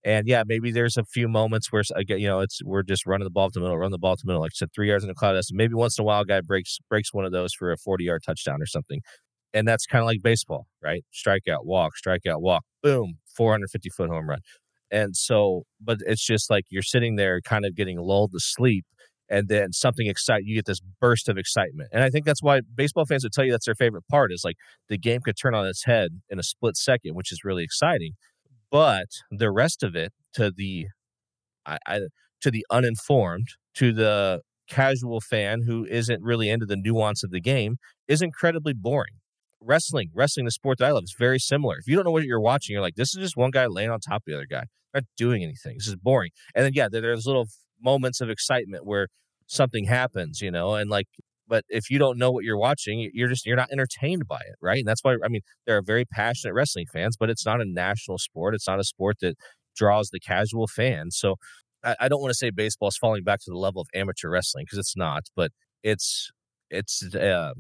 And 0.05 0.27
yeah, 0.27 0.43
maybe 0.45 0.71
there's 0.71 0.95
a 0.97 1.03
few 1.03 1.27
moments 1.27 1.71
where 1.71 1.83
again, 1.95 2.19
you 2.19 2.27
know, 2.27 2.39
it's 2.39 2.63
we're 2.63 2.83
just 2.83 3.05
running 3.05 3.25
the 3.25 3.31
ball 3.31 3.49
to 3.49 3.53
the 3.53 3.59
middle, 3.59 3.77
run 3.77 3.91
the 3.91 3.97
ball 3.97 4.15
to 4.15 4.21
the 4.23 4.27
middle, 4.27 4.41
like 4.41 4.51
I 4.53 4.55
said, 4.55 4.69
three 4.73 4.87
yards 4.87 5.03
in 5.03 5.09
the 5.09 5.13
cloud. 5.13 5.31
Of 5.31 5.39
dust. 5.39 5.51
Maybe 5.53 5.73
once 5.73 5.97
in 5.97 6.03
a 6.03 6.05
while, 6.05 6.21
a 6.21 6.25
guy 6.25 6.41
breaks 6.41 6.77
breaks 6.89 7.13
one 7.13 7.25
of 7.25 7.31
those 7.31 7.53
for 7.53 7.71
a 7.71 7.77
40 7.77 8.05
yard 8.05 8.21
touchdown 8.25 8.61
or 8.61 8.65
something. 8.65 9.01
And 9.53 9.67
that's 9.67 9.85
kind 9.85 10.01
of 10.01 10.05
like 10.05 10.21
baseball, 10.21 10.67
right? 10.81 11.03
Strikeout, 11.13 11.65
walk, 11.65 11.93
strikeout, 12.01 12.39
walk, 12.39 12.63
boom, 12.83 13.17
450 13.39 13.89
foot 13.91 14.09
home 14.09 14.29
run. 14.29 14.39
And 14.91 15.15
so, 15.15 15.63
but 15.79 15.99
it's 16.05 16.25
just 16.25 16.49
like 16.49 16.65
you're 16.69 16.83
sitting 16.83 17.15
there 17.15 17.39
kind 17.41 17.65
of 17.65 17.75
getting 17.75 17.97
lulled 17.99 18.33
to 18.33 18.39
sleep 18.39 18.85
and 19.29 19.47
then 19.47 19.71
something 19.71 20.07
excite 20.07 20.43
you 20.43 20.55
get 20.55 20.65
this 20.65 20.81
burst 20.99 21.29
of 21.29 21.37
excitement. 21.37 21.89
And 21.93 22.03
I 22.03 22.09
think 22.09 22.25
that's 22.25 22.43
why 22.43 22.61
baseball 22.75 23.05
fans 23.05 23.23
would 23.23 23.31
tell 23.31 23.45
you 23.45 23.51
that's 23.51 23.65
their 23.65 23.75
favorite 23.75 24.03
part 24.11 24.33
is 24.33 24.41
like 24.43 24.57
the 24.89 24.97
game 24.97 25.21
could 25.21 25.37
turn 25.41 25.55
on 25.55 25.67
its 25.67 25.85
head 25.85 26.21
in 26.29 26.39
a 26.39 26.43
split 26.43 26.75
second, 26.75 27.15
which 27.15 27.31
is 27.31 27.45
really 27.45 27.63
exciting. 27.63 28.13
But 28.71 29.07
the 29.31 29.51
rest 29.51 29.83
of 29.83 29.95
it 29.95 30.11
to 30.33 30.51
the 30.51 30.87
I, 31.65 31.77
I 31.87 31.99
to 32.41 32.51
the 32.51 32.65
uninformed, 32.71 33.47
to 33.75 33.93
the 33.93 34.41
casual 34.69 35.21
fan 35.21 35.61
who 35.65 35.85
isn't 35.85 36.21
really 36.23 36.49
into 36.49 36.65
the 36.65 36.77
nuance 36.77 37.23
of 37.23 37.31
the 37.31 37.41
game 37.41 37.77
is 38.07 38.21
incredibly 38.21 38.73
boring. 38.73 39.15
Wrestling, 39.61 40.09
wrestling, 40.13 40.45
the 40.45 40.51
sport 40.51 40.77
that 40.77 40.85
I 40.85 40.91
love, 40.91 41.03
is 41.03 41.15
very 41.19 41.39
similar. 41.39 41.77
If 41.77 41.87
you 41.87 41.95
don't 41.95 42.05
know 42.05 42.11
what 42.11 42.23
you're 42.23 42.39
watching, 42.39 42.73
you're 42.73 42.81
like, 42.81 42.95
this 42.95 43.15
is 43.15 43.21
just 43.21 43.35
one 43.35 43.51
guy 43.51 43.65
laying 43.65 43.89
on 43.89 43.99
top 43.99 44.21
of 44.21 44.23
the 44.25 44.35
other 44.35 44.47
guy, 44.49 44.63
not 44.93 45.03
doing 45.17 45.43
anything. 45.43 45.75
This 45.77 45.87
is 45.87 45.97
boring. 45.97 46.31
And 46.55 46.63
then, 46.65 46.71
yeah, 46.73 46.87
there's 46.89 47.25
little 47.25 47.47
moments 47.81 48.21
of 48.21 48.29
excitement 48.29 48.85
where 48.85 49.07
something 49.47 49.85
happens, 49.85 50.41
you 50.41 50.49
know, 50.49 50.75
and 50.75 50.89
like, 50.89 51.07
but 51.47 51.65
if 51.67 51.89
you 51.89 51.97
don't 51.99 52.17
know 52.17 52.31
what 52.31 52.43
you're 52.43 52.57
watching, 52.57 53.09
you're 53.13 53.27
just, 53.27 53.45
you're 53.45 53.57
not 53.57 53.71
entertained 53.71 54.27
by 54.27 54.37
it. 54.37 54.55
Right. 54.61 54.77
And 54.77 54.87
that's 54.87 55.03
why, 55.03 55.15
I 55.25 55.27
mean, 55.27 55.41
there 55.65 55.75
are 55.75 55.81
very 55.81 56.05
passionate 56.05 56.53
wrestling 56.53 56.85
fans, 56.93 57.17
but 57.19 57.29
it's 57.29 57.45
not 57.45 57.59
a 57.59 57.65
national 57.65 58.19
sport. 58.19 58.53
It's 58.53 58.67
not 58.67 58.79
a 58.79 58.83
sport 58.83 59.17
that 59.21 59.35
draws 59.75 60.09
the 60.09 60.19
casual 60.19 60.67
fan. 60.67 61.11
So 61.11 61.35
I, 61.83 61.95
I 62.01 62.07
don't 62.07 62.21
want 62.21 62.31
to 62.31 62.37
say 62.37 62.51
baseball 62.51 62.89
is 62.89 62.97
falling 62.97 63.23
back 63.23 63.39
to 63.39 63.51
the 63.51 63.57
level 63.57 63.81
of 63.81 63.87
amateur 63.93 64.29
wrestling 64.29 64.65
because 64.65 64.77
it's 64.77 64.95
not, 64.95 65.23
but 65.35 65.51
it's, 65.83 66.29
it's, 66.69 67.15
uh, 67.15 67.53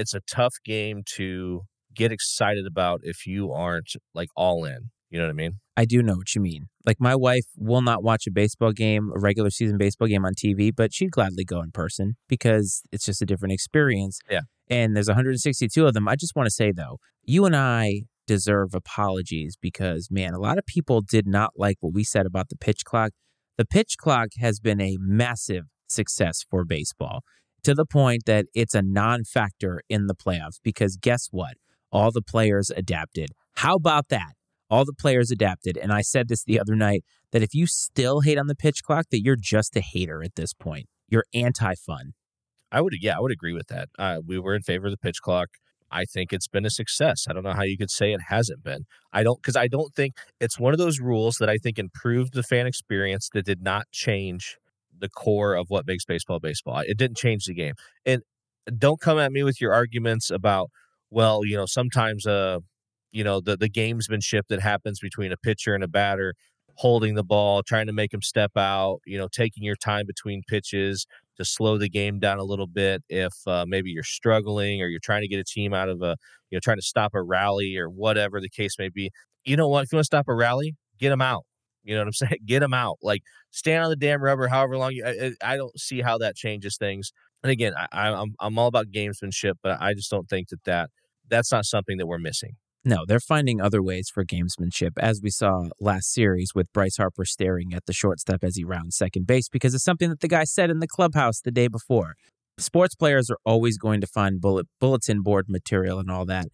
it's 0.00 0.14
a 0.14 0.20
tough 0.20 0.54
game 0.64 1.02
to 1.16 1.62
get 1.94 2.10
excited 2.10 2.66
about 2.66 3.00
if 3.02 3.26
you 3.26 3.52
aren't 3.52 3.92
like 4.14 4.28
all 4.34 4.64
in. 4.64 4.90
You 5.10 5.18
know 5.18 5.26
what 5.26 5.30
I 5.30 5.34
mean? 5.34 5.52
I 5.76 5.84
do 5.84 6.02
know 6.02 6.14
what 6.14 6.34
you 6.34 6.40
mean. 6.40 6.66
Like 6.86 6.96
my 7.00 7.16
wife 7.16 7.44
will 7.56 7.82
not 7.82 8.02
watch 8.02 8.26
a 8.26 8.30
baseball 8.30 8.72
game, 8.72 9.10
a 9.14 9.18
regular 9.18 9.50
season 9.50 9.76
baseball 9.76 10.08
game 10.08 10.24
on 10.24 10.34
TV, 10.34 10.70
but 10.74 10.94
she'd 10.94 11.10
gladly 11.10 11.44
go 11.44 11.60
in 11.60 11.72
person 11.72 12.16
because 12.28 12.82
it's 12.92 13.04
just 13.04 13.20
a 13.20 13.26
different 13.26 13.52
experience. 13.52 14.20
Yeah. 14.30 14.42
And 14.68 14.94
there's 14.94 15.08
162 15.08 15.84
of 15.84 15.94
them. 15.94 16.08
I 16.08 16.14
just 16.14 16.36
want 16.36 16.46
to 16.46 16.50
say 16.50 16.72
though, 16.72 16.98
you 17.24 17.44
and 17.44 17.56
I 17.56 18.02
deserve 18.26 18.72
apologies 18.72 19.56
because 19.60 20.08
man, 20.10 20.32
a 20.32 20.38
lot 20.38 20.58
of 20.58 20.64
people 20.64 21.00
did 21.02 21.26
not 21.26 21.52
like 21.56 21.76
what 21.80 21.92
we 21.92 22.04
said 22.04 22.24
about 22.24 22.48
the 22.48 22.56
pitch 22.56 22.84
clock. 22.84 23.10
The 23.58 23.66
pitch 23.66 23.96
clock 23.98 24.28
has 24.38 24.60
been 24.60 24.80
a 24.80 24.96
massive 25.00 25.64
success 25.88 26.44
for 26.48 26.64
baseball 26.64 27.22
to 27.64 27.74
the 27.74 27.86
point 27.86 28.24
that 28.26 28.46
it's 28.54 28.74
a 28.74 28.82
non-factor 28.82 29.82
in 29.88 30.06
the 30.06 30.14
playoffs 30.14 30.60
because 30.62 30.96
guess 30.96 31.28
what? 31.30 31.54
All 31.92 32.10
the 32.10 32.22
players 32.22 32.70
adapted. 32.70 33.30
How 33.54 33.74
about 33.74 34.08
that? 34.08 34.34
all 34.70 34.84
the 34.84 34.94
players 34.94 35.30
adapted. 35.30 35.76
And 35.76 35.92
I 35.92 36.00
said 36.00 36.28
this 36.28 36.44
the 36.44 36.60
other 36.60 36.76
night 36.76 37.04
that 37.32 37.42
if 37.42 37.54
you 37.54 37.66
still 37.66 38.20
hate 38.20 38.38
on 38.38 38.46
the 38.46 38.54
pitch 38.54 38.82
clock, 38.82 39.06
that 39.10 39.22
you're 39.22 39.36
just 39.36 39.76
a 39.76 39.80
hater 39.80 40.22
at 40.22 40.36
this 40.36 40.54
point. 40.54 40.86
You're 41.08 41.24
anti 41.34 41.74
fun. 41.74 42.12
I 42.72 42.80
would, 42.80 42.94
yeah, 43.00 43.16
I 43.16 43.20
would 43.20 43.32
agree 43.32 43.52
with 43.52 43.66
that. 43.66 43.88
Uh, 43.98 44.20
we 44.24 44.38
were 44.38 44.54
in 44.54 44.62
favor 44.62 44.86
of 44.86 44.92
the 44.92 44.98
pitch 44.98 45.20
clock. 45.20 45.48
I 45.90 46.04
think 46.04 46.32
it's 46.32 46.46
been 46.46 46.64
a 46.64 46.70
success. 46.70 47.26
I 47.28 47.32
don't 47.32 47.42
know 47.42 47.52
how 47.52 47.64
you 47.64 47.76
could 47.76 47.90
say 47.90 48.12
it 48.12 48.20
hasn't 48.28 48.62
been. 48.62 48.84
I 49.12 49.24
don't, 49.24 49.42
because 49.42 49.56
I 49.56 49.66
don't 49.66 49.92
think 49.92 50.14
it's 50.40 50.56
one 50.56 50.72
of 50.72 50.78
those 50.78 51.00
rules 51.00 51.38
that 51.40 51.50
I 51.50 51.56
think 51.56 51.80
improved 51.80 52.32
the 52.32 52.44
fan 52.44 52.68
experience 52.68 53.28
that 53.34 53.44
did 53.44 53.60
not 53.60 53.90
change 53.90 54.56
the 55.00 55.08
core 55.08 55.54
of 55.54 55.66
what 55.68 55.86
makes 55.86 56.04
baseball 56.04 56.40
baseball. 56.40 56.82
It 56.86 56.98
didn't 56.98 57.16
change 57.16 57.46
the 57.46 57.54
game. 57.54 57.74
And 58.06 58.22
don't 58.78 59.00
come 59.00 59.18
at 59.18 59.32
me 59.32 59.42
with 59.42 59.60
your 59.60 59.72
arguments 59.74 60.30
about, 60.30 60.70
well, 61.10 61.44
you 61.44 61.56
know, 61.56 61.66
sometimes 61.66 62.26
uh, 62.26 62.60
you 63.12 63.24
know 63.24 63.40
the 63.40 63.56
the 63.56 63.68
gamesmanship 63.68 64.42
that 64.48 64.60
happens 64.60 65.00
between 65.00 65.32
a 65.32 65.36
pitcher 65.36 65.74
and 65.74 65.84
a 65.84 65.88
batter 65.88 66.34
holding 66.76 67.14
the 67.14 67.24
ball 67.24 67.62
trying 67.62 67.86
to 67.86 67.92
make 67.92 68.12
him 68.14 68.22
step 68.22 68.52
out 68.56 69.00
you 69.06 69.18
know 69.18 69.28
taking 69.32 69.62
your 69.64 69.76
time 69.76 70.06
between 70.06 70.42
pitches 70.48 71.06
to 71.36 71.44
slow 71.44 71.76
the 71.78 71.88
game 71.88 72.18
down 72.18 72.38
a 72.38 72.44
little 72.44 72.66
bit 72.66 73.02
if 73.08 73.32
uh, 73.46 73.64
maybe 73.68 73.90
you're 73.90 74.02
struggling 74.02 74.80
or 74.82 74.86
you're 74.88 75.00
trying 75.02 75.22
to 75.22 75.28
get 75.28 75.38
a 75.38 75.44
team 75.44 75.74
out 75.74 75.88
of 75.88 76.00
a 76.02 76.16
you 76.50 76.56
know 76.56 76.60
trying 76.60 76.78
to 76.78 76.82
stop 76.82 77.12
a 77.14 77.22
rally 77.22 77.76
or 77.76 77.88
whatever 77.90 78.40
the 78.40 78.48
case 78.48 78.76
may 78.78 78.88
be 78.88 79.10
you 79.44 79.56
know 79.56 79.68
what 79.68 79.84
if 79.84 79.92
you 79.92 79.96
want 79.96 80.04
to 80.04 80.06
stop 80.06 80.26
a 80.28 80.34
rally 80.34 80.74
get 80.98 81.10
them 81.10 81.22
out 81.22 81.44
you 81.82 81.94
know 81.94 82.00
what 82.00 82.08
i'm 82.08 82.12
saying 82.28 82.38
get 82.46 82.60
them 82.60 82.74
out 82.74 82.98
like 83.02 83.22
stand 83.50 83.84
on 83.84 83.90
the 83.90 83.96
damn 83.96 84.22
rubber 84.22 84.48
however 84.48 84.76
long 84.76 84.92
you 84.92 85.04
i, 85.04 85.32
I 85.42 85.56
don't 85.56 85.78
see 85.78 86.00
how 86.00 86.18
that 86.18 86.36
changes 86.36 86.76
things 86.76 87.12
and 87.42 87.50
again 87.50 87.72
I, 87.76 88.08
I'm, 88.08 88.34
I'm 88.40 88.58
all 88.58 88.68
about 88.68 88.86
gamesmanship 88.90 89.54
but 89.62 89.80
i 89.80 89.94
just 89.94 90.10
don't 90.10 90.28
think 90.28 90.48
that 90.48 90.64
that 90.64 90.90
that's 91.28 91.52
not 91.52 91.64
something 91.64 91.98
that 91.98 92.06
we're 92.06 92.18
missing 92.18 92.56
no, 92.82 93.04
they're 93.06 93.20
finding 93.20 93.60
other 93.60 93.82
ways 93.82 94.08
for 94.08 94.24
gamesmanship, 94.24 94.92
as 94.96 95.20
we 95.22 95.28
saw 95.28 95.68
last 95.80 96.14
series 96.14 96.54
with 96.54 96.72
Bryce 96.72 96.96
Harper 96.96 97.26
staring 97.26 97.74
at 97.74 97.84
the 97.84 97.92
shortstop 97.92 98.42
as 98.42 98.56
he 98.56 98.64
rounds 98.64 98.96
second 98.96 99.26
base 99.26 99.50
because 99.50 99.74
it's 99.74 99.84
something 99.84 100.08
that 100.08 100.20
the 100.20 100.28
guy 100.28 100.44
said 100.44 100.70
in 100.70 100.80
the 100.80 100.88
clubhouse 100.88 101.42
the 101.42 101.50
day 101.50 101.68
before. 101.68 102.14
Sports 102.56 102.94
players 102.94 103.30
are 103.30 103.38
always 103.44 103.76
going 103.76 104.00
to 104.00 104.06
find 104.06 104.40
bullet, 104.40 104.66
bulletin 104.80 105.22
board 105.22 105.46
material 105.46 105.98
and 105.98 106.10
all 106.10 106.24
that. 106.24 106.46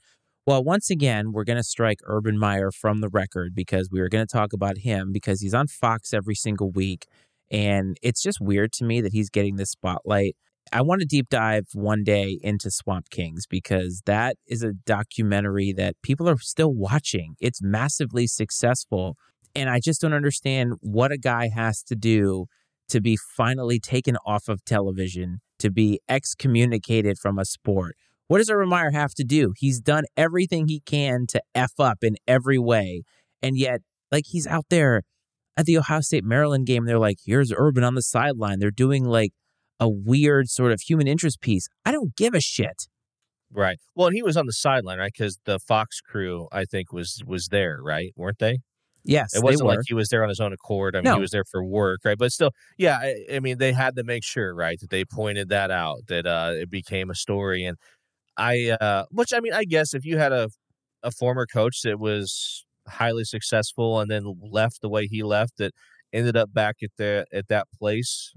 Well, 0.46 0.62
once 0.62 0.90
again, 0.90 1.32
we're 1.32 1.42
going 1.42 1.56
to 1.56 1.64
strike 1.64 1.98
Urban 2.04 2.38
Meyer 2.38 2.70
from 2.70 3.00
the 3.00 3.08
record 3.08 3.52
because 3.52 3.88
we 3.90 4.00
were 4.00 4.08
going 4.08 4.24
to 4.24 4.32
talk 4.32 4.52
about 4.52 4.78
him 4.78 5.10
because 5.10 5.40
he's 5.40 5.54
on 5.54 5.66
Fox 5.66 6.14
every 6.14 6.36
single 6.36 6.70
week. 6.70 7.06
And 7.50 7.96
it's 8.00 8.22
just 8.22 8.40
weird 8.40 8.72
to 8.74 8.84
me 8.84 9.00
that 9.00 9.12
he's 9.12 9.28
getting 9.28 9.56
this 9.56 9.72
spotlight. 9.72 10.36
I 10.72 10.82
want 10.82 11.00
to 11.00 11.06
deep 11.06 11.28
dive 11.30 11.66
one 11.74 12.04
day 12.04 12.38
into 12.44 12.70
Swamp 12.70 13.10
Kings 13.10 13.44
because 13.48 14.02
that 14.06 14.36
is 14.46 14.62
a 14.62 14.72
documentary 14.72 15.72
that 15.72 15.96
people 16.02 16.28
are 16.28 16.38
still 16.38 16.72
watching. 16.72 17.34
It's 17.40 17.60
massively 17.60 18.28
successful. 18.28 19.16
And 19.56 19.68
I 19.68 19.80
just 19.80 20.00
don't 20.00 20.14
understand 20.14 20.74
what 20.80 21.10
a 21.10 21.18
guy 21.18 21.48
has 21.48 21.82
to 21.84 21.96
do 21.96 22.46
to 22.88 23.00
be 23.00 23.18
finally 23.36 23.80
taken 23.80 24.16
off 24.24 24.46
of 24.46 24.64
television, 24.64 25.40
to 25.58 25.72
be 25.72 25.98
excommunicated 26.08 27.18
from 27.18 27.36
a 27.36 27.44
sport. 27.44 27.96
What 28.28 28.38
does 28.38 28.50
Urban 28.50 28.68
Meyer 28.68 28.90
have 28.90 29.14
to 29.14 29.24
do? 29.24 29.52
He's 29.56 29.80
done 29.80 30.04
everything 30.16 30.68
he 30.68 30.80
can 30.80 31.26
to 31.28 31.40
F 31.54 31.72
up 31.78 31.98
in 32.02 32.16
every 32.26 32.58
way. 32.58 33.02
And 33.42 33.56
yet, 33.56 33.80
like, 34.10 34.24
he's 34.26 34.46
out 34.46 34.66
there 34.68 35.02
at 35.56 35.66
the 35.66 35.78
Ohio 35.78 36.00
State 36.00 36.24
Maryland 36.24 36.66
game. 36.66 36.84
They're 36.84 36.98
like, 36.98 37.18
here's 37.24 37.52
Urban 37.56 37.84
on 37.84 37.94
the 37.94 38.02
sideline. 38.02 38.58
They're 38.58 38.70
doing 38.70 39.04
like 39.04 39.32
a 39.78 39.88
weird 39.88 40.48
sort 40.48 40.72
of 40.72 40.80
human 40.80 41.06
interest 41.06 41.40
piece. 41.40 41.68
I 41.84 41.92
don't 41.92 42.16
give 42.16 42.34
a 42.34 42.40
shit. 42.40 42.88
Right. 43.52 43.78
Well, 43.94 44.08
and 44.08 44.16
he 44.16 44.22
was 44.22 44.36
on 44.36 44.46
the 44.46 44.52
sideline, 44.52 44.98
right? 44.98 45.12
Because 45.16 45.38
the 45.44 45.58
Fox 45.58 46.00
crew, 46.00 46.48
I 46.50 46.64
think, 46.64 46.92
was 46.92 47.22
was 47.26 47.48
there, 47.48 47.78
right? 47.80 48.12
Weren't 48.16 48.38
they? 48.38 48.58
Yes, 49.04 49.36
it 49.36 49.42
wasn't 49.42 49.68
like 49.68 49.78
he 49.86 49.94
was 49.94 50.08
there 50.08 50.24
on 50.24 50.28
his 50.28 50.40
own 50.40 50.52
accord. 50.52 50.96
I 50.96 50.98
mean, 50.98 51.04
no. 51.04 51.14
he 51.14 51.20
was 51.20 51.30
there 51.30 51.44
for 51.44 51.64
work, 51.64 52.00
right? 52.04 52.18
But 52.18 52.32
still, 52.32 52.50
yeah. 52.76 52.98
I, 53.00 53.36
I, 53.36 53.40
mean, 53.40 53.58
they 53.58 53.72
had 53.72 53.94
to 53.94 54.02
make 54.02 54.24
sure, 54.24 54.52
right, 54.52 54.80
that 54.80 54.90
they 54.90 55.04
pointed 55.04 55.48
that 55.50 55.70
out, 55.70 56.08
that 56.08 56.26
uh, 56.26 56.54
it 56.56 56.70
became 56.70 57.08
a 57.08 57.14
story. 57.14 57.64
And 57.64 57.76
I, 58.36 58.70
uh, 58.80 59.04
which 59.10 59.32
I 59.34 59.40
mean, 59.40 59.52
I 59.52 59.64
guess 59.64 59.94
if 59.94 60.04
you 60.04 60.18
had 60.18 60.32
a 60.32 60.48
a 61.02 61.10
former 61.12 61.46
coach 61.46 61.82
that 61.82 62.00
was 62.00 62.64
highly 62.88 63.24
successful 63.24 64.00
and 64.00 64.10
then 64.10 64.24
left 64.40 64.80
the 64.82 64.88
way 64.88 65.06
he 65.06 65.22
left, 65.22 65.58
that 65.58 65.72
ended 66.12 66.36
up 66.36 66.52
back 66.52 66.76
at 66.82 66.90
the 66.98 67.26
at 67.32 67.48
that 67.48 67.66
place 67.78 68.32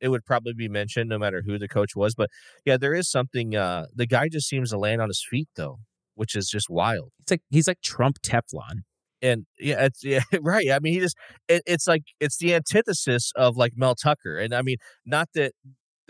it 0.00 0.08
would 0.08 0.24
probably 0.24 0.52
be 0.54 0.68
mentioned 0.68 1.08
no 1.10 1.18
matter 1.18 1.42
who 1.44 1.58
the 1.58 1.68
coach 1.68 1.94
was. 1.94 2.14
But 2.14 2.30
yeah, 2.64 2.76
there 2.76 2.94
is 2.94 3.10
something. 3.10 3.54
Uh, 3.56 3.86
the 3.94 4.06
guy 4.06 4.28
just 4.28 4.48
seems 4.48 4.70
to 4.70 4.78
land 4.78 5.02
on 5.02 5.08
his 5.08 5.24
feet 5.28 5.48
though, 5.56 5.78
which 6.14 6.34
is 6.34 6.48
just 6.48 6.68
wild. 6.70 7.10
It's 7.20 7.30
like 7.32 7.42
he's 7.50 7.68
like 7.68 7.80
Trump 7.82 8.20
Teflon. 8.22 8.82
And 9.22 9.44
yeah, 9.58 9.84
it's 9.84 10.02
yeah, 10.02 10.22
right. 10.40 10.70
I 10.70 10.78
mean, 10.78 10.94
he 10.94 11.00
just 11.00 11.16
it, 11.48 11.62
it's 11.66 11.86
like 11.86 12.04
it's 12.20 12.38
the 12.38 12.54
antithesis 12.54 13.32
of 13.36 13.56
like 13.56 13.72
Mel 13.76 13.94
Tucker. 13.94 14.38
And 14.38 14.54
I 14.54 14.62
mean, 14.62 14.78
not 15.04 15.28
that 15.34 15.52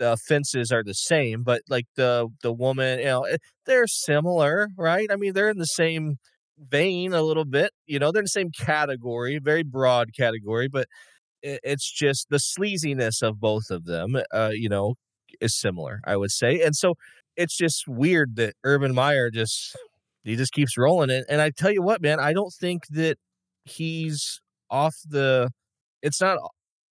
the 0.01 0.13
offenses 0.13 0.71
are 0.73 0.83
the 0.83 0.95
same, 0.95 1.43
but 1.43 1.63
like 1.69 1.85
the 1.97 2.29
the 2.43 2.53
woman, 2.53 2.99
you 2.99 3.05
know, 3.05 3.23
eh, 3.23 3.37
they're 3.67 3.87
similar, 3.87 4.69
right? 4.77 5.09
I 5.11 5.17
mean, 5.17 5.33
they're 5.33 5.49
in 5.51 5.59
the 5.59 5.65
same 5.65 6.17
vein 6.59 7.13
a 7.13 7.23
little 7.23 7.45
bit. 7.45 7.71
You 7.87 7.99
know, 7.99 8.11
they're 8.11 8.21
in 8.21 8.25
the 8.25 8.29
same 8.29 8.51
category, 8.51 9.39
very 9.43 9.63
broad 9.63 10.09
category, 10.17 10.67
but 10.69 10.87
it's 11.43 11.91
just 11.91 12.27
the 12.29 12.37
sleaziness 12.37 13.21
of 13.21 13.39
both 13.39 13.69
of 13.71 13.85
them, 13.85 14.17
uh, 14.33 14.51
you 14.53 14.69
know, 14.69 14.95
is 15.41 15.59
similar, 15.59 16.01
I 16.05 16.17
would 16.17 16.31
say. 16.31 16.61
And 16.61 16.75
so 16.75 16.95
it's 17.37 17.57
just 17.57 17.85
weird 17.87 18.35
that 18.37 18.55
Urban 18.63 18.93
Meyer 18.93 19.29
just 19.31 19.75
he 20.23 20.35
just 20.35 20.53
keeps 20.53 20.77
rolling 20.77 21.09
it. 21.09 21.25
And 21.29 21.41
I 21.41 21.51
tell 21.51 21.71
you 21.71 21.81
what, 21.81 22.01
man, 22.01 22.19
I 22.19 22.33
don't 22.33 22.53
think 22.59 22.83
that 22.91 23.17
he's 23.65 24.41
off 24.69 24.95
the. 25.09 25.49
It's 26.01 26.21
not. 26.21 26.39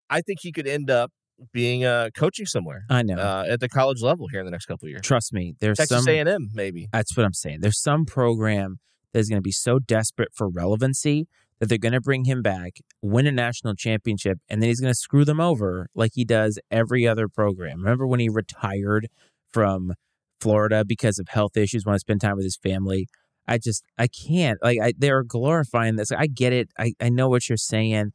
I 0.10 0.22
think 0.22 0.40
he 0.42 0.52
could 0.52 0.68
end 0.68 0.90
up 0.90 1.12
being 1.52 1.86
uh, 1.86 2.10
coaching 2.16 2.46
somewhere. 2.46 2.86
I 2.90 3.04
know 3.04 3.16
uh, 3.16 3.46
at 3.50 3.60
the 3.60 3.70
college 3.70 4.02
level 4.02 4.28
here 4.28 4.40
in 4.40 4.46
the 4.46 4.52
next 4.52 4.66
couple 4.66 4.86
of 4.86 4.92
years. 4.92 5.02
Trust 5.02 5.34
me, 5.34 5.56
there's 5.60 5.78
Texas 5.78 6.06
some. 6.06 6.14
A&M 6.14 6.50
maybe. 6.54 6.88
That's 6.92 7.16
what 7.16 7.26
I'm 7.26 7.34
saying. 7.34 7.60
There's 7.62 7.82
some 7.82 8.06
program 8.06 8.80
that's 9.14 9.30
going 9.30 9.38
to 9.38 9.44
be 9.44 9.52
so 9.52 9.80
desperate 9.80 10.30
for 10.34 10.50
relevancy 10.50 11.28
that 11.60 11.68
they're 11.68 11.78
going 11.78 11.94
to 11.94 12.02
bring 12.02 12.26
him 12.26 12.42
back, 12.42 12.78
win 13.02 13.28
a 13.28 13.32
national 13.32 13.76
championship, 13.76 14.40
and 14.50 14.62
then 14.62 14.70
he's 14.70 14.80
going 14.80 14.92
to 14.92 14.98
screw 14.98 15.26
them 15.26 15.42
over 15.42 15.88
like 15.94 16.12
he 16.16 16.24
does 16.24 16.58
every 16.72 17.08
other 17.08 17.28
program. 17.28 17.80
Remember 17.80 18.08
when 18.08 18.20
he 18.20 18.30
retired 18.30 19.08
from 19.52 19.94
Florida 20.40 20.86
because 20.86 21.20
of 21.20 21.28
health 21.30 21.58
issues, 21.58 21.86
want 21.86 21.96
to 21.96 22.00
spend 22.00 22.22
time 22.22 22.38
with 22.38 22.46
his 22.46 22.58
family? 22.58 23.08
I 23.48 23.58
just 23.58 23.84
I 23.98 24.08
can't 24.08 24.60
like 24.64 24.78
I, 24.82 24.94
they're 24.98 25.24
glorifying 25.24 25.96
this. 25.96 26.12
I 26.12 26.28
get 26.28 26.54
it. 26.54 26.70
I, 26.78 26.94
I 27.02 27.10
know 27.10 27.30
what 27.30 27.50
you're 27.50 27.58
saying, 27.58 28.12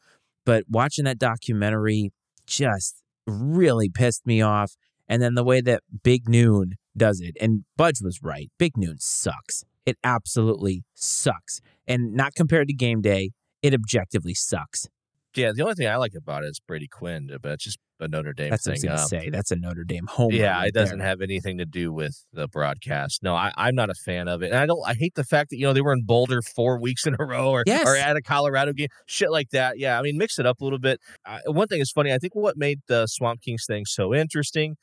but 0.47 0.64
watching 0.68 1.05
that 1.05 1.18
documentary 1.18 2.12
just 2.47 3.03
really 3.27 3.89
pissed 3.89 4.27
me 4.27 4.41
off. 4.41 4.77
And 5.09 5.20
then 5.20 5.35
the 5.35 5.45
way 5.45 5.61
that 5.61 5.83
Big 6.03 6.29
Noon 6.29 6.75
does 6.97 7.20
it, 7.20 7.37
and 7.41 7.64
Budge 7.77 8.01
was 8.03 8.22
right. 8.22 8.51
Big 8.59 8.77
Noon 8.77 8.97
sucks. 8.99 9.64
It 9.85 9.99
absolutely 10.03 10.85
sucks. 10.95 11.61
And 11.87 12.14
not 12.14 12.35
compared 12.35 12.68
to 12.68 12.75
game 12.75 13.03
day, 13.03 13.33
it 13.62 13.75
objectively 13.75 14.35
sucks. 14.35 14.89
Yeah, 15.37 15.53
the 15.55 15.62
only 15.62 15.74
thing 15.74 15.87
I 15.89 15.97
like 15.97 16.14
about 16.14 16.45
it 16.45 16.49
is 16.49 16.61
Brady 16.61 16.87
Quinn, 16.89 17.30
but 17.43 17.53
it's 17.53 17.64
just 17.64 17.78
a 18.01 18.09
Notre 18.09 18.32
Dame 18.32 18.51
That's 18.51 18.64
thing. 18.64 18.78
what 18.82 18.89
I 18.89 18.93
was 18.93 19.03
Um, 19.12 19.20
say. 19.20 19.30
That's 19.30 19.51
a 19.51 19.57
Notre 19.57 19.85
Dame 19.85 20.07
home. 20.07 20.32
yeah, 20.32 20.57
run 20.59 20.66
it 20.66 20.74
doesn't 20.74 20.99
there. 20.99 21.07
have 21.09 21.20
anything 21.20 21.59
to 21.59 21.64
do 21.64 21.93
with 21.93 22.24
the 22.32 22.49
broadcast. 22.49 23.22
No, 23.22 23.35
I, 23.35 23.53
I'm 23.57 23.74
not 23.74 23.91
a 23.91 23.95
fan 23.95 24.28
of 24.28 24.43
it, 24.43 24.47
and 24.53 24.57
I 24.57 24.66
don't. 24.66 24.80
I 24.87 24.95
hate 24.95 25.14
the 25.14 25.24
fact 25.24 25.51
that 25.51 25.57
you 25.57 25.66
know 25.66 25.72
they 25.72 25.80
were 25.80 25.93
in 25.93 26.05
Boulder 26.05 26.41
four 26.43 26.78
weeks 26.80 27.07
in 27.07 27.16
a 27.18 27.24
row, 27.24 27.51
or 27.51 27.64
Yes. 27.66 27.87
or 27.87 27.97
at 27.97 28.16
a 28.16 28.22
Colorado 28.22 28.72
game, 28.72 28.89
shit 29.07 29.30
like 29.30 29.51
that. 29.51 29.78
Yeah, 29.78 29.99
I 29.99 30.03
mean, 30.03 30.18
mix 30.18 30.39
it 30.39 30.47
up 30.47 30.61
a 30.61 30.64
little 30.64 30.78
bit. 30.78 31.01
Uh, 31.24 31.39
one 31.47 31.68
thing 31.68 31.80
is 31.80 31.91
funny. 31.91 32.12
I 32.12 32.18
think 32.18 32.35
what 32.35 32.57
made 32.57 32.80
the 32.89 33.07
Swamp 33.07 33.41
Kings 33.43 33.64
thing 33.66 33.85
so 33.87 34.14
interesting 34.14 34.76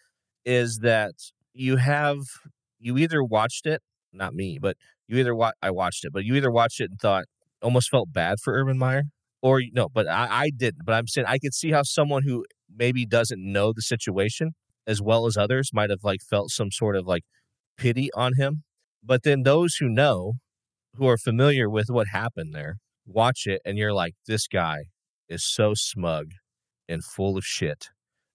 is 0.46 0.80
that 0.80 1.14
you 1.54 1.78
have 1.78 2.18
you 2.80 2.98
either 2.98 3.24
watched 3.24 3.66
it, 3.66 3.82
not 4.14 4.34
me, 4.34 4.58
but 4.60 4.76
you 5.08 5.18
either 5.18 5.36
wa- 5.36 5.52
I 5.62 5.70
watched 5.72 6.04
it, 6.06 6.12
but 6.14 6.24
you 6.26 6.36
either 6.36 6.50
watched 6.52 6.80
it 6.82 6.90
and 6.90 7.00
thought 7.00 7.26
almost 7.62 7.90
felt 7.90 8.12
bad 8.12 8.40
for 8.44 8.54
Urban 8.54 8.78
Meyer, 8.78 9.04
or 9.42 9.62
no, 9.74 9.90
but 9.90 10.08
I, 10.08 10.28
I 10.30 10.50
didn't. 10.50 10.86
But 10.86 10.94
I'm 10.94 11.08
saying 11.08 11.28
I 11.28 11.38
could 11.38 11.54
see 11.54 11.72
how 11.72 11.84
someone 11.84 12.24
who 12.24 12.46
maybe 12.74 13.06
doesn't 13.06 13.42
know 13.42 13.74
the 13.74 13.82
situation 13.82 14.52
as 14.88 15.02
well 15.02 15.26
as 15.26 15.38
others 15.38 15.72
might 15.74 15.90
have 15.90 16.04
like 16.04 16.22
felt 16.22 16.50
some 16.50 16.72
sort 16.72 16.96
of 16.96 17.06
like 17.06 17.24
pity 17.78 18.10
on 18.14 18.34
him. 18.36 18.64
But 19.04 19.24
then 19.24 19.44
those 19.44 19.76
who 19.76 19.90
know, 19.90 20.34
who 20.96 21.08
are 21.08 21.18
familiar 21.18 21.70
with 21.70 21.90
what 21.90 22.08
happened 22.08 22.54
there, 22.54 22.78
watch 23.06 23.46
it 23.46 23.62
and 23.66 23.78
you're 23.78 23.94
like, 23.94 24.14
this 24.28 24.48
guy 24.48 24.86
is 25.30 25.44
so 25.44 25.74
smug 25.76 26.32
and 26.88 27.04
full 27.04 27.38
of 27.38 27.46
shit. 27.46 27.88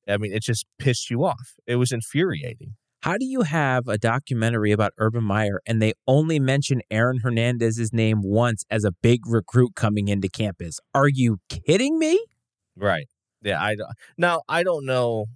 I 0.09 0.17
mean, 0.17 0.33
it 0.33 0.43
just 0.43 0.67
pissed 0.79 1.11
you 1.11 1.25
off. 1.25 1.55
It 1.67 1.77
was 1.77 1.93
infuriating. 1.93 2.77
How 3.03 3.17
do 3.19 3.25
you 3.25 3.43
have 3.43 3.87
a 3.89 3.99
documentary 3.99 4.73
about 4.73 4.93
Urban 4.99 5.23
Meyer 5.25 5.61
and 5.67 5.81
they 5.81 5.93
only 6.07 6.41
mention 6.41 6.81
Aaron 6.91 7.19
Hernandez's 7.21 7.93
name 7.93 8.23
once 8.23 8.65
as 8.71 8.85
a 8.85 8.91
big 8.91 9.21
recruit 9.27 9.75
coming 9.77 10.09
into 10.09 10.29
campus? 10.29 10.81
Are 10.95 11.09
you 11.09 11.39
kidding 11.49 11.99
me? 11.99 12.19
Right. 12.75 13.07
Yeah. 13.43 13.63
I 13.63 13.77
don't- 13.77 13.91
now 14.19 14.43
I 14.49 14.63
don't 14.63 14.85
know. 14.87 15.27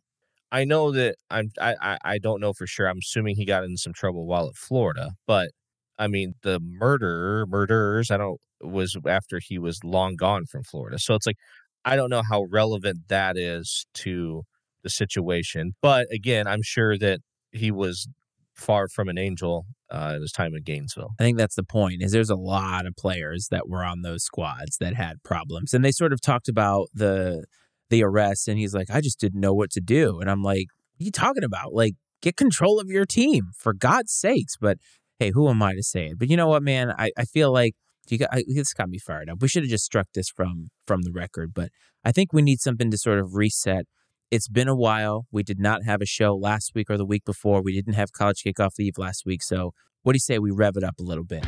I 0.53 0.65
know 0.65 0.91
that 0.93 1.15
I'm. 1.31 1.51
I, 1.61 1.77
I 1.81 1.99
I 2.05 2.19
don't 2.19 2.41
know 2.41 2.53
for 2.53 2.67
sure. 2.67 2.89
I'm 2.89 2.99
assuming 2.99 3.37
he 3.37 3.45
got 3.45 3.63
in 3.65 3.77
some 3.77 3.93
trouble 3.93 4.27
while 4.27 4.49
at 4.49 4.57
Florida, 4.57 5.13
but 5.27 5.51
I 5.99 6.09
mean 6.09 6.35
the 6.43 6.59
murder 6.61 7.47
murderers. 7.49 8.11
I 8.11 8.17
don't 8.17 8.41
was 8.61 8.97
after 9.07 9.39
he 9.39 9.59
was 9.59 9.85
long 9.85 10.17
gone 10.17 10.47
from 10.47 10.65
Florida. 10.65 10.99
So 10.99 11.15
it's 11.15 11.27
like 11.27 11.37
I 11.85 11.95
don't 11.97 12.11
know 12.11 12.23
how 12.29 12.43
relevant 12.51 13.09
that 13.09 13.37
is 13.39 13.87
to 13.95 14.43
the 14.83 14.91
situation. 14.91 15.75
But 15.83 16.09
again, 16.13 16.49
I'm 16.49 16.63
sure 16.63 16.99
that 16.99 17.21
he 17.53 17.71
was 17.71 18.09
far 18.55 18.89
from 18.89 19.09
an 19.09 19.19
angel 19.19 19.67
uh, 19.91 20.13
at 20.15 20.21
his 20.21 20.33
time 20.33 20.55
in 20.55 20.63
Gainesville. 20.63 21.15
I 21.19 21.23
think 21.23 21.39
that's 21.39 21.57
the 21.57 21.65
point. 21.65 22.03
Is 22.03 22.13
there's 22.13 22.31
a 22.31 22.37
lot 22.37 22.87
of 22.87 22.95
players 22.97 23.49
that 23.51 23.69
were 23.69 23.85
on 23.85 24.03
those 24.03 24.25
squads 24.25 24.77
that 24.79 24.95
had 24.95 25.23
problems, 25.23 25.75
and 25.75 25.85
they 25.85 25.93
sort 25.93 26.13
of 26.13 26.21
talked 26.21 26.49
about 26.49 26.89
the 26.95 27.45
the 27.89 28.03
arrest, 28.05 28.47
and 28.49 28.59
he's 28.59 28.75
like, 28.75 28.91
I 28.91 29.01
just 29.01 29.19
didn't 29.19 29.41
know 29.41 29.55
what 29.55 29.71
to 29.73 29.81
do, 29.81 30.21
and 30.21 30.31
I'm 30.31 30.43
like, 30.43 30.67
what 30.97 31.03
are 31.03 31.05
you 31.05 31.11
talking 31.11 31.45
about? 31.45 31.73
Like, 31.73 31.95
get 32.21 32.37
control 32.37 32.79
of 32.79 32.89
your 32.89 33.07
team 33.07 33.51
for 33.57 33.73
God's 33.73 34.13
sakes. 34.13 34.57
But 34.61 34.79
hey, 35.19 35.31
who 35.31 35.49
am 35.49 35.63
I 35.63 35.75
to 35.75 35.83
say 35.83 36.07
it? 36.07 36.19
But 36.19 36.29
you 36.31 36.37
know 36.37 36.49
what, 36.49 36.63
man? 36.63 36.95
I, 36.97 37.11
I 37.17 37.25
feel 37.25 37.53
like 37.53 37.75
you 38.09 38.19
got 38.19 38.31
I, 38.33 38.45
this 38.47 38.73
got 38.75 38.89
me 38.89 38.99
fired 38.99 39.31
up. 39.31 39.41
We 39.41 39.49
should 39.49 39.63
have 39.63 39.71
just 39.71 39.85
struck 39.85 40.09
this 40.15 40.29
from 40.29 40.69
from 40.87 41.03
the 41.03 41.13
record, 41.13 41.53
but 41.55 41.71
I 42.05 42.13
think 42.13 42.33
we 42.33 42.43
need 42.43 42.61
something 42.61 42.91
to 42.91 42.99
sort 42.99 43.19
of 43.19 43.35
reset. 43.35 43.87
It's 44.31 44.47
been 44.47 44.69
a 44.69 44.77
while. 44.77 45.27
We 45.33 45.43
did 45.43 45.59
not 45.59 45.83
have 45.85 46.01
a 46.01 46.07
show 46.07 46.37
last 46.37 46.71
week 46.73 46.89
or 46.89 46.97
the 46.97 47.05
week 47.05 47.25
before. 47.25 47.63
We 47.63 47.75
didn't 47.75 47.95
have 47.95 48.13
college 48.13 48.45
kickoff 48.45 48.79
eve 48.79 48.97
last 48.97 49.27
week, 49.27 49.43
so 49.43 49.75
what 50.05 50.13
do 50.13 50.17
you 50.17 50.21
say 50.21 50.39
we 50.39 50.53
rev 50.53 50.77
it 50.77 50.85
up 50.85 51.01
a 51.01 51.03
little 51.03 51.25
bit? 51.25 51.45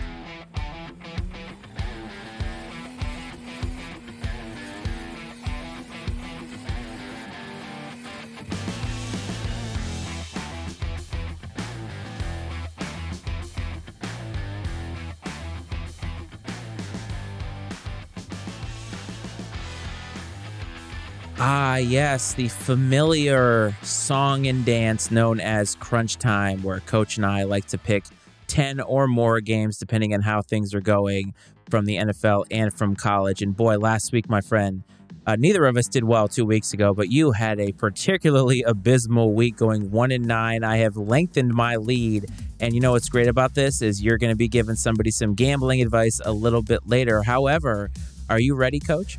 Ah, 21.45 21.75
yes, 21.75 22.35
the 22.35 22.47
familiar 22.47 23.75
song 23.83 24.47
and 24.47 24.65
dance 24.65 25.11
known 25.11 25.41
as 25.41 25.75
Crunch 25.75 26.17
Time, 26.17 26.63
where 26.63 26.79
Coach 26.79 27.17
and 27.17 27.27
I 27.27 27.43
like 27.43 27.67
to 27.67 27.79
pick 27.79 28.05
10 28.47 28.81
or 28.81 29.09
more 29.09 29.41
games, 29.41 29.77
depending 29.77 30.15
on 30.15 30.21
how 30.21 30.43
things 30.43 30.73
are 30.73 30.81
going 30.81 31.35
from 31.69 31.85
the 31.85 31.97
NFL 31.97 32.45
and 32.53 32.73
from 32.73 32.95
college. 32.95 33.43
And 33.43 33.57
boy, 33.57 33.79
last 33.79 34.13
week, 34.13 34.31
my 34.31 34.41
friend, 34.41 34.85
uh, 35.27 35.35
neither 35.37 35.67
of 35.67 35.77
us 35.77 35.89
did 35.89 36.05
well 36.05 36.29
two 36.29 36.47
weeks 36.47 36.75
ago, 36.75 36.95
but 36.95 37.11
you 37.11 37.33
had 37.33 37.59
a 37.59 37.73
particularly 37.73 38.63
abysmal 38.63 39.35
week 39.35 39.57
going 39.57 39.91
one 39.91 40.13
and 40.13 40.25
nine. 40.25 40.63
I 40.63 40.77
have 40.77 40.97
lengthened 40.97 41.53
my 41.53 41.75
lead. 41.75 42.27
And 42.61 42.73
you 42.73 42.81
know 42.81 42.93
what's 42.93 43.09
great 43.09 43.27
about 43.27 43.55
this 43.55 43.83
is 43.83 44.01
you're 44.01 44.19
going 44.19 44.31
to 44.31 44.37
be 44.37 44.47
giving 44.47 44.77
somebody 44.77 45.11
some 45.11 45.35
gambling 45.35 45.83
advice 45.83 46.21
a 46.25 46.31
little 46.31 46.63
bit 46.63 46.87
later. 46.87 47.25
However, 47.25 47.91
are 48.31 48.39
you 48.39 48.55
ready, 48.55 48.79
coach? 48.79 49.19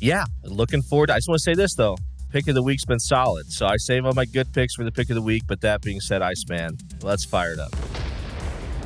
Yeah, 0.00 0.24
looking 0.44 0.82
forward. 0.82 1.08
To, 1.08 1.14
I 1.14 1.16
just 1.16 1.28
want 1.28 1.38
to 1.38 1.42
say 1.42 1.54
this 1.54 1.74
though. 1.74 1.96
Pick 2.30 2.46
of 2.46 2.54
the 2.54 2.62
week's 2.62 2.84
been 2.84 3.00
solid, 3.00 3.50
so 3.50 3.66
I 3.66 3.76
save 3.78 4.04
all 4.04 4.12
my 4.12 4.26
good 4.26 4.52
picks 4.52 4.74
for 4.74 4.84
the 4.84 4.92
pick 4.92 5.08
of 5.08 5.14
the 5.14 5.22
week. 5.22 5.44
But 5.46 5.62
that 5.62 5.80
being 5.80 6.00
said, 6.00 6.20
Iceman, 6.20 6.76
let's 7.02 7.24
fire 7.24 7.52
it 7.52 7.58
up. 7.58 7.74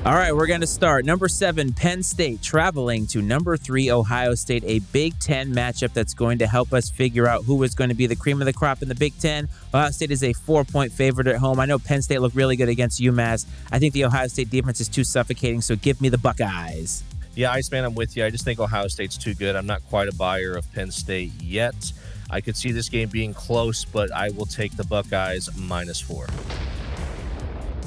All 0.04 0.14
right, 0.14 0.34
we're 0.34 0.48
going 0.48 0.62
to 0.62 0.66
start. 0.66 1.04
Number 1.04 1.28
seven, 1.28 1.72
Penn 1.72 2.02
State 2.02 2.42
traveling 2.42 3.06
to 3.08 3.22
number 3.22 3.56
three, 3.56 3.88
Ohio 3.88 4.34
State, 4.34 4.64
a 4.66 4.80
Big 4.92 5.16
Ten 5.20 5.54
matchup 5.54 5.92
that's 5.92 6.12
going 6.12 6.38
to 6.38 6.46
help 6.48 6.72
us 6.72 6.90
figure 6.90 7.28
out 7.28 7.44
who 7.44 7.62
is 7.62 7.76
going 7.76 7.90
to 7.90 7.94
be 7.94 8.08
the 8.08 8.16
cream 8.16 8.42
of 8.42 8.46
the 8.46 8.52
crop 8.52 8.82
in 8.82 8.88
the 8.88 8.96
Big 8.96 9.16
Ten. 9.20 9.48
Ohio 9.72 9.90
State 9.90 10.10
is 10.10 10.24
a 10.24 10.32
four 10.32 10.64
point 10.64 10.92
favorite 10.92 11.28
at 11.28 11.36
home. 11.36 11.60
I 11.60 11.66
know 11.66 11.78
Penn 11.78 12.02
State 12.02 12.20
looked 12.20 12.34
really 12.34 12.56
good 12.56 12.68
against 12.68 13.00
UMass. 13.00 13.46
I 13.70 13.78
think 13.78 13.92
the 13.92 14.04
Ohio 14.04 14.26
State 14.26 14.50
defense 14.50 14.80
is 14.80 14.88
too 14.88 15.04
suffocating, 15.04 15.60
so 15.60 15.76
give 15.76 16.00
me 16.00 16.08
the 16.08 16.18
Buckeyes. 16.18 17.04
Yeah, 17.34 17.50
Iceman, 17.52 17.84
I'm 17.84 17.94
with 17.94 18.14
you. 18.16 18.26
I 18.26 18.30
just 18.30 18.44
think 18.44 18.60
Ohio 18.60 18.88
State's 18.88 19.16
too 19.16 19.34
good. 19.34 19.56
I'm 19.56 19.66
not 19.66 19.82
quite 19.88 20.06
a 20.06 20.14
buyer 20.14 20.52
of 20.52 20.70
Penn 20.74 20.90
State 20.90 21.32
yet. 21.40 21.92
I 22.30 22.42
could 22.42 22.56
see 22.56 22.72
this 22.72 22.90
game 22.90 23.08
being 23.08 23.32
close, 23.32 23.86
but 23.86 24.12
I 24.12 24.30
will 24.30 24.46
take 24.46 24.76
the 24.76 24.84
Buckeyes 24.84 25.48
minus 25.56 26.00
four. 26.00 26.26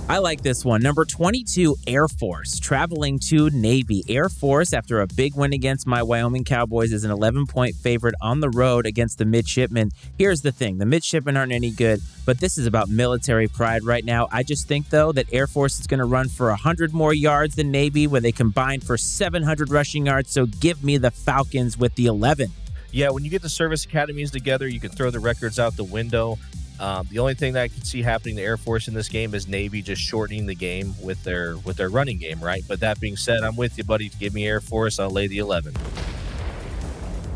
I 0.07 0.19
like 0.19 0.43
this 0.43 0.63
one. 0.63 0.83
Number 0.83 1.03
22, 1.03 1.77
Air 1.87 2.07
Force, 2.07 2.59
traveling 2.59 3.17
to 3.27 3.49
Navy. 3.49 4.03
Air 4.07 4.29
Force, 4.29 4.71
after 4.71 5.01
a 5.01 5.07
big 5.07 5.35
win 5.35 5.51
against 5.51 5.87
my 5.87 6.03
Wyoming 6.03 6.43
Cowboys, 6.43 6.93
is 6.93 7.03
an 7.03 7.09
11 7.09 7.47
point 7.47 7.73
favorite 7.73 8.13
on 8.21 8.39
the 8.39 8.51
road 8.51 8.85
against 8.85 9.17
the 9.17 9.25
midshipmen. 9.25 9.89
Here's 10.19 10.41
the 10.41 10.51
thing 10.51 10.77
the 10.77 10.85
midshipmen 10.85 11.35
aren't 11.35 11.51
any 11.51 11.71
good, 11.71 12.01
but 12.23 12.39
this 12.39 12.59
is 12.59 12.67
about 12.67 12.87
military 12.87 13.47
pride 13.47 13.83
right 13.83 14.05
now. 14.05 14.27
I 14.31 14.43
just 14.43 14.67
think, 14.67 14.91
though, 14.91 15.11
that 15.11 15.25
Air 15.33 15.47
Force 15.47 15.79
is 15.79 15.87
going 15.87 15.99
to 15.99 16.05
run 16.05 16.29
for 16.29 16.49
100 16.49 16.93
more 16.93 17.13
yards 17.13 17.55
than 17.55 17.71
Navy, 17.71 18.05
where 18.05 18.21
they 18.21 18.31
combined 18.31 18.83
for 18.83 18.97
700 18.97 19.71
rushing 19.71 20.05
yards. 20.05 20.29
So 20.29 20.45
give 20.45 20.83
me 20.83 20.97
the 20.97 21.09
Falcons 21.09 21.79
with 21.79 21.95
the 21.95 22.05
11. 22.05 22.51
Yeah, 22.91 23.09
when 23.09 23.25
you 23.25 23.31
get 23.31 23.41
the 23.41 23.49
service 23.49 23.85
academies 23.85 24.29
together, 24.29 24.67
you 24.67 24.79
can 24.79 24.91
throw 24.91 25.09
the 25.09 25.19
records 25.19 25.57
out 25.57 25.75
the 25.75 25.83
window. 25.83 26.37
Um, 26.79 27.07
the 27.09 27.19
only 27.19 27.33
thing 27.33 27.53
that 27.53 27.63
I 27.63 27.67
can 27.69 27.83
see 27.83 28.01
happening 28.01 28.35
to 28.35 28.41
Air 28.41 28.57
Force 28.57 28.87
in 28.87 28.93
this 28.93 29.07
game 29.07 29.33
is 29.33 29.47
Navy 29.47 29.81
just 29.81 30.01
shortening 30.01 30.45
the 30.45 30.55
game 30.55 30.93
with 31.01 31.23
their 31.23 31.57
with 31.57 31.77
their 31.77 31.89
running 31.89 32.17
game, 32.17 32.39
right? 32.39 32.63
But 32.67 32.79
that 32.81 32.99
being 32.99 33.15
said, 33.15 33.43
I'm 33.43 33.55
with 33.55 33.77
you, 33.77 33.83
buddy. 33.83 34.09
Give 34.19 34.33
me 34.33 34.45
Air 34.45 34.61
Force. 34.61 34.99
I'll 34.99 35.09
lay 35.09 35.27
the 35.27 35.37
11. 35.37 35.73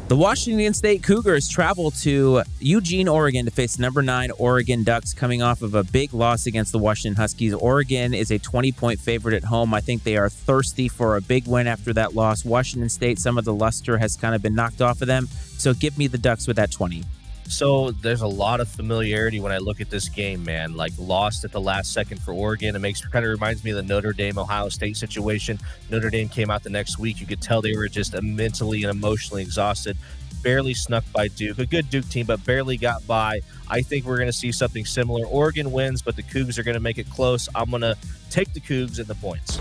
The 0.09 0.15
Washington 0.15 0.73
State 0.73 1.03
Cougars 1.03 1.47
travel 1.47 1.91
to 1.91 2.41
Eugene, 2.59 3.07
Oregon 3.07 3.45
to 3.45 3.51
face 3.51 3.77
number 3.77 4.01
nine 4.01 4.31
Oregon 4.39 4.83
Ducks 4.83 5.13
coming 5.13 5.43
off 5.43 5.61
of 5.61 5.75
a 5.75 5.83
big 5.83 6.15
loss 6.15 6.47
against 6.47 6.71
the 6.71 6.79
Washington 6.79 7.15
Huskies. 7.15 7.53
Oregon 7.53 8.15
is 8.15 8.31
a 8.31 8.39
20 8.39 8.71
point 8.71 8.99
favorite 8.99 9.35
at 9.35 9.43
home. 9.43 9.71
I 9.71 9.81
think 9.81 10.03
they 10.03 10.17
are 10.17 10.27
thirsty 10.27 10.87
for 10.87 11.15
a 11.15 11.21
big 11.21 11.47
win 11.47 11.67
after 11.67 11.93
that 11.93 12.15
loss. 12.15 12.43
Washington 12.43 12.89
State, 12.89 13.19
some 13.19 13.37
of 13.37 13.45
the 13.45 13.53
luster 13.53 13.99
has 13.99 14.15
kind 14.15 14.33
of 14.33 14.41
been 14.41 14.55
knocked 14.55 14.81
off 14.81 15.01
of 15.01 15.07
them. 15.07 15.27
So 15.27 15.75
give 15.75 15.95
me 15.95 16.07
the 16.07 16.17
Ducks 16.17 16.47
with 16.47 16.55
that 16.55 16.71
20. 16.71 17.03
So 17.49 17.89
there's 17.89 18.21
a 18.21 18.27
lot 18.27 18.61
of 18.61 18.69
familiarity 18.69 19.39
when 19.39 19.51
I 19.51 19.57
look 19.57 19.81
at 19.81 19.89
this 19.89 20.07
game, 20.07 20.43
man. 20.43 20.75
Like 20.75 20.91
lost 20.99 21.43
at 21.43 21.51
the 21.51 21.59
last 21.59 21.91
second 21.91 22.21
for 22.21 22.31
Oregon. 22.31 22.75
It 22.75 22.79
makes 22.79 23.01
kind 23.01 23.25
of 23.25 23.31
reminds 23.31 23.63
me 23.63 23.71
of 23.71 23.77
the 23.77 23.83
Notre 23.83 24.13
Dame 24.13 24.37
Ohio 24.37 24.69
State 24.69 24.95
situation. 24.97 25.59
Notre 25.89 26.11
Dame 26.11 26.29
came 26.29 26.51
out 26.51 26.61
the 26.61 26.69
next 26.69 26.99
week. 26.99 27.19
You 27.19 27.25
could 27.25 27.41
tell 27.41 27.61
they 27.61 27.75
were 27.75 27.87
just 27.87 28.13
mentally 28.21 28.83
and 28.83 28.91
emotionally 28.91 29.41
exhausted. 29.41 29.97
Barely 30.43 30.75
snuck 30.75 31.03
by 31.11 31.27
Duke, 31.27 31.57
a 31.57 31.65
good 31.65 31.89
Duke 31.89 32.07
team, 32.07 32.27
but 32.27 32.45
barely 32.45 32.77
got 32.77 33.05
by. 33.07 33.41
I 33.67 33.81
think 33.81 34.05
we're 34.05 34.17
going 34.17 34.29
to 34.29 34.33
see 34.33 34.51
something 34.51 34.85
similar. 34.85 35.25
Oregon 35.25 35.71
wins, 35.71 36.03
but 36.03 36.15
the 36.15 36.23
Cougs 36.23 36.59
are 36.59 36.63
going 36.63 36.75
to 36.75 36.79
make 36.79 36.99
it 36.99 37.09
close. 37.09 37.49
I'm 37.55 37.71
going 37.71 37.81
to 37.81 37.97
take 38.29 38.53
the 38.53 38.61
Cougs 38.61 38.99
and 38.99 39.07
the 39.07 39.15
points. 39.15 39.59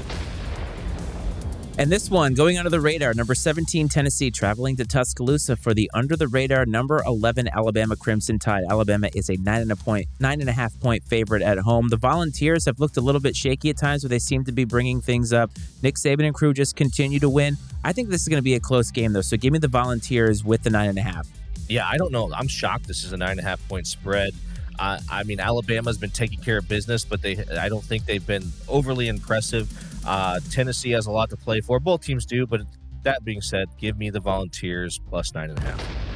And 1.79 1.93
this 1.93 2.11
one 2.11 2.35
going 2.35 2.59
under 2.59 2.71
the 2.71 2.81
radar, 2.81 3.15
number 3.15 3.37
17 3.37 3.89
Tennessee 3.89 4.33
traveling 4.33 4.75
to 4.79 4.85
Tuscaloosa 4.85 5.55
for 5.55 5.75
the 5.75 5.89
under 5.95 6.17
the 6.17 6.27
radar 6.27 6.67
number 6.67 7.01
11 7.07 7.49
Alabama 7.55 7.95
Crimson 7.95 8.41
Tide. 8.41 8.65
Alabama 8.69 9.09
is 9.15 9.31
a 9.31 9.37
nine 9.37 9.63
and 9.63 9.71
a 9.71 9.77
point, 9.77 10.09
nine 10.19 10.41
and 10.41 10.51
a 10.51 10.53
half 10.53 10.77
point 10.81 11.05
favorite 11.05 11.41
at 11.41 11.57
home. 11.59 11.87
The 11.89 11.97
Volunteers 11.97 12.65
have 12.65 12.81
looked 12.81 12.97
a 12.97 13.01
little 13.01 13.21
bit 13.21 13.37
shaky 13.37 13.71
at 13.71 13.77
times, 13.77 14.03
but 14.03 14.11
they 14.11 14.19
seem 14.19 14.43
to 14.47 14.53
be 14.53 14.65
bringing 14.65 15.01
things 15.01 15.33
up. 15.33 15.53
Nick 15.81 15.95
Saban 15.95 16.25
and 16.25 16.35
crew 16.35 16.53
just 16.53 16.75
continue 16.75 17.21
to 17.21 17.31
win. 17.31 17.57
I 17.85 17.93
think 17.93 18.09
this 18.09 18.23
is 18.23 18.29
going 18.29 18.39
to 18.39 18.43
be 18.43 18.55
a 18.55 18.61
close 18.61 18.91
game 18.91 19.13
though, 19.13 19.21
so 19.21 19.37
give 19.37 19.53
me 19.53 19.61
the 19.61 19.69
Volunteers 19.69 20.43
with 20.43 20.65
the 20.65 20.71
nine 20.71 20.89
and 20.89 20.99
a 20.99 21.03
half. 21.03 21.29
Yeah, 21.69 21.87
I 21.87 21.97
don't 21.97 22.11
know. 22.11 22.29
I'm 22.35 22.49
shocked. 22.49 22.89
This 22.89 23.05
is 23.05 23.13
a 23.13 23.17
nine 23.17 23.39
and 23.39 23.41
a 23.41 23.45
half 23.45 23.67
point 23.69 23.87
spread. 23.87 24.33
I 24.79 25.23
mean, 25.25 25.41
Alabama's 25.41 25.99
been 25.99 26.11
taking 26.11 26.41
care 26.41 26.59
of 26.59 26.69
business, 26.69 27.05
but 27.05 27.23
they 27.23 27.45
I 27.59 27.69
don't 27.69 27.85
think 27.85 28.07
they've 28.07 28.27
been 28.27 28.53
overly 28.69 29.09
impressive. 29.09 29.69
Uh, 30.07 30.41
Tennessee 30.51 30.91
has 30.93 31.07
a 31.07 31.11
lot 31.11 31.31
to 31.31 31.37
play 31.37 31.61
for. 31.61 31.81
Both 31.81 32.03
teams 32.03 32.25
do, 32.25 32.47
but 32.47 32.63
that 33.03 33.25
being 33.25 33.41
said, 33.41 33.69
give 33.79 33.99
me 33.99 34.11
the 34.11 34.21
Volunteers 34.21 35.01
plus 35.09 35.35
nine 35.35 35.51
and 35.51 35.59
a 35.59 35.63
half. 35.63 36.09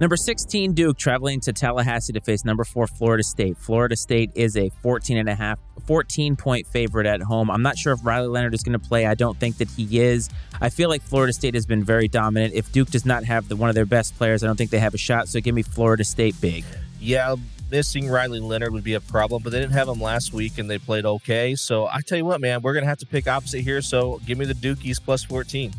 Number 0.00 0.16
16, 0.16 0.74
Duke 0.74 0.96
traveling 0.96 1.40
to 1.40 1.52
Tallahassee 1.52 2.12
to 2.12 2.20
face 2.20 2.44
number 2.44 2.62
four, 2.62 2.86
Florida 2.86 3.24
State. 3.24 3.58
Florida 3.58 3.96
State 3.96 4.30
is 4.36 4.56
a 4.56 4.70
14 4.80 5.16
and 5.18 5.28
a 5.28 5.34
half, 5.34 5.58
14 5.88 6.36
point 6.36 6.68
favorite 6.68 7.04
at 7.04 7.20
home. 7.20 7.50
I'm 7.50 7.62
not 7.62 7.76
sure 7.76 7.94
if 7.94 8.04
Riley 8.04 8.28
Leonard 8.28 8.54
is 8.54 8.62
going 8.62 8.78
to 8.78 8.88
play. 8.88 9.06
I 9.06 9.16
don't 9.16 9.36
think 9.40 9.58
that 9.58 9.68
he 9.68 9.98
is. 9.98 10.30
I 10.60 10.68
feel 10.68 10.88
like 10.88 11.02
Florida 11.02 11.32
State 11.32 11.54
has 11.54 11.66
been 11.66 11.82
very 11.82 12.06
dominant. 12.06 12.54
If 12.54 12.70
Duke 12.70 12.90
does 12.90 13.04
not 13.04 13.24
have 13.24 13.48
the, 13.48 13.56
one 13.56 13.70
of 13.70 13.74
their 13.74 13.86
best 13.86 14.16
players, 14.16 14.44
I 14.44 14.46
don't 14.46 14.54
think 14.54 14.70
they 14.70 14.78
have 14.78 14.94
a 14.94 14.98
shot. 14.98 15.26
So 15.28 15.40
give 15.40 15.54
me 15.54 15.62
Florida 15.62 16.04
State 16.04 16.40
big. 16.40 16.64
Yeah, 17.00 17.36
missing 17.70 18.08
Riley 18.08 18.40
Leonard 18.40 18.72
would 18.72 18.84
be 18.84 18.94
a 18.94 19.00
problem, 19.00 19.42
but 19.42 19.50
they 19.52 19.60
didn't 19.60 19.72
have 19.72 19.88
him 19.88 20.00
last 20.00 20.32
week 20.32 20.58
and 20.58 20.68
they 20.68 20.78
played 20.78 21.04
okay. 21.04 21.54
So 21.54 21.86
I 21.86 22.00
tell 22.00 22.18
you 22.18 22.24
what, 22.24 22.40
man, 22.40 22.62
we're 22.62 22.72
going 22.72 22.84
to 22.84 22.88
have 22.88 22.98
to 22.98 23.06
pick 23.06 23.28
opposite 23.28 23.60
here. 23.60 23.82
So 23.82 24.20
give 24.26 24.38
me 24.38 24.44
the 24.44 24.54
Dukies 24.54 25.02
plus 25.02 25.24
14. 25.24 25.72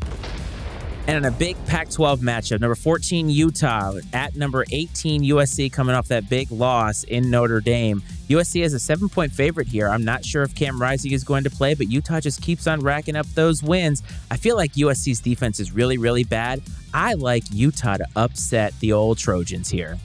And 1.06 1.16
in 1.16 1.24
a 1.24 1.30
big 1.36 1.56
Pac 1.66 1.90
12 1.90 2.20
matchup, 2.20 2.60
number 2.60 2.74
14 2.74 3.30
Utah 3.30 3.94
at 4.12 4.36
number 4.36 4.64
18 4.70 5.24
USC 5.24 5.72
coming 5.72 5.94
off 5.94 6.08
that 6.08 6.28
big 6.28 6.52
loss 6.52 7.04
in 7.04 7.30
Notre 7.30 7.60
Dame. 7.60 8.02
USC 8.28 8.62
is 8.62 8.74
a 8.74 8.78
seven 8.78 9.08
point 9.08 9.32
favorite 9.32 9.66
here. 9.66 9.88
I'm 9.88 10.04
not 10.04 10.24
sure 10.24 10.42
if 10.42 10.54
Cam 10.54 10.80
Rising 10.80 11.10
is 11.10 11.24
going 11.24 11.42
to 11.44 11.50
play, 11.50 11.74
but 11.74 11.90
Utah 11.90 12.20
just 12.20 12.40
keeps 12.42 12.68
on 12.68 12.80
racking 12.80 13.16
up 13.16 13.26
those 13.34 13.60
wins. 13.60 14.04
I 14.30 14.36
feel 14.36 14.54
like 14.56 14.74
USC's 14.74 15.20
defense 15.20 15.58
is 15.58 15.72
really, 15.72 15.98
really 15.98 16.22
bad. 16.22 16.62
I 16.94 17.14
like 17.14 17.42
Utah 17.50 17.96
to 17.96 18.06
upset 18.14 18.78
the 18.78 18.92
old 18.92 19.18
Trojans 19.18 19.68
here. 19.68 19.98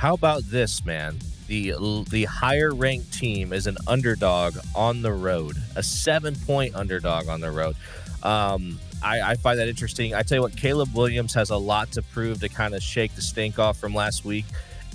How 0.00 0.14
about 0.14 0.44
this, 0.44 0.82
man? 0.86 1.18
The 1.46 1.74
the 2.08 2.24
higher 2.24 2.72
ranked 2.72 3.12
team 3.12 3.52
is 3.52 3.66
an 3.66 3.76
underdog 3.86 4.56
on 4.74 5.02
the 5.02 5.12
road, 5.12 5.58
a 5.76 5.82
seven 5.82 6.34
point 6.34 6.74
underdog 6.74 7.28
on 7.28 7.42
the 7.42 7.50
road. 7.50 7.76
Um, 8.22 8.80
I, 9.02 9.20
I, 9.20 9.34
find 9.34 9.58
that 9.58 9.68
interesting. 9.68 10.14
I 10.14 10.22
tell 10.22 10.36
you 10.36 10.42
what, 10.42 10.56
Caleb 10.56 10.94
Williams 10.94 11.34
has 11.34 11.50
a 11.50 11.56
lot 11.58 11.92
to 11.92 12.02
prove 12.02 12.40
to 12.40 12.48
kind 12.48 12.74
of 12.74 12.82
shake 12.82 13.14
the 13.14 13.20
stink 13.20 13.58
off 13.58 13.76
from 13.76 13.92
last 13.92 14.24
week, 14.24 14.46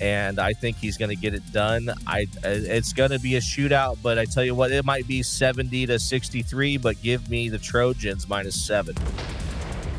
and 0.02 0.40
I 0.40 0.54
think 0.54 0.78
he's 0.78 0.98
going 0.98 1.10
to 1.10 1.16
get 1.16 1.36
it 1.36 1.52
done. 1.52 1.88
I 2.08 2.26
it's 2.44 2.92
going 2.92 3.12
to 3.12 3.20
be 3.20 3.36
a 3.36 3.42
shootout, 3.42 4.00
but 4.02 4.18
I 4.18 4.26
tell 4.26 4.44
you 4.44 4.56
what, 4.56 4.72
it 4.72 4.86
might 4.86 5.08
be 5.08 5.22
seventy 5.22 5.86
to 5.86 6.00
sixty 6.00 6.42
three. 6.42 6.78
But 6.78 7.00
give 7.04 7.30
me 7.30 7.50
the 7.50 7.60
Trojans 7.60 8.28
minus 8.28 8.60
seven. 8.60 8.96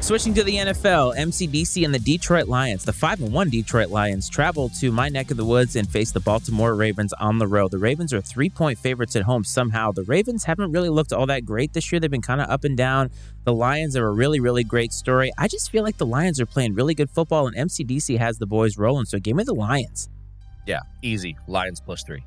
Switching 0.01 0.35
to 0.35 0.45
the 0.45 0.55
NFL, 0.55 1.17
MCDC 1.17 1.85
and 1.85 1.93
the 1.93 1.99
Detroit 1.99 2.47
Lions, 2.47 2.85
the 2.85 2.93
5 2.93 3.23
and 3.23 3.33
1 3.33 3.51
Detroit 3.51 3.89
Lions, 3.89 4.29
travel 4.29 4.69
to 4.69 4.93
my 4.93 5.09
neck 5.09 5.33
of 5.33 5.37
the 5.37 5.45
woods 5.45 5.75
and 5.75 5.91
face 5.91 6.13
the 6.13 6.21
Baltimore 6.21 6.77
Ravens 6.77 7.13
on 7.15 7.39
the 7.39 7.47
road. 7.49 7.73
The 7.73 7.79
Ravens 7.79 8.13
are 8.13 8.21
three 8.21 8.49
point 8.49 8.79
favorites 8.79 9.17
at 9.17 9.23
home 9.23 9.43
somehow. 9.43 9.91
The 9.91 10.05
Ravens 10.05 10.45
haven't 10.45 10.71
really 10.71 10.91
looked 10.91 11.13
all 11.13 11.27
that 11.27 11.45
great 11.45 11.73
this 11.73 11.91
year. 11.91 11.99
They've 11.99 12.11
been 12.11 12.23
kind 12.23 12.41
of 12.41 12.49
up 12.49 12.63
and 12.63 12.77
down. 12.77 13.11
The 13.45 13.55
Lions 13.55 13.97
are 13.97 14.07
a 14.07 14.13
really, 14.13 14.39
really 14.39 14.63
great 14.63 14.93
story. 14.93 15.33
I 15.39 15.49
just 15.49 15.73
feel 15.73 15.83
like 15.83 15.97
the 15.97 16.07
Lions 16.07 16.41
are 16.41 16.47
playing 16.47 16.75
really 16.75 16.95
good 16.95 17.11
football, 17.11 17.49
and 17.49 17.57
MCDC 17.57 18.19
has 18.19 18.39
the 18.39 18.47
boys 18.47 18.79
rolling. 18.79 19.07
So 19.07 19.19
give 19.19 19.35
me 19.35 19.43
the 19.43 19.55
Lions. 19.55 20.09
Yeah, 20.67 20.81
easy. 21.03 21.37
Lions 21.49 21.81
plus 21.81 22.05
three. 22.05 22.23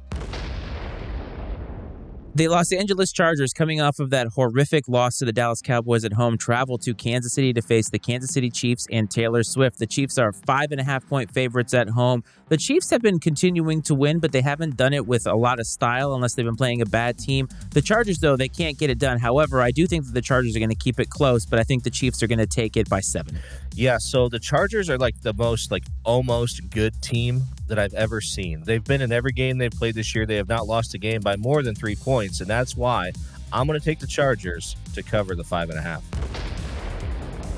The 2.39 2.47
Los 2.47 2.71
Angeles 2.71 3.11
Chargers, 3.11 3.51
coming 3.51 3.81
off 3.81 3.99
of 3.99 4.11
that 4.11 4.27
horrific 4.27 4.87
loss 4.87 5.17
to 5.17 5.25
the 5.25 5.33
Dallas 5.33 5.61
Cowboys 5.61 6.05
at 6.05 6.13
home, 6.13 6.37
travel 6.37 6.77
to 6.77 6.93
Kansas 6.93 7.33
City 7.33 7.51
to 7.51 7.61
face 7.61 7.89
the 7.89 7.99
Kansas 7.99 8.29
City 8.29 8.49
Chiefs 8.49 8.87
and 8.89 9.11
Taylor 9.11 9.43
Swift. 9.43 9.77
The 9.77 9.85
Chiefs 9.85 10.17
are 10.17 10.31
five 10.31 10.71
and 10.71 10.79
a 10.79 10.85
half 10.85 11.05
point 11.05 11.33
favorites 11.33 11.73
at 11.73 11.89
home. 11.89 12.23
The 12.47 12.55
Chiefs 12.55 12.91
have 12.91 13.01
been 13.01 13.19
continuing 13.19 13.81
to 13.81 13.93
win, 13.93 14.19
but 14.19 14.31
they 14.31 14.39
haven't 14.39 14.77
done 14.77 14.93
it 14.93 15.05
with 15.05 15.27
a 15.27 15.35
lot 15.35 15.59
of 15.59 15.67
style 15.67 16.13
unless 16.13 16.35
they've 16.35 16.45
been 16.45 16.55
playing 16.55 16.81
a 16.81 16.85
bad 16.85 17.17
team. 17.17 17.49
The 17.71 17.81
Chargers, 17.81 18.19
though, 18.19 18.37
they 18.37 18.47
can't 18.47 18.77
get 18.77 18.89
it 18.89 18.99
done. 18.99 19.19
However, 19.19 19.61
I 19.61 19.71
do 19.71 19.85
think 19.85 20.05
that 20.05 20.13
the 20.13 20.21
Chargers 20.21 20.55
are 20.55 20.59
going 20.59 20.69
to 20.69 20.75
keep 20.75 20.97
it 21.01 21.09
close, 21.09 21.45
but 21.45 21.59
I 21.59 21.63
think 21.63 21.83
the 21.83 21.89
Chiefs 21.89 22.23
are 22.23 22.27
going 22.27 22.39
to 22.39 22.47
take 22.47 22.77
it 22.77 22.87
by 22.87 23.01
seven. 23.01 23.37
Yeah, 23.75 23.97
so 23.97 24.29
the 24.29 24.39
Chargers 24.39 24.89
are 24.89 24.97
like 24.97 25.19
the 25.23 25.33
most 25.33 25.71
like 25.71 25.83
almost 26.05 26.69
good 26.69 27.01
team 27.01 27.41
that 27.69 27.79
I've 27.79 27.93
ever 27.93 28.21
seen. 28.21 28.63
They've 28.63 28.83
been 28.83 29.01
in 29.01 29.11
every 29.11 29.31
game 29.31 29.57
they've 29.57 29.71
played 29.71 29.95
this 29.95 30.13
year. 30.13 30.25
They 30.25 30.35
have 30.35 30.49
not 30.49 30.67
lost 30.67 30.93
a 30.93 30.97
game 30.97 31.21
by 31.21 31.37
more 31.37 31.63
than 31.63 31.75
three 31.75 31.95
points, 31.95 32.41
and 32.41 32.49
that's 32.49 32.75
why 32.75 33.13
I'm 33.53 33.65
going 33.65 33.79
to 33.79 33.83
take 33.83 33.99
the 33.99 34.07
Chargers 34.07 34.75
to 34.93 35.01
cover 35.01 35.35
the 35.35 35.43
five 35.43 35.69
and 35.69 35.79
a 35.79 35.81
half. 35.81 36.03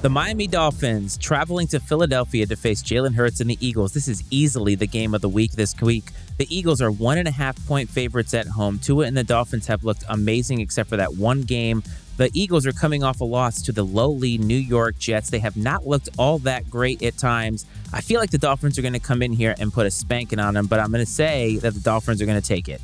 The 0.01 0.09
Miami 0.09 0.47
Dolphins 0.47 1.16
traveling 1.16 1.68
to 1.68 1.80
Philadelphia 1.80 2.47
to 2.47 2.55
face 2.55 2.82
Jalen 2.82 3.14
Hurts 3.14 3.39
and 3.39 3.47
the 3.47 3.57
Eagles. 3.59 3.93
This 3.93 4.07
is 4.07 4.24
easily 4.32 4.74
the 4.74 4.88
game 4.88 5.14
of 5.14 5.22
the 5.22 5.30
week 5.30 5.51
this 5.51 5.80
week. 5.80 6.05
The 6.39 6.47
Eagles 6.49 6.82
are 6.82 6.89
one 6.89 7.20
and 7.20 7.28
a 7.28 7.32
half 7.32 7.55
point 7.68 7.88
favorites 7.88 8.34
at 8.34 8.47
home. 8.47 8.80
Tua 8.80 9.05
and 9.05 9.16
the 9.16 9.24
Dolphins 9.24 9.68
have 9.68 9.84
looked 9.84 10.03
amazing 10.09 10.59
except 10.59 10.89
for 10.89 10.97
that 10.97 11.14
one 11.18 11.43
game. 11.43 11.84
The 12.18 12.30
Eagles 12.34 12.68
are 12.68 12.72
coming 12.72 13.03
off 13.03 13.22
a 13.22 13.26
loss 13.26 13.62
to 13.64 13.72
the 13.72 13.84
lowly 13.84 14.38
New 14.38 14.53
York 14.57 14.99
Jets. 14.99 15.30
They 15.30 15.39
have 15.39 15.57
not 15.57 15.88
looked 15.88 16.09
all 16.20 16.39
that 16.39 16.70
great 16.70 17.01
at 17.01 17.18
times. 17.18 17.66
I 17.93 18.01
feel 18.01 18.20
like 18.20 18.30
the 18.30 18.38
Dolphins 18.38 18.78
are 18.78 18.82
going 18.82 18.93
to 18.93 18.99
come 18.99 19.22
in 19.22 19.34
here 19.34 19.55
and 19.59 19.74
put 19.74 19.86
a 19.86 19.91
spanking 19.91 20.39
on 20.39 20.53
them, 20.53 20.68
but 20.68 20.80
I'm 20.80 20.91
going 20.91 21.03
to 21.03 21.12
say 21.12 21.57
that 21.57 21.74
the 21.74 21.80
Dolphins 21.80 22.22
are 22.22 22.26
going 22.26 22.39
to 22.39 22.47
take 22.47 22.70
it. 22.70 22.82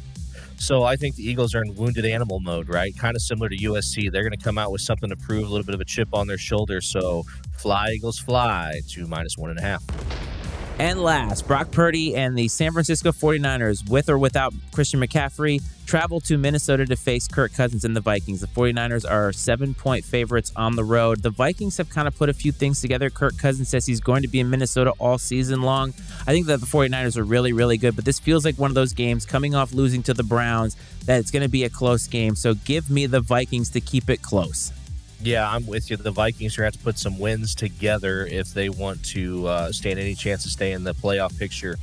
So 0.59 0.84
I 0.84 0.95
think 0.95 1.15
the 1.15 1.23
Eagles 1.23 1.53
are 1.53 1.61
in 1.61 1.75
wounded 1.75 2.05
animal 2.05 2.39
mode, 2.39 2.67
right? 2.67 2.97
Kind 2.97 3.15
of 3.15 3.21
similar 3.21 3.47
to 3.47 3.57
USC. 3.57 4.11
They're 4.11 4.23
going 4.23 4.38
to 4.38 4.43
come 4.43 4.57
out 4.57 4.71
with 4.71 4.82
something 4.82 5.09
to 5.09 5.15
prove, 5.15 5.43
a 5.43 5.49
little 5.49 5.65
bit 5.65 5.75
of 5.75 5.82
a 5.82 5.86
chip 5.86 6.09
on 6.13 6.25
their 6.25 6.39
shoulder. 6.39 6.82
So 6.82 7.23
fly, 7.57 7.91
Eagles, 7.91 8.17
fly 8.17 8.82
to 8.89 9.07
minus 9.07 9.38
one 9.38 9.51
and 9.51 9.59
a 9.59 9.61
half. 9.61 9.84
And 10.80 11.01
last, 11.01 11.47
Brock 11.47 11.71
Purdy 11.71 12.15
and 12.15 12.38
the 12.38 12.47
San 12.47 12.71
Francisco 12.71 13.11
49ers, 13.11 13.89
with 13.89 14.09
or 14.09 14.19
without 14.19 14.53
Christian 14.71 14.99
McCaffrey, 14.99 15.59
travel 15.88 16.19
to 16.21 16.38
Minnesota 16.38 16.86
to 16.86 16.95
face 16.95 17.28
Kirk 17.28 17.51
Cousins 17.51 17.84
and 17.84 17.95
the 17.95 18.01
Vikings. 18.01 18.41
The 18.41 18.47
49ers 18.47 19.09
are 19.09 19.34
seven 19.34 19.73
point 19.73 20.05
favorites 20.05 20.51
on 20.55 20.75
the 20.75 20.84
road. 20.84 21.23
The 21.23 21.32
Vikings 21.32 21.78
have 21.78 21.89
kind 21.89 22.07
of 22.07 22.15
put 22.15 22.30
a 22.30 22.34
few 22.34 22.51
things 22.51 22.80
together. 22.80 23.09
Kirk 23.09 23.39
Cousins 23.39 23.69
says 23.69 23.88
he's 23.88 23.99
going 23.99 24.21
to 24.21 24.28
be 24.28 24.39
in 24.39 24.51
Minnesota 24.51 24.93
all 24.99 25.17
season 25.17 25.63
long. 25.63 25.95
I 26.28 26.32
think 26.32 26.45
that 26.45 26.59
the 26.59 26.67
49ers 26.67 27.17
are 27.17 27.23
really, 27.23 27.53
really 27.53 27.78
good, 27.78 27.95
but 27.95 28.05
this 28.05 28.19
feels 28.19 28.45
like 28.45 28.59
one 28.59 28.69
of 28.69 28.75
those 28.75 28.93
games 28.93 29.25
coming 29.25 29.55
off 29.55 29.73
losing 29.73 30.03
to 30.03 30.13
the 30.13 30.23
Browns 30.23 30.75
that 31.05 31.19
it's 31.19 31.32
going 31.32 31.43
to 31.43 31.49
be 31.49 31.63
a 31.63 31.69
close 31.71 32.05
game. 32.05 32.36
So 32.36 32.53
give 32.53 32.91
me 32.91 33.07
the 33.07 33.21
Vikings 33.21 33.71
to 33.71 33.82
keep 33.82 34.11
it 34.11 34.21
close. 34.21 34.71
Yeah, 35.22 35.49
I'm 35.49 35.65
with 35.65 35.89
you. 35.89 35.97
The 35.97 36.11
Vikings 36.11 36.57
are 36.57 36.61
going 36.61 36.72
to 36.72 36.78
have 36.78 36.82
to 36.82 36.86
put 36.86 36.99
some 36.99 37.18
wins 37.18 37.55
together 37.55 38.26
if 38.26 38.53
they 38.53 38.70
want 38.70 39.03
to 39.05 39.47
uh, 39.47 39.72
stand 39.72 39.99
any 39.99 40.13
chance 40.13 40.43
to 40.43 40.49
stay 40.49 40.74
in 40.74 40.84
the 40.84 40.93
playoff 40.93 41.38
picture 41.38 41.78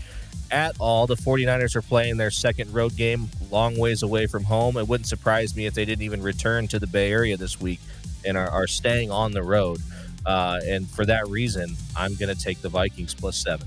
at 0.51 0.77
all. 0.79 1.07
The 1.07 1.17
49ers 1.17 1.75
are 1.75 1.83
playing 1.83 2.17
their 2.17 2.31
second 2.31 2.73
road 2.73 2.97
game 2.97 3.29
long 3.51 3.77
ways 3.77 4.03
away 4.03 4.27
from 4.27 4.45
home. 4.45 4.77
It 4.77 4.87
wouldn't 4.87 5.09
surprise 5.09 5.57
me 5.57 5.67
if 5.67 5.75
they 5.75 5.85
didn't 5.85 6.03
even 6.03 6.23
return 6.23 6.69
to 6.69 6.79
the 6.79 6.87
Bay 6.87 7.11
Area 7.11 7.37
this 7.37 7.61
week 7.61 7.81
and 8.25 8.37
are, 8.37 8.49
are 8.49 8.67
staying 8.69 9.11
on 9.11 9.33
the 9.33 9.43
road. 9.43 9.81
Uh, 10.25 10.61
and 10.65 10.89
for 10.89 11.05
that 11.05 11.27
reason, 11.29 11.77
I'm 11.97 12.15
going 12.15 12.35
to 12.35 12.41
take 12.41 12.63
the 12.63 12.69
Vikings 12.69 13.15
plus 13.15 13.37
seven. 13.37 13.67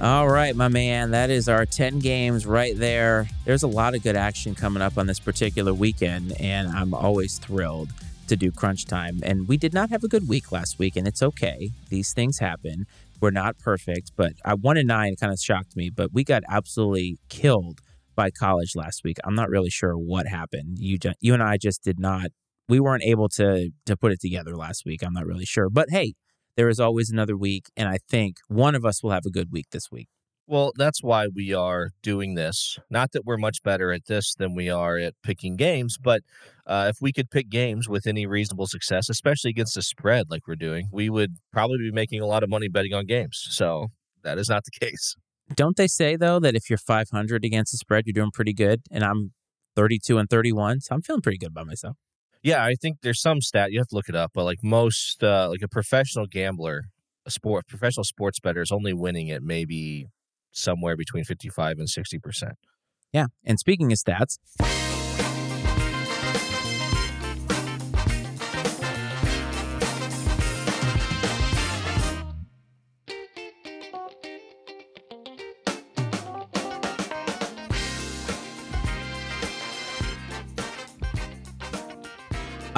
All 0.00 0.28
right, 0.28 0.54
my 0.54 0.68
man. 0.68 1.10
That 1.10 1.28
is 1.28 1.48
our 1.48 1.66
10 1.66 1.98
games 1.98 2.46
right 2.46 2.78
there. 2.78 3.26
There's 3.44 3.64
a 3.64 3.68
lot 3.68 3.96
of 3.96 4.04
good 4.04 4.14
action 4.14 4.54
coming 4.54 4.80
up 4.80 4.96
on 4.96 5.08
this 5.08 5.18
particular 5.18 5.74
weekend, 5.74 6.40
and 6.40 6.68
I'm 6.68 6.94
always 6.94 7.38
thrilled 7.38 7.90
to 8.28 8.36
do 8.36 8.52
crunch 8.52 8.84
time. 8.84 9.18
And 9.24 9.48
we 9.48 9.56
did 9.56 9.74
not 9.74 9.90
have 9.90 10.04
a 10.04 10.08
good 10.08 10.28
week 10.28 10.52
last 10.52 10.78
week, 10.78 10.94
and 10.94 11.08
it's 11.08 11.20
okay. 11.20 11.72
These 11.88 12.12
things 12.12 12.38
happen. 12.38 12.86
We're 13.20 13.32
not 13.32 13.58
perfect, 13.58 14.12
but 14.16 14.34
I 14.44 14.54
one 14.54 14.76
and 14.76 14.86
nine 14.86 15.16
kind 15.16 15.32
of 15.32 15.40
shocked 15.40 15.74
me. 15.74 15.90
But 15.90 16.12
we 16.12 16.22
got 16.22 16.44
absolutely 16.48 17.18
killed 17.28 17.80
by 18.14 18.30
college 18.30 18.76
last 18.76 19.02
week. 19.02 19.16
I'm 19.24 19.34
not 19.34 19.50
really 19.50 19.70
sure 19.70 19.94
what 19.94 20.28
happened. 20.28 20.78
You 20.78 20.98
you 21.20 21.34
and 21.34 21.42
I 21.42 21.56
just 21.56 21.82
did 21.82 21.98
not. 21.98 22.30
We 22.68 22.78
weren't 22.78 23.02
able 23.02 23.28
to 23.30 23.70
to 23.86 23.96
put 23.96 24.12
it 24.12 24.20
together 24.20 24.54
last 24.54 24.84
week. 24.86 25.02
I'm 25.02 25.14
not 25.14 25.26
really 25.26 25.44
sure, 25.44 25.68
but 25.68 25.90
hey, 25.90 26.14
there 26.58 26.68
is 26.68 26.80
always 26.80 27.08
another 27.08 27.36
week, 27.36 27.70
and 27.76 27.88
I 27.88 27.98
think 28.10 28.38
one 28.48 28.74
of 28.74 28.84
us 28.84 29.00
will 29.00 29.12
have 29.12 29.24
a 29.24 29.30
good 29.30 29.52
week 29.52 29.66
this 29.70 29.92
week. 29.92 30.08
Well, 30.48 30.72
that's 30.76 31.04
why 31.04 31.28
we 31.28 31.54
are 31.54 31.90
doing 32.02 32.34
this. 32.34 32.80
Not 32.90 33.12
that 33.12 33.24
we're 33.24 33.36
much 33.36 33.62
better 33.62 33.92
at 33.92 34.06
this 34.06 34.34
than 34.34 34.56
we 34.56 34.68
are 34.68 34.98
at 34.98 35.14
picking 35.22 35.54
games, 35.54 35.96
but 36.02 36.22
uh, 36.66 36.88
if 36.90 36.96
we 37.00 37.12
could 37.12 37.30
pick 37.30 37.48
games 37.48 37.88
with 37.88 38.08
any 38.08 38.26
reasonable 38.26 38.66
success, 38.66 39.08
especially 39.08 39.50
against 39.50 39.76
the 39.76 39.82
spread 39.82 40.30
like 40.30 40.48
we're 40.48 40.56
doing, 40.56 40.88
we 40.90 41.08
would 41.08 41.36
probably 41.52 41.78
be 41.78 41.92
making 41.92 42.20
a 42.20 42.26
lot 42.26 42.42
of 42.42 42.50
money 42.50 42.66
betting 42.66 42.92
on 42.92 43.06
games. 43.06 43.46
So 43.50 43.88
that 44.24 44.36
is 44.36 44.48
not 44.48 44.64
the 44.64 44.72
case. 44.84 45.14
Don't 45.54 45.76
they 45.76 45.86
say 45.86 46.16
though 46.16 46.40
that 46.40 46.56
if 46.56 46.68
you're 46.68 46.76
500 46.76 47.44
against 47.44 47.70
the 47.70 47.78
spread, 47.78 48.04
you're 48.06 48.14
doing 48.14 48.32
pretty 48.32 48.52
good? 48.52 48.80
And 48.90 49.04
I'm 49.04 49.32
32 49.76 50.18
and 50.18 50.28
31, 50.28 50.80
so 50.80 50.96
I'm 50.96 51.02
feeling 51.02 51.22
pretty 51.22 51.38
good 51.38 51.50
about 51.50 51.68
myself. 51.68 51.96
Yeah, 52.42 52.64
I 52.64 52.74
think 52.74 52.98
there's 53.02 53.20
some 53.20 53.40
stat 53.40 53.72
you 53.72 53.78
have 53.80 53.88
to 53.88 53.94
look 53.94 54.08
it 54.08 54.14
up, 54.14 54.32
but 54.34 54.44
like 54.44 54.58
most, 54.62 55.22
uh, 55.22 55.48
like 55.48 55.62
a 55.62 55.68
professional 55.68 56.26
gambler, 56.26 56.84
a 57.26 57.30
sport 57.30 57.66
professional 57.66 58.04
sports 58.04 58.40
bettor 58.40 58.62
is 58.62 58.70
only 58.70 58.92
winning 58.92 59.30
at 59.30 59.42
maybe 59.42 60.06
somewhere 60.52 60.96
between 60.96 61.24
55 61.24 61.78
and 61.78 61.88
60%. 61.88 62.52
Yeah. 63.12 63.26
And 63.44 63.58
speaking 63.58 63.92
of 63.92 63.98
stats, 63.98 64.38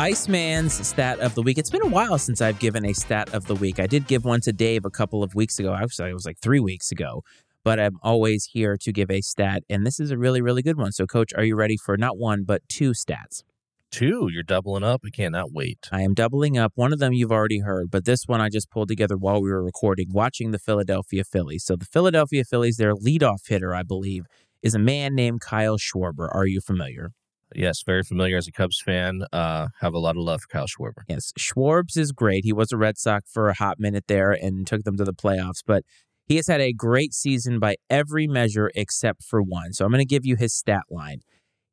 Iceman's 0.00 0.86
stat 0.86 1.20
of 1.20 1.34
the 1.34 1.42
week. 1.42 1.58
It's 1.58 1.68
been 1.68 1.82
a 1.82 1.86
while 1.86 2.16
since 2.16 2.40
I've 2.40 2.58
given 2.58 2.86
a 2.86 2.94
stat 2.94 3.34
of 3.34 3.46
the 3.46 3.54
week. 3.54 3.78
I 3.78 3.86
did 3.86 4.06
give 4.06 4.24
one 4.24 4.40
to 4.40 4.52
Dave 4.52 4.86
a 4.86 4.90
couple 4.90 5.22
of 5.22 5.34
weeks 5.34 5.58
ago. 5.58 5.74
Actually, 5.74 6.08
it 6.08 6.14
was 6.14 6.24
like 6.24 6.38
three 6.38 6.58
weeks 6.58 6.90
ago 6.90 7.22
but 7.62 7.78
I'm 7.78 7.98
always 8.02 8.46
here 8.46 8.78
to 8.78 8.90
give 8.90 9.10
a 9.10 9.20
stat. 9.20 9.64
And 9.68 9.86
this 9.86 10.00
is 10.00 10.10
a 10.10 10.16
really, 10.16 10.40
really 10.40 10.62
good 10.62 10.78
one. 10.78 10.92
So, 10.92 11.06
coach, 11.06 11.34
are 11.34 11.44
you 11.44 11.54
ready 11.56 11.76
for 11.76 11.98
not 11.98 12.16
one, 12.16 12.44
but 12.44 12.62
two 12.70 12.92
stats? 12.92 13.42
Two, 13.90 14.30
you're 14.32 14.42
doubling 14.42 14.82
up. 14.82 15.02
I 15.04 15.10
cannot 15.10 15.52
wait. 15.52 15.86
I 15.92 16.00
am 16.00 16.14
doubling 16.14 16.56
up. 16.56 16.72
One 16.74 16.94
of 16.94 17.00
them 17.00 17.12
you've 17.12 17.30
already 17.30 17.58
heard, 17.58 17.90
but 17.90 18.06
this 18.06 18.22
one 18.26 18.40
I 18.40 18.48
just 18.48 18.70
pulled 18.70 18.88
together 18.88 19.18
while 19.18 19.42
we 19.42 19.50
were 19.50 19.62
recording, 19.62 20.06
watching 20.10 20.52
the 20.52 20.58
Philadelphia 20.58 21.24
Phillies. 21.24 21.64
So, 21.64 21.76
the 21.76 21.84
Philadelphia 21.84 22.44
Phillies, 22.44 22.78
their 22.78 22.94
leadoff 22.94 23.46
hitter, 23.46 23.74
I 23.74 23.82
believe, 23.82 24.24
is 24.62 24.74
a 24.74 24.78
man 24.78 25.14
named 25.14 25.42
Kyle 25.42 25.76
Schwarber. 25.76 26.28
Are 26.32 26.46
you 26.46 26.62
familiar? 26.62 27.10
Yes, 27.54 27.82
very 27.84 28.02
familiar 28.02 28.36
as 28.36 28.46
a 28.46 28.52
Cubs 28.52 28.80
fan. 28.80 29.24
Uh, 29.32 29.68
have 29.80 29.94
a 29.94 29.98
lot 29.98 30.16
of 30.16 30.22
love 30.22 30.42
for 30.42 30.48
Kyle 30.48 30.66
Schwarber. 30.66 31.02
Yes, 31.08 31.32
Schwarbs 31.38 31.96
is 31.96 32.12
great. 32.12 32.44
He 32.44 32.52
was 32.52 32.72
a 32.72 32.76
Red 32.76 32.96
Sox 32.96 33.30
for 33.30 33.48
a 33.48 33.54
hot 33.54 33.80
minute 33.80 34.04
there 34.06 34.30
and 34.30 34.66
took 34.66 34.84
them 34.84 34.96
to 34.96 35.04
the 35.04 35.12
playoffs, 35.12 35.62
but 35.66 35.82
he 36.26 36.36
has 36.36 36.46
had 36.46 36.60
a 36.60 36.72
great 36.72 37.12
season 37.12 37.58
by 37.58 37.76
every 37.88 38.28
measure 38.28 38.70
except 38.76 39.24
for 39.24 39.42
one. 39.42 39.72
So 39.72 39.84
I'm 39.84 39.90
going 39.90 39.98
to 39.98 40.04
give 40.04 40.24
you 40.24 40.36
his 40.36 40.54
stat 40.54 40.84
line. 40.88 41.22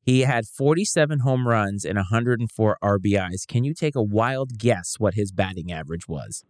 He 0.01 0.21
had 0.21 0.47
47 0.47 1.19
home 1.19 1.47
runs 1.47 1.86
and 1.86 1.97
104 1.97 2.78
RBIs. 2.82 3.45
Can 3.47 3.63
you 3.63 3.73
take 3.73 3.95
a 3.95 4.01
wild 4.01 4.57
guess 4.57 4.95
what 4.97 5.13
his 5.13 5.32
batting 5.32 5.71
average 5.71 6.07
was? 6.07 6.43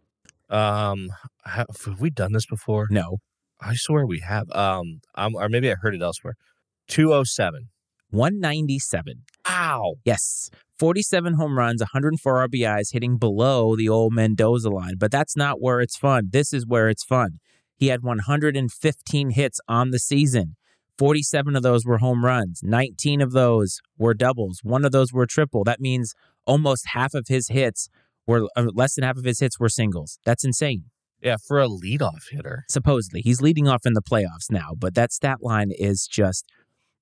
Um, 0.50 1.10
have, 1.44 1.66
have 1.86 2.00
we 2.00 2.10
done 2.10 2.32
this 2.34 2.46
before? 2.46 2.88
No. 2.90 3.18
I 3.60 3.74
swear 3.76 4.06
we 4.06 4.20
have. 4.20 4.50
Um, 4.52 5.02
I'm, 5.16 5.36
or 5.36 5.50
maybe 5.50 5.72
I 5.72 5.76
heard 5.76 5.96
it 5.96 6.02
elsewhere. 6.02 6.36
207. 6.88 7.70
197. 8.10 9.24
Ow. 9.50 9.96
Yes. 10.06 10.50
47 10.80 11.34
home 11.34 11.58
runs, 11.58 11.82
104 11.82 12.48
RBIs, 12.48 12.94
hitting 12.94 13.18
below 13.18 13.76
the 13.76 13.90
old 13.90 14.14
Mendoza 14.14 14.70
line. 14.70 14.96
But 14.98 15.12
that's 15.12 15.36
not 15.36 15.62
where 15.62 15.82
it's 15.82 15.98
fun. 15.98 16.30
This 16.32 16.54
is 16.54 16.66
where 16.68 16.90
it's 16.90 17.04
fun. 17.04 17.40
He 17.76 17.88
had 17.88 18.04
115 18.04 19.30
hits 19.32 19.60
on 19.68 19.92
the 19.92 20.00
season. 20.00 20.56
47 20.98 21.56
of 21.56 21.64
those 21.64 21.86
were 21.86 22.00
home 22.00 22.26
runs. 22.26 22.62
19 22.64 23.22
of 23.22 23.32
those 23.32 23.80
were 23.98 24.14
doubles. 24.14 24.62
One 24.64 24.84
of 24.84 24.92
those 24.92 25.14
were 25.14 25.28
triple. 25.28 25.64
That 25.64 25.80
means 25.80 26.14
almost 26.46 26.90
half 26.94 27.14
of 27.14 27.28
his 27.28 27.50
hits 27.50 27.90
were 28.26 28.48
uh, 28.56 28.66
less 28.74 28.96
than 28.96 29.04
half 29.04 29.18
of 29.18 29.24
his 29.24 29.40
hits 29.40 29.60
were 29.60 29.70
singles. 29.70 30.20
That's 30.26 30.44
insane. 30.44 30.86
Yeah, 31.22 31.38
for 31.48 31.60
a 31.60 31.68
leadoff 31.68 32.30
hitter. 32.32 32.66
Supposedly. 32.70 33.22
He's 33.22 33.42
leading 33.42 33.68
off 33.68 33.86
in 33.86 33.94
the 33.94 34.02
playoffs 34.02 34.52
now, 34.52 34.74
but 34.78 34.96
that 34.96 35.12
stat 35.12 35.38
line 35.42 35.72
is 35.72 36.08
just 36.08 36.46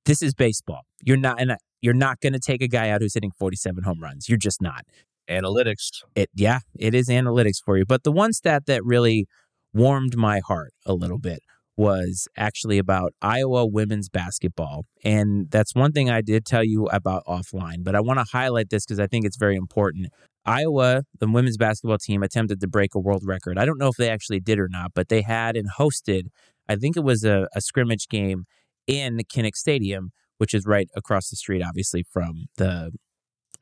this 0.06 0.22
is 0.22 0.34
baseball. 0.34 0.82
You're 1.04 1.18
not 1.18 1.42
and 1.42 1.56
you're 1.82 1.94
not 1.94 2.20
going 2.22 2.34
to 2.34 2.40
take 2.40 2.62
a 2.62 2.68
guy 2.68 2.90
out 2.90 3.02
who's 3.02 3.14
hitting 3.14 3.32
47 3.38 3.84
home 3.84 4.02
runs. 4.02 4.30
You're 4.30 4.38
just 4.38 4.62
not. 4.62 4.86
Analytics. 5.30 5.90
It 6.16 6.30
yeah, 6.34 6.60
it 6.78 6.94
is 6.94 7.10
analytics 7.10 7.58
for 7.64 7.78
you. 7.78 7.86
But 7.86 8.04
the 8.04 8.12
one 8.12 8.34
stat 8.34 8.64
that 8.68 8.84
really 8.84 9.28
warmed 9.74 10.16
my 10.16 10.40
heart 10.40 10.74
a 10.86 10.94
little 10.94 11.20
bit 11.20 11.40
was 11.78 12.28
actually 12.38 12.78
about 12.78 13.14
Iowa 13.22 13.66
women's 13.66 14.08
basketball. 14.08 14.86
And 15.04 15.52
that's 15.52 15.76
one 15.76 15.92
thing 15.92 16.10
I 16.10 16.22
did 16.22 16.46
tell 16.46 16.64
you 16.64 16.86
about 16.88 17.24
offline, 17.28 17.84
but 17.84 17.96
I 17.96 18.02
want 18.02 18.20
to 18.20 18.26
highlight 18.32 18.70
this 18.70 18.86
because 18.86 19.00
I 19.00 19.08
think 19.08 19.26
it's 19.26 19.38
very 19.38 19.56
important. 19.56 20.08
Iowa, 20.46 21.04
the 21.20 21.28
women's 21.28 21.58
basketball 21.58 21.98
team, 21.98 22.24
attempted 22.24 22.62
to 22.62 22.68
break 22.68 22.96
a 22.96 23.00
world 23.00 23.24
record. 23.26 23.58
I 23.58 23.66
don't 23.66 23.80
know 23.80 23.90
if 23.90 23.98
they 23.98 24.10
actually 24.10 24.40
did 24.40 24.60
or 24.60 24.70
not, 24.70 24.92
but 24.94 25.10
they 25.10 25.22
had 25.22 25.58
and 25.58 25.68
hosted, 25.78 26.28
I 26.70 26.76
think 26.76 26.96
it 26.96 27.04
was 27.04 27.24
a, 27.24 27.48
a 27.54 27.62
scrimmage 27.62 28.08
game 28.08 28.46
in 28.88 29.20
Kinnick 29.34 29.56
Stadium, 29.56 30.12
which 30.38 30.54
is 30.54 30.66
right 30.66 30.90
across 30.96 31.30
the 31.30 31.36
street, 31.36 31.62
obviously, 31.64 32.04
from 32.12 32.46
the 32.58 32.92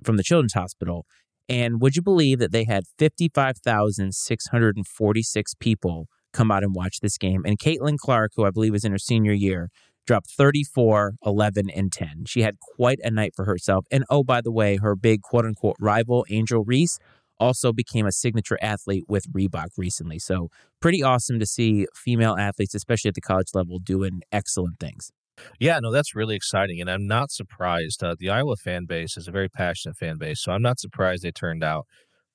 from 0.04 0.18
the 0.18 0.24
Children's 0.24 0.54
Hospital. 0.54 1.06
And 1.50 1.82
would 1.82 1.96
you 1.96 2.02
believe 2.02 2.40
that 2.40 2.52
they 2.52 2.64
had 2.64 2.86
55,646 2.98 5.54
people 5.56 6.08
come 6.32 6.52
out 6.52 6.64
and 6.64 6.74
watch 6.74 7.00
this 7.02 7.18
game? 7.18 7.44
And 7.46 7.60
Caitlin 7.60 7.98
Clark, 7.98 8.32
who 8.36 8.46
I 8.46 8.50
believe 8.50 8.76
is 8.76 8.86
in 8.86 8.92
her 8.92 8.98
senior 8.98 9.34
year, 9.34 9.70
dropped 10.06 10.30
34, 10.32 11.14
11, 11.26 11.70
and 11.70 11.92
10. 11.92 12.24
She 12.28 12.42
had 12.42 12.60
quite 12.60 13.00
a 13.04 13.12
night 13.12 13.34
for 13.36 13.46
herself. 13.46 13.86
And 13.92 14.04
oh, 14.10 14.24
by 14.24 14.42
the 14.42 14.52
way, 14.52 14.78
her 14.78 14.96
big 14.96 15.22
quote 15.22 15.46
unquote 15.46 15.76
rival, 15.80 16.26
Angel 16.30 16.64
Reese, 16.64 16.98
also 17.44 17.74
became 17.74 18.06
a 18.06 18.12
signature 18.12 18.58
athlete 18.62 19.06
with 19.08 19.32
Reebok 19.32 19.70
recently. 19.78 20.20
So, 20.20 20.50
pretty 20.80 21.04
awesome 21.04 21.40
to 21.40 21.46
see 21.46 21.88
female 21.94 22.36
athletes, 22.38 22.74
especially 22.74 23.10
at 23.10 23.16
the 23.16 23.22
college 23.22 23.50
level, 23.54 23.80
doing 23.80 24.22
excellent 24.32 24.80
things. 24.80 25.12
Yeah, 25.60 25.80
no, 25.82 25.92
that's 25.92 26.16
really 26.16 26.36
exciting, 26.36 26.80
and 26.80 26.90
I'm 26.90 27.08
not 27.08 27.32
surprised. 27.32 28.04
Uh, 28.04 28.16
the 28.18 28.30
Iowa 28.30 28.56
fan 28.56 28.86
base 28.86 29.18
is 29.18 29.28
a 29.28 29.32
very 29.32 29.50
passionate 29.50 29.98
fan 29.98 30.18
base, 30.18 30.42
so 30.42 30.52
I'm 30.52 30.62
not 30.62 30.80
surprised 30.80 31.24
they 31.24 31.32
turned 31.32 31.64
out 31.64 31.86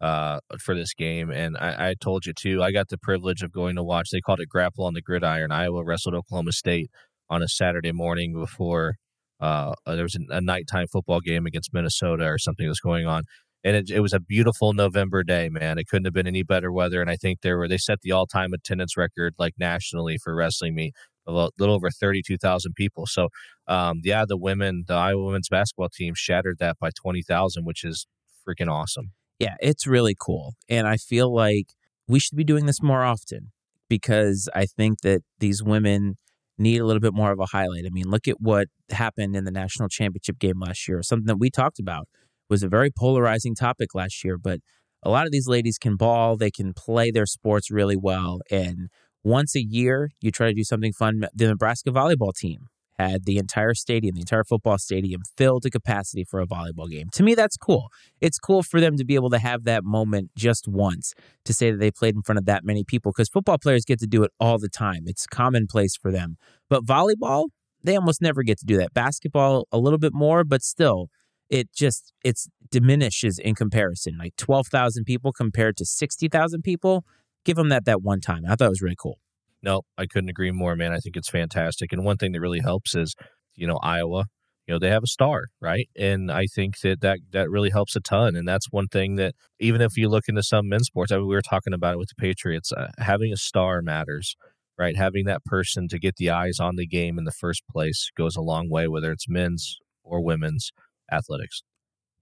uh, 0.01 0.41
for 0.61 0.75
this 0.75 0.95
game. 0.95 1.31
And 1.31 1.57
I, 1.57 1.91
I, 1.91 1.95
told 2.01 2.27
you 2.27 2.33
too, 2.33 2.63
I 2.63 2.71
got 2.73 2.89
the 2.89 2.99
privilege 2.99 3.43
of 3.43 3.53
going 3.53 3.77
to 3.77 3.83
watch. 3.83 4.11
They 4.11 4.21
called 4.21 4.41
it 4.41 4.49
Grapple 4.49 4.85
on 4.85 4.95
the 4.95 5.03
Gridiron. 5.03 5.53
Iowa 5.53 5.85
wrestled 5.85 6.15
Oklahoma 6.15 6.53
State 6.53 6.91
on 7.29 7.43
a 7.43 7.49
Saturday 7.49 7.93
morning 7.93 8.35
before 8.35 8.95
uh, 9.41 9.75
there 9.87 10.03
was 10.03 10.17
a, 10.31 10.41
nighttime 10.41 10.87
football 10.89 11.21
game 11.21 11.47
against 11.47 11.73
Minnesota 11.73 12.25
or 12.25 12.39
something 12.39 12.67
was 12.67 12.81
going 12.81 13.07
on. 13.07 13.23
And 13.65 13.75
it, 13.77 13.91
it 13.91 14.01
was 14.01 14.13
a 14.13 14.21
beautiful 14.21 14.73
November 14.73 15.25
day, 15.25 15.49
man. 15.49 15.79
It 15.79 15.89
couldn't 15.89 16.05
have 16.05 16.15
been 16.15 16.27
any 16.29 16.43
better 16.43 16.73
weather. 16.73 17.01
And 17.01 17.11
I 17.11 17.17
think 17.17 17.41
there 17.41 17.59
were 17.59 17.69
they 17.69 17.79
set 17.79 18.01
the 18.03 18.13
all 18.13 18.27
time 18.27 18.53
attendance 18.53 18.97
record 18.97 19.35
like 19.39 19.55
nationally 19.59 20.19
for 20.19 20.35
wrestling 20.35 20.75
meet 20.75 20.95
a 21.29 21.51
little 21.59 21.75
over 21.75 21.91
32,000 21.91 22.75
people. 22.75 23.07
So, 23.07 23.29
um, 23.67 24.01
yeah, 24.03 24.25
the 24.27 24.37
women, 24.37 24.85
the 24.87 24.95
Iowa 24.95 25.27
women's 25.27 25.49
basketball 25.49 25.91
team 25.91 26.15
shattered 26.17 26.59
that 26.59 26.79
by 26.79 26.91
20,000, 26.91 27.65
which 27.65 27.85
is 27.85 28.07
freaking 28.47 28.73
awesome. 28.73 29.13
Yeah, 29.39 29.55
it's 29.61 29.87
really 29.87 30.17
cool. 30.19 30.55
And 30.69 30.87
I 30.89 30.97
feel 30.97 31.33
like 31.33 31.75
we 32.09 32.19
should 32.19 32.37
be 32.37 32.45
doing 32.45 32.67
this 32.67 32.83
more 32.83 33.05
often 33.05 33.53
because 33.89 34.49
I 34.55 34.67
think 34.67 35.03
that 35.03 35.23
these 35.39 35.63
women 35.63 36.17
need 36.57 36.81
a 36.81 36.87
little 36.87 37.01
bit 37.01 37.15
more 37.15 37.31
of 37.31 37.39
a 37.39 37.47
highlight. 37.47 37.85
I 37.87 37.91
mean, 37.91 38.09
look 38.09 38.27
at 38.27 38.41
what 38.41 38.69
happened 38.91 39.37
in 39.37 39.45
the 39.45 39.51
national 39.51 39.89
championship 39.89 40.39
game 40.39 40.59
last 40.59 40.89
year. 40.89 41.03
Something 41.03 41.27
that 41.27 41.39
we 41.39 41.51
talked 41.51 41.79
about 41.79 42.09
was 42.49 42.63
a 42.63 42.69
very 42.69 42.91
polarizing 42.91 43.55
topic 43.55 43.95
last 43.95 44.25
year, 44.25 44.39
but 44.39 44.61
a 45.03 45.11
lot 45.11 45.27
of 45.27 45.33
these 45.33 45.47
ladies 45.47 45.79
can 45.79 45.97
ball, 45.97 46.37
they 46.37 46.51
can 46.51 46.73
play 46.75 47.11
their 47.11 47.27
sports 47.27 47.71
really 47.71 47.97
well 47.97 48.41
and 48.51 48.89
once 49.25 49.55
a 49.57 49.63
year, 49.63 50.11
you 50.21 50.31
try 50.31 50.49
to 50.49 50.55
do 50.55 50.65
something 50.65 50.93
fun. 50.93 51.25
The 51.35 51.49
Nebraska 51.49 51.91
volleyball 51.91 52.35
team 52.35 52.69
had 52.99 53.25
the 53.27 53.39
entire 53.39 53.75
stadium, 53.75 54.15
the 54.15 54.23
entire 54.23 54.43
football 54.43 54.79
stadium 54.79 55.23
filled 55.37 55.63
to 55.63 55.71
capacity 55.71 56.25
for 56.25 56.41
a 56.41 56.47
volleyball 56.47 56.91
game. 56.91 57.09
To 57.13 57.23
me, 57.23 57.35
that's 57.35 57.57
cool. 57.57 57.91
It's 58.21 58.39
cool 58.39 58.63
for 58.63 58.81
them 58.81 58.97
to 58.97 59.05
be 59.05 59.15
able 59.15 59.31
to 59.31 59.39
have 59.39 59.65
that 59.65 59.85
moment 59.85 60.31
just 60.37 60.67
once 60.67 61.15
to 61.45 61.53
say 61.53 61.71
that 61.71 61.79
they 61.79 61.91
played 61.91 62.17
in 62.17 62.23
front 62.23 62.39
of 62.39 62.47
that 62.47 62.65
many 62.65 62.85
people 62.85 63.13
because 63.13 63.29
football 63.29 63.59
players 63.59 63.85
get 63.85 64.01
to 64.01 64.07
do 64.07 64.25
it 64.25 64.33
all 64.41 64.59
the 64.59 64.69
time. 64.69 65.03
It's 65.07 65.27
commonplace 65.27 65.97
for 65.97 66.11
them. 66.11 66.39
But 66.69 66.85
volleyball, 66.85 67.49
they 67.85 67.95
almost 67.95 68.21
never 68.21 68.43
get 68.43 68.59
to 68.61 68.67
do 68.67 68.77
that. 68.79 68.95
Basketball, 68.95 69.69
a 69.71 69.79
little 69.79 69.99
bit 69.99 70.13
more, 70.13 70.43
but 70.43 70.63
still, 70.63 71.09
it 71.51 71.73
just 71.75 72.13
it's 72.25 72.49
diminishes 72.71 73.39
in 73.39 73.55
comparison. 73.55 74.17
Like 74.19 74.37
twelve 74.37 74.69
thousand 74.69 75.05
people 75.05 75.33
compared 75.33 75.77
to 75.79 75.85
sixty 75.85 76.29
thousand 76.29 76.63
people. 76.63 77.05
Give 77.45 77.57
them 77.57 77.69
that 77.71 77.85
that 77.87 78.03
one 78.03 78.21
time. 78.21 78.43
I 78.47 78.55
thought 78.55 78.67
it 78.67 78.71
was 78.71 78.83
really 78.83 78.97
cool. 78.99 79.19
No, 79.63 79.83
I 79.97 80.07
couldn't 80.07 80.31
agree 80.31 80.53
more, 80.53 80.77
man. 80.77 80.93
I 80.93 80.99
think 80.99 81.17
it's 81.17 81.31
fantastic. 81.31 81.93
And 81.93 82.05
one 82.05 82.17
thing 82.17 82.33
that 82.33 82.41
really 82.41 82.61
helps 82.61 82.95
is, 82.95 83.15
you 83.57 83.67
know, 83.67 83.79
Iowa, 83.79 84.27
you 84.67 84.75
know, 84.75 84.79
they 84.79 84.91
have 84.91 85.03
a 85.03 85.09
star, 85.09 85.47
right? 85.61 85.89
And 85.97 86.31
I 86.31 86.47
think 86.47 86.79
that 86.81 87.01
that, 87.01 87.19
that 87.33 87.51
really 87.51 87.71
helps 87.71 87.97
a 87.97 88.01
ton. 88.01 88.37
And 88.37 88.47
that's 88.47 88.71
one 88.71 88.87
thing 88.87 89.17
that 89.17 89.35
even 89.59 89.81
if 89.81 89.97
you 89.97 90.09
look 90.09 90.29
into 90.29 90.43
some 90.43 90.69
men's 90.69 90.87
sports, 90.87 91.11
I 91.11 91.17
mean, 91.17 91.27
we 91.27 91.35
were 91.35 91.43
talking 91.43 91.73
about 91.73 91.95
it 91.95 91.99
with 91.99 92.11
the 92.11 92.21
Patriots, 92.21 92.71
uh, 92.71 92.89
having 92.99 93.33
a 93.33 93.37
star 93.37 93.83
matters, 93.83 94.37
right? 94.79 94.97
Having 94.97 95.25
that 95.25 95.45
person 95.45 95.89
to 95.89 95.99
get 95.99 96.17
the 96.17 96.31
eyes 96.31 96.61
on 96.61 96.77
the 96.77 96.87
game 96.87 97.19
in 97.19 97.25
the 97.25 97.33
first 97.33 97.63
place 97.69 98.11
goes 98.17 98.37
a 98.37 98.43
long 98.43 98.69
way, 98.71 98.87
whether 98.87 99.11
it's 99.11 99.29
men's 99.29 99.79
or 100.05 100.23
women's 100.23 100.71
athletics. 101.13 101.63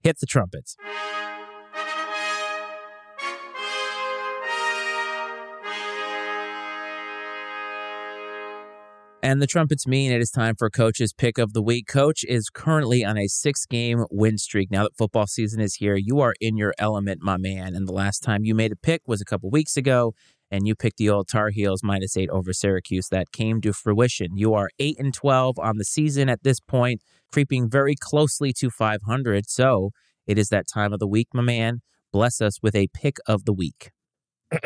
Hit 0.03 0.19
the 0.19 0.25
trumpets. 0.25 0.75
And 9.27 9.41
the 9.41 9.47
trumpets 9.47 9.85
mean 9.85 10.13
it 10.13 10.21
is 10.21 10.31
time 10.31 10.55
for 10.55 10.69
Coach's 10.69 11.11
pick 11.11 11.37
of 11.37 11.51
the 11.51 11.61
week. 11.61 11.85
Coach 11.85 12.23
is 12.23 12.49
currently 12.49 13.03
on 13.03 13.17
a 13.17 13.27
six 13.27 13.65
game 13.65 14.05
win 14.09 14.37
streak. 14.37 14.71
Now 14.71 14.83
that 14.83 14.95
football 14.97 15.27
season 15.27 15.59
is 15.59 15.75
here, 15.75 15.97
you 15.97 16.21
are 16.21 16.33
in 16.39 16.55
your 16.55 16.73
element, 16.77 17.21
my 17.21 17.35
man. 17.35 17.75
And 17.75 17.87
the 17.87 17.93
last 17.93 18.19
time 18.23 18.45
you 18.45 18.55
made 18.55 18.71
a 18.71 18.77
pick 18.77 19.01
was 19.05 19.19
a 19.19 19.25
couple 19.25 19.49
weeks 19.49 19.75
ago, 19.75 20.13
and 20.49 20.67
you 20.67 20.75
picked 20.75 20.97
the 20.97 21.09
old 21.09 21.27
Tar 21.27 21.49
Heels 21.49 21.81
minus 21.83 22.15
eight 22.17 22.29
over 22.29 22.53
Syracuse. 22.53 23.07
That 23.09 23.31
came 23.31 23.61
to 23.61 23.73
fruition. 23.73 24.37
You 24.37 24.53
are 24.53 24.69
eight 24.79 24.97
and 24.99 25.13
12 25.13 25.59
on 25.59 25.77
the 25.77 25.85
season 25.85 26.29
at 26.29 26.43
this 26.43 26.59
point, 26.59 27.01
creeping 27.31 27.69
very 27.69 27.95
closely 27.99 28.53
to 28.53 28.69
500. 28.69 29.49
So 29.49 29.91
it 30.25 30.37
is 30.37 30.49
that 30.49 30.67
time 30.67 30.93
of 30.93 30.99
the 30.99 31.07
week, 31.07 31.27
my 31.33 31.41
man. 31.41 31.81
Bless 32.11 32.41
us 32.41 32.61
with 32.61 32.75
a 32.75 32.87
pick 32.93 33.17
of 33.27 33.45
the 33.45 33.53
week. 33.53 33.91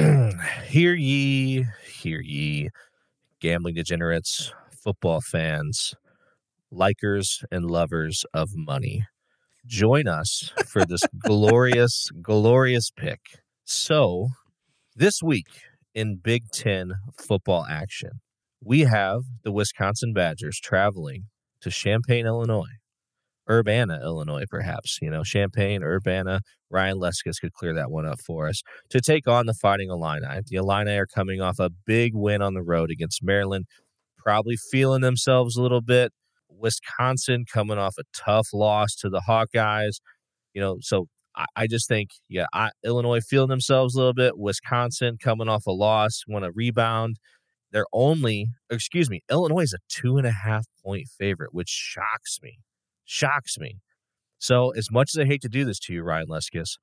hear 0.67 0.93
ye, 0.93 1.65
hear 1.85 2.21
ye 2.21 2.69
gambling 3.39 3.73
degenerates, 3.73 4.53
football 4.71 5.19
fans, 5.19 5.95
likers, 6.71 7.43
and 7.51 7.65
lovers 7.65 8.23
of 8.33 8.51
money. 8.55 9.05
Join 9.65 10.07
us 10.07 10.51
for 10.67 10.85
this 10.85 11.01
glorious, 11.19 12.09
glorious 12.21 12.91
pick. 12.91 13.19
So, 13.65 14.29
this 14.95 15.21
week 15.23 15.47
in 15.93 16.19
Big 16.23 16.43
Ten 16.53 16.93
football 17.17 17.65
action, 17.69 18.21
we 18.63 18.81
have 18.81 19.21
the 19.43 19.51
Wisconsin 19.51 20.13
Badgers 20.13 20.59
traveling 20.59 21.25
to 21.61 21.69
Champaign, 21.69 22.25
Illinois 22.25 22.81
Urbana, 23.49 23.99
Illinois, 24.01 24.45
perhaps. 24.49 24.99
You 25.01 25.09
know, 25.09 25.23
Champaign, 25.23 25.83
Urbana. 25.83 26.41
Ryan 26.69 26.97
Leskis 26.97 27.39
could 27.41 27.53
clear 27.53 27.73
that 27.73 27.91
one 27.91 28.05
up 28.05 28.19
for 28.25 28.47
us 28.47 28.61
to 28.89 29.01
take 29.01 29.27
on 29.27 29.45
the 29.45 29.53
Fighting 29.53 29.89
Illini. 29.89 30.41
The 30.47 30.55
Illini 30.55 30.95
are 30.97 31.05
coming 31.05 31.41
off 31.41 31.59
a 31.59 31.69
big 31.85 32.13
win 32.15 32.41
on 32.41 32.53
the 32.53 32.63
road 32.63 32.89
against 32.91 33.23
Maryland, 33.23 33.65
probably 34.17 34.55
feeling 34.71 35.01
themselves 35.01 35.57
a 35.57 35.61
little 35.61 35.81
bit. 35.81 36.13
Wisconsin 36.49 37.43
coming 37.51 37.77
off 37.77 37.95
a 37.99 38.03
tough 38.15 38.47
loss 38.53 38.95
to 38.95 39.09
the 39.09 39.23
Hawkeyes. 39.27 39.99
You 40.53 40.61
know, 40.61 40.77
so 40.79 41.07
I, 41.35 41.45
I 41.55 41.67
just 41.67 41.87
think, 41.87 42.11
yeah, 42.29 42.45
I, 42.53 42.71
Illinois 42.83 43.21
feeling 43.21 43.49
themselves 43.49 43.95
a 43.95 43.97
little 43.97 44.13
bit. 44.13 44.37
Wisconsin 44.37 45.17
coming 45.21 45.49
off 45.49 45.65
a 45.65 45.71
loss, 45.71 46.23
want 46.27 46.45
to 46.45 46.51
rebound. 46.53 47.17
They're 47.71 47.85
only, 47.93 48.47
excuse 48.69 49.09
me, 49.09 49.21
Illinois 49.29 49.63
is 49.63 49.73
a 49.73 49.79
two 49.87 50.17
and 50.17 50.27
a 50.27 50.31
half 50.31 50.65
point 50.83 51.07
favorite, 51.17 51.53
which 51.53 51.69
shocks 51.69 52.39
me 52.43 52.59
shocks 53.11 53.57
me. 53.59 53.77
So, 54.39 54.71
as 54.71 54.89
much 54.89 55.11
as 55.13 55.19
I 55.19 55.25
hate 55.25 55.41
to 55.41 55.49
do 55.49 55.65
this 55.65 55.79
to 55.81 55.93
you, 55.93 56.03
Ryan 56.03 56.27
Leskis, 56.27 56.77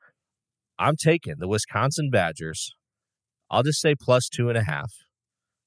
I'm 0.79 0.95
taking 0.97 1.37
the 1.39 1.49
Wisconsin 1.49 2.11
Badgers. 2.11 2.75
I'll 3.51 3.63
just 3.63 3.81
say 3.81 3.95
plus 4.01 4.29
two 4.29 4.49
and 4.49 4.59
a 4.59 4.65
half. 4.65 4.93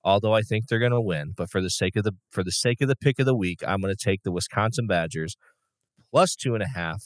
Although 0.03 0.33
I 0.33 0.41
think 0.41 0.67
they're 0.67 0.79
going 0.79 0.91
to 0.93 1.01
win, 1.01 1.33
but 1.35 1.49
for 1.49 1.61
the 1.61 1.69
sake 1.69 1.95
of 1.95 2.03
the 2.03 2.13
for 2.31 2.43
the 2.43 2.51
sake 2.51 2.81
of 2.81 2.87
the 2.87 2.95
pick 2.95 3.19
of 3.19 3.25
the 3.25 3.35
week, 3.35 3.59
I'm 3.67 3.81
going 3.81 3.95
to 3.95 4.03
take 4.03 4.23
the 4.23 4.31
Wisconsin 4.31 4.87
Badgers 4.87 5.35
plus 6.11 6.35
two 6.35 6.53
and 6.53 6.63
a 6.63 6.69
half 6.69 7.03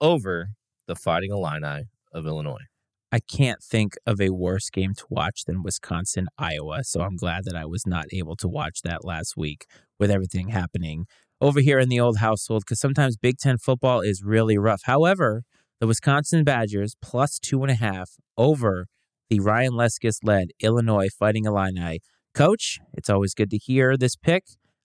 over 0.00 0.50
the 0.90 0.96
Fighting 0.96 1.30
Illini 1.30 1.84
of 2.12 2.26
Illinois. 2.26 2.66
I 3.12 3.20
can't 3.20 3.62
think 3.62 3.94
of 4.06 4.20
a 4.20 4.30
worse 4.30 4.70
game 4.70 4.92
to 4.94 5.04
watch 5.08 5.44
than 5.44 5.62
Wisconsin 5.62 6.26
Iowa. 6.36 6.82
So 6.82 7.02
I'm 7.02 7.14
glad 7.14 7.44
that 7.44 7.54
I 7.54 7.64
was 7.64 7.86
not 7.86 8.06
able 8.12 8.34
to 8.36 8.48
watch 8.48 8.82
that 8.82 9.04
last 9.04 9.36
week 9.36 9.66
with 10.00 10.10
everything 10.10 10.48
happening 10.48 11.06
over 11.40 11.60
here 11.60 11.78
in 11.78 11.88
the 11.88 12.00
old 12.00 12.16
household 12.16 12.64
because 12.66 12.80
sometimes 12.80 13.16
Big 13.16 13.38
Ten 13.38 13.56
football 13.56 14.00
is 14.00 14.24
really 14.24 14.58
rough. 14.58 14.82
However, 14.84 15.44
the 15.78 15.86
Wisconsin 15.86 16.42
Badgers 16.42 16.96
plus 17.00 17.38
two 17.38 17.62
and 17.62 17.70
a 17.70 17.74
half 17.74 18.10
over 18.36 18.86
the 19.28 19.38
Ryan 19.38 19.74
Leskis 19.74 20.16
led 20.24 20.48
Illinois 20.60 21.08
Fighting 21.08 21.44
Illini. 21.44 22.00
Coach, 22.34 22.80
it's 22.94 23.08
always 23.08 23.34
good 23.34 23.50
to 23.50 23.58
hear 23.58 23.96
this 23.96 24.16
pick. 24.16 24.42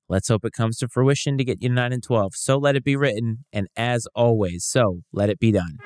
Let's 0.08 0.28
hope 0.28 0.46
it 0.46 0.54
comes 0.54 0.78
to 0.78 0.88
fruition 0.88 1.38
to 1.38 1.44
get 1.44 1.64
you 1.64 1.70
9 1.70 1.92
and 1.92 2.04
12. 2.04 2.36
So 2.36 2.58
let 2.58 2.76
it 2.76 2.84
be 2.84 2.96
written, 2.96 3.46
and 3.52 3.68
as 3.76 4.08
always, 4.14 4.64
so 4.64 5.02
let 5.12 5.30
it 5.32 5.40
be 5.40 5.52
done. 5.52 5.78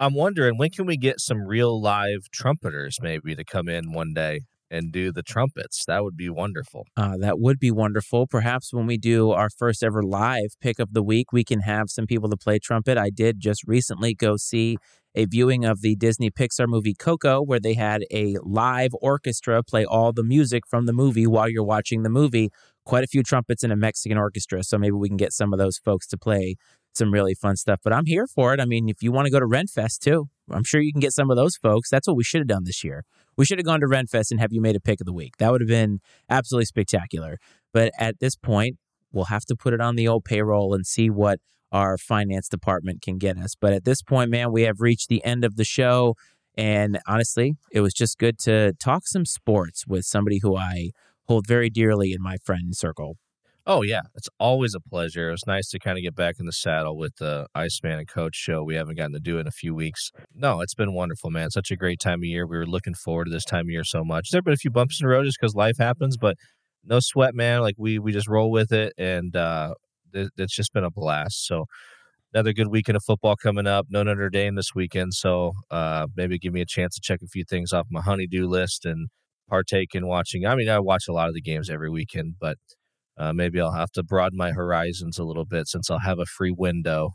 I'm 0.00 0.14
wondering 0.14 0.56
when 0.56 0.70
can 0.70 0.86
we 0.86 0.96
get 0.96 1.20
some 1.20 1.42
real 1.46 1.80
live 1.82 2.30
trumpeters 2.32 2.98
maybe 3.02 3.34
to 3.34 3.44
come 3.44 3.68
in 3.68 3.92
one 3.92 4.14
day 4.14 4.42
and 4.70 4.92
do 4.92 5.12
the 5.12 5.22
trumpets. 5.22 5.84
That 5.86 6.04
would 6.04 6.16
be 6.16 6.28
wonderful. 6.28 6.86
Uh, 6.96 7.16
that 7.18 7.38
would 7.38 7.58
be 7.58 7.70
wonderful. 7.70 8.26
Perhaps 8.26 8.72
when 8.72 8.86
we 8.86 8.98
do 8.98 9.30
our 9.30 9.50
first 9.50 9.82
ever 9.82 10.02
live 10.02 10.54
pick 10.60 10.78
of 10.78 10.92
the 10.92 11.02
week, 11.02 11.32
we 11.32 11.44
can 11.44 11.60
have 11.60 11.90
some 11.90 12.06
people 12.06 12.28
to 12.30 12.36
play 12.36 12.58
trumpet. 12.58 12.98
I 12.98 13.10
did 13.10 13.40
just 13.40 13.62
recently 13.66 14.14
go 14.14 14.36
see 14.36 14.76
a 15.14 15.24
viewing 15.24 15.64
of 15.64 15.80
the 15.80 15.96
Disney 15.96 16.30
Pixar 16.30 16.68
movie 16.68 16.94
Coco, 16.94 17.40
where 17.42 17.58
they 17.58 17.74
had 17.74 18.04
a 18.12 18.36
live 18.42 18.90
orchestra 19.00 19.62
play 19.62 19.84
all 19.84 20.12
the 20.12 20.22
music 20.22 20.64
from 20.68 20.86
the 20.86 20.92
movie 20.92 21.26
while 21.26 21.48
you're 21.48 21.64
watching 21.64 22.02
the 22.02 22.10
movie. 22.10 22.50
Quite 22.84 23.04
a 23.04 23.08
few 23.08 23.22
trumpets 23.22 23.64
in 23.64 23.70
a 23.70 23.76
Mexican 23.76 24.16
orchestra. 24.16 24.62
So 24.62 24.78
maybe 24.78 24.92
we 24.92 25.08
can 25.08 25.16
get 25.16 25.32
some 25.32 25.52
of 25.52 25.58
those 25.58 25.78
folks 25.78 26.06
to 26.08 26.16
play 26.16 26.56
some 26.94 27.12
really 27.12 27.34
fun 27.34 27.56
stuff. 27.56 27.80
But 27.82 27.92
I'm 27.92 28.06
here 28.06 28.26
for 28.26 28.54
it. 28.54 28.60
I 28.60 28.64
mean, 28.64 28.88
if 28.88 29.02
you 29.02 29.12
want 29.12 29.26
to 29.26 29.30
go 29.30 29.40
to 29.40 29.46
Renfest 29.46 29.98
too, 29.98 30.28
I'm 30.50 30.64
sure 30.64 30.80
you 30.80 30.92
can 30.92 31.00
get 31.00 31.12
some 31.12 31.30
of 31.30 31.36
those 31.36 31.56
folks. 31.56 31.90
That's 31.90 32.06
what 32.06 32.16
we 32.16 32.24
should 32.24 32.40
have 32.40 32.48
done 32.48 32.64
this 32.64 32.82
year. 32.84 33.04
We 33.38 33.44
should 33.44 33.58
have 33.58 33.64
gone 33.64 33.80
to 33.80 33.86
Renfest 33.86 34.32
and 34.32 34.40
have 34.40 34.52
you 34.52 34.60
made 34.60 34.74
a 34.74 34.80
pick 34.80 35.00
of 35.00 35.06
the 35.06 35.12
week. 35.12 35.36
That 35.38 35.52
would 35.52 35.60
have 35.60 35.68
been 35.68 36.00
absolutely 36.28 36.64
spectacular. 36.64 37.38
But 37.72 37.92
at 37.96 38.18
this 38.18 38.34
point, 38.34 38.78
we'll 39.12 39.26
have 39.26 39.44
to 39.44 39.54
put 39.54 39.72
it 39.72 39.80
on 39.80 39.94
the 39.94 40.08
old 40.08 40.24
payroll 40.24 40.74
and 40.74 40.84
see 40.84 41.08
what 41.08 41.38
our 41.70 41.96
finance 41.96 42.48
department 42.48 43.00
can 43.00 43.16
get 43.16 43.38
us. 43.38 43.54
But 43.58 43.72
at 43.72 43.84
this 43.84 44.02
point, 44.02 44.30
man, 44.30 44.50
we 44.50 44.62
have 44.62 44.80
reached 44.80 45.08
the 45.08 45.24
end 45.24 45.44
of 45.44 45.54
the 45.54 45.64
show. 45.64 46.16
And 46.56 46.98
honestly, 47.06 47.54
it 47.70 47.80
was 47.80 47.94
just 47.94 48.18
good 48.18 48.40
to 48.40 48.72
talk 48.74 49.06
some 49.06 49.24
sports 49.24 49.86
with 49.86 50.04
somebody 50.04 50.40
who 50.42 50.56
I 50.56 50.90
hold 51.28 51.46
very 51.46 51.70
dearly 51.70 52.12
in 52.12 52.20
my 52.20 52.38
friend 52.44 52.74
circle. 52.76 53.18
Oh 53.70 53.82
yeah, 53.82 54.00
it's 54.14 54.30
always 54.40 54.74
a 54.74 54.80
pleasure. 54.80 55.28
It 55.28 55.32
was 55.32 55.46
nice 55.46 55.68
to 55.70 55.78
kind 55.78 55.98
of 55.98 56.02
get 56.02 56.14
back 56.14 56.36
in 56.40 56.46
the 56.46 56.52
saddle 56.52 56.96
with 56.96 57.16
the 57.16 57.46
Iceman 57.54 57.98
and 57.98 58.08
Coach 58.08 58.34
show. 58.34 58.64
We 58.64 58.76
haven't 58.76 58.96
gotten 58.96 59.12
to 59.12 59.20
do 59.20 59.38
in 59.38 59.46
a 59.46 59.50
few 59.50 59.74
weeks. 59.74 60.10
No, 60.34 60.62
it's 60.62 60.74
been 60.74 60.94
wonderful, 60.94 61.30
man. 61.30 61.50
Such 61.50 61.70
a 61.70 61.76
great 61.76 62.00
time 62.00 62.20
of 62.20 62.24
year. 62.24 62.46
We 62.46 62.56
were 62.56 62.66
looking 62.66 62.94
forward 62.94 63.26
to 63.26 63.30
this 63.30 63.44
time 63.44 63.66
of 63.66 63.70
year 63.70 63.84
so 63.84 64.04
much. 64.04 64.30
There 64.30 64.38
have 64.38 64.44
been 64.46 64.54
a 64.54 64.56
few 64.56 64.70
bumps 64.70 65.00
in 65.00 65.04
the 65.06 65.10
road 65.10 65.24
just 65.26 65.38
because 65.38 65.54
life 65.54 65.76
happens, 65.78 66.16
but 66.16 66.36
no 66.82 66.98
sweat, 67.00 67.34
man. 67.34 67.60
Like 67.60 67.74
we 67.78 67.98
we 67.98 68.10
just 68.12 68.26
roll 68.28 68.50
with 68.50 68.72
it, 68.72 68.94
and 68.96 69.36
uh, 69.36 69.74
it, 70.14 70.30
it's 70.38 70.56
just 70.56 70.72
been 70.72 70.84
a 70.84 70.90
blast. 70.90 71.46
So 71.46 71.66
another 72.34 72.52
good 72.54 72.68
weekend 72.68 72.96
of 72.96 73.04
football 73.04 73.36
coming 73.36 73.66
up. 73.66 73.86
No 73.90 74.02
Notre 74.02 74.30
Dame 74.30 74.56
this 74.56 74.74
weekend, 74.74 75.14
so 75.14 75.52
uh, 75.70 76.06
maybe 76.16 76.38
give 76.38 76.52
me 76.54 76.62
a 76.62 76.66
chance 76.66 76.94
to 76.96 77.00
check 77.02 77.20
a 77.22 77.28
few 77.28 77.44
things 77.44 77.72
off 77.72 77.86
my 77.90 78.02
honeydew 78.02 78.46
list 78.48 78.86
and 78.86 79.08
partake 79.48 79.94
in 79.94 80.06
watching. 80.06 80.46
I 80.46 80.54
mean, 80.56 80.68
I 80.68 80.78
watch 80.80 81.04
a 81.08 81.12
lot 81.12 81.28
of 81.28 81.34
the 81.34 81.42
games 81.42 81.70
every 81.70 81.90
weekend, 81.90 82.36
but 82.40 82.58
uh, 83.18 83.32
maybe 83.32 83.60
I'll 83.60 83.72
have 83.72 83.90
to 83.92 84.02
broaden 84.02 84.36
my 84.36 84.52
horizons 84.52 85.18
a 85.18 85.24
little 85.24 85.44
bit 85.44 85.66
since 85.66 85.90
I'll 85.90 85.98
have 85.98 86.18
a 86.18 86.26
free 86.26 86.54
window 86.56 87.14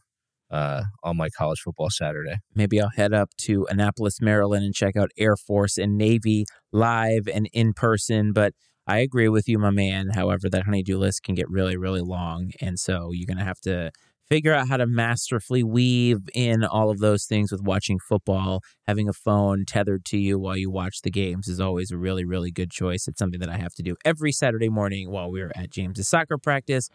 uh, 0.52 0.84
on 1.04 1.18
my 1.18 1.30
college 1.30 1.62
football 1.62 1.90
Saturday. 1.90 2.36
Maybe 2.54 2.80
I'll 2.80 2.92
head 2.96 3.14
up 3.14 3.30
to 3.40 3.66
Annapolis, 3.70 4.22
Maryland, 4.22 4.64
and 4.64 4.74
check 4.74 4.96
out 4.96 5.10
Air 5.18 5.36
Force 5.36 5.78
and 5.78 5.98
Navy 5.98 6.46
live 6.72 7.28
and 7.34 7.50
in 7.54 7.74
person. 7.74 8.34
But 8.34 8.54
I 8.86 9.00
agree 9.00 9.30
with 9.30 9.48
you, 9.48 9.58
my 9.58 9.72
man. 9.72 10.10
However, 10.14 10.50
that 10.50 10.64
honeydew 10.64 10.98
list 10.98 11.24
can 11.24 11.36
get 11.36 11.50
really, 11.50 11.78
really 11.78 12.02
long, 12.02 12.52
and 12.60 12.78
so 12.78 13.12
you're 13.12 13.28
gonna 13.28 13.46
have 13.46 13.62
to 13.62 13.92
figure 14.30 14.54
out 14.54 14.68
how 14.68 14.78
to 14.78 14.88
masterfully 14.88 15.64
weave 15.64 16.30
in 16.34 16.64
all 16.64 16.90
of 16.90 17.00
those 17.00 17.26
things 17.26 17.52
with 17.52 17.62
watching 17.62 18.00
football. 18.00 18.62
Having 18.88 19.10
a 19.10 19.14
phone 19.14 19.66
tethered 19.66 20.06
to 20.06 20.18
you 20.18 20.40
while 20.40 20.58
you 20.58 20.70
watch 20.70 21.02
the 21.02 21.12
games 21.12 21.48
is 21.48 21.60
always 21.60 21.92
a 21.92 21.98
really, 21.98 22.26
really 22.26 22.52
good 22.52 22.72
choice. 22.72 23.08
It's 23.08 23.20
something 23.20 23.40
that 23.40 23.50
I 23.50 23.58
have 23.58 23.74
to 23.76 23.84
do 23.84 23.96
every 24.06 24.32
Saturday 24.32 24.70
morning 24.70 25.12
while 25.12 25.32
we're 25.32 25.52
at 25.56 25.70
James's 25.70 26.08
soccer 26.08 26.38
practice. 26.38 26.90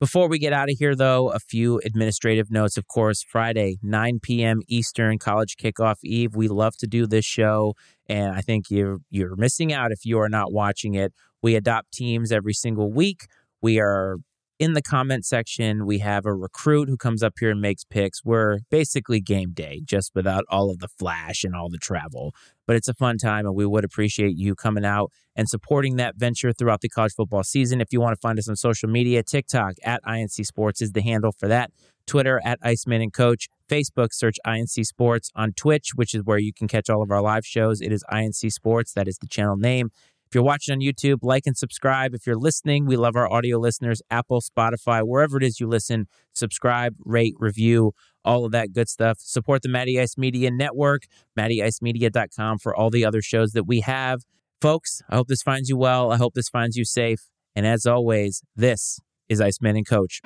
Before 0.00 0.30
we 0.30 0.38
get 0.38 0.54
out 0.54 0.70
of 0.70 0.76
here, 0.78 0.94
though, 0.94 1.30
a 1.30 1.38
few 1.38 1.78
administrative 1.84 2.50
notes. 2.50 2.78
Of 2.78 2.86
course, 2.86 3.22
Friday, 3.22 3.76
9 3.82 4.20
p.m. 4.22 4.62
Eastern, 4.66 5.18
college 5.18 5.56
kickoff 5.58 5.96
eve. 6.02 6.34
We 6.34 6.48
love 6.48 6.74
to 6.78 6.86
do 6.86 7.06
this 7.06 7.26
show, 7.26 7.74
and 8.08 8.34
I 8.34 8.40
think 8.40 8.70
you're 8.70 8.96
you're 9.10 9.36
missing 9.36 9.74
out 9.74 9.92
if 9.92 10.06
you 10.06 10.18
are 10.18 10.30
not 10.30 10.54
watching 10.54 10.94
it. 10.94 11.12
We 11.42 11.54
adopt 11.54 11.92
teams 11.92 12.32
every 12.32 12.54
single 12.54 12.90
week. 12.90 13.26
We 13.60 13.78
are 13.78 14.16
in 14.60 14.74
the 14.74 14.82
comment 14.82 15.24
section, 15.24 15.86
we 15.86 16.00
have 16.00 16.26
a 16.26 16.34
recruit 16.34 16.90
who 16.90 16.98
comes 16.98 17.22
up 17.22 17.32
here 17.40 17.50
and 17.50 17.62
makes 17.62 17.82
picks. 17.82 18.22
We're 18.22 18.58
basically 18.70 19.18
game 19.18 19.52
day, 19.52 19.80
just 19.82 20.12
without 20.14 20.44
all 20.50 20.68
of 20.70 20.80
the 20.80 20.88
flash 20.88 21.44
and 21.44 21.56
all 21.56 21.70
the 21.70 21.78
travel. 21.78 22.34
But 22.66 22.76
it's 22.76 22.86
a 22.86 22.92
fun 22.92 23.16
time, 23.16 23.46
and 23.46 23.54
we 23.54 23.64
would 23.64 23.84
appreciate 23.84 24.36
you 24.36 24.54
coming 24.54 24.84
out 24.84 25.10
and 25.34 25.48
supporting 25.48 25.96
that 25.96 26.16
venture 26.16 26.52
throughout 26.52 26.82
the 26.82 26.90
college 26.90 27.14
football 27.14 27.42
season. 27.42 27.80
If 27.80 27.90
you 27.90 28.02
want 28.02 28.12
to 28.14 28.20
find 28.20 28.38
us 28.38 28.50
on 28.50 28.56
social 28.56 28.90
media, 28.90 29.22
TikTok 29.22 29.76
at 29.82 30.02
I&C 30.04 30.44
Sports 30.44 30.82
is 30.82 30.92
the 30.92 31.00
handle 31.00 31.32
for 31.32 31.48
that. 31.48 31.70
Twitter 32.06 32.40
at 32.44 32.58
Iceman 32.62 33.00
and 33.00 33.12
Coach. 33.12 33.48
Facebook, 33.68 34.12
search 34.12 34.36
I&C 34.44 34.82
Sports. 34.82 35.30
On 35.36 35.52
Twitch, 35.52 35.92
which 35.94 36.12
is 36.12 36.22
where 36.24 36.38
you 36.38 36.52
can 36.52 36.66
catch 36.66 36.90
all 36.90 37.02
of 37.02 37.10
our 37.10 37.22
live 37.22 37.46
shows, 37.46 37.80
it 37.80 37.92
is 37.92 38.04
I&C 38.10 38.50
Sports. 38.50 38.92
That 38.92 39.06
is 39.06 39.18
the 39.18 39.28
channel 39.28 39.56
name. 39.56 39.90
If 40.30 40.36
you're 40.36 40.44
watching 40.44 40.72
on 40.74 40.78
YouTube, 40.78 41.18
like 41.22 41.44
and 41.46 41.56
subscribe. 41.56 42.14
If 42.14 42.24
you're 42.24 42.38
listening, 42.38 42.86
we 42.86 42.96
love 42.96 43.16
our 43.16 43.28
audio 43.28 43.58
listeners, 43.58 44.00
Apple, 44.12 44.40
Spotify, 44.40 45.02
wherever 45.04 45.36
it 45.38 45.42
is 45.42 45.58
you 45.58 45.66
listen, 45.66 46.06
subscribe, 46.32 46.94
rate, 47.04 47.34
review, 47.40 47.94
all 48.24 48.44
of 48.44 48.52
that 48.52 48.72
good 48.72 48.88
stuff. 48.88 49.18
Support 49.18 49.62
the 49.62 49.68
Matty 49.68 50.00
Ice 50.00 50.16
Media 50.16 50.52
Network, 50.52 51.02
mattyicemedia.com 51.36 52.58
for 52.58 52.72
all 52.72 52.90
the 52.90 53.04
other 53.04 53.20
shows 53.20 53.50
that 53.54 53.64
we 53.64 53.80
have. 53.80 54.20
Folks, 54.60 55.02
I 55.10 55.16
hope 55.16 55.26
this 55.26 55.42
finds 55.42 55.68
you 55.68 55.76
well. 55.76 56.12
I 56.12 56.16
hope 56.16 56.34
this 56.34 56.48
finds 56.48 56.76
you 56.76 56.84
safe. 56.84 57.28
And 57.56 57.66
as 57.66 57.84
always, 57.84 58.44
this 58.54 59.00
is 59.28 59.40
Iceman 59.40 59.74
and 59.74 59.86
Coach. 59.88 60.20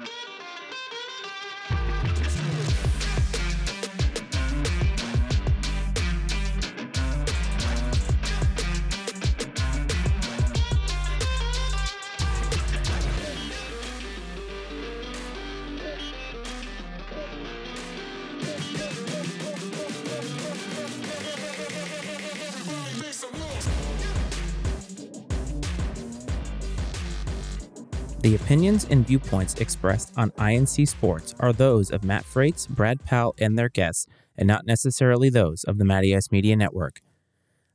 The 28.25 28.37
opinions 28.37 28.87
and 28.89 29.07
viewpoints 29.07 29.57
expressed 29.57 30.15
on 30.17 30.33
I&C 30.39 30.87
Sports 30.87 31.35
are 31.41 31.53
those 31.53 31.91
of 31.91 32.05
Matt 32.05 32.25
Frates, 32.25 32.67
Brad 32.67 33.05
Powell, 33.05 33.35
and 33.39 33.59
their 33.59 33.69
guests, 33.69 34.07
and 34.35 34.49
not 34.49 34.65
necessarily 34.65 35.29
those 35.29 35.63
of 35.65 35.77
the 35.77 35.85
Matty 35.85 36.17
Ice 36.17 36.33
Media 36.33 36.57
Network. 36.57 37.03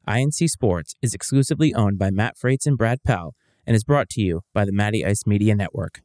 I&C 0.08 0.48
Sports 0.48 0.96
is 1.04 1.14
exclusively 1.14 1.72
owned 1.76 2.00
by 2.00 2.10
Matt 2.10 2.36
Frates 2.36 2.66
and 2.66 2.80
Brad 2.80 3.04
Powell 3.04 3.36
and 3.68 3.76
is 3.76 3.84
brought 3.84 4.10
to 4.10 4.22
you 4.22 4.42
by 4.52 4.66
the 4.66 4.72
Matty 4.72 5.06
Ice 5.06 5.28
Media 5.28 5.54
Network. 5.54 6.02